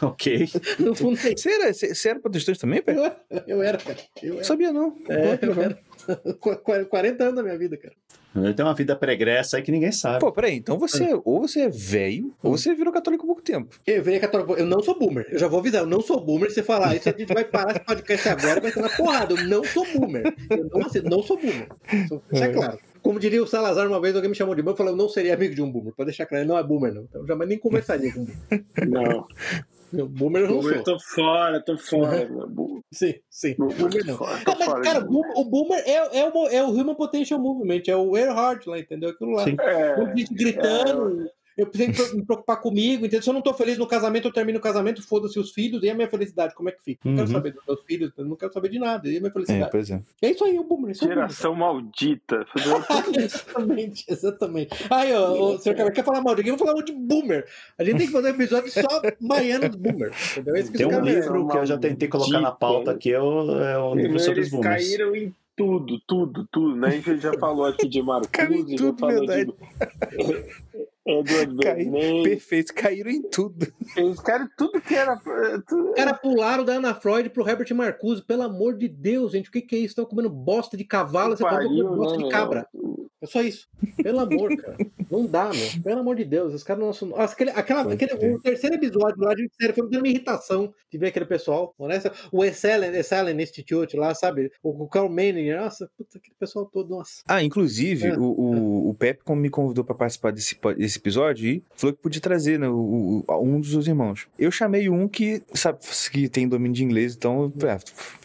Ok. 0.01 0.47
No 0.79 0.95
fundo 0.95 1.17
é. 1.19 1.31
Você 1.35 1.49
era, 1.49 1.73
você 1.73 2.09
era 2.09 2.19
protestante 2.19 2.59
também, 2.59 2.81
Pé? 2.81 2.93
Eu 2.95 3.03
era, 3.05 3.17
eu 3.47 3.61
era, 3.61 3.77
cara. 3.77 3.97
Eu 4.21 4.29
Não 4.29 4.35
era. 4.37 4.43
sabia, 4.43 4.71
não. 4.73 4.95
É, 5.09 5.39
eu 5.41 5.61
era. 5.61 5.79
Qu- 6.39 6.57
qu- 6.57 6.85
40 6.85 7.23
anos 7.23 7.35
da 7.35 7.43
minha 7.43 7.57
vida, 7.57 7.77
cara. 7.77 7.93
Ele 8.35 8.53
tem 8.53 8.65
uma 8.65 8.73
vida 8.73 8.93
pregressa 8.97 9.55
aí 9.55 9.63
que 9.63 9.71
ninguém 9.71 9.93
sabe. 9.93 10.19
Pô, 10.19 10.29
peraí, 10.29 10.55
então 10.55 10.77
você, 10.77 11.07
ou 11.23 11.39
você 11.47 11.61
é 11.61 11.69
velho, 11.69 12.35
ou 12.43 12.57
você 12.57 12.75
virou 12.75 12.91
católico 12.91 13.23
há 13.23 13.27
pouco 13.27 13.41
tempo. 13.41 13.79
Eu 13.87 14.03
virei 14.03 14.19
católico. 14.19 14.55
Eu 14.55 14.65
não 14.65 14.83
sou 14.83 14.99
boomer. 14.99 15.25
Eu 15.31 15.39
já 15.39 15.47
vou 15.47 15.59
avisar, 15.59 15.83
eu 15.83 15.87
não 15.87 16.01
sou 16.01 16.19
boomer. 16.19 16.49
Se 16.49 16.55
você 16.55 16.63
falar 16.63 16.93
isso, 16.97 17.07
a 17.07 17.13
gente 17.17 17.33
vai 17.33 17.45
parar 17.45 17.71
esse 17.71 17.85
podcast 17.85 18.27
agora 18.27 18.57
e 18.59 18.61
vai 18.61 18.71
ser 18.73 18.81
na 18.81 18.89
porrada. 18.89 19.33
Eu 19.35 19.47
não 19.47 19.63
sou 19.63 19.85
boomer. 19.93 20.35
Eu 20.49 20.65
não, 20.69 21.09
não 21.17 21.23
sou 21.23 21.37
boomer. 21.37 21.69
Isso 22.33 22.43
é 22.43 22.49
claro. 22.49 22.77
Como 23.05 23.19
diria 23.19 23.43
o 23.43 23.45
Salazar, 23.45 23.87
uma 23.87 24.01
vez 24.01 24.15
alguém 24.15 24.31
me 24.31 24.35
chamou 24.35 24.55
de 24.55 24.63
boomer, 24.63 24.73
eu 24.73 24.77
falei, 24.77 24.91
eu 24.93 24.97
não 24.97 25.07
seria 25.07 25.35
amigo 25.35 25.53
de 25.53 25.61
um 25.61 25.71
boomer. 25.71 25.93
Pode 25.93 26.07
deixar 26.07 26.25
claro, 26.25 26.41
ele 26.41 26.49
não 26.49 26.57
é 26.57 26.63
boomer, 26.63 26.91
não. 26.91 27.03
Então 27.03 27.21
eu 27.21 27.27
jamais 27.27 27.47
nem 27.47 27.59
conversaria 27.59 28.11
com 28.11 28.21
um 28.21 28.25
boomer. 28.25 28.65
Não. 28.89 30.07
Boomer 30.07 30.41
eu 30.41 30.47
não 30.49 30.55
Boomer, 30.59 30.73
sou. 30.77 30.83
tô 30.83 30.99
fora, 30.99 31.61
tô 31.63 31.77
fora. 31.77 32.27
Bu- 32.49 32.81
Sim, 32.91 33.13
sim. 33.29 33.53
Boomer, 33.59 33.77
Boomer 33.77 34.05
não. 34.07 34.17
fora, 34.17 34.39
Ah, 34.47 34.55
mas, 34.57 34.73
cara, 34.81 34.99
de- 35.01 35.07
boom- 35.07 35.33
o 35.35 35.45
Boomer 35.45 35.83
é, 35.85 36.19
é, 36.19 36.27
o, 36.33 36.47
é 36.47 36.63
o 36.63 36.69
Human 36.71 36.95
Potential 36.95 37.39
Movement, 37.39 37.83
é 37.87 37.95
o 37.95 38.17
Earhart 38.17 38.65
lá, 38.65 38.79
entendeu? 38.79 39.11
Aquilo 39.11 39.31
lá. 39.33 39.43
Sim. 39.43 39.55
É, 39.59 39.99
Um 40.01 40.17
gente 40.17 40.33
gritando. 40.33 41.29
Eu 41.57 41.67
preciso 41.67 42.15
me 42.17 42.25
preocupar 42.25 42.59
comigo, 42.61 43.05
entendeu? 43.05 43.21
Se 43.21 43.29
eu 43.29 43.33
não 43.33 43.41
tô 43.41 43.53
feliz 43.53 43.77
no 43.77 43.87
casamento, 43.87 44.27
eu 44.27 44.33
termino 44.33 44.59
o 44.59 44.61
casamento, 44.61 45.01
foda-se 45.01 45.39
os 45.39 45.51
filhos, 45.51 45.81
e 45.83 45.89
a 45.89 45.93
minha 45.95 46.09
felicidade, 46.09 46.53
como 46.53 46.67
é 46.67 46.71
que 46.73 46.83
fica? 46.83 47.07
Não 47.07 47.15
quero 47.15 47.27
Uhum. 47.27 47.33
saber 47.33 47.51
dos 47.53 47.65
meus 47.65 47.83
filhos, 47.83 48.11
eu 48.17 48.25
não 48.25 48.35
quero 48.35 48.51
saber 48.53 48.69
de 48.69 48.79
nada, 48.79 49.07
e 49.07 49.15
a 49.17 49.19
minha 49.19 49.29
É, 49.29 49.33
felicidade? 49.33 49.71
pois 49.71 49.89
é. 49.89 50.01
É, 50.21 50.31
isso 50.31 50.43
aí, 50.43 50.59
o 50.59 50.63
boomer, 50.63 50.91
isso 50.91 51.03
é 51.03 51.07
o 51.07 51.09
boomer. 51.09 51.23
geração 51.27 51.55
maldita. 51.55 52.45
exatamente, 53.17 54.05
exatamente. 54.09 54.69
Aí, 54.89 55.13
ó, 55.13 55.53
o 55.55 55.57
senhor 55.59 55.91
quer 55.91 56.03
falar 56.03 56.21
mal 56.21 56.35
de 56.35 56.41
alguém? 56.41 56.51
Vamos 56.51 56.59
falar 56.59 56.73
mal 56.73 56.83
de 56.83 56.91
boomer. 56.91 57.47
A 57.77 57.83
gente 57.83 57.97
tem 57.97 58.07
que 58.07 58.13
fazer 58.13 58.27
um 58.31 58.35
episódio 58.35 58.71
só 58.71 59.01
baiano 59.21 59.69
dos 59.69 59.77
boomer, 59.77 60.11
entendeu? 60.31 60.55
É 60.55 60.59
isso 60.59 60.71
que 60.71 60.77
Tem 60.77 60.87
um 60.87 60.89
cara 60.89 61.03
livro 61.03 61.47
que 61.47 61.57
eu 61.57 61.65
já 61.65 61.77
tentei 61.77 62.07
colocar 62.07 62.41
na 62.41 62.51
pauta 62.51 62.91
aqui, 62.91 63.11
é 63.13 63.21
o, 63.21 63.51
é 63.61 63.77
o 63.77 63.95
livro 63.95 64.19
sobre 64.19 64.41
os 64.41 64.47
Eles 64.47 64.51
boomers. 64.51 64.87
caíram 64.89 65.15
em 65.15 65.33
tudo, 65.55 65.99
tudo, 66.05 66.45
tudo. 66.51 66.75
Né? 66.75 66.87
A 66.87 66.91
gente 66.91 67.17
já 67.19 67.33
falou 67.39 67.65
aqui 67.65 67.87
de 67.87 67.99
Caiu 68.31 68.51
em 68.51 68.57
Marcuse, 68.57 68.71
já 68.71 68.77
tudo, 68.77 68.99
falou 68.99 69.15
verdade. 69.25 69.45
de 69.45 70.94
Edward 71.05 71.55
Caiu, 71.57 71.91
Bernays. 71.91 72.23
perfeito, 72.23 72.73
caíram 72.73 73.11
em 73.11 73.21
tudo. 73.21 73.67
Eles 73.95 74.19
caíram 74.19 74.49
tudo 74.57 74.81
que 74.81 74.95
era. 74.95 75.15
tudo- 75.67 75.89
Os 75.89 75.95
caras 75.95 76.19
pularam 76.19 76.65
da 76.65 76.73
Ana 76.73 76.95
Freud 76.95 77.29
pro 77.29 77.47
Herbert 77.47 77.73
Marcuse. 77.75 78.23
Pelo 78.23 78.41
amor 78.43 78.75
de 78.77 78.87
Deus, 78.87 79.31
gente. 79.33 79.49
O 79.49 79.51
que, 79.51 79.61
que 79.61 79.75
é 79.75 79.79
isso? 79.79 79.87
Estão 79.89 80.05
comendo 80.05 80.29
bosta 80.29 80.75
de 80.75 80.83
cavalo, 80.83 81.37
você 81.37 81.43
pode 81.43 81.67
comer 81.67 81.83
Pariu, 81.83 81.95
bosta 81.95 82.17
né, 82.17 82.23
de 82.23 82.29
cabra. 82.29 82.67
É 83.21 83.25
só 83.27 83.41
isso. 83.41 83.67
Pelo 84.03 84.19
amor, 84.19 84.55
cara. 84.57 84.77
Não 85.09 85.25
dá, 85.25 85.45
meu. 85.49 85.83
Pelo 85.83 85.99
amor 86.01 86.15
de 86.15 86.25
Deus. 86.25 86.53
Os 86.53 86.63
caras 86.63 86.83
não 86.83 86.91
são. 86.93 87.07
Nossa, 87.09 87.33
aquele, 87.33 87.51
aquela, 87.51 87.83
Pode 87.83 88.03
aquele, 88.03 88.33
o 88.35 88.39
terceiro 88.41 88.75
episódio 88.75 89.23
lá 89.23 89.33
de 89.33 89.47
série 89.59 89.73
foi 89.73 89.85
uma 89.87 90.07
irritação 90.07 90.73
de 90.91 90.97
ver 90.97 91.07
aquele 91.07 91.25
pessoal. 91.25 91.73
Honesta. 91.77 92.11
O 92.31 92.43
Excellent, 92.43 92.93
Excellent 92.93 93.39
Institute 93.39 93.95
lá, 93.95 94.13
sabe? 94.13 94.51
O, 94.61 94.83
o 94.83 94.87
Carl 94.87 95.07
Manning. 95.09 95.53
Nossa, 95.53 95.89
puta, 95.97 96.17
aquele 96.17 96.35
pessoal 96.39 96.65
todo. 96.65 96.89
Nossa. 96.89 97.21
Ah, 97.27 97.41
inclusive, 97.43 98.07
É. 98.09 98.17
o, 98.17 98.23
o, 98.23 98.89
o 98.89 98.93
Pepe 98.93 99.23
como 99.23 99.41
me 99.41 99.49
convidou 99.49 99.83
pra 99.83 99.95
participar 99.95 100.31
desse, 100.31 100.55
po- 100.55 100.73
desse 100.95 100.99
episódio 100.99 101.47
e 101.47 101.63
falou 101.75 101.93
que 101.95 102.01
podia 102.01 102.21
trazer 102.21 102.57
né, 102.59 102.67
o, 102.67 103.23
o- 103.27 103.43
um 103.43 103.59
dos 103.59 103.71
seus 103.71 103.87
irmãos. 103.87 104.27
Eu 104.39 104.51
chamei 104.51 104.89
um 104.89 105.07
que 105.07 105.41
sabe 105.53 105.79
que 106.11 106.27
tem 106.29 106.47
domínio 106.47 106.73
de 106.75 106.83
inglês, 106.83 107.15
então 107.15 107.43
eu 107.43 107.53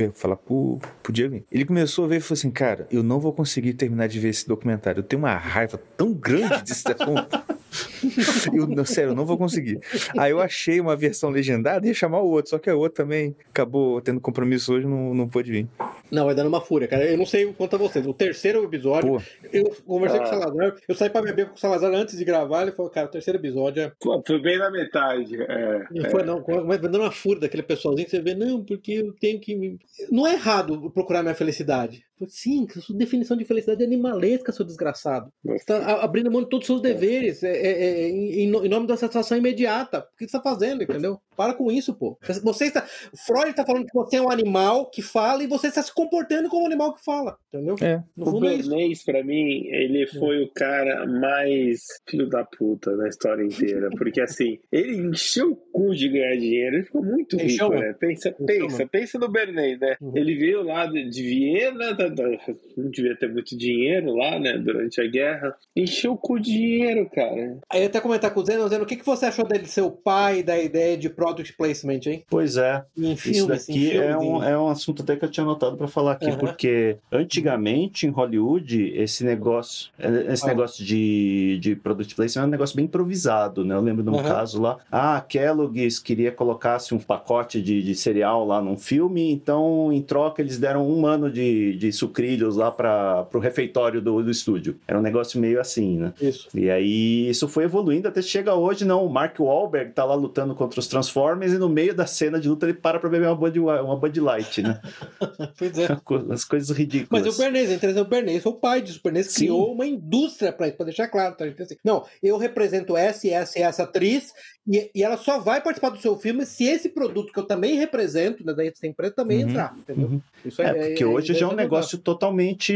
vou 0.06 0.12
falar 0.14 0.36
pro, 0.36 0.78
podia 1.02 1.28
vir. 1.28 1.44
Ele 1.50 1.64
começou 1.64 2.04
a 2.04 2.08
ver 2.08 2.16
e 2.16 2.20
falou 2.20 2.38
assim, 2.38 2.50
cara, 2.50 2.86
eu 2.90 3.02
não 3.02 3.18
vou 3.20 3.32
conseguir 3.32 3.74
terminar 3.74 4.06
de 4.08 4.18
ver 4.18 4.28
esse 4.28 4.46
documentário. 4.46 5.00
Eu 5.00 5.04
tenho 5.04 5.20
uma 5.22 5.34
raiva 5.36 5.80
tão 5.96 6.12
grande 6.12 6.62
desse. 6.62 6.84
Eu, 8.52 8.66
não, 8.66 8.84
sério, 8.84 9.10
eu 9.10 9.14
não 9.14 9.24
vou 9.24 9.38
conseguir. 9.38 9.78
Aí 10.18 10.30
eu 10.32 10.40
achei 10.40 10.80
uma 10.80 10.96
versão 10.96 11.30
legendada 11.30 11.86
e 11.86 11.90
ia 11.90 11.94
chamar 11.94 12.20
o 12.20 12.28
outro, 12.28 12.50
só 12.50 12.58
que 12.58 12.70
o 12.70 12.78
outro 12.78 13.02
também 13.02 13.34
acabou 13.50 14.00
tendo 14.00 14.20
compromisso 14.20 14.72
hoje, 14.74 14.86
não, 14.86 15.14
não 15.14 15.28
pôde 15.28 15.50
vir. 15.50 15.68
Não, 16.10 16.24
vai 16.26 16.34
dando 16.34 16.48
uma 16.48 16.60
fúria, 16.60 16.88
cara. 16.88 17.04
Eu 17.04 17.16
não 17.16 17.26
sei 17.26 17.52
quanto 17.52 17.76
a 17.76 17.78
vocês. 17.78 18.06
O 18.06 18.12
terceiro 18.14 18.64
episódio, 18.64 19.08
Pô, 19.18 19.22
eu 19.52 19.74
conversei 19.86 20.18
Ah. 20.18 20.22
com 20.22 20.28
o 20.28 20.30
Salazar. 20.40 20.74
Eu 20.88 20.94
saí 20.94 21.10
pra 21.10 21.22
beber 21.22 21.48
com 21.48 21.54
o 21.54 21.58
Salazar 21.58 21.92
antes 21.94 22.16
de 22.16 22.24
gravar. 22.24 22.62
Ele 22.62 22.72
falou, 22.72 22.90
cara, 22.90 23.06
o 23.06 23.10
terceiro 23.10 23.38
episódio 23.38 23.82
é 23.82 23.92
Pô, 24.00 24.20
Foi 24.26 24.40
bem 24.40 24.58
na 24.58 24.70
metade. 24.70 25.40
É, 25.40 25.84
Não 25.90 26.10
foi, 26.10 26.22
não. 26.24 26.44
Mas 26.66 26.80
dando 26.80 26.98
uma 26.98 27.10
fúria 27.12 27.40
daquele 27.42 27.62
pessoalzinho 27.62 28.04
que 28.06 28.10
você 28.10 28.20
vê, 28.22 28.34
não, 28.34 28.64
porque 28.64 28.92
eu 28.92 29.12
tenho 29.14 29.38
que. 29.40 29.54
me- 29.54 29.78
Não 30.10 30.26
é 30.26 30.34
errado 30.34 30.90
procurar 30.90 31.22
minha 31.22 31.34
felicidade. 31.34 32.02
Sim, 32.28 32.66
sua 32.68 32.96
definição 32.96 33.36
de 33.36 33.44
felicidade 33.44 33.82
é 33.82 33.86
animalesca, 33.86 34.52
seu 34.52 34.64
desgraçado. 34.64 35.32
Você 35.44 35.64
tá 35.64 36.02
abrindo 36.02 36.30
mão 36.30 36.42
de 36.42 36.48
todos 36.48 36.64
os 36.64 36.66
seus 36.66 36.82
deveres 36.82 37.42
é, 37.42 37.50
é, 37.50 37.70
é, 37.70 38.08
em, 38.08 38.44
em, 38.44 38.68
nome 38.68 38.86
da 38.86 38.96
satisfação 38.96 39.38
imediata. 39.38 40.00
O 40.00 40.16
que 40.16 40.26
você 40.26 40.36
tá 40.36 40.42
fazendo, 40.42 40.82
entendeu? 40.82 41.20
Para 41.36 41.54
com 41.54 41.70
isso, 41.70 41.94
pô. 41.94 42.18
Você 42.42 42.66
está. 42.66 42.82
Freud 43.26 43.54
tá 43.54 43.64
falando 43.64 43.86
que 43.86 43.94
você 43.94 44.16
é 44.16 44.22
um 44.22 44.30
animal 44.30 44.90
que 44.90 45.00
fala 45.00 45.42
e 45.42 45.46
você 45.46 45.68
está 45.68 45.82
se 45.82 45.94
comportando 45.94 46.48
como 46.48 46.64
um 46.64 46.66
animal 46.66 46.94
que 46.94 47.02
fala, 47.02 47.36
entendeu? 47.48 47.76
É. 47.80 48.02
No 48.16 48.26
fundo 48.26 48.38
o 48.38 48.40
Bernays, 48.40 49.00
é 49.00 49.12
pra 49.12 49.24
mim, 49.24 49.66
ele 49.68 50.06
foi 50.06 50.42
o 50.42 50.52
cara 50.52 51.06
mais 51.06 51.80
filho 52.08 52.28
da 52.28 52.44
puta 52.44 52.94
na 52.96 53.08
história 53.08 53.42
inteira. 53.42 53.88
Porque 53.96 54.20
assim, 54.20 54.58
ele 54.70 54.96
encheu 54.96 55.52
o 55.52 55.56
cu 55.56 55.94
de 55.94 56.08
ganhar 56.08 56.36
dinheiro, 56.36 56.76
ele 56.76 56.84
ficou 56.84 57.02
muito 57.02 57.36
rico, 57.36 57.70
né? 57.70 57.94
Pensa, 57.98 58.34
pensa, 58.46 58.86
pensa 58.86 59.18
no 59.18 59.30
Bernays, 59.30 59.78
né? 59.80 59.96
Uhum. 60.00 60.16
Ele 60.16 60.36
veio 60.36 60.62
lá 60.62 60.86
de, 60.86 61.22
Viena, 61.22 61.94
da, 61.94 62.08
não 62.76 62.90
devia 62.90 63.16
ter 63.16 63.30
muito 63.30 63.56
dinheiro 63.56 64.14
lá, 64.14 64.38
né? 64.38 64.58
Durante 64.58 65.00
a 65.00 65.06
guerra. 65.06 65.54
Encheu 65.76 66.12
o 66.12 66.16
cu 66.16 66.38
de 66.38 66.52
dinheiro, 66.52 67.08
cara. 67.10 67.58
Aí 67.70 67.84
até 67.84 68.00
comentar 68.00 68.32
com 68.32 68.40
o 68.40 68.44
Zeno, 68.44 68.68
Zeno, 68.68 68.84
o 68.84 68.86
que, 68.86 68.96
que 68.96 69.06
você 69.06 69.26
achou 69.26 69.46
dele 69.46 69.66
ser 69.66 69.82
o 69.82 69.90
pai 69.90 70.42
da 70.42 70.58
ideia 70.58 70.96
de 70.96 71.08
product 71.08 71.56
placement, 71.56 72.00
hein? 72.06 72.24
Pois 72.28 72.56
é. 72.56 72.84
Em 72.96 73.16
filmes, 73.16 73.36
Isso 73.36 73.46
daqui 73.46 73.96
é, 73.96 74.16
um, 74.16 74.42
é 74.42 74.58
um 74.58 74.68
assunto 74.68 75.02
até 75.02 75.16
que 75.16 75.24
eu 75.24 75.30
tinha 75.30 75.44
anotado 75.44 75.76
para 75.76 75.88
falar 75.88 76.12
aqui, 76.12 76.30
uhum. 76.30 76.38
porque 76.38 76.96
antigamente 77.12 78.06
em 78.06 78.10
Hollywood, 78.10 78.92
esse 78.94 79.24
negócio, 79.24 79.90
esse 80.28 80.46
negócio 80.46 80.84
de, 80.84 81.58
de 81.60 81.76
product 81.76 82.14
placement 82.14 82.44
é 82.44 82.46
um 82.46 82.50
negócio 82.50 82.76
bem 82.76 82.84
improvisado, 82.84 83.64
né? 83.64 83.74
Eu 83.74 83.80
lembro 83.80 84.02
de 84.02 84.10
um 84.10 84.16
uhum. 84.16 84.22
caso 84.22 84.60
lá, 84.60 84.78
ah, 84.90 85.20
Kellogg's 85.20 85.98
queria 85.98 86.32
colocasse 86.32 86.94
um 86.94 86.98
pacote 86.98 87.60
de, 87.60 87.82
de 87.82 87.94
cereal 87.94 88.46
lá 88.46 88.60
num 88.60 88.76
filme, 88.76 89.30
então 89.30 89.92
em 89.92 90.02
troca 90.02 90.42
eles 90.42 90.58
deram 90.58 90.88
um 90.88 91.06
ano 91.06 91.30
de, 91.30 91.76
de 91.76 91.92
sucrilhos 92.00 92.56
lá 92.56 92.70
para 92.70 93.26
o 93.32 93.38
refeitório 93.38 94.00
do, 94.00 94.22
do 94.22 94.30
estúdio. 94.30 94.78
Era 94.86 94.98
um 94.98 95.02
negócio 95.02 95.40
meio 95.40 95.60
assim, 95.60 95.98
né? 95.98 96.12
Isso. 96.20 96.48
E 96.54 96.70
aí 96.70 97.28
isso 97.28 97.46
foi 97.46 97.64
evoluindo 97.64 98.08
até 98.08 98.20
chega 98.20 98.54
hoje, 98.54 98.84
não, 98.84 99.04
o 99.04 99.10
Mark 99.10 99.38
Wahlberg 99.38 99.92
tá 99.92 100.04
lá 100.04 100.14
lutando 100.14 100.54
contra 100.54 100.80
os 100.80 100.86
Transformers 100.86 101.52
e 101.52 101.58
no 101.58 101.68
meio 101.68 101.94
da 101.94 102.06
cena 102.06 102.40
de 102.40 102.48
luta 102.48 102.66
ele 102.66 102.74
para 102.74 102.98
pra 102.98 103.08
beber 103.08 103.28
uma 103.28 103.36
Bud, 103.36 103.58
uma 103.60 103.96
Bud 103.96 104.20
Light, 104.20 104.62
né? 104.62 104.80
pois 105.56 105.78
é. 105.78 105.88
As 106.30 106.44
coisas 106.44 106.76
ridículas. 106.76 107.24
Mas 107.24 107.34
o 107.34 107.38
Bernays, 107.38 107.70
interessante, 107.70 108.06
o 108.06 108.08
Bernays 108.08 108.42
foi 108.42 108.52
o 108.52 108.56
pai 108.56 108.82
disso. 108.82 108.98
O 108.98 109.02
Bernays 109.02 109.34
criou 109.34 109.72
uma 109.72 109.86
indústria 109.86 110.52
para 110.52 110.70
deixar 110.84 111.08
claro, 111.08 111.36
tá? 111.36 111.44
Assim, 111.44 111.76
não, 111.84 112.04
eu 112.22 112.36
represento 112.36 112.96
essa 112.96 113.26
e 113.26 113.30
essa 113.30 113.58
e 113.58 113.62
essa 113.62 113.82
atriz 113.82 114.32
e, 114.68 114.90
e, 114.94 115.02
ela 115.02 115.16
só 115.16 115.38
vai 115.40 115.60
participar 115.60 115.88
do 115.88 115.98
seu 115.98 116.16
filme 116.16 116.44
se 116.44 116.64
esse 116.64 116.90
produto 116.90 117.32
que 117.32 117.38
eu 117.38 117.46
também 117.46 117.76
represento, 117.76 118.44
né, 118.44 118.52
da 118.52 118.64
empresa, 118.86 119.14
também 119.14 119.42
uhum, 119.42 119.50
entrar, 119.50 119.74
entendeu? 119.76 120.08
Uhum. 120.08 120.20
Isso 120.44 120.60
é, 120.62 120.66
é 120.66 120.86
porque 120.88 121.02
é, 121.02 121.06
hoje 121.06 121.32
é, 121.32 121.34
já 121.34 121.46
é 121.46 121.48
um 121.48 121.54
negócio 121.54 121.79
totalmente 121.98 122.72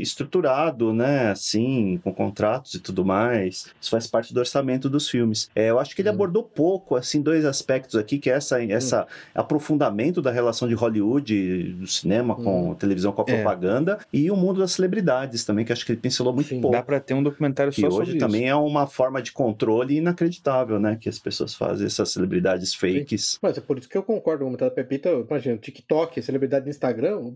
estruturado, 0.00 0.92
né? 0.92 1.30
Assim, 1.30 2.00
com 2.02 2.12
contratos 2.12 2.74
e 2.74 2.80
tudo 2.80 3.04
mais. 3.04 3.66
Isso 3.80 3.90
faz 3.90 4.06
parte 4.06 4.32
do 4.32 4.38
orçamento 4.38 4.88
dos 4.88 5.08
filmes. 5.08 5.50
É, 5.54 5.70
eu 5.70 5.78
acho 5.78 5.94
que 5.94 6.02
ele 6.02 6.08
uhum. 6.08 6.14
abordou 6.14 6.42
pouco, 6.42 6.96
assim, 6.96 7.20
dois 7.20 7.44
aspectos 7.44 7.96
aqui, 7.96 8.18
que 8.18 8.30
é 8.30 8.34
essa, 8.34 8.62
essa 8.62 9.00
uhum. 9.00 9.06
aprofundamento 9.34 10.20
da 10.22 10.30
relação 10.30 10.68
de 10.68 10.74
Hollywood, 10.74 11.74
do 11.74 11.86
cinema 11.86 12.34
com 12.34 12.68
uhum. 12.68 12.74
televisão, 12.74 13.12
com 13.12 13.22
a 13.22 13.24
é. 13.28 13.34
propaganda, 13.34 13.98
e 14.12 14.30
o 14.30 14.36
mundo 14.36 14.60
das 14.60 14.72
celebridades 14.72 15.44
também, 15.44 15.64
que 15.64 15.72
acho 15.72 15.84
que 15.84 15.92
ele 15.92 16.00
pincelou 16.00 16.32
muito 16.32 16.48
Sim, 16.48 16.60
pouco. 16.60 16.76
Dá 16.76 16.82
para 16.82 17.00
ter 17.00 17.14
um 17.14 17.22
documentário 17.22 17.72
que 17.72 17.80
só 17.80 17.88
hoje 17.88 18.12
sobre 18.12 18.18
também 18.18 18.42
isso. 18.42 18.50
é 18.50 18.54
uma 18.54 18.86
forma 18.86 19.22
de 19.22 19.32
controle 19.32 19.96
inacreditável, 19.96 20.78
né? 20.78 20.96
Que 21.00 21.08
as 21.08 21.18
pessoas 21.18 21.54
fazem, 21.54 21.86
essas 21.86 22.10
celebridades 22.10 22.74
fakes. 22.74 23.24
Sim. 23.24 23.38
Mas 23.42 23.58
é 23.58 23.60
por 23.60 23.78
isso 23.78 23.88
que 23.88 23.96
eu 23.96 24.02
concordo 24.02 24.40
com 24.40 24.44
o 24.44 24.48
comentário 24.48 24.74
da 24.74 24.82
Pepita. 24.82 25.10
Imagina, 25.10 25.56
TikTok, 25.56 26.22
celebridade 26.22 26.64
do 26.64 26.70
Instagram, 26.70 27.32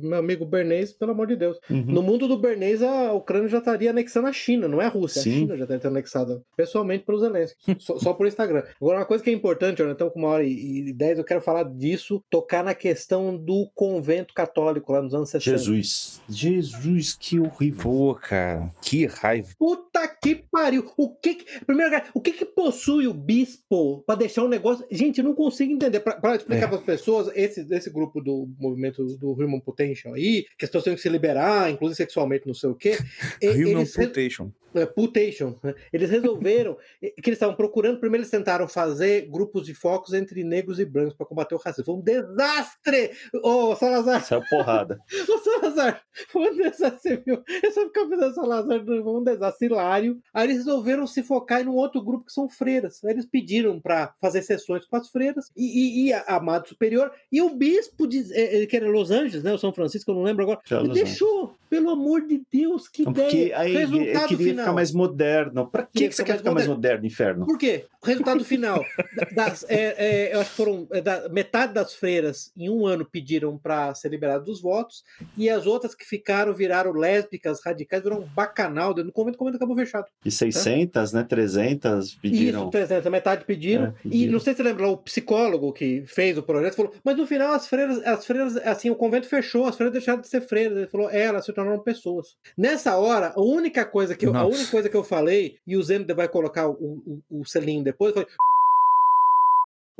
meu 0.00 0.18
amigo 0.30 0.44
Bernays, 0.44 0.92
pelo 0.92 1.12
amor 1.12 1.26
de 1.26 1.36
Deus. 1.36 1.58
Uhum. 1.68 1.84
No 1.86 2.02
mundo 2.02 2.28
do 2.28 2.38
Bernays, 2.38 2.82
a 2.82 3.12
Ucrânia 3.12 3.48
já 3.48 3.58
estaria 3.58 3.90
anexando 3.90 4.28
a 4.28 4.32
China, 4.32 4.68
não 4.68 4.80
é 4.80 4.86
a 4.86 4.88
Rússia. 4.88 5.22
Sim. 5.22 5.30
A 5.30 5.34
China 5.34 5.56
já 5.56 5.64
estaria 5.64 5.88
anexada 5.88 6.42
pessoalmente 6.56 7.04
pelos 7.04 7.20
Zelensky, 7.20 7.56
só, 7.78 7.98
só 7.98 8.12
por 8.12 8.26
Instagram. 8.26 8.62
Agora, 8.80 8.98
uma 8.98 9.04
coisa 9.04 9.22
que 9.22 9.30
é 9.30 9.32
importante, 9.32 9.82
Então, 9.82 10.10
com 10.10 10.20
uma 10.20 10.28
hora 10.28 10.44
e 10.44 10.92
dez, 10.92 11.18
eu 11.18 11.24
quero 11.24 11.40
falar 11.40 11.64
disso, 11.64 12.22
tocar 12.30 12.62
na 12.62 12.74
questão 12.74 13.36
do 13.36 13.68
convento 13.74 14.32
católico 14.34 14.92
lá 14.92 15.02
nos 15.02 15.14
anos 15.14 15.30
60. 15.30 15.58
Jesus. 15.58 16.20
Jesus, 16.28 17.14
que 17.14 17.40
horrível. 17.40 18.16
Cara, 18.20 18.70
que 18.82 19.06
raiva. 19.06 19.48
Puta 19.58 20.06
que 20.08 20.34
pariu. 20.50 20.90
O 20.96 21.08
que, 21.08 21.34
que 21.34 21.64
primeiro, 21.64 22.02
o 22.14 22.20
que 22.20 22.32
que 22.32 22.44
possui 22.44 23.06
o 23.06 23.14
bispo 23.14 24.02
para 24.06 24.16
deixar 24.16 24.44
um 24.44 24.48
negócio. 24.48 24.84
Gente, 24.90 25.18
eu 25.18 25.24
não 25.24 25.34
consigo 25.34 25.72
entender. 25.72 26.00
Para 26.00 26.36
explicar 26.36 26.66
é. 26.66 26.68
para 26.68 26.78
as 26.78 26.84
pessoas, 26.84 27.30
esse, 27.34 27.66
esse 27.70 27.90
grupo 27.90 28.20
do 28.20 28.48
movimento 28.58 29.04
do 29.16 29.32
Human 29.32 29.60
Potential 29.60 30.16
aí, 30.20 30.42
que 30.58 30.64
as 30.64 30.70
pessoas 30.70 30.84
têm 30.84 30.94
que 30.94 31.00
se 31.00 31.08
liberar, 31.08 31.70
inclusive 31.70 31.96
sexualmente, 31.96 32.46
não 32.46 32.54
sei 32.54 32.70
o 32.70 32.74
quê. 32.74 32.98
Human 33.42 33.86
Potential. 33.86 34.52
É, 34.74 34.86
Putation. 34.86 35.58
Né? 35.62 35.74
Eles 35.92 36.10
resolveram 36.10 36.76
que 37.00 37.28
eles 37.28 37.36
estavam 37.36 37.54
procurando. 37.54 37.98
Primeiro, 37.98 38.22
eles 38.22 38.30
tentaram 38.30 38.68
fazer 38.68 39.28
grupos 39.28 39.66
de 39.66 39.74
focos 39.74 40.12
entre 40.12 40.44
negros 40.44 40.78
e 40.78 40.84
brancos 40.84 41.14
para 41.14 41.26
combater 41.26 41.54
o 41.54 41.58
racismo. 41.58 41.84
Foi 41.84 41.94
um 41.96 42.00
desastre! 42.00 43.10
Ô, 43.42 43.70
oh, 43.70 43.76
Salazar! 43.76 44.20
Isso 44.20 44.34
é 44.34 44.40
porrada. 44.48 45.00
Ô, 45.28 45.38
Salazar! 45.38 46.02
Foi 46.28 46.50
um 46.50 46.56
desastre, 46.56 47.22
viu? 47.24 47.42
Eu 47.62 47.72
só 47.72 47.84
ficava 47.86 48.08
pensando, 48.10 48.34
Salazar, 48.34 48.84
foi 48.84 49.00
um 49.00 49.24
desastre 49.24 49.66
hilário. 49.66 50.20
Aí 50.32 50.46
eles 50.46 50.58
resolveram 50.58 51.06
se 51.06 51.22
focar 51.22 51.62
em 51.62 51.66
um 51.66 51.74
outro 51.74 52.02
grupo 52.02 52.26
que 52.26 52.32
são 52.32 52.48
freiras. 52.48 53.02
Aí 53.04 53.12
eles 53.12 53.26
pediram 53.26 53.80
para 53.80 54.14
fazer 54.20 54.42
sessões 54.42 54.86
com 54.86 54.96
as 54.96 55.08
freiras 55.08 55.50
e, 55.56 55.64
e, 55.64 56.06
e 56.06 56.12
a 56.12 56.36
Amado 56.36 56.68
Superior. 56.68 57.10
E 57.30 57.42
o 57.42 57.50
bispo, 57.50 58.06
de, 58.06 58.32
é, 58.32 58.66
que 58.66 58.76
era 58.76 58.88
Los 58.88 59.10
Angeles, 59.10 59.42
né? 59.42 59.52
O 59.52 59.58
São 59.58 59.72
Francisco, 59.72 60.09
eu 60.10 60.14
não 60.16 60.22
lembro 60.22 60.42
agora. 60.44 60.60
ele 60.70 60.88
deixou, 60.92 61.54
pelo 61.70 61.88
amor 61.88 62.26
de 62.26 62.42
Deus, 62.52 62.88
que 62.88 63.04
não, 63.04 63.12
ideia! 63.12 63.56
Aí, 63.56 63.72
Resultado 63.76 64.36
final 64.36 64.56
ficar 64.56 64.72
mais 64.72 64.92
moderno. 64.92 65.70
Pra 65.70 65.84
que, 65.84 66.08
que 66.08 66.14
você 66.14 66.24
quer 66.24 66.36
ficar 66.38 66.50
mais 66.50 66.66
moderno, 66.66 67.06
inferno? 67.06 67.46
Por 67.46 67.56
quê? 67.56 67.86
O 68.02 68.06
resultado 68.06 68.44
final, 68.44 68.84
das, 69.32 69.64
é, 69.68 69.94
é, 70.30 70.34
eu 70.34 70.40
acho 70.40 70.50
que 70.50 70.56
foram 70.56 70.88
é, 70.90 71.00
da, 71.00 71.28
metade 71.28 71.72
das 71.72 71.94
freiras 71.94 72.50
em 72.56 72.68
um 72.68 72.86
ano 72.86 73.04
pediram 73.04 73.56
para 73.56 73.94
ser 73.94 74.08
liberado 74.08 74.46
dos 74.46 74.60
votos 74.60 75.04
e 75.36 75.48
as 75.48 75.66
outras 75.66 75.94
que 75.94 76.04
ficaram 76.04 76.52
viraram 76.52 76.92
lésbicas 76.92 77.60
radicais, 77.64 78.02
viraram 78.02 78.22
um 78.22 78.26
bacanal. 78.26 78.92
No 78.94 79.12
convento, 79.12 79.36
o 79.36 79.38
convento 79.38 79.56
acabou 79.56 79.76
fechado. 79.76 80.06
E 80.24 80.30
600, 80.30 81.12
né? 81.12 81.22
300 81.22 82.14
pediram. 82.16 82.62
Isso, 82.62 82.70
300, 82.70 83.06
a 83.06 83.10
metade 83.10 83.44
pediram. 83.44 83.84
É, 83.84 83.90
pediram. 84.02 84.28
E 84.28 84.32
não 84.32 84.40
sei 84.40 84.54
se 84.54 84.56
você 84.56 84.62
lembra, 84.64 84.88
o 84.88 84.96
psicólogo 84.96 85.72
que 85.72 86.02
fez 86.06 86.36
o 86.36 86.42
projeto 86.42 86.74
falou, 86.74 86.92
mas 87.04 87.16
no 87.16 87.26
final 87.26 87.52
as 87.52 87.68
freiras, 87.68 87.98
as 88.04 88.26
freiras, 88.26 88.56
assim, 88.56 88.90
o 88.90 88.96
convento 88.96 89.28
fechou, 89.28 89.66
as 89.66 89.76
freiras 89.76 89.92
deixaram 89.92 90.20
de 90.20 90.28
ser 90.28 90.40
freiras. 90.40 90.76
Ele 90.76 90.86
falou, 90.88 91.08
é, 91.10 91.22
elas 91.22 91.44
se 91.44 91.50
tornaram 91.60 91.82
pessoas. 91.82 92.36
Nessa 92.56 92.96
hora, 92.96 93.32
a 93.36 93.40
única 93.40 93.84
coisa 93.84 94.16
que 94.16 94.26
eu, 94.26 94.34
a 94.36 94.46
única 94.46 94.70
coisa 94.70 94.88
que 94.88 94.96
eu 94.96 95.04
falei, 95.04 95.56
e 95.66 95.76
o 95.76 95.82
Zeno 95.82 96.06
vai 96.14 96.28
colocar 96.28 96.68
o, 96.68 97.22
o, 97.30 97.40
o 97.40 97.44
selinho 97.44 97.84
depois, 97.84 98.12
foi. 98.12 98.26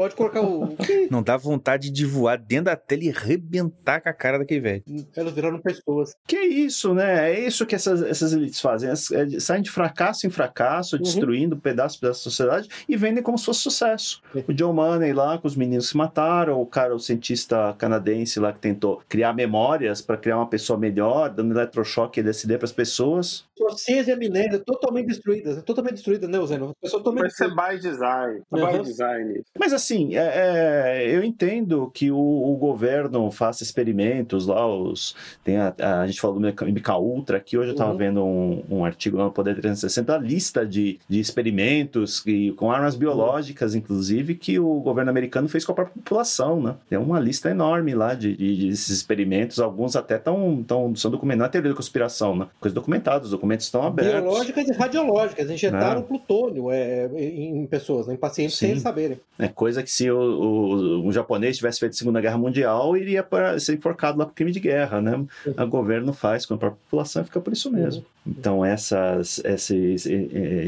Pode 0.00 0.14
colocar 0.14 0.40
o. 0.40 0.74
Não 1.10 1.22
dá 1.22 1.36
vontade 1.36 1.90
de 1.90 2.06
voar 2.06 2.38
dentro 2.38 2.64
da 2.64 2.76
tela 2.76 3.04
e 3.04 3.10
rebentar 3.10 4.00
com 4.00 4.08
a 4.08 4.14
cara 4.14 4.38
daquele 4.38 4.60
velho. 4.60 4.82
Elas 5.14 5.34
viraram 5.34 5.58
pessoas. 5.60 6.16
Que 6.26 6.38
isso, 6.38 6.94
né? 6.94 7.30
É 7.30 7.46
isso 7.46 7.66
que 7.66 7.74
essas, 7.74 8.00
essas 8.00 8.32
elites 8.32 8.62
fazem. 8.62 8.88
Elas, 8.88 9.10
é, 9.10 9.38
saem 9.38 9.62
de 9.62 9.70
fracasso 9.70 10.26
em 10.26 10.30
fracasso, 10.30 10.96
uhum. 10.96 11.02
destruindo 11.02 11.54
pedaço 11.54 12.00
da 12.00 12.14
sociedade 12.14 12.66
e 12.88 12.96
vendem 12.96 13.22
como 13.22 13.36
se 13.36 13.44
fosse 13.44 13.60
sucesso. 13.60 14.22
Uhum. 14.34 14.44
O 14.48 14.54
John 14.54 14.72
Money 14.72 15.12
lá, 15.12 15.36
com 15.36 15.46
os 15.46 15.54
meninos 15.54 15.84
que 15.84 15.90
se 15.90 15.98
mataram, 15.98 16.58
o 16.58 16.64
cara, 16.64 16.94
o 16.94 16.98
cientista 16.98 17.74
canadense 17.76 18.40
lá 18.40 18.54
que 18.54 18.58
tentou 18.58 19.02
criar 19.06 19.34
memórias 19.34 20.00
para 20.00 20.16
criar 20.16 20.38
uma 20.38 20.48
pessoa 20.48 20.78
melhor, 20.78 21.28
dando 21.28 21.52
eletrochoque 21.52 22.20
e 22.20 22.22
LSD 22.22 22.56
para 22.56 22.64
as 22.64 22.72
pessoas. 22.72 23.44
Consciência 23.60 24.16
minério 24.16 24.58
totalmente 24.60 25.08
destruídas, 25.08 25.62
totalmente 25.62 25.94
destruídas, 25.94 26.30
né, 26.30 26.46
Zeno? 26.46 26.74
Vai 26.80 27.30
ser 27.30 27.48
by 27.50 27.78
design. 27.78 28.42
Uhum. 28.50 28.66
By 28.66 28.82
design. 28.82 29.42
Mas 29.58 29.72
assim, 29.74 30.16
é, 30.16 31.04
é, 31.04 31.14
eu 31.14 31.22
entendo 31.22 31.90
que 31.92 32.10
o, 32.10 32.16
o, 32.16 32.56
governo 32.56 33.30
faça 33.30 33.62
experimentos 33.62 34.46
lá, 34.46 34.66
os, 34.66 35.14
tem 35.44 35.58
a, 35.58 35.74
a, 35.78 36.00
a 36.00 36.06
gente 36.06 36.20
falou 36.20 36.40
do 36.40 36.46
MK 36.46 36.90
Ultra, 36.98 37.38
que 37.38 37.58
hoje 37.58 37.68
eu 37.68 37.72
estava 37.72 37.92
uhum. 37.92 37.98
vendo 37.98 38.24
um, 38.24 38.64
um, 38.70 38.84
artigo 38.84 39.18
no 39.18 39.30
Poder 39.30 39.52
360, 39.52 40.14
a 40.14 40.18
lista 40.18 40.66
de, 40.66 40.98
de 41.08 41.20
experimentos 41.20 42.20
que, 42.20 42.52
com 42.52 42.70
armas 42.70 42.96
biológicas, 42.96 43.72
uhum. 43.72 43.78
inclusive, 43.78 44.34
que 44.34 44.58
o 44.58 44.80
governo 44.80 45.10
americano 45.10 45.48
fez 45.48 45.64
com 45.64 45.72
a 45.72 45.74
própria 45.74 45.94
população, 45.94 46.62
né? 46.62 46.76
Tem 46.88 46.98
uma 46.98 47.20
lista 47.20 47.50
enorme 47.50 47.94
lá 47.94 48.14
de, 48.14 48.36
de, 48.36 48.68
experimentos, 48.68 49.60
alguns 49.60 49.96
até 49.96 50.18
tão, 50.18 50.62
tão, 50.62 50.94
são 50.96 51.10
documentados, 51.10 51.40
não 51.40 51.46
é 51.46 51.48
teoria 51.48 51.70
da 51.70 51.76
conspiração, 51.76 52.36
né? 52.36 52.46
Coisas 52.58 52.74
documentadas, 52.74 53.28
os 53.28 53.34
documentos 53.50 53.66
estão 53.66 53.82
abertos. 53.82 54.22
Biológicas 54.22 54.68
e 54.68 54.72
radiológicas, 54.72 55.50
injetaram 55.50 56.00
é. 56.00 56.04
plutônio 56.04 56.70
é, 56.70 57.06
em 57.16 57.66
pessoas, 57.66 58.08
em 58.08 58.16
pacientes, 58.16 58.56
Sim. 58.56 58.66
sem 58.66 58.70
eles 58.70 58.82
saberem. 58.82 59.20
É 59.38 59.48
coisa 59.48 59.82
que 59.82 59.90
se 59.90 60.10
o, 60.10 60.18
o, 60.18 61.06
um 61.06 61.12
japonês 61.12 61.56
tivesse 61.56 61.80
feito 61.80 61.92
a 61.92 61.96
Segunda 61.96 62.20
Guerra 62.20 62.38
Mundial, 62.38 62.96
iria 62.96 63.22
para 63.22 63.58
ser 63.58 63.74
enforcado 63.74 64.18
lá 64.18 64.26
por 64.26 64.34
crime 64.34 64.52
de 64.52 64.60
guerra, 64.60 65.00
né? 65.00 65.24
O 65.46 65.66
governo 65.66 66.12
faz 66.12 66.46
com 66.46 66.54
a 66.54 66.58
própria 66.58 66.80
população 66.84 67.24
fica 67.24 67.40
por 67.40 67.52
isso 67.52 67.70
mesmo. 67.70 68.04
Então, 68.26 68.64
essas, 68.64 69.40
esses, 69.44 70.04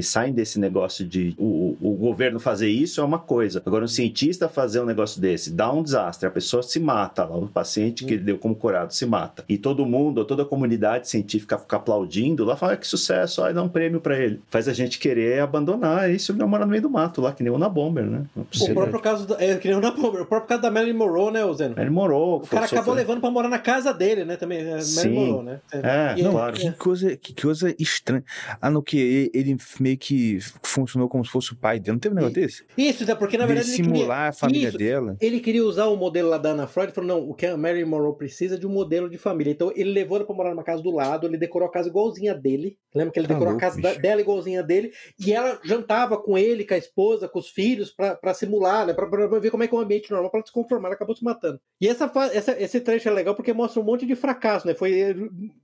saem 0.07 0.33
desse 0.33 0.59
negócio 0.59 1.07
de 1.07 1.35
o, 1.39 1.77
o 1.81 1.95
governo 1.95 2.41
fazer 2.41 2.69
isso 2.69 3.01
é 3.01 3.05
uma 3.05 3.19
coisa. 3.19 3.63
Agora, 3.65 3.85
um 3.85 3.89
cientista 3.89 4.49
fazer 4.49 4.81
um 4.81 4.87
negócio 4.87 5.21
desse 5.21 5.51
dá 5.51 5.71
um 5.71 5.83
desastre, 5.83 6.27
a 6.27 6.31
pessoa 6.31 6.63
se 6.63 6.81
mata, 6.81 7.25
lá, 7.25 7.37
o 7.37 7.47
paciente 7.47 8.05
que 8.05 8.17
deu 8.17 8.39
como 8.39 8.55
curado 8.55 8.93
se 8.93 9.05
mata. 9.05 9.45
E 9.49 9.59
todo 9.59 9.85
mundo, 9.85 10.25
toda 10.25 10.43
a 10.43 10.47
comunidade 10.47 11.09
científica 11.09 11.59
fica 11.59 11.77
aplaudindo 11.77 12.45
lá, 12.45 12.57
fala 12.57 12.72
ah, 12.73 12.77
que 12.77 12.87
sucesso, 12.87 13.43
aí 13.43 13.55
dá 13.55 13.63
um 13.63 13.69
prêmio 13.69 14.01
para 14.01 14.19
ele. 14.19 14.41
Faz 14.49 14.69
a 14.69 14.73
gente 14.73 14.99
querer 14.99 15.41
abandonar 15.41 16.11
isso 16.11 16.33
e 16.33 16.45
morar 16.45 16.65
no 16.65 16.71
meio 16.71 16.83
do 16.83 16.91
mato 16.91 17.21
lá, 17.21 17.33
que 17.33 17.43
nem 17.43 17.53
o 17.53 17.59
Na 17.59 17.69
Bomber, 17.69 18.05
né? 18.05 18.25
O 18.37 18.75
próprio 18.75 19.01
caso, 19.01 19.27
da, 19.27 19.43
é, 19.43 19.57
que 19.57 19.69
nem 19.69 19.77
o 19.77 19.81
Na 19.81 19.91
Bomber, 19.91 20.23
o 20.23 20.27
próprio 20.27 20.49
caso 20.49 20.63
da 20.63 20.71
Marilyn 20.71 20.97
Monroe, 20.97 21.33
né, 21.33 21.41
Zeno? 21.55 21.75
Marilyn 21.77 21.95
Monroe. 21.95 22.41
O 22.43 22.47
cara 22.47 22.67
acabou 22.67 22.95
levando 22.95 23.21
para 23.21 23.31
morar 23.31 23.49
na 23.49 23.59
casa 23.59 23.93
dele, 23.93 24.25
né, 24.25 24.37
também, 24.37 24.61
é, 24.61 24.79
Marilyn 24.97 25.15
Monroe, 25.15 25.45
né? 25.45 25.61
É, 25.73 26.23
não, 26.23 26.33
claro. 26.33 26.53
Que 26.55 26.73
coisa, 26.73 27.17
que 27.17 27.35
coisa 27.41 27.75
estranha. 27.79 28.25
Ah, 28.61 28.71
no 28.71 28.83
que 28.83 29.31
ele 29.35 29.57
meio 29.81 29.99
que 29.99 30.39
funcionou 30.63 31.09
como 31.09 31.25
se 31.25 31.31
fosse 31.31 31.53
o 31.53 31.57
pai 31.57 31.79
dele. 31.79 31.93
Não 31.93 31.99
teve 31.99 32.15
um 32.15 32.17
negócio 32.17 32.35
desse? 32.35 32.65
Isso, 32.77 33.11
é 33.11 33.15
porque 33.15 33.37
na 33.37 33.47
verdade 33.47 33.69
ele 33.69 33.77
simular 33.77 34.01
queria... 34.01 34.29
a 34.29 34.33
família 34.33 34.69
Isso. 34.69 34.79
dela. 34.79 35.17
Ele 35.21 35.41
queria 35.41 35.65
usar 35.65 35.87
o 35.87 35.97
modelo 35.97 36.29
lá 36.29 36.39
da 36.39 36.51
Ana 36.51 36.67
Freud 36.67 36.93
e 36.93 36.95
falou: 36.95 37.09
não, 37.09 37.29
o 37.29 37.35
que 37.35 37.47
a 37.47 37.57
Marilyn 37.57 37.85
Monroe 37.85 38.17
precisa 38.17 38.55
é 38.55 38.59
de 38.59 38.67
um 38.67 38.71
modelo 38.71 39.09
de 39.09 39.19
família. 39.19 39.51
Então 39.51 39.73
ele 39.75 39.91
levou 39.91 40.17
ela 40.17 40.27
pra 40.27 40.35
morar 40.35 40.51
numa 40.51 40.63
casa 40.63 40.83
do 40.83 40.91
lado, 40.91 41.27
ele 41.27 41.37
decorou 41.37 41.69
a 41.69 41.73
casa 41.73 41.89
igualzinha 41.89 42.35
dele. 42.35 42.62
Lembra 42.95 43.13
que 43.13 43.19
ele 43.19 43.27
tá 43.27 43.35
decorou 43.35 43.53
louco, 43.53 43.65
a 43.65 43.69
casa 43.69 43.81
bicho. 43.81 44.01
dela 44.01 44.21
igualzinha 44.21 44.63
dele? 44.63 44.93
E 45.19 45.33
ela 45.33 45.59
jantava 45.65 46.17
com 46.17 46.37
ele, 46.37 46.65
com 46.65 46.75
a 46.75 46.79
esposa, 46.79 47.29
com 47.29 47.39
os 47.39 47.49
filhos, 47.49 47.91
pra, 47.91 48.15
pra 48.15 48.35
simular, 48.35 48.87
né? 48.87 48.93
Pra, 48.93 49.07
pra 49.07 49.27
ver 49.39 49.51
como 49.51 49.63
é 49.63 49.69
que 49.69 49.75
é 49.75 49.79
o 49.79 49.81
ambiente 49.81 50.11
normal, 50.11 50.31
pra 50.31 50.39
ela 50.39 50.47
se 50.47 50.53
conformar. 50.53 50.89
Ela 50.89 50.95
acabou 50.95 51.17
se 51.17 51.25
matando. 51.25 51.61
E 51.81 51.89
essa, 51.89 52.11
essa, 52.33 52.63
esse 52.63 52.81
trecho 52.81 53.09
é 53.09 53.13
legal 53.13 53.35
porque 53.35 53.53
mostra 53.53 53.81
um 53.81 53.85
monte 53.85 54.07
de 54.07 54.15
fracasso, 54.15 54.67
né? 54.67 54.75
Foi 54.75 54.93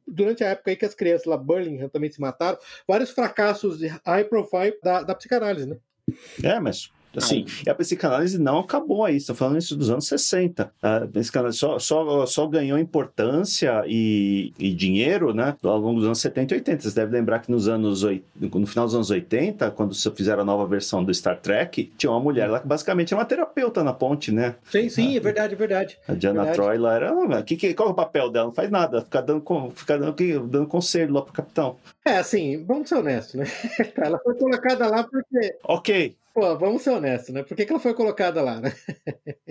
durante 0.07 0.43
a 0.43 0.49
época 0.49 0.71
aí 0.71 0.77
que 0.77 0.85
as 0.87 0.95
crianças 0.95 1.27
lá, 1.27 1.37
Burlingame, 1.37 1.91
também 1.91 2.11
se 2.11 2.21
mataram. 2.21 2.59
Vários 2.87 3.11
fracassos 3.11 3.79
de 3.79 3.87
high 3.87 4.25
profile 4.25 4.79
da, 4.83 5.03
da 5.03 5.15
psicanálise, 5.15 5.67
né? 5.67 5.77
É, 6.43 6.59
mas 6.59 6.91
Assim, 7.17 7.47
e 7.67 7.71
a 7.71 7.75
psicanálise 7.75 8.39
não 8.39 8.61
acabou 8.61 9.05
aí, 9.05 9.17
estou 9.17 9.35
falando 9.35 9.59
isso 9.59 9.77
dos 9.77 9.91
anos 9.91 10.07
60. 10.07 10.71
A 10.83 11.01
psicanálise 11.07 11.59
só, 11.59 11.79
só, 11.79 12.27
só 12.27 12.47
ganhou 12.47 12.79
importância 12.79 13.83
e, 13.87 14.53
e 14.59 14.73
dinheiro 14.73 15.35
né, 15.35 15.57
ao 15.63 15.79
longo 15.79 16.01
dos 16.01 16.07
anos 16.07 16.21
70 16.21 16.55
e 16.55 16.57
80. 16.59 16.83
Você 16.83 16.95
deve 16.95 17.13
lembrar 17.13 17.41
que 17.41 17.51
nos 17.51 17.69
anos, 17.69 18.03
no 18.03 18.67
final 18.67 18.85
dos 18.85 18.95
anos 18.95 19.11
80, 19.11 19.71
quando 19.73 19.95
fizeram 20.15 20.43
a 20.43 20.45
nova 20.45 20.67
versão 20.67 21.03
do 21.03 21.13
Star 21.13 21.39
Trek, 21.39 21.93
tinha 21.97 22.11
uma 22.11 22.21
mulher 22.21 22.49
lá 22.49 22.61
que 22.61 22.67
basicamente 22.67 23.13
é 23.13 23.17
uma 23.17 23.25
terapeuta 23.25 23.83
na 23.83 23.93
ponte, 23.93 24.31
né? 24.31 24.55
Sim, 24.71 24.89
sim, 24.89 25.17
é 25.17 25.21
verdade, 25.21 25.55
é 25.55 25.57
verdade. 25.57 25.99
A 26.07 26.15
Diana 26.15 26.45
verdade. 26.45 26.57
Troy 26.57 26.79
lá 26.79 26.95
era. 26.95 27.43
Que, 27.43 27.57
que, 27.57 27.75
qual 27.75 27.89
é 27.89 27.93
o 27.93 27.95
papel 27.95 28.31
dela? 28.31 28.47
Não 28.47 28.53
faz 28.53 28.71
nada, 28.71 29.03
fica 29.03 29.23
dando, 29.23 29.43
fica 29.75 29.99
dando, 29.99 30.47
dando 30.47 30.67
conselho 30.67 31.15
lá 31.15 31.23
pro 31.23 31.33
capitão. 31.33 31.77
É, 32.05 32.19
assim, 32.19 32.65
vamos 32.65 32.89
ser 32.89 32.97
honestos, 32.97 33.35
né? 33.35 33.47
Ela 33.97 34.19
foi 34.19 34.35
colocada 34.35 34.89
lá 34.89 35.05
porque. 35.05 35.57
Ok. 35.65 36.17
Pô, 36.39 36.57
vamos 36.57 36.82
ser 36.82 36.91
honestos, 36.91 37.34
né? 37.34 37.43
Por 37.43 37.57
que, 37.57 37.66
que 37.66 37.72
ela 37.72 37.80
foi 37.80 37.93
colocada 37.95 38.41
lá, 38.41 38.61
né? 38.61 38.72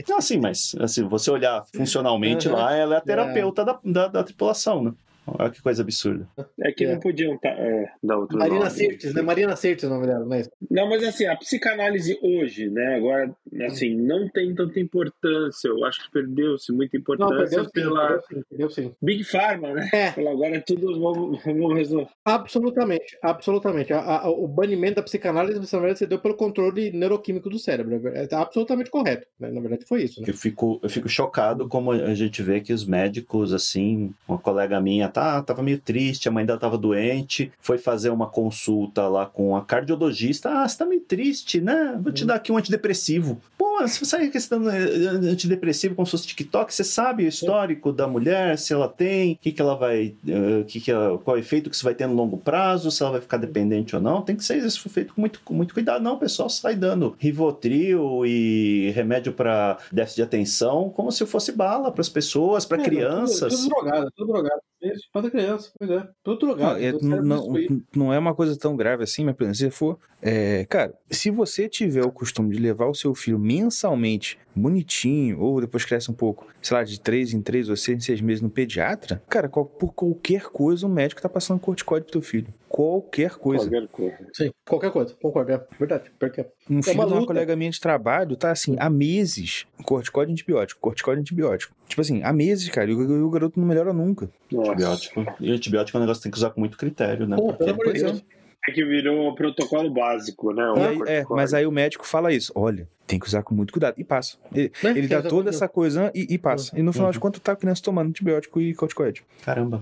Não, 0.08 0.20
assim, 0.20 0.40
mas 0.40 0.74
assim, 0.80 1.06
você 1.06 1.30
olhar 1.30 1.62
funcionalmente 1.76 2.48
uhum. 2.48 2.56
lá, 2.56 2.74
ela 2.74 2.96
é 2.96 2.98
a 3.00 3.02
terapeuta 3.02 3.62
é. 3.64 3.66
Da, 3.66 3.80
da, 3.84 4.08
da 4.08 4.24
tripulação, 4.24 4.82
né? 4.82 4.94
Olha 5.28 5.52
que 5.52 5.62
coisa 5.62 5.82
absurda. 5.82 6.28
É 6.62 6.72
que 6.72 6.86
é. 6.86 6.94
não 6.94 7.00
podiam 7.00 7.38
tá, 7.38 7.50
é, 7.50 7.92
dar 8.02 8.18
outro 8.18 8.38
Marina 8.38 8.60
nome. 8.60 8.72
Sirtis, 8.72 9.14
né? 9.14 9.22
Marina 9.22 9.56
Sirtis 9.56 9.84
é 9.84 9.88
o 9.88 9.90
nome 9.90 10.08
dela, 10.08 10.26
não 10.26 10.34
é 10.34 10.42
isso? 10.42 10.52
Não, 10.72 10.90
mas 10.90 11.04
assim, 11.04 11.26
a 11.26 11.36
psicanálise 11.36 12.18
hoje, 12.22 12.70
né? 12.70 12.96
Agora, 12.96 13.36
assim, 13.66 13.94
não 13.94 14.30
tem 14.30 14.56
tanta 14.56 14.80
importância. 14.80 15.68
Eu 15.68 15.84
acho 15.86 16.06
que 16.06 16.12
perdeu-se 16.12 16.72
muita 16.72 16.96
importância 16.96 17.36
não, 17.36 17.44
perdeu 17.44 17.70
pela 17.72 18.08
perdeu 18.08 18.22
sim, 18.22 18.44
perdeu 18.50 18.70
sim. 18.70 18.96
Big 19.02 19.24
Pharma, 19.24 19.74
né? 19.74 19.90
É. 19.94 20.12
Pela 20.12 20.32
agora 20.32 20.56
é 20.56 20.60
tudo 20.62 21.00
vamos, 21.00 21.44
vamos 21.44 21.76
resolver. 21.76 22.10
Absolutamente, 22.24 23.18
absolutamente. 23.22 23.92
A, 23.94 24.22
a, 24.22 24.30
o 24.30 24.48
banimento 24.48 24.96
da 24.96 25.04
psicanálise, 25.04 25.60
na 25.60 25.80
verdade, 25.80 26.00
se 26.00 26.08
deu 26.08 26.20
pelo 26.20 26.36
controle 26.36 26.92
neuroquímico 26.92 27.50
do 27.50 27.60
cérebro. 27.60 28.02
É 28.08 28.28
absolutamente 28.34 28.90
correto. 28.90 29.28
Né? 29.40 29.52
Na 29.52 29.60
verdade, 29.60 29.86
foi 29.86 30.04
isso. 30.04 30.22
Né? 30.22 30.28
Eu, 30.30 30.34
fico, 30.34 30.80
eu 30.82 30.90
fico 30.90 31.10
chocado 31.10 31.68
como 31.68 31.92
a 31.92 32.14
gente 32.14 32.42
vê 32.42 32.62
que 32.62 32.74
os 32.74 32.86
médicos, 32.86 33.54
assim, 33.54 34.14
uma 34.28 34.38
colega 34.38 34.80
minha 34.80 35.10
tá, 35.18 35.42
tava 35.42 35.64
meio 35.64 35.80
triste 35.80 36.30
a 36.30 36.32
mãe 36.32 36.46
dela 36.46 36.58
estava 36.58 36.78
doente, 36.78 37.52
foi 37.60 37.78
fazer 37.78 38.10
uma 38.10 38.28
consulta 38.28 39.08
lá 39.08 39.26
com 39.26 39.56
a 39.56 39.64
cardiologista. 39.64 40.50
Ah, 40.50 40.68
você 40.68 40.78
tá 40.78 40.86
meio 40.86 41.02
triste, 41.02 41.60
né? 41.60 41.98
Vou 42.02 42.12
te 42.12 42.24
dar 42.24 42.36
aqui 42.36 42.52
um 42.52 42.58
antidepressivo. 42.58 43.42
Pô, 43.58 43.80
você 43.82 44.06
sabe 44.06 44.30
que 44.30 44.40
você 44.40 44.50
tá 44.50 44.56
antidepressivo 44.56 45.96
como 45.96 46.06
se 46.06 46.12
fosse 46.12 46.28
TikTok, 46.28 46.74
você 46.74 46.84
sabe 46.84 47.26
o 47.26 47.28
histórico 47.28 47.92
da 47.92 48.08
mulher, 48.08 48.58
se 48.58 48.74
ela 48.74 48.88
tem, 48.88 49.34
o 49.34 49.38
que, 49.38 49.52
que 49.52 49.62
ela 49.62 49.76
vai. 49.76 50.16
Uh, 50.24 50.64
que 50.66 50.80
que 50.80 50.92
ela, 50.92 51.18
qual 51.18 51.36
é 51.36 51.40
o 51.40 51.42
efeito 51.42 51.70
que 51.70 51.76
isso 51.76 51.84
vai 51.84 51.96
ter 51.96 52.08
no 52.08 52.14
longo 52.14 52.38
prazo, 52.38 52.92
se 52.92 53.02
ela 53.02 53.14
vai 53.14 53.22
ficar 53.22 53.38
dependente 53.38 53.96
ou 53.96 54.02
não. 54.02 54.22
Tem 54.22 54.36
que 54.36 54.44
ser 54.44 54.58
isso 54.58 54.88
feito 54.90 55.14
com 55.14 55.22
muito, 55.22 55.42
com 55.44 55.54
muito 55.54 55.74
cuidado. 55.74 56.04
Não, 56.04 56.14
o 56.14 56.20
pessoal 56.20 56.50
sai 56.50 56.76
dando 56.76 57.16
Rivotril 57.18 58.26
e 58.26 58.92
remédio 58.92 59.34
para 59.34 59.78
déficit 59.92 60.18
de 60.18 60.24
atenção 60.24 60.90
como 60.90 61.12
se 61.12 61.26
fosse 61.26 61.52
bala 61.52 61.92
para 61.92 62.02
as 62.02 62.10
pessoas, 62.10 62.66
para 62.66 62.82
é, 62.82 62.86
crianças. 62.86 63.54
Tudo, 63.54 63.70
tudo 63.70 63.82
drogado, 63.82 64.12
tudo 64.16 64.34
drogado. 64.34 64.62
Isso, 64.94 65.08
para 65.12 65.30
criança, 65.30 65.72
pois 65.78 65.90
é. 65.92 66.08
Tudo 66.24 66.40
drogado. 66.40 66.80
Não, 67.02 67.18
é, 67.18 67.22
não, 67.22 67.82
não, 67.96 68.14
é 68.14 68.20
uma 68.20 68.36
coisa 68.36 68.58
tão 68.58 68.76
grave 68.76 69.04
assim, 69.04 69.26
mas, 69.26 69.36
por 69.36 69.44
exemplo, 69.44 69.56
se 69.56 69.72
for. 69.72 70.00
É, 70.22 70.66
cara, 70.66 70.94
se 71.10 71.30
você 71.30 71.68
tiver 71.70 72.04
o 72.04 72.12
costume 72.12 72.56
de 72.56 72.62
levar 72.62 72.88
o 72.88 72.96
seu 72.96 73.14
filho 73.14 73.40
mensalmente, 73.40 74.38
bonitinho, 74.58 75.40
ou 75.40 75.62
depois 75.62 75.86
cresce 75.86 76.10
um 76.10 76.14
pouco, 76.14 76.48
sei 76.62 76.76
lá, 76.78 76.84
de 76.84 77.00
três 77.00 77.34
em 77.34 77.42
três 77.42 77.70
ou 77.70 77.76
seis 77.76 77.98
em 77.98 78.02
seis 78.02 78.22
meses 78.22 78.42
no 78.42 78.50
pediatra, 78.50 79.22
cara, 79.30 79.48
qual, 79.48 79.66
por 79.66 79.94
qualquer 79.94 80.44
coisa 80.44 80.86
o 80.86 80.90
médico 80.90 81.22
tá 81.22 81.30
passando 81.30 81.60
corticóide 81.60 82.06
pro 82.06 82.14
teu 82.14 82.22
filho. 82.22 82.48
Qualquer 82.68 83.36
coisa. 83.36 83.70
Qualquer 83.70 83.88
coisa. 83.88 84.18
Sim, 84.34 84.52
qualquer 84.68 84.92
coisa. 84.92 85.16
Concordo, 85.22 85.52
é 85.52 85.66
verdade. 85.80 86.12
Porque 86.20 86.46
um 86.70 86.84
filho 86.84 87.02
é 87.02 87.06
uma 87.06 87.08
de 87.08 87.14
uma 87.14 87.26
colega 87.26 87.56
minha 87.56 87.72
de 87.72 87.80
trabalho 87.80 88.36
tá 88.36 88.52
assim, 88.52 88.76
há 88.78 88.90
meses, 88.90 89.66
corticóide 89.84 90.32
antibiótico, 90.32 90.82
corticóide 90.82 91.22
antibiótico. 91.22 91.74
Tipo 91.88 92.02
assim, 92.02 92.22
há 92.24 92.34
meses, 92.34 92.68
cara, 92.70 92.92
e 92.92 92.94
o, 92.94 93.26
o 93.26 93.30
garoto 93.30 93.60
não 93.60 93.68
melhora 93.68 93.94
nunca. 93.94 94.30
Antibiótico. 94.54 95.26
E 95.40 95.52
antibiótico 95.52 95.98
é 95.98 96.00
um 96.00 96.04
negócio 96.04 96.20
que 96.20 96.24
tem 96.24 96.32
que 96.32 96.38
usar 96.38 96.50
com 96.50 96.60
muito 96.60 96.78
critério, 96.78 97.26
né? 97.26 97.38
Pô, 97.38 97.54
pelo 97.54 97.72
amor 97.72 97.94
de 97.94 98.04
Deus. 98.04 98.24
É 98.68 98.72
que 98.74 98.84
virou 98.84 99.34
protocolo 99.34 99.90
básico, 99.90 100.52
né? 100.52 100.64
Aí, 100.76 101.00
é, 101.08 101.24
mas 101.30 101.54
aí 101.54 101.66
o 101.66 101.72
médico 101.72 102.06
fala 102.06 102.34
isso. 102.34 102.52
Olha, 102.54 102.88
tem 103.08 103.18
que 103.18 103.26
usar 103.26 103.42
com 103.42 103.56
muito 103.56 103.72
cuidado. 103.72 103.96
E 103.98 104.04
passa. 104.04 104.38
Ele, 104.54 104.72
é, 104.84 104.90
ele 104.90 105.08
dá 105.08 105.22
toda 105.22 105.50
essa 105.50 105.68
coisa 105.68 106.12
e, 106.14 106.28
e 106.30 106.38
passa. 106.38 106.78
E 106.78 106.84
no 106.84 106.92
final 106.92 107.08
uhum. 107.08 107.14
de 107.14 107.20
contas, 107.20 107.42
tá 107.42 107.54
a 107.54 107.56
criança 107.56 107.82
tomando 107.82 108.10
antibiótico 108.10 108.60
e 108.60 108.76
corticoide. 108.76 109.24
Caramba. 109.44 109.82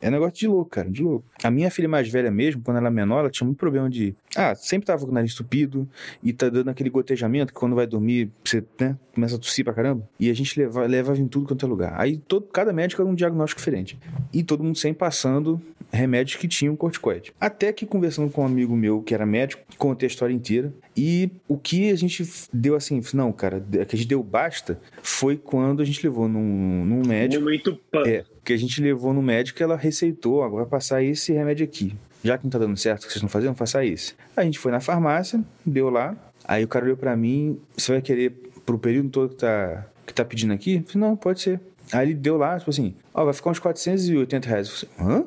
É. 0.00 0.06
é 0.06 0.10
negócio 0.10 0.34
de 0.34 0.48
louco, 0.48 0.70
cara, 0.70 0.90
de 0.90 1.02
louco. 1.02 1.26
A 1.42 1.50
minha 1.50 1.70
filha 1.70 1.88
mais 1.88 2.08
velha 2.08 2.30
mesmo, 2.30 2.62
quando 2.62 2.78
ela 2.78 2.86
era 2.86 2.94
menor, 2.94 3.20
ela 3.20 3.30
tinha 3.30 3.44
muito 3.44 3.58
problema 3.58 3.90
de. 3.90 4.16
Ah, 4.34 4.54
sempre 4.54 4.86
tava 4.86 5.04
com 5.04 5.10
o 5.10 5.14
nariz 5.14 5.30
estupido 5.30 5.86
e 6.22 6.32
tá 6.32 6.48
dando 6.48 6.70
aquele 6.70 6.88
gotejamento 6.88 7.52
que 7.52 7.60
quando 7.60 7.76
vai 7.76 7.86
dormir, 7.86 8.30
você 8.42 8.64
né, 8.80 8.96
começa 9.14 9.36
a 9.36 9.38
tossir 9.38 9.64
pra 9.64 9.74
caramba. 9.74 10.08
E 10.18 10.30
a 10.30 10.34
gente 10.34 10.58
leva, 10.58 10.86
levava 10.86 11.20
em 11.20 11.28
tudo 11.28 11.46
quanto 11.46 11.64
é 11.64 11.68
lugar. 11.68 11.94
Aí 12.00 12.16
todo, 12.16 12.46
cada 12.46 12.72
médico 12.72 13.02
era 13.02 13.10
um 13.10 13.14
diagnóstico 13.14 13.60
diferente. 13.60 13.98
E 14.32 14.42
todo 14.42 14.64
mundo 14.64 14.78
sempre 14.78 14.98
passando 14.98 15.60
remédios 15.94 16.36
que 16.36 16.48
tinham 16.48 16.74
corticoide. 16.74 17.32
Até 17.40 17.72
que 17.72 17.86
conversando 17.86 18.30
com 18.30 18.42
um 18.42 18.46
amigo 18.46 18.74
meu 18.74 19.02
que 19.02 19.14
era 19.14 19.24
médico, 19.24 19.62
contei 19.78 20.06
a 20.06 20.10
história 20.10 20.34
inteira. 20.34 20.72
E 20.96 21.30
o 21.48 21.58
que 21.58 21.90
a 21.90 21.96
gente 21.96 22.24
deu 22.52 22.76
assim, 22.76 23.00
não, 23.14 23.32
cara, 23.32 23.60
que 23.60 23.96
a 23.96 23.98
gente 23.98 24.06
deu 24.06 24.22
basta 24.22 24.78
foi 25.02 25.36
quando 25.36 25.82
a 25.82 25.84
gente 25.84 26.02
levou 26.04 26.28
num, 26.28 26.84
num 26.84 27.06
médico. 27.06 27.42
Momento 27.42 27.78
pan. 27.90 28.02
É, 28.06 28.24
que 28.44 28.52
a 28.52 28.56
gente 28.56 28.80
levou 28.80 29.12
no 29.12 29.22
médico 29.22 29.60
e 29.60 29.62
ela 29.62 29.76
receitou, 29.76 30.42
agora 30.42 30.62
vai 30.62 30.70
passar 30.70 31.02
esse 31.02 31.32
remédio 31.32 31.64
aqui. 31.64 31.96
Já 32.22 32.38
que 32.38 32.44
não 32.44 32.50
tá 32.50 32.58
dando 32.58 32.76
certo 32.76 33.02
o 33.02 33.06
que 33.06 33.12
vocês 33.12 33.16
estão 33.16 33.28
fazendo, 33.28 33.54
faça. 33.54 33.80
Aí 33.80 33.96
a 34.36 34.42
gente 34.42 34.58
foi 34.58 34.70
na 34.70 34.80
farmácia, 34.80 35.42
deu 35.64 35.90
lá, 35.90 36.16
aí 36.44 36.62
o 36.64 36.68
cara 36.68 36.84
olhou 36.84 36.96
pra 36.96 37.16
mim, 37.16 37.58
você 37.76 37.92
vai 37.92 38.00
querer 38.00 38.30
pro 38.64 38.78
período 38.78 39.10
todo 39.10 39.30
que 39.30 39.36
tá, 39.36 39.86
que 40.06 40.14
tá 40.14 40.24
pedindo 40.24 40.52
aqui? 40.52 40.76
Eu 40.76 40.84
falei, 40.84 41.08
não, 41.08 41.16
pode 41.16 41.40
ser. 41.40 41.60
Aí 41.92 42.06
ele 42.06 42.14
deu 42.14 42.36
lá, 42.36 42.58
tipo 42.58 42.70
assim, 42.70 42.94
ó, 43.12 43.24
vai 43.24 43.34
ficar 43.34 43.50
uns 43.50 43.58
480 43.58 44.48
reais. 44.48 44.68
Eu 44.68 44.88
falei, 44.88 45.16
hã? 45.18 45.26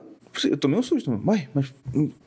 Eu 0.50 0.58
tomei 0.58 0.78
um 0.78 0.84
susto, 0.84 1.20
mas, 1.24 1.48
mas 1.54 1.74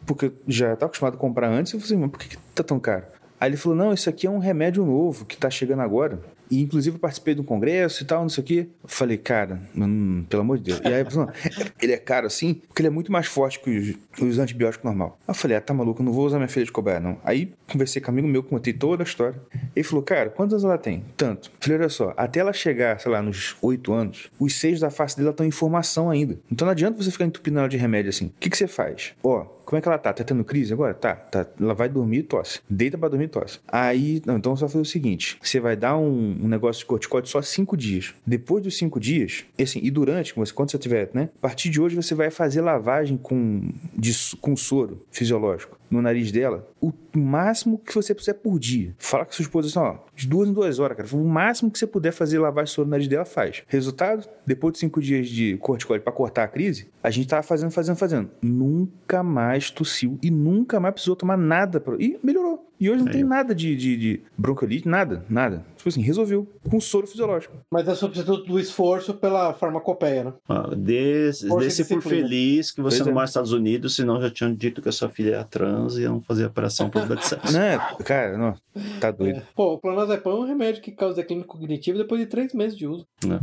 porque 0.05 0.33
já 0.47 0.75
tá 0.75 0.87
acostumado 0.87 1.15
a 1.15 1.17
comprar 1.17 1.49
antes, 1.49 1.73
eu 1.73 1.81
falei, 1.81 1.99
mas 1.99 2.11
por 2.11 2.19
que, 2.19 2.29
que 2.29 2.37
tá 2.55 2.63
tão 2.63 2.81
caro? 2.81 3.05
Aí 3.41 3.49
ele 3.49 3.57
falou: 3.57 3.77
não, 3.77 3.93
isso 3.93 4.11
aqui 4.11 4.27
é 4.27 4.31
um 4.31 4.39
remédio 4.39 4.85
novo 4.85 5.25
que 5.25 5.37
tá 5.37 5.49
chegando 5.49 5.81
agora. 5.81 6.21
E 6.51 6.61
inclusive 6.61 6.97
eu 6.97 7.01
participei 7.01 7.35
de 7.35 7.41
um 7.41 7.45
congresso 7.45 8.03
e 8.03 8.07
tal, 8.07 8.23
não 8.23 8.29
sei 8.29 8.43
o 8.43 8.47
quê. 8.47 8.67
Eu 8.83 8.89
falei, 8.89 9.17
cara, 9.17 9.61
hum, 9.77 10.25
pelo 10.29 10.43
amor 10.43 10.59
de 10.59 10.65
Deus. 10.65 10.81
E 10.85 10.89
aí 10.93 11.05
falou, 11.09 11.31
ele 11.81 11.93
é 11.93 11.97
caro 11.97 12.27
assim, 12.27 12.55
porque 12.55 12.83
ele 12.83 12.89
é 12.89 12.91
muito 12.91 13.13
mais 13.13 13.27
forte 13.27 13.61
que 13.61 13.71
os, 14.19 14.21
os 14.21 14.39
antibióticos 14.39 14.85
normal. 14.85 15.17
Aí 15.29 15.31
eu 15.31 15.35
falei, 15.35 15.57
ah, 15.57 15.61
tá 15.61 15.73
maluco, 15.73 16.03
eu 16.03 16.07
não 16.07 16.13
vou 16.13 16.27
usar 16.27 16.39
minha 16.39 16.49
filha 16.49 16.67
de 16.67 16.73
cobaia, 16.73 16.99
não. 16.99 17.19
Aí 17.23 17.53
conversei 17.71 18.03
com 18.03 18.11
um 18.11 18.15
amigo 18.15 18.27
meu, 18.27 18.43
contei 18.43 18.73
toda 18.73 19.05
a 19.05 19.05
história. 19.05 19.41
Ele 19.77 19.85
falou, 19.85 20.03
cara, 20.03 20.29
quantos 20.29 20.55
anos 20.55 20.65
ela 20.65 20.77
tem? 20.77 21.05
Tanto. 21.17 21.51
Eu 21.51 21.57
falei, 21.61 21.79
olha 21.79 21.89
só, 21.89 22.13
até 22.17 22.41
ela 22.41 22.53
chegar, 22.53 22.99
sei 22.99 23.13
lá, 23.13 23.23
nos 23.23 23.57
oito 23.63 23.93
anos, 23.93 24.29
os 24.39 24.55
seis 24.55 24.81
da 24.81 24.91
face 24.91 25.17
dela 25.17 25.31
estão 25.31 25.47
em 25.47 25.53
formação 25.53 26.11
ainda. 26.11 26.37
Então 26.51 26.67
não 26.67 26.73
adianta 26.73 27.01
você 27.01 27.13
ficar 27.13 27.27
entupindo 27.27 27.61
ela 27.61 27.69
de 27.69 27.77
remédio 27.77 28.09
assim. 28.09 28.27
O 28.27 28.33
que, 28.41 28.51
que 28.51 28.57
você 28.57 28.67
faz? 28.67 29.13
Ó, 29.23 29.47
como 29.71 29.79
é 29.79 29.81
que 29.81 29.87
ela 29.87 29.99
tá? 29.99 30.13
Tá 30.13 30.25
tendo 30.25 30.43
crise 30.43 30.73
agora? 30.73 30.93
Tá, 30.93 31.15
tá. 31.15 31.47
Ela 31.61 31.75
vai 31.75 31.89
dormir 31.89 32.19
e 32.19 32.23
tosse. 32.25 32.59
Deita 32.69 32.99
pra 32.99 33.09
dormir 33.09 33.27
e 33.27 33.29
tosse. 33.29 33.61
Aí, 33.69 34.21
não, 34.27 34.37
então 34.37 34.53
vai 34.53 34.69
fazer 34.69 34.83
o 34.83 34.85
seguinte: 34.85 35.39
você 35.41 35.61
vai 35.61 35.77
dar 35.77 35.97
um, 35.97 36.37
um 36.43 36.49
negócio 36.49 36.81
de 36.81 36.87
corticóide 36.87 37.29
só 37.29 37.41
cinco 37.41 37.77
dias. 37.77 38.13
Depois 38.27 38.65
dos 38.65 38.77
cinco 38.77 38.99
dias, 38.99 39.45
assim, 39.57 39.79
e 39.81 39.89
durante, 39.89 40.35
quando 40.35 40.73
você 40.73 40.77
tiver, 40.79 41.11
né? 41.15 41.29
A 41.37 41.43
partir 41.43 41.71
de 41.71 41.81
hoje 41.81 41.95
você 41.95 42.17
vai 42.17 42.33
fazer 42.33 42.63
lavagem 42.63 43.17
com, 43.17 43.71
de, 43.97 44.13
com 44.41 44.57
soro 44.57 45.07
fisiológico 45.13 45.80
no 45.91 46.01
nariz 46.01 46.31
dela 46.31 46.69
o 46.81 46.93
máximo 47.15 47.79
que 47.79 47.95
você 47.95 48.15
puder 48.15 48.35
por 48.35 48.59
dia. 48.59 48.95
Fala 48.99 49.25
com 49.25 49.33
sua 49.33 49.43
esposa 49.43 49.69
assim, 49.69 49.79
ó, 49.79 49.99
de 50.15 50.27
duas 50.27 50.49
em 50.49 50.53
duas 50.53 50.79
horas, 50.79 50.97
cara. 50.97 51.09
O 51.13 51.25
máximo 51.25 51.71
que 51.71 51.79
você 51.79 51.87
puder 51.87 52.13
fazer 52.13 52.39
de 52.41 52.71
soro 52.71 52.87
no 52.87 52.93
nariz 52.93 53.09
dela, 53.09 53.25
faz. 53.25 53.63
Resultado, 53.67 54.29
depois 54.47 54.75
de 54.75 54.79
cinco 54.79 55.01
dias 55.01 55.29
de 55.29 55.57
corticóide 55.59 56.05
para 56.05 56.13
cortar 56.13 56.45
a 56.45 56.49
crise, 56.49 56.89
a 57.03 57.11
gente 57.11 57.29
tava 57.29 57.43
fazendo, 57.43 57.71
fazendo, 57.71 57.97
fazendo. 57.97 58.31
Nunca 58.41 59.23
mais 59.23 59.71
tossiu 59.71 60.19
e 60.23 60.31
nunca 60.31 60.79
mais 60.79 60.95
precisou 60.95 61.17
tomar 61.17 61.37
nada. 61.37 61.81
Pra... 61.81 61.97
E 61.99 62.19
melhorou. 62.23 62.70
E 62.81 62.89
hoje 62.89 63.05
não 63.05 63.13
tem 63.13 63.23
nada 63.23 63.55
de, 63.55 63.77
de, 63.77 63.97
de 63.97 64.23
bronquiolite, 64.39 64.89
nada, 64.89 65.23
nada. 65.29 65.65
Tipo 65.77 65.89
assim, 65.89 66.01
resolveu. 66.01 66.49
Com 66.69 66.81
soro 66.81 67.07
fisiológico. 67.07 67.57
Mas 67.71 67.87
é 67.87 67.95
substituto 67.95 68.47
do 68.47 68.59
esforço 68.59 69.15
pela 69.15 69.53
farmacopeia, 69.53 70.25
né? 70.25 70.33
Ah, 70.49 70.75
des, 70.75 71.43
desse 71.43 71.85
por 71.85 72.03
feliz 72.03 72.71
que 72.71 72.81
você 72.81 72.99
pois 72.99 73.07
não 73.07 73.13
é. 73.13 73.15
mora 73.15 73.25
nos 73.25 73.31
Estados 73.31 73.53
Unidos, 73.53 73.97
senão 73.97 74.21
já 74.21 74.31
tinham 74.31 74.55
dito 74.55 74.81
que 74.81 74.89
a 74.89 74.93
sua 74.93 75.09
filha 75.09 75.37
é 75.37 75.45
trans 75.45 75.97
e 75.97 76.03
iam 76.03 76.21
fazer 76.23 76.45
a 76.45 76.47
operação 76.49 76.89
por 76.89 77.07
de 77.07 77.27
sexo. 77.27 77.53
Não, 77.53 78.05
cara, 78.05 78.39
não, 78.39 78.55
tá 79.01 79.11
doido. 79.11 79.39
É. 79.39 79.43
Pô, 79.55 79.75
o 79.75 79.79
clonazepam 79.79 80.31
é 80.33 80.35
um 80.35 80.47
remédio 80.47 80.83
que 80.83 80.93
causa 80.93 81.17
declínio 81.17 81.45
cognitivo 81.45 81.99
depois 81.99 82.21
de 82.21 82.27
três 82.27 82.55
meses 82.55 82.77
de 82.77 82.87
uso. 82.87 83.07
Não. 83.27 83.41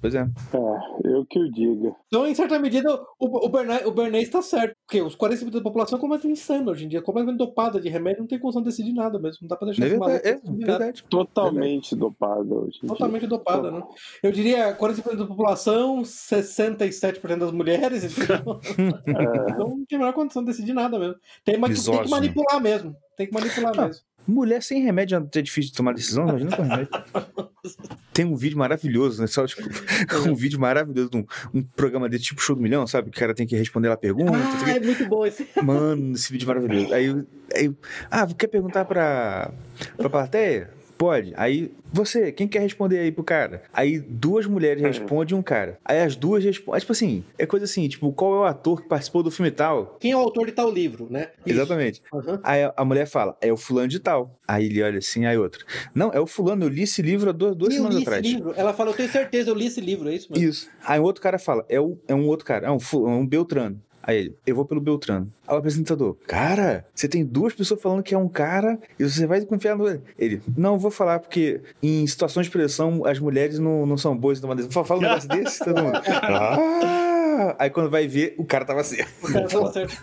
Pois 0.00 0.14
é. 0.14 0.20
É, 0.20 1.14
eu 1.14 1.24
que 1.28 1.38
o 1.38 1.50
diga. 1.50 1.94
Então, 2.06 2.26
em 2.26 2.34
certa 2.34 2.58
medida, 2.58 2.94
o, 3.18 3.46
o, 3.46 3.48
Bernays, 3.48 3.86
o 3.86 3.90
Bernays 3.90 4.26
está 4.26 4.42
certo. 4.42 4.74
Porque 4.86 5.02
os 5.02 5.16
40% 5.16 5.50
da 5.50 5.60
população 5.60 5.98
é 5.98 6.00
completamente 6.00 6.38
insana 6.38 6.70
hoje 6.70 6.84
em 6.84 6.88
dia, 6.88 7.02
completamente 7.02 7.38
dopada 7.38 7.80
de 7.80 7.88
remédio, 7.88 8.20
não 8.20 8.26
tem 8.26 8.38
condição 8.38 8.62
de 8.62 8.69
decidir 8.70 8.92
nada 8.92 9.18
mesmo. 9.18 9.38
Não 9.42 9.48
dá 9.48 9.56
pra 9.56 9.66
deixar 9.66 9.84
é 9.84 9.88
verdade, 9.88 10.28
é, 10.28 10.40
verdade. 10.66 11.04
Totalmente 11.04 11.94
dopada 11.94 12.54
hoje. 12.54 12.80
Totalmente 12.86 13.26
dopada, 13.26 13.70
né? 13.70 13.82
Eu 14.22 14.32
diria 14.32 14.74
40% 14.76 15.16
da 15.16 15.26
população, 15.26 16.02
67% 16.02 17.38
das 17.38 17.52
mulheres, 17.52 18.04
entendeu? 18.04 18.60
é. 19.06 19.50
Então 19.60 19.68
não 19.68 19.84
tem 19.84 19.96
a 19.96 19.98
menor 19.98 20.12
condição 20.12 20.42
de 20.42 20.50
decidir 20.50 20.72
nada 20.72 20.98
mesmo. 20.98 21.16
Tem, 21.44 21.60
tem 21.60 22.02
que 22.02 22.08
manipular 22.10 22.60
mesmo. 22.60 22.96
Tem 23.16 23.26
que 23.26 23.34
manipular 23.34 23.76
não. 23.76 23.86
mesmo. 23.86 24.02
Mulher 24.26 24.62
sem 24.62 24.82
remédio 24.82 25.28
é 25.34 25.42
difícil 25.42 25.70
de 25.70 25.76
tomar 25.76 25.94
decisão, 25.94 26.28
imagina 26.28 26.56
com 26.56 26.62
remédio. 26.62 26.88
Tem 28.12 28.24
um 28.24 28.36
vídeo 28.36 28.58
maravilhoso, 28.58 29.20
né? 29.20 29.26
Só, 29.26 29.46
tipo, 29.46 29.62
um 30.28 30.34
vídeo 30.34 30.58
maravilhoso 30.58 31.10
de 31.10 31.16
um, 31.18 31.24
um, 31.54 31.62
programa 31.62 32.08
desse 32.08 32.24
tipo 32.24 32.40
show 32.40 32.56
do 32.56 32.62
milhão, 32.62 32.86
sabe? 32.86 33.08
O 33.08 33.12
cara 33.12 33.34
tem 33.34 33.46
que 33.46 33.56
responder 33.56 33.90
a 33.90 33.96
pergunta. 33.96 34.32
Ah, 34.66 34.70
é 34.70 34.80
muito 34.80 35.06
bom 35.06 35.24
esse. 35.24 35.46
Mano, 35.62 36.14
esse 36.14 36.30
vídeo 36.32 36.44
é 36.44 36.54
maravilhoso. 36.54 36.94
Aí, 36.94 37.24
aí 37.54 37.74
ah, 38.10 38.26
quer 38.26 38.48
perguntar 38.48 38.84
pra, 38.84 39.52
pra 39.96 40.10
plateia? 40.10 40.79
Pode. 41.00 41.32
Aí, 41.34 41.72
você, 41.90 42.30
quem 42.30 42.46
quer 42.46 42.58
responder 42.58 42.98
aí 42.98 43.10
pro 43.10 43.24
cara? 43.24 43.62
Aí 43.72 43.98
duas 43.98 44.44
mulheres 44.44 44.82
é. 44.82 44.86
respondem 44.86 45.34
um 45.34 45.40
cara. 45.40 45.78
Aí 45.82 45.98
as 45.98 46.14
duas 46.14 46.44
respondem. 46.44 46.76
É, 46.76 46.80
tipo 46.80 46.92
assim, 46.92 47.24
é 47.38 47.46
coisa 47.46 47.64
assim, 47.64 47.88
tipo, 47.88 48.12
qual 48.12 48.34
é 48.34 48.38
o 48.40 48.44
ator 48.44 48.82
que 48.82 48.86
participou 48.86 49.22
do 49.22 49.30
filme 49.30 49.50
tal? 49.50 49.96
Quem 49.98 50.10
é 50.10 50.16
o 50.16 50.18
autor 50.18 50.44
de 50.44 50.52
tal 50.52 50.70
livro, 50.70 51.06
né? 51.08 51.28
Isso. 51.46 51.56
Exatamente. 51.56 52.02
Uhum. 52.12 52.38
Aí 52.42 52.64
a, 52.64 52.74
a, 52.76 52.84
mulher 52.84 53.06
fala, 53.06 53.34
é 53.40 53.50
o 53.50 53.56
fulano 53.56 53.88
de 53.88 53.98
tal. 53.98 54.38
Aí 54.46 54.66
ele 54.66 54.82
olha 54.82 54.98
assim, 54.98 55.24
aí 55.24 55.38
outra. 55.38 55.64
Não, 55.94 56.12
é 56.12 56.20
o 56.20 56.26
fulano, 56.26 56.66
eu 56.66 56.68
li 56.68 56.82
esse 56.82 57.00
livro 57.00 57.30
há 57.30 57.32
duas, 57.32 57.56
duas 57.56 57.72
semanas 57.72 58.02
atrás. 58.02 58.22
Livro. 58.22 58.52
Ela 58.54 58.74
fala, 58.74 58.90
eu 58.90 58.94
tenho 58.94 59.08
certeza, 59.08 59.48
eu 59.48 59.54
li 59.54 59.68
esse 59.68 59.80
livro, 59.80 60.06
é 60.06 60.14
isso 60.14 60.30
mesmo? 60.30 60.46
Isso. 60.50 60.68
Aí 60.84 61.00
o 61.00 61.04
outro 61.04 61.22
cara 61.22 61.38
fala, 61.38 61.64
é, 61.70 61.80
o, 61.80 61.96
é 62.06 62.14
um 62.14 62.26
outro 62.26 62.44
cara, 62.44 62.66
é 62.66 62.70
um, 62.70 62.76
é 62.76 63.10
um 63.16 63.26
Beltrano. 63.26 63.80
Aí 64.10 64.18
ele, 64.18 64.36
eu 64.44 64.56
vou 64.56 64.64
pelo 64.64 64.80
Beltrano. 64.80 65.30
Aí 65.46 65.54
o 65.54 65.58
apresentador, 65.58 66.16
cara, 66.26 66.84
você 66.92 67.06
tem 67.06 67.24
duas 67.24 67.54
pessoas 67.54 67.80
falando 67.80 68.02
que 68.02 68.12
é 68.12 68.18
um 68.18 68.28
cara 68.28 68.76
e 68.98 69.04
você 69.08 69.24
vai 69.24 69.40
confiar 69.42 69.76
no. 69.76 69.86
Ele, 70.18 70.42
não, 70.56 70.76
vou 70.76 70.90
falar 70.90 71.20
porque 71.20 71.60
em 71.80 72.04
situações 72.08 72.46
de 72.46 72.52
pressão 72.52 73.04
as 73.06 73.20
mulheres 73.20 73.60
não, 73.60 73.86
não 73.86 73.96
são 73.96 74.18
boas 74.18 74.40
decisão. 74.40 74.84
Fala 74.84 74.98
um 74.98 75.02
negócio 75.04 75.28
desse, 75.28 75.64
todo 75.64 75.80
mundo. 75.80 76.00
Ah! 77.32 77.56
Aí 77.58 77.70
quando 77.70 77.88
vai 77.88 78.08
ver, 78.08 78.34
o 78.36 78.44
cara 78.44 78.64
tava 78.64 78.82
certo. 78.82 79.12
O 79.22 79.32
cara 79.32 79.46
tava 79.46 79.72
certo. 79.72 79.96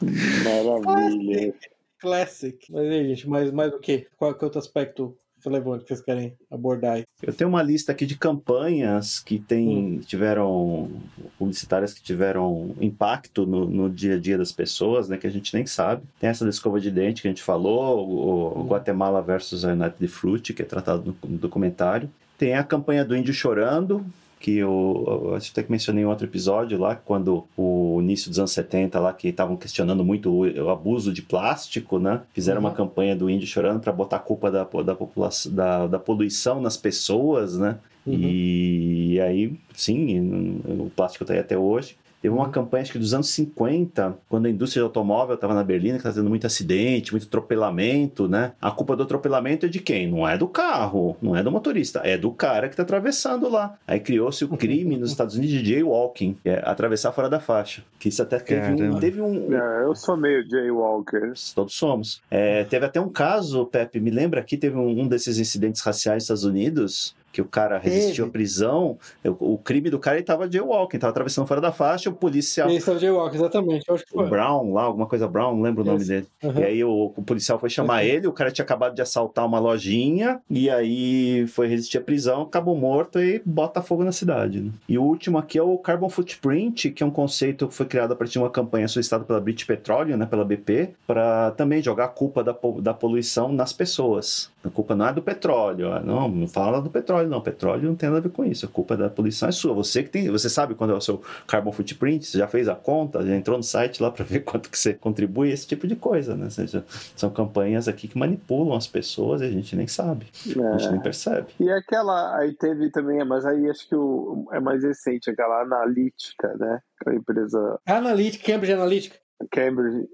Maravilha. 0.84 1.54
Classic. 1.98 2.58
Mas 2.70 2.88
aí, 2.88 3.08
gente, 3.08 3.28
mais, 3.28 3.50
mais 3.50 3.72
o 3.72 3.78
quê? 3.78 4.06
Qual 4.18 4.34
que 4.34 4.44
é 4.44 4.46
outro 4.46 4.58
aspecto 4.60 5.16
relevante 5.44 5.84
que 5.84 5.88
vocês 5.88 6.00
querem 6.00 6.34
abordar? 6.50 7.02
Eu 7.22 7.32
tenho 7.32 7.48
uma 7.50 7.62
lista 7.62 7.92
aqui 7.92 8.06
de 8.06 8.16
campanhas 8.16 9.20
que 9.20 9.38
tem, 9.38 9.68
hum. 9.68 10.00
tiveram 10.00 10.90
publicitárias 11.38 11.92
que 11.92 12.02
tiveram 12.02 12.74
impacto 12.80 13.46
no, 13.46 13.66
no, 13.66 13.90
dia 13.90 14.14
a 14.14 14.18
dia 14.18 14.38
das 14.38 14.52
pessoas, 14.52 15.08
né? 15.08 15.16
Que 15.16 15.26
a 15.26 15.30
gente 15.30 15.54
nem 15.54 15.66
sabe. 15.66 16.02
Tem 16.18 16.30
essa 16.30 16.44
da 16.44 16.50
escova 16.50 16.80
de 16.80 16.90
dente 16.90 17.22
que 17.22 17.28
a 17.28 17.30
gente 17.30 17.42
falou, 17.42 18.08
o, 18.08 18.60
hum. 18.60 18.66
Guatemala 18.66 19.22
versus 19.22 19.64
a 19.64 19.72
United 19.72 20.08
Fruit, 20.08 20.52
que 20.52 20.62
é 20.62 20.64
tratado 20.64 21.16
no, 21.22 21.30
no 21.30 21.38
documentário. 21.38 22.10
Tem 22.38 22.54
a 22.54 22.64
campanha 22.64 23.04
do 23.04 23.14
Índio 23.14 23.34
Chorando, 23.34 24.04
que 24.40 24.56
eu, 24.56 25.04
eu 25.06 25.34
até 25.34 25.62
que 25.62 25.70
mencionei 25.70 26.02
em 26.02 26.06
outro 26.06 26.26
episódio 26.26 26.78
lá, 26.78 26.96
quando 26.96 27.46
o 27.54 27.98
início 28.00 28.30
dos 28.30 28.38
anos 28.38 28.52
70 28.52 28.98
lá, 28.98 29.12
que 29.12 29.28
estavam 29.28 29.54
questionando 29.54 30.02
muito 30.02 30.30
o, 30.30 30.64
o, 30.64 30.70
abuso 30.70 31.12
de 31.12 31.20
plástico, 31.20 31.98
né? 31.98 32.22
Fizeram 32.32 32.62
uhum. 32.62 32.66
uma 32.66 32.74
campanha 32.74 33.14
do 33.14 33.28
índio 33.28 33.46
chorando 33.46 33.80
para 33.80 33.92
botar 33.92 34.16
a 34.16 34.20
culpa 34.20 34.50
da, 34.50 34.64
da 34.64 34.94
população, 34.94 35.52
da, 35.52 35.86
da 35.86 35.98
poluição 35.98 36.58
nas 36.58 36.78
pessoas, 36.78 37.58
né? 37.58 37.78
Uhum. 38.06 38.18
E 38.18 39.20
aí, 39.20 39.52
sim, 39.74 40.58
o 40.66 40.90
plástico 40.96 41.22
está 41.22 41.34
aí 41.34 41.40
até 41.40 41.58
hoje. 41.58 41.96
Teve 42.20 42.34
uma 42.34 42.50
campanha, 42.50 42.82
acho 42.82 42.92
que 42.92 42.98
dos 42.98 43.14
anos 43.14 43.30
50, 43.30 44.18
quando 44.28 44.46
a 44.46 44.50
indústria 44.50 44.80
de 44.80 44.84
automóvel 44.84 45.34
estava 45.34 45.54
na 45.54 45.64
Berlina, 45.64 45.94
que 45.94 46.00
estava 46.00 46.14
tendo 46.14 46.28
muito 46.28 46.46
acidente, 46.46 47.12
muito 47.12 47.26
atropelamento, 47.26 48.28
né? 48.28 48.52
A 48.60 48.70
culpa 48.70 48.94
do 48.94 49.04
atropelamento 49.04 49.66
é 49.66 49.68
de 49.68 49.80
quem? 49.80 50.10
Não 50.10 50.28
é 50.28 50.36
do 50.36 50.46
carro, 50.46 51.16
não 51.22 51.34
é 51.34 51.42
do 51.42 51.50
motorista, 51.50 52.00
é 52.04 52.18
do 52.18 52.30
cara 52.30 52.68
que 52.68 52.74
está 52.74 52.82
atravessando 52.82 53.48
lá. 53.48 53.78
Aí 53.86 53.98
criou-se 53.98 54.44
o 54.44 54.48
crime 54.56 54.96
nos 54.96 55.10
Estados 55.10 55.34
Unidos 55.34 55.56
de 55.56 55.72
jaywalking, 55.72 56.36
que 56.42 56.48
é 56.48 56.62
atravessar 56.64 57.12
fora 57.12 57.28
da 57.28 57.40
faixa. 57.40 57.82
Que 57.98 58.08
isso 58.08 58.22
até 58.22 58.38
teve 58.38 58.82
um. 58.82 58.98
Teve 58.98 59.20
um... 59.20 59.54
É, 59.54 59.84
eu 59.84 59.94
sou 59.94 60.16
meio 60.16 60.48
jaywalker. 60.48 61.32
Todos 61.54 61.74
somos. 61.74 62.22
É, 62.30 62.64
teve 62.64 62.84
até 62.84 63.00
um 63.00 63.08
caso, 63.08 63.64
Pepe, 63.66 63.98
me 63.98 64.10
lembra 64.10 64.40
aqui, 64.40 64.56
teve 64.56 64.76
um, 64.76 65.00
um 65.00 65.08
desses 65.08 65.38
incidentes 65.38 65.80
raciais 65.80 66.16
nos 66.16 66.24
Estados 66.24 66.44
Unidos, 66.44 67.14
que 67.32 67.40
o 67.40 67.44
cara 67.44 67.78
resistiu 67.78 68.26
à 68.26 68.28
prisão, 68.28 68.98
o, 69.24 69.54
o, 69.54 69.58
crime 69.58 69.88
do 69.90 69.98
cara 69.98 70.16
ele 70.16 70.24
tava 70.24 70.50
jaywalking, 70.50 70.98
tava 70.98 71.10
atravessando 71.10 71.46
fora 71.46 71.60
da 71.60 71.72
faixa, 71.72 72.10
o 72.10 72.12
policial. 72.12 72.68
Ele 72.68 72.78
estava 72.78 72.98
jaywalking, 72.98 73.36
exatamente. 73.36 73.88
Eu 73.88 73.94
acho 73.94 74.04
que 74.04 74.10
foi. 74.10 74.26
O 74.26 74.28
Brown 74.28 74.72
lá, 74.72 74.82
alguma 74.82 75.06
coisa 75.06 75.28
Brown, 75.28 75.54
não 75.54 75.62
lembro 75.62 75.82
o 75.82 75.86
nome 75.86 76.04
dele. 76.04 76.26
Uhum. 76.42 76.58
E 76.58 76.64
aí 76.64 76.84
o, 76.84 77.12
o, 77.16 77.22
policial 77.22 77.58
foi 77.58 77.70
chamar 77.70 78.02
uhum. 78.02 78.08
ele, 78.08 78.26
o 78.26 78.32
cara 78.32 78.50
tinha 78.50 78.64
acabado 78.64 78.94
de 78.94 79.02
assaltar 79.02 79.46
uma 79.46 79.58
lojinha, 79.58 80.40
e 80.48 80.68
aí 80.68 81.46
foi 81.46 81.68
resistir 81.68 81.98
à 81.98 82.00
prisão, 82.00 82.42
acabou 82.42 82.76
morto 82.76 83.20
e 83.20 83.40
bota 83.44 83.82
fogo 83.82 84.04
na 84.04 84.12
cidade. 84.12 84.60
Né? 84.60 84.70
E 84.88 84.98
o 84.98 85.02
último 85.02 85.38
aqui 85.38 85.58
é 85.58 85.62
o 85.62 85.78
Carbon 85.78 86.08
Footprint, 86.08 86.90
que 86.90 87.02
é 87.02 87.06
um 87.06 87.10
conceito 87.10 87.68
que 87.68 87.74
foi 87.74 87.86
criado 87.86 88.12
a 88.12 88.16
partir 88.16 88.34
de 88.34 88.38
uma 88.38 88.50
campanha 88.50 88.88
solicitada 88.88 89.24
pela 89.24 89.40
British 89.40 89.64
Petroleum, 89.64 90.16
né, 90.16 90.26
pela 90.26 90.44
BP, 90.44 90.90
para 91.06 91.52
também 91.52 91.82
jogar 91.82 92.06
a 92.06 92.08
culpa 92.08 92.42
da, 92.42 92.56
da 92.80 92.94
poluição 92.94 93.52
nas 93.52 93.72
pessoas. 93.72 94.50
A 94.62 94.68
culpa 94.68 94.94
não 94.94 95.06
é 95.06 95.12
do 95.12 95.22
petróleo. 95.22 95.88
Não, 96.04 96.28
não 96.28 96.46
fala 96.46 96.82
do 96.82 96.90
petróleo, 96.90 97.28
não. 97.28 97.38
O 97.38 97.42
petróleo 97.42 97.88
não 97.88 97.96
tem 97.96 98.08
nada 98.08 98.18
a 98.18 98.22
ver 98.22 98.30
com 98.30 98.44
isso. 98.44 98.66
A 98.66 98.68
culpa 98.68 98.94
da 98.94 99.08
poluição 99.08 99.48
é 99.48 99.52
sua. 99.52 99.72
Você 99.72 100.02
que 100.02 100.10
tem. 100.10 100.30
Você 100.30 100.50
sabe 100.50 100.74
quando 100.74 100.92
é 100.92 100.96
o 100.96 101.00
seu 101.00 101.22
carbon 101.46 101.72
footprint, 101.72 102.26
você 102.26 102.38
já 102.38 102.46
fez 102.46 102.68
a 102.68 102.74
conta, 102.74 103.24
já 103.24 103.34
entrou 103.34 103.56
no 103.56 103.62
site 103.62 104.02
lá 104.02 104.10
para 104.10 104.24
ver 104.24 104.40
quanto 104.40 104.70
que 104.70 104.78
você 104.78 104.92
contribui, 104.92 105.50
esse 105.50 105.66
tipo 105.66 105.86
de 105.86 105.96
coisa, 105.96 106.36
né? 106.36 106.50
Seja, 106.50 106.84
são 107.16 107.30
campanhas 107.30 107.88
aqui 107.88 108.06
que 108.06 108.18
manipulam 108.18 108.76
as 108.76 108.86
pessoas 108.86 109.40
e 109.40 109.44
a 109.44 109.50
gente 109.50 109.74
nem 109.74 109.86
sabe. 109.86 110.26
É. 110.46 110.66
A 110.66 110.72
gente 110.72 110.88
é. 110.88 110.90
nem 110.92 111.00
percebe. 111.00 111.48
E 111.58 111.70
aquela. 111.70 112.36
Aí 112.36 112.52
teve 112.54 112.90
também, 112.90 113.24
mas 113.24 113.46
aí 113.46 113.68
acho 113.70 113.88
que 113.88 113.94
o, 113.94 114.46
é 114.52 114.60
mais 114.60 114.82
recente, 114.82 115.30
aquela 115.30 115.62
analítica, 115.62 116.54
né? 116.58 116.80
Aquela 117.00 117.16
empresa. 117.16 117.78
Analytica, 117.86 118.52
Cambridge 118.52 118.74
Analytica. 118.74 119.16
Cambridge, 119.50 120.06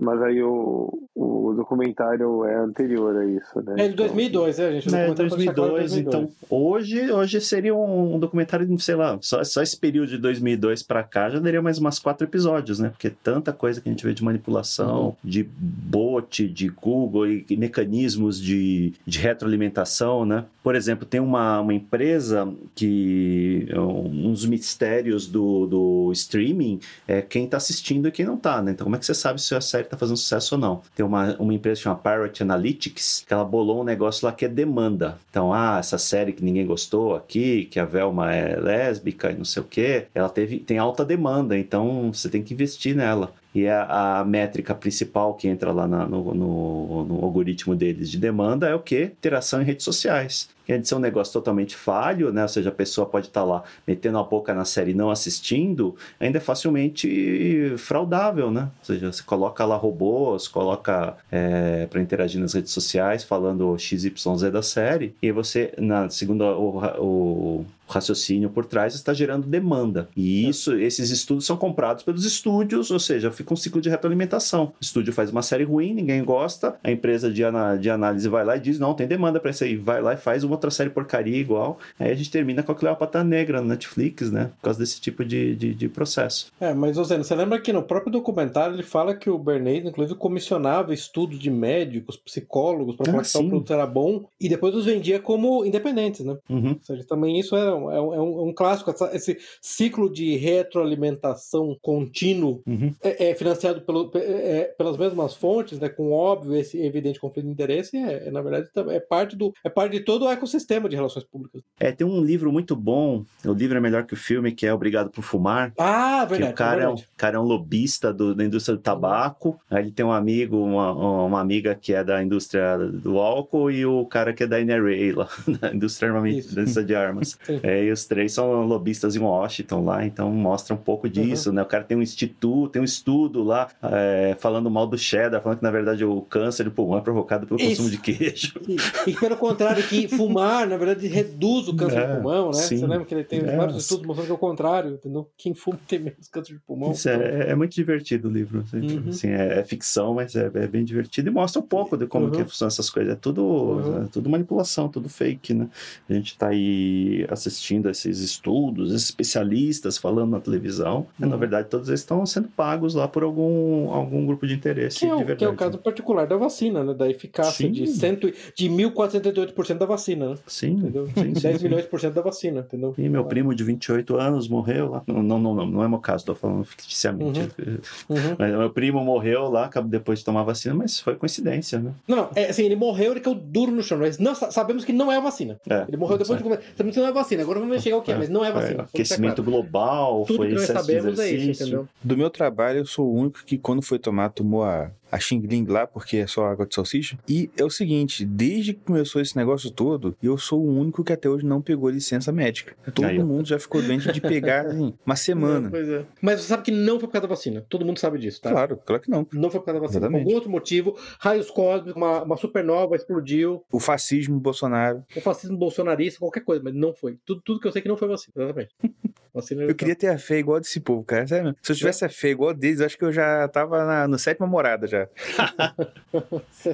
mas 0.00 0.20
aí 0.22 0.42
o, 0.42 1.08
o 1.14 1.54
documentário 1.54 2.44
é 2.44 2.56
anterior 2.56 3.16
a 3.16 3.24
isso, 3.24 3.62
né? 3.62 3.84
É 3.84 3.88
de 3.88 3.94
2002, 3.94 4.58
é, 4.58 4.72
gente? 4.72 4.94
É, 4.94 5.14
2002, 5.14 5.54
2002, 5.54 5.96
então 5.96 6.28
hoje, 6.50 7.10
hoje 7.10 7.40
seria 7.40 7.74
um 7.74 8.18
documentário, 8.18 8.78
sei 8.80 8.96
lá, 8.96 9.18
só, 9.20 9.42
só 9.44 9.62
esse 9.62 9.78
período 9.78 10.08
de 10.08 10.18
2002 10.18 10.82
para 10.82 11.02
cá 11.02 11.30
já 11.30 11.38
daria 11.38 11.62
mais 11.62 11.78
umas 11.78 11.98
quatro 11.98 12.26
episódios, 12.26 12.78
né? 12.78 12.90
Porque 12.90 13.10
tanta 13.10 13.52
coisa 13.52 13.80
que 13.80 13.88
a 13.88 13.92
gente 13.92 14.04
vê 14.04 14.12
de 14.12 14.24
manipulação, 14.24 15.06
uhum. 15.06 15.14
de 15.24 15.42
bot, 15.44 16.48
de 16.48 16.68
Google 16.68 17.26
e, 17.26 17.46
e 17.48 17.56
mecanismos 17.56 18.40
de, 18.40 18.92
de 19.06 19.18
retroalimentação, 19.18 20.24
né? 20.24 20.44
Por 20.68 20.76
exemplo, 20.76 21.06
tem 21.06 21.18
uma, 21.18 21.60
uma 21.60 21.72
empresa 21.72 22.46
que 22.74 23.66
um 23.74 24.30
dos 24.30 24.44
mistérios 24.44 25.26
do, 25.26 25.66
do 25.66 26.12
streaming 26.12 26.78
é 27.06 27.22
quem 27.22 27.46
está 27.46 27.56
assistindo 27.56 28.06
e 28.06 28.12
quem 28.12 28.26
não 28.26 28.34
está, 28.34 28.60
né? 28.60 28.72
Então 28.72 28.84
como 28.84 28.94
é 28.94 28.98
que 28.98 29.06
você 29.06 29.14
sabe 29.14 29.40
se 29.40 29.54
a 29.54 29.62
série 29.62 29.78
série 29.78 29.84
tá 29.84 29.96
fazendo 29.96 30.16
sucesso 30.16 30.54
ou 30.54 30.60
não. 30.60 30.82
Tem 30.94 31.04
uma, 31.04 31.36
uma 31.36 31.54
empresa 31.54 31.80
chamada 31.80 32.02
Pirate 32.02 32.42
Analytics, 32.42 33.24
que 33.26 33.32
ela 33.32 33.44
bolou 33.44 33.80
um 33.80 33.84
negócio 33.84 34.26
lá 34.26 34.32
que 34.32 34.44
é 34.44 34.48
demanda. 34.48 35.18
Então, 35.30 35.52
ah, 35.52 35.76
essa 35.78 35.98
série 35.98 36.32
que 36.32 36.44
ninguém 36.44 36.66
gostou 36.66 37.14
aqui, 37.14 37.66
que 37.66 37.78
a 37.78 37.84
Velma 37.84 38.32
é 38.34 38.56
lésbica 38.56 39.30
e 39.30 39.36
não 39.36 39.44
sei 39.44 39.62
o 39.62 39.66
quê, 39.66 40.06
ela 40.14 40.28
teve, 40.28 40.58
tem 40.58 40.78
alta 40.78 41.04
demanda, 41.04 41.56
então 41.56 42.12
você 42.12 42.28
tem 42.28 42.42
que 42.42 42.54
investir 42.54 42.94
nela. 42.94 43.32
E 43.54 43.66
a, 43.66 44.20
a 44.20 44.24
métrica 44.24 44.74
principal 44.74 45.34
que 45.34 45.48
entra 45.48 45.72
lá 45.72 45.86
na, 45.86 46.06
no, 46.06 46.34
no, 46.34 47.04
no, 47.04 47.24
algoritmo 47.24 47.74
deles 47.74 48.10
de 48.10 48.18
demanda 48.18 48.68
é 48.68 48.74
o 48.74 48.80
que? 48.80 49.04
Interação 49.04 49.62
em 49.62 49.64
redes 49.64 49.84
sociais. 49.84 50.48
É 50.68 50.78
de 50.78 50.86
ser 50.86 50.94
um 50.94 51.00
negócio 51.00 51.32
totalmente 51.32 51.74
falho, 51.74 52.32
né? 52.32 52.42
Ou 52.42 52.48
seja, 52.48 52.68
a 52.68 52.72
pessoa 52.72 53.06
pode 53.06 53.28
estar 53.28 53.40
tá 53.40 53.46
lá 53.46 53.64
metendo 53.86 54.18
a 54.18 54.22
boca 54.22 54.52
na 54.54 54.64
série 54.64 54.90
e 54.90 54.94
não 54.94 55.10
assistindo, 55.10 55.96
ainda 56.20 56.38
é 56.38 56.40
facilmente 56.40 57.74
fraudável, 57.78 58.50
né? 58.50 58.70
Ou 58.80 58.84
seja, 58.84 59.12
você 59.12 59.22
coloca 59.22 59.64
lá 59.64 59.76
robôs, 59.76 60.46
coloca 60.46 61.16
é, 61.32 61.86
para 61.86 62.00
interagir 62.00 62.40
nas 62.40 62.52
redes 62.52 62.72
sociais 62.72 63.24
falando 63.24 63.76
XYZ 63.78 64.50
da 64.52 64.62
série, 64.62 65.14
e 65.22 65.32
você, 65.32 65.72
na 65.78 66.08
segundo 66.10 66.42
o, 66.44 66.78
o 66.98 67.66
raciocínio 67.88 68.50
por 68.50 68.66
trás 68.66 68.94
está 68.94 69.14
gerando 69.14 69.46
demanda. 69.46 70.08
E 70.16 70.44
é. 70.44 70.50
isso, 70.50 70.74
esses 70.74 71.10
estudos 71.10 71.46
são 71.46 71.56
comprados 71.56 72.02
pelos 72.02 72.24
estúdios, 72.24 72.90
ou 72.90 73.00
seja, 73.00 73.30
fica 73.30 73.52
um 73.52 73.56
ciclo 73.56 73.80
de 73.80 73.88
retroalimentação. 73.88 74.66
O 74.66 74.74
estúdio 74.80 75.12
faz 75.12 75.30
uma 75.30 75.42
série 75.42 75.64
ruim, 75.64 75.94
ninguém 75.94 76.22
gosta, 76.22 76.76
a 76.84 76.90
empresa 76.90 77.30
de, 77.30 77.42
de 77.80 77.90
análise 77.90 78.28
vai 78.28 78.44
lá 78.44 78.56
e 78.56 78.60
diz: 78.60 78.78
não, 78.78 78.94
tem 78.94 79.06
demanda 79.06 79.40
para 79.40 79.50
isso 79.50 79.64
aí, 79.64 79.76
vai 79.76 80.02
lá 80.02 80.14
e 80.14 80.16
faz 80.16 80.44
uma 80.44 80.57
outra 80.58 80.70
série 80.70 80.90
porcaria 80.90 81.36
igual. 81.36 81.78
Aí 81.98 82.10
a 82.10 82.14
gente 82.14 82.30
termina 82.30 82.62
com 82.62 82.72
a 82.72 82.74
Cleopatra 82.74 83.24
Negra 83.24 83.60
no 83.60 83.68
Netflix, 83.68 84.30
né? 84.30 84.50
Por 84.56 84.64
causa 84.64 84.78
desse 84.78 85.00
tipo 85.00 85.24
de, 85.24 85.54
de, 85.54 85.74
de 85.74 85.88
processo. 85.88 86.52
É, 86.60 86.74
mas 86.74 86.96
Zeno, 86.96 87.24
você 87.24 87.34
lembra 87.34 87.60
que 87.60 87.72
no 87.72 87.82
próprio 87.82 88.12
documentário 88.12 88.74
ele 88.74 88.82
fala 88.82 89.14
que 89.14 89.30
o 89.30 89.38
Bernays, 89.38 89.84
inclusive, 89.84 90.18
comissionava 90.18 90.92
estudos 90.92 91.38
de 91.38 91.50
médicos, 91.50 92.16
psicólogos, 92.16 92.96
para 92.96 93.06
falar 93.06 93.22
ah, 93.22 93.24
que 93.24 93.38
o 93.38 93.48
produto 93.48 93.72
era 93.72 93.86
bom 93.86 94.24
e 94.40 94.48
depois 94.48 94.74
os 94.74 94.84
vendia 94.84 95.18
como 95.18 95.64
independentes, 95.64 96.24
né? 96.24 96.36
Uhum. 96.48 96.70
Ou 96.70 96.82
seja, 96.82 97.04
também 97.06 97.38
isso 97.38 97.56
era 97.56 97.70
é 97.70 97.74
um, 97.74 97.90
é 97.90 98.00
um, 98.00 98.14
é 98.14 98.42
um 98.42 98.52
clássico, 98.52 98.90
essa, 98.90 99.14
esse 99.14 99.38
ciclo 99.60 100.10
de 100.10 100.36
retroalimentação 100.36 101.76
contínuo 101.80 102.62
uhum. 102.66 102.94
é, 103.02 103.30
é, 103.30 103.34
financiado 103.34 103.82
pelo, 103.82 104.10
é, 104.14 104.18
é, 104.18 104.64
pelas 104.76 104.96
mesmas 104.96 105.34
fontes, 105.34 105.78
né, 105.78 105.88
com 105.88 106.12
óbvio 106.12 106.56
esse 106.56 106.80
evidente 106.80 107.20
conflito 107.20 107.46
de 107.46 107.52
interesse, 107.52 107.96
é, 107.96 108.28
é, 108.28 108.30
na 108.30 108.40
verdade 108.40 108.68
é 108.90 109.00
parte, 109.00 109.36
do, 109.36 109.52
é 109.64 109.68
parte 109.68 109.92
de 109.92 110.00
todo 110.00 110.24
o 110.24 110.30
ecossistema 110.30 110.47
de 110.88 110.96
relações 110.96 111.24
públicas. 111.24 111.62
É, 111.78 111.92
tem 111.92 112.06
um 112.06 112.22
livro 112.22 112.52
muito 112.52 112.74
bom, 112.74 113.24
o 113.44 113.52
livro 113.52 113.76
é 113.76 113.80
melhor 113.80 114.04
que 114.04 114.14
o 114.14 114.16
filme, 114.16 114.52
que 114.52 114.66
é 114.66 114.72
Obrigado 114.72 115.10
por 115.10 115.22
Fumar. 115.22 115.72
Ah, 115.78 116.24
verdade. 116.24 116.42
Que 116.42 116.48
o 116.50 116.54
cara, 116.54 116.82
é, 116.82 116.88
um, 116.88 116.96
cara 117.16 117.36
é 117.36 117.40
um 117.40 117.44
lobista 117.44 118.12
do, 118.12 118.34
da 118.34 118.44
indústria 118.44 118.76
do 118.76 118.82
tabaco, 118.82 119.60
aí 119.70 119.84
ele 119.84 119.90
tem 119.90 120.04
um 120.04 120.12
amigo, 120.12 120.56
uma, 120.56 120.92
uma 121.24 121.40
amiga 121.40 121.74
que 121.74 121.92
é 121.92 122.04
da 122.04 122.22
indústria 122.22 122.78
do 122.78 123.18
álcool 123.18 123.70
e 123.70 123.84
o 123.84 124.04
cara 124.06 124.32
que 124.32 124.44
é 124.44 124.46
da 124.46 124.58
NRA 124.60 125.16
lá, 125.16 125.28
da 125.60 125.74
indústria, 125.74 126.12
da 126.12 126.28
indústria 126.28 126.84
de 126.84 126.94
armas. 126.94 127.38
é, 127.62 127.84
e 127.84 127.90
os 127.90 128.04
três 128.04 128.32
são 128.32 128.62
lobistas 128.66 129.16
em 129.16 129.20
Washington 129.20 129.84
lá, 129.84 130.04
então 130.04 130.30
mostra 130.30 130.74
um 130.74 130.78
pouco 130.78 131.08
disso, 131.08 131.50
uhum. 131.50 131.56
né? 131.56 131.62
O 131.62 131.66
cara 131.66 131.84
tem 131.84 131.96
um 131.96 132.02
instituto, 132.02 132.72
tem 132.72 132.82
um 132.82 132.84
estudo 132.84 133.42
lá 133.42 133.68
é, 133.82 134.36
falando 134.38 134.70
mal 134.70 134.86
do 134.86 134.96
cheddar, 134.96 135.42
falando 135.42 135.58
que 135.58 135.64
na 135.64 135.70
verdade 135.70 136.04
o 136.04 136.22
câncer 136.22 136.64
de 136.64 136.70
pulmão 136.70 136.98
é 136.98 137.00
provocado 137.00 137.46
pelo 137.46 137.60
Isso. 137.60 137.70
consumo 137.70 137.90
de 137.90 137.98
queijo. 137.98 138.60
E, 138.68 138.76
e, 139.10 139.14
pelo 139.14 139.36
contrário, 139.36 139.82
que 139.82 140.06
fumar, 140.08 140.37
na 140.66 140.76
verdade, 140.76 141.06
reduz 141.06 141.68
o 141.68 141.76
câncer 141.76 141.98
é, 141.98 142.06
de 142.06 142.14
pulmão, 142.14 142.46
né? 142.46 142.52
Sim. 142.54 142.78
Você 142.78 142.86
lembra 142.86 143.04
que 143.04 143.14
ele 143.14 143.24
tem 143.24 143.40
é. 143.40 143.56
vários 143.56 143.76
estudos 143.76 144.06
mostrando 144.06 144.26
que 144.26 144.32
é 144.32 144.34
o 144.34 144.38
contrário, 144.38 144.92
entendeu? 144.92 145.28
Quem 145.36 145.54
fuma 145.54 145.78
tem 145.86 145.98
menos 145.98 146.28
câncer 146.28 146.54
de 146.54 146.60
pulmão. 146.60 146.92
Isso 146.92 147.08
então... 147.08 147.22
é, 147.22 147.50
é, 147.50 147.54
muito 147.54 147.74
divertido 147.74 148.28
o 148.28 148.30
livro. 148.30 148.60
Assim, 148.60 148.98
uhum. 148.98 149.08
assim 149.08 149.28
é, 149.28 149.60
é, 149.60 149.64
ficção, 149.64 150.14
mas 150.14 150.34
é, 150.34 150.50
é, 150.54 150.66
bem 150.66 150.84
divertido 150.84 151.28
e 151.28 151.32
mostra 151.32 151.60
um 151.60 151.66
pouco 151.66 151.96
de 151.96 152.06
como 152.06 152.26
uhum. 152.26 152.32
que 152.32 152.44
funcionam 152.44 152.68
essas 152.68 152.90
coisas. 152.90 153.12
É 153.12 153.16
tudo, 153.16 153.42
uhum. 153.42 154.04
é 154.04 154.06
tudo 154.06 154.28
manipulação, 154.28 154.88
tudo 154.88 155.08
fake, 155.08 155.54
né? 155.54 155.68
A 156.08 156.12
gente 156.12 156.36
tá 156.36 156.48
aí 156.48 157.26
assistindo 157.30 157.88
esses 157.88 158.20
estudos, 158.20 158.92
esses 158.92 159.08
especialistas 159.08 159.98
falando 159.98 160.30
na 160.30 160.40
televisão, 160.40 161.06
uhum. 161.20 161.28
na 161.28 161.36
verdade 161.36 161.68
todos 161.68 161.88
eles 161.88 162.00
estão 162.00 162.24
sendo 162.26 162.48
pagos 162.48 162.94
lá 162.94 163.06
por 163.08 163.22
algum, 163.22 163.90
algum 163.90 164.26
grupo 164.26 164.46
de 164.46 164.54
interesse 164.54 165.00
que 165.00 165.06
é, 165.06 165.10
de 165.10 165.16
verdade. 165.16 165.38
Que 165.38 165.44
é 165.44 165.48
o 165.48 165.54
caso 165.54 165.78
particular 165.78 166.26
da 166.26 166.36
vacina, 166.36 166.82
né? 166.84 166.94
Da 166.94 167.08
eficácia 167.08 167.66
sim. 167.66 167.72
de, 167.72 167.86
cento, 167.86 168.32
de 168.54 168.68
1.438% 168.68 169.78
da 169.78 169.86
vacina, 169.86 170.17
né? 170.18 170.34
Sim. 170.46 170.72
Entendeu? 170.72 171.08
Sim, 171.14 171.32
10 171.32 171.38
sim, 171.58 171.64
milhões 171.64 171.86
por 171.86 172.00
cento 172.00 172.14
da 172.14 172.22
vacina, 172.22 172.60
entendeu? 172.60 172.94
E 172.98 173.08
meu 173.08 173.24
primo 173.24 173.54
de 173.54 173.64
28 173.64 174.16
anos 174.16 174.48
morreu 174.48 174.90
lá. 174.90 175.02
Não, 175.06 175.22
não, 175.22 175.38
não, 175.38 175.54
não, 175.54 175.66
não 175.66 175.84
é 175.84 175.88
meu 175.88 175.98
caso, 175.98 176.22
estou 176.22 176.34
falando 176.34 176.64
ficticiamente. 176.64 177.40
Uhum. 177.40 177.78
Uhum. 178.10 178.36
Mas 178.38 178.50
meu 178.50 178.70
primo 178.70 179.02
morreu 179.04 179.48
lá 179.48 179.70
depois 179.86 180.20
de 180.20 180.24
tomar 180.24 180.42
vacina, 180.42 180.74
mas 180.74 181.00
foi 181.00 181.14
coincidência, 181.14 181.78
né? 181.78 181.92
Não, 182.06 182.16
não, 182.16 182.30
é 182.34 182.50
assim, 182.50 182.64
ele 182.64 182.76
morreu, 182.76 183.12
ele 183.12 183.20
caiu 183.20 183.34
duro 183.34 183.70
no 183.70 183.82
chão, 183.82 183.98
mas 183.98 184.18
não, 184.18 184.34
sabemos 184.34 184.84
que 184.84 184.92
não 184.92 185.10
é 185.10 185.16
a 185.16 185.20
vacina. 185.20 185.58
É, 185.68 185.84
ele 185.86 185.96
morreu 185.96 186.18
depois 186.18 186.42
de. 186.42 186.48
Sabemos 186.76 186.94
que 186.94 187.00
não 187.00 187.08
é 187.08 187.12
vacina, 187.12 187.42
agora 187.42 187.60
vamos 187.60 187.82
chegar 187.82 187.96
o 187.96 188.02
que 188.02 188.12
é, 188.12 188.16
mas 188.16 188.28
não 188.28 188.44
é 188.44 188.50
vacina. 188.50 188.82
É, 188.82 188.84
aquecimento 188.84 189.42
global, 189.42 190.24
Tudo 190.26 190.36
foi 190.36 190.48
que 190.48 190.54
nós 190.54 190.66
sabemos 190.66 191.18
é 191.18 191.30
isso, 191.30 191.62
entendeu? 191.62 191.88
Do 192.02 192.16
meu 192.16 192.30
trabalho, 192.30 192.78
eu 192.78 192.86
sou 192.86 193.06
o 193.06 193.14
único 193.14 193.44
que, 193.44 193.58
quando 193.58 193.82
foi 193.82 193.98
tomar, 193.98 194.30
tomou 194.30 194.64
a 194.64 194.90
a 195.10 195.18
Xing 195.18 195.40
Ling 195.40 195.66
lá, 195.66 195.86
porque 195.86 196.18
é 196.18 196.26
só 196.26 196.46
água 196.46 196.66
de 196.66 196.74
salsicha. 196.74 197.18
E 197.28 197.50
é 197.56 197.64
o 197.64 197.70
seguinte, 197.70 198.24
desde 198.24 198.74
que 198.74 198.80
começou 198.84 199.20
esse 199.20 199.36
negócio 199.36 199.70
todo, 199.70 200.16
eu 200.22 200.36
sou 200.36 200.60
o 200.60 200.78
único 200.78 201.02
que 201.04 201.12
até 201.12 201.28
hoje 201.28 201.44
não 201.44 201.60
pegou 201.60 201.88
licença 201.88 202.32
médica. 202.32 202.76
Todo 202.94 203.06
Aí, 203.06 203.18
mundo 203.18 203.46
já 203.46 203.58
ficou 203.58 203.82
doente 203.82 204.10
de 204.12 204.20
pegar 204.20 204.66
assim, 204.66 204.94
uma 205.04 205.16
semana. 205.16 205.70
Não, 205.70 205.78
é. 205.78 206.04
Mas 206.20 206.40
você 206.40 206.48
sabe 206.48 206.62
que 206.62 206.70
não 206.70 206.98
foi 206.98 207.08
por 207.08 207.12
causa 207.12 207.26
da 207.26 207.34
vacina. 207.34 207.64
Todo 207.68 207.84
mundo 207.84 207.98
sabe 207.98 208.18
disso, 208.18 208.40
tá? 208.40 208.50
Claro, 208.50 208.78
claro 208.84 209.02
que 209.02 209.10
não. 209.10 209.26
Não 209.32 209.50
foi 209.50 209.60
por 209.60 209.66
causa 209.66 209.80
da 209.80 209.86
vacina. 209.86 210.00
Exatamente. 210.00 210.22
Por 210.22 210.28
algum 210.28 210.34
outro 210.34 210.50
motivo, 210.50 210.96
raios 211.18 211.50
cósmicos, 211.50 211.96
uma, 211.96 212.22
uma 212.22 212.36
supernova 212.36 212.96
explodiu. 212.96 213.64
O 213.72 213.80
fascismo 213.80 214.38
Bolsonaro. 214.38 215.04
O 215.16 215.20
fascismo 215.20 215.56
bolsonarista, 215.56 216.20
qualquer 216.20 216.40
coisa, 216.40 216.62
mas 216.62 216.74
não 216.74 216.92
foi. 216.92 217.18
Tudo, 217.24 217.40
tudo 217.44 217.60
que 217.60 217.66
eu 217.66 217.72
sei 217.72 217.82
que 217.82 217.88
não 217.88 217.96
foi 217.96 218.08
vacina, 218.08 218.32
exatamente. 218.36 218.74
Vacina 219.38 219.62
eu 219.62 219.74
queria 219.74 219.94
ter 219.94 220.08
a 220.08 220.18
fé 220.18 220.38
igual 220.38 220.58
desse 220.58 220.80
povo, 220.80 221.04
cara. 221.04 221.26
Sério? 221.26 221.54
Se 221.62 221.72
eu 221.72 221.76
tivesse 221.76 222.04
a 222.04 222.08
fé 222.08 222.30
igual 222.30 222.52
deles, 222.54 222.80
acho 222.80 222.96
que 222.96 223.04
eu 223.04 223.12
já 223.12 223.46
tava 223.48 223.84
na, 223.84 224.08
no 224.08 224.18
sétima 224.18 224.46
morada 224.46 224.86
já. 224.86 224.97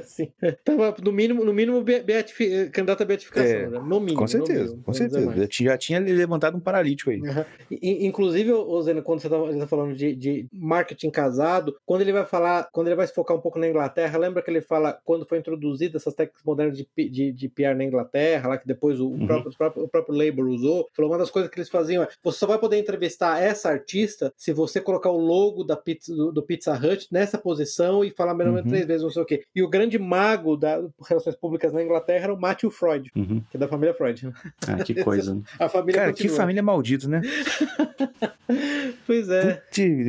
Sim. 0.04 0.30
Tava 0.64 0.94
no 1.02 1.12
mínimo, 1.12 1.44
no 1.44 1.52
mínimo 1.52 1.82
beatifi... 1.82 2.70
candidato 2.70 3.02
a 3.02 3.06
beatificação, 3.06 3.56
é, 3.56 3.66
né? 3.68 3.78
no 3.78 4.00
mínimo. 4.00 4.18
Com 4.18 4.26
certeza, 4.26 4.64
mínimo, 4.64 4.82
com 4.82 4.92
certeza. 4.92 5.48
Já 5.50 5.78
tinha 5.78 5.98
levantado 6.00 6.56
um 6.56 6.60
paralítico 6.60 7.10
aí. 7.10 7.20
Uhum. 7.20 7.44
inclusive, 7.70 8.52
o 8.52 8.82
Zena, 8.82 9.02
quando 9.02 9.20
você 9.20 9.26
está 9.26 9.58
tá 9.58 9.66
falando 9.66 9.94
de, 9.94 10.14
de, 10.14 10.46
marketing 10.52 11.10
casado, 11.10 11.76
quando 11.84 12.02
ele 12.02 12.12
vai 12.12 12.24
falar, 12.24 12.68
quando 12.72 12.88
ele 12.88 12.96
vai 12.96 13.06
se 13.06 13.14
focar 13.14 13.36
um 13.36 13.40
pouco 13.40 13.58
na 13.58 13.68
Inglaterra, 13.68 14.18
lembra 14.18 14.42
que 14.42 14.50
ele 14.50 14.60
fala 14.60 14.98
quando 15.04 15.26
foi 15.26 15.38
introduzida 15.38 15.96
essas 15.96 16.14
técnicas 16.14 16.44
modernas 16.44 16.76
de, 16.76 16.86
de, 16.96 17.32
de 17.32 17.48
PR 17.48 17.74
na 17.76 17.84
Inglaterra, 17.84 18.48
lá 18.48 18.58
que 18.58 18.66
depois 18.66 19.00
o, 19.00 19.08
uhum. 19.08 19.26
próprio, 19.26 19.50
o, 19.50 19.56
próprio, 19.56 19.84
o 19.84 19.88
próprio 19.88 20.16
Labour 20.16 20.46
usou, 20.48 20.88
falou 20.94 21.10
uma 21.10 21.18
das 21.18 21.30
coisas 21.30 21.50
que 21.50 21.58
eles 21.58 21.68
faziam 21.68 22.02
é 22.02 22.08
você 22.22 22.38
só 22.38 22.46
vai 22.46 22.58
poder 22.58 22.78
entrevistar 22.78 23.40
essa 23.40 23.68
artista 23.68 24.32
se 24.36 24.52
você 24.52 24.80
colocar 24.80 25.10
o 25.10 25.18
logo 25.18 25.64
da 25.64 25.76
pizza, 25.76 26.14
do, 26.14 26.32
do 26.32 26.42
Pizza 26.42 26.72
Hut 26.74 27.08
nessa 27.10 27.38
posição 27.38 28.04
e 28.04 28.10
falar 28.16 28.34
menos 28.34 28.54
uhum. 28.56 28.68
três 28.68 28.86
vezes, 28.86 29.02
não 29.02 29.10
sei 29.10 29.22
o 29.22 29.26
quê. 29.26 29.44
E 29.54 29.62
o 29.62 29.68
grande 29.68 29.98
mago 29.98 30.56
das 30.56 30.84
relações 31.08 31.36
públicas 31.36 31.72
na 31.72 31.82
Inglaterra 31.82 32.24
era 32.24 32.34
o 32.34 32.40
Matthew 32.40 32.70
Freud, 32.70 33.10
uhum. 33.14 33.42
que 33.50 33.56
é 33.56 33.60
da 33.60 33.68
família 33.68 33.94
Freud. 33.94 34.32
Ah, 34.66 34.82
que 34.84 34.94
coisa. 35.02 35.34
Né? 35.34 35.42
A 35.58 35.68
família 35.68 36.00
Cara, 36.00 36.12
continua. 36.12 36.30
que 36.30 36.36
família 36.36 36.62
maldita, 36.62 37.08
né? 37.08 37.22
pois 39.06 39.28
é. 39.28 39.62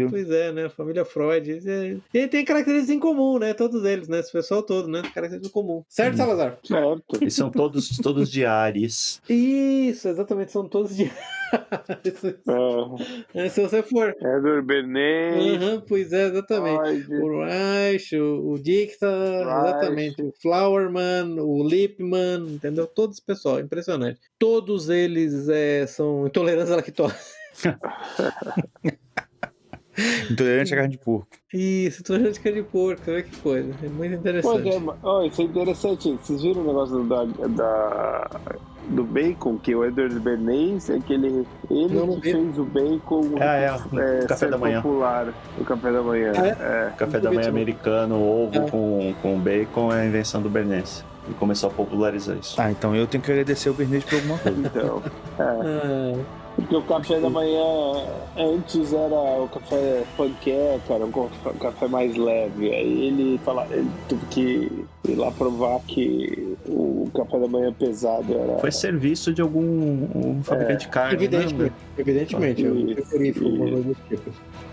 Pois 0.10 0.30
é, 0.30 0.52
né? 0.52 0.66
A 0.66 0.70
família 0.70 1.06
Freud. 1.06 1.60
E 2.14 2.28
tem 2.28 2.46
características 2.46 2.96
em 2.96 3.00
comum, 3.00 3.40
né? 3.40 3.54
Todos 3.54 3.84
eles, 3.86 4.08
né? 4.08 4.20
Esse 4.20 4.32
pessoal 4.32 4.64
todo, 4.64 4.88
né? 4.88 5.02
Características 5.02 5.50
em 5.50 5.54
comum. 5.54 5.84
Certo, 5.88 6.12
uhum. 6.12 6.18
Salazar? 6.18 6.58
Certo. 6.64 7.24
E 7.24 7.32
são 7.32 7.50
todos, 7.50 7.98
todos 7.98 8.30
diários. 8.30 9.22
Isso, 9.30 10.08
exatamente, 10.08 10.52
são 10.52 10.68
todos 10.68 10.96
diários. 10.96 11.16
é. 13.34 13.50
Se 13.50 13.62
você 13.62 13.84
for. 13.84 14.16
Edward 14.20 14.62
Bernays. 14.64 15.62
Uhum, 15.62 15.82
pois 15.82 16.12
é, 16.12 16.28
exatamente. 16.28 17.14
O 17.14 17.44
Reich, 17.96 18.16
o, 18.16 18.52
o 18.52 18.60
Dicta, 18.60 19.08
exatamente. 19.42 20.22
O 20.22 20.32
Flowerman, 20.42 21.40
o 21.40 21.68
Lipman, 21.68 22.48
entendeu? 22.50 22.88
Todos, 22.88 23.20
pessoal, 23.20 23.60
impressionante. 23.60 24.20
Todos 24.38 24.90
eles 24.90 25.48
é, 25.50 25.88
são 25.88 26.28
intolerantes 26.28 26.72
à 26.72 26.76
lactose. 26.76 27.16
Intolerante 30.30 30.74
à 30.74 30.78
carne 30.78 30.92
de 30.92 30.98
porco. 30.98 31.30
Isso, 31.54 32.02
intolerante 32.02 32.40
à 32.40 32.44
carne 32.44 32.62
de 32.62 32.68
porco, 32.68 33.02
olha 33.10 33.24
que 33.24 33.38
coisa. 33.38 33.74
É 33.82 33.88
muito 33.88 34.16
interessante. 34.16 34.64
Pois 34.64 34.76
é, 34.76 35.00
oh, 35.04 35.24
isso 35.24 35.42
é 35.42 35.46
interessante. 35.46 36.12
Vocês 36.12 36.42
viram 36.42 36.64
o 36.64 36.68
negócio 36.68 37.02
da, 37.08 37.24
da 37.24 38.30
do 38.90 39.04
bacon, 39.04 39.58
que 39.58 39.76
o 39.76 39.84
Edward 39.84 40.20
Bernays 40.20 40.90
é 40.90 41.00
que 41.00 41.14
ele, 41.14 41.46
ele 41.70 41.94
não, 41.94 42.20
que 42.20 42.32
fez 42.32 42.58
o 42.58 42.64
bacon 42.64 43.22
ah, 43.40 43.56
é, 43.56 44.22
é, 44.24 44.26
café 44.26 44.48
da 44.48 44.58
manhã. 44.58 44.82
popular 44.82 45.34
o 45.60 45.64
café 45.64 45.92
da 45.92 46.02
manhã. 46.02 46.32
Ah, 46.36 46.48
é? 46.48 46.50
é. 46.50 46.94
Café 46.98 47.20
da 47.20 47.32
manhã 47.32 47.50
americano, 47.50 48.22
ovo 48.22 48.58
é. 48.58 48.70
com, 48.70 49.16
com 49.22 49.40
bacon 49.40 49.92
é 49.92 50.02
a 50.02 50.06
invenção 50.06 50.42
do 50.42 50.50
Bernays. 50.50 51.04
E 51.30 51.34
começou 51.34 51.70
a 51.70 51.74
popularizar 51.74 52.38
isso. 52.38 52.60
Ah, 52.60 52.70
então 52.70 52.96
eu 52.96 53.08
tenho 53.08 53.24
que 53.24 53.32
agradecer 53.32 53.70
o 53.70 53.74
Bernays 53.74 54.04
por 54.04 54.16
alguma 54.16 54.38
coisa. 54.38 54.60
então, 54.60 55.02
é. 55.40 56.20
Porque 56.56 56.76
o 56.76 56.82
café 56.84 57.20
da 57.20 57.30
manhã 57.30 57.62
antes 58.38 58.94
era 58.94 59.44
o 59.44 59.50
café 59.50 60.04
panqueca, 60.16 60.94
era 60.94 61.06
um 61.06 61.58
café 61.60 61.88
mais 61.88 62.16
leve. 62.16 62.74
Aí 62.74 63.08
ele 63.08 63.38
fala, 63.44 63.68
ele 63.70 63.92
teve 64.08 64.26
que 64.28 64.86
ir 65.06 65.16
lá 65.16 65.32
provar 65.32 65.82
que 65.82 66.55
o 66.68 67.10
café 67.14 67.40
da 67.40 67.48
manhã 67.48 67.72
pesado 67.72 68.34
era. 68.34 68.58
Foi 68.58 68.72
serviço 68.72 69.34
de 69.34 69.42
algum 69.42 69.62
um 69.62 70.44
fabricante 70.44 70.86
é, 70.86 70.88
de 70.88 70.88
carne. 70.88 71.14
Evidentemente, 71.16 71.64
né? 71.64 71.72
evidentemente. 71.98 72.64
Isso, 72.64 73.96
isso. 74.12 74.24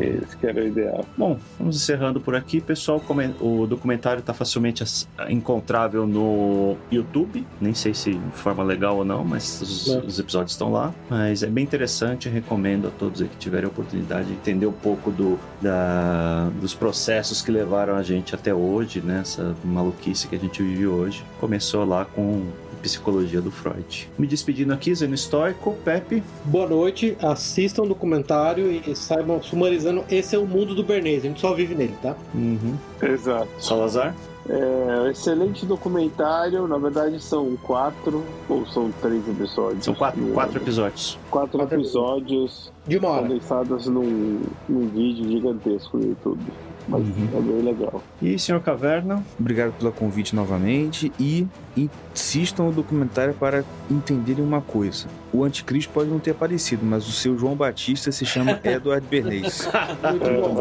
Esse 0.01 0.37
que 0.37 0.47
era 0.47 0.61
o 0.61 0.67
ideal. 0.67 1.05
Bom, 1.17 1.39
vamos 1.59 1.77
encerrando 1.77 2.21
por 2.21 2.35
aqui, 2.35 2.61
pessoal. 2.61 3.03
O 3.41 3.67
documentário 3.67 4.21
está 4.21 4.33
facilmente 4.33 4.83
encontrável 5.29 6.07
no 6.07 6.77
YouTube. 6.91 7.47
Nem 7.61 7.75
sei 7.75 7.95
se 7.95 8.15
de 8.15 8.37
forma 8.37 8.63
legal 8.63 8.97
ou 8.97 9.05
não, 9.05 9.25
mas 9.25 9.61
os, 9.61 9.87
os, 9.87 10.19
episódios 10.19 10.53
estão 10.53 10.73
lá. 10.73 10.95
Mas 11.11 11.43
é 11.43 11.47
bem 11.47 11.65
interessante, 11.65 12.29
recomendo 12.29 12.89
a 12.89 12.91
todos 12.91 13.23
que 13.23 13.37
tiverem 13.37 13.67
a 13.67 13.69
oportunidade 13.69 14.29
de 14.29 14.35
entender 14.35 14.67
um 14.67 14.73
pouco 14.73 15.11
do, 15.11 15.39
da, 15.61 16.49
dos 16.61 16.75
processos 16.75 17.43
que 17.43 17.51
levaram 17.51 17.95
a 17.95 18.03
gente 18.03 18.35
até 18.35 18.55
hoje, 18.55 19.01
né? 19.01 19.21
Essa 19.21 19.55
maluquice 19.65 20.27
que 20.27 20.35
a 20.35 20.39
gente 20.39 20.63
vive 20.63 20.87
hoje. 20.87 21.25
Começou 21.39 21.82
lá 21.85 22.05
com 22.05 22.43
Psicologia 22.83 23.41
do 23.41 23.51
Freud. 23.51 24.11
Me 24.19 24.27
despedindo 24.27 24.73
aqui, 24.73 24.93
Zeno 24.95 25.15
Estoico, 25.15 25.77
Pepe. 25.85 26.23
Boa 26.45 26.69
noite, 26.69 27.17
assistam 27.23 27.83
o 27.83 27.87
documentário 27.87 28.71
e 28.71 28.95
saibam, 28.97 29.41
sumarizando, 29.41 30.05
esse 30.11 30.35
é 30.35 30.39
o 30.39 30.47
mundo 30.47 30.75
do 30.75 30.83
Bernays, 30.83 31.25
a 31.25 31.29
gente 31.29 31.41
só 31.41 31.55
vive 31.55 31.75
nele, 31.75 31.95
tá? 32.03 32.17
Uhum. 32.35 32.77
Exato. 33.01 33.49
Salazar? 33.61 34.15
É, 34.49 35.11
excelente 35.11 35.65
documentário, 35.65 36.67
na 36.67 36.77
verdade 36.77 37.23
são 37.23 37.57
quatro 37.63 38.25
ou 38.49 38.67
são 38.67 38.91
três 39.01 39.27
episódios? 39.29 39.85
São 39.85 39.95
quatro, 39.95 40.21
quatro 40.33 40.59
episódios. 40.59 41.17
Quatro, 41.31 41.59
quatro 41.61 41.79
episódios 41.79 42.73
de 42.85 42.99
uma 42.99 43.09
hora. 43.11 43.23
condensados 43.23 43.87
num, 43.87 44.41
num 44.69 44.89
vídeo 44.89 45.31
gigantesco 45.31 45.97
no 45.97 46.09
YouTube. 46.09 46.43
Mas 46.89 47.03
é 47.03 47.41
bem 47.41 47.63
legal. 47.63 48.03
E, 48.21 48.39
senhor 48.39 48.61
Caverna? 48.61 49.25
Obrigado 49.39 49.73
pelo 49.73 49.93
convite 49.93 50.35
novamente 50.35 51.13
e 51.19 51.47
insistam 51.77 52.67
no 52.67 52.73
documentário 52.73 53.35
para 53.35 53.65
entenderem 53.91 54.45
uma 54.45 54.61
coisa. 54.61 55.07
O 55.33 55.45
anticristo 55.45 55.93
pode 55.93 56.11
não 56.11 56.19
ter 56.19 56.33
aparecido, 56.33 56.85
mas 56.85 57.09
o 57.09 57.13
seu 57.13 57.39
João 57.39 57.55
Batista 57.55 58.11
se 58.11 58.27
chama 58.27 58.59
Edward 58.65 59.07
Bernays. 59.09 59.69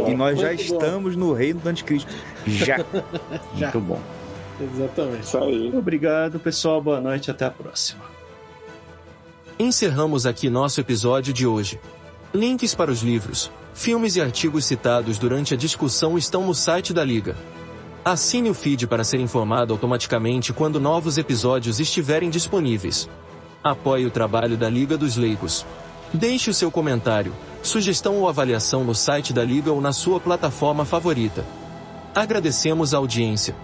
e 0.07 0.13
nós 0.13 0.39
já 0.39 0.47
Muito 0.49 0.61
estamos 0.61 1.15
bom. 1.15 1.27
no 1.27 1.33
reino 1.33 1.59
do 1.59 1.69
anticristo. 1.69 2.13
Já. 2.45 2.77
já. 3.57 3.71
Muito 3.71 3.79
bom. 3.79 3.99
Exatamente. 4.61 5.23
Isso 5.23 5.37
aí. 5.39 5.71
Obrigado, 5.75 6.39
pessoal. 6.39 6.81
Boa 6.81 7.01
noite. 7.01 7.31
Até 7.31 7.45
a 7.45 7.51
próxima. 7.51 8.03
Encerramos 9.57 10.25
aqui 10.25 10.49
nosso 10.49 10.79
episódio 10.79 11.33
de 11.33 11.45
hoje. 11.45 11.79
Links 12.33 12.73
para 12.73 12.89
os 12.91 13.01
livros, 13.01 13.51
filmes 13.73 14.15
e 14.15 14.21
artigos 14.21 14.65
citados 14.65 15.17
durante 15.17 15.53
a 15.53 15.57
discussão 15.57 16.17
estão 16.17 16.45
no 16.45 16.53
site 16.53 16.93
da 16.93 17.03
Liga. 17.03 17.35
Assine 18.03 18.49
o 18.49 18.53
feed 18.53 18.87
para 18.87 19.03
ser 19.03 19.19
informado 19.19 19.73
automaticamente 19.73 20.51
quando 20.51 20.79
novos 20.79 21.17
episódios 21.17 21.79
estiverem 21.79 22.29
disponíveis. 22.29 23.07
Apoie 23.63 24.05
o 24.05 24.11
trabalho 24.11 24.57
da 24.57 24.69
Liga 24.69 24.97
dos 24.97 25.15
Leigos. 25.15 25.65
Deixe 26.13 26.49
o 26.49 26.53
seu 26.53 26.71
comentário, 26.71 27.33
sugestão 27.61 28.17
ou 28.17 28.27
avaliação 28.27 28.83
no 28.83 28.95
site 28.95 29.31
da 29.31 29.43
Liga 29.43 29.71
ou 29.71 29.79
na 29.79 29.93
sua 29.93 30.19
plataforma 30.19 30.83
favorita. 30.83 31.45
Agradecemos 32.13 32.93
a 32.93 32.97
audiência. 32.97 33.55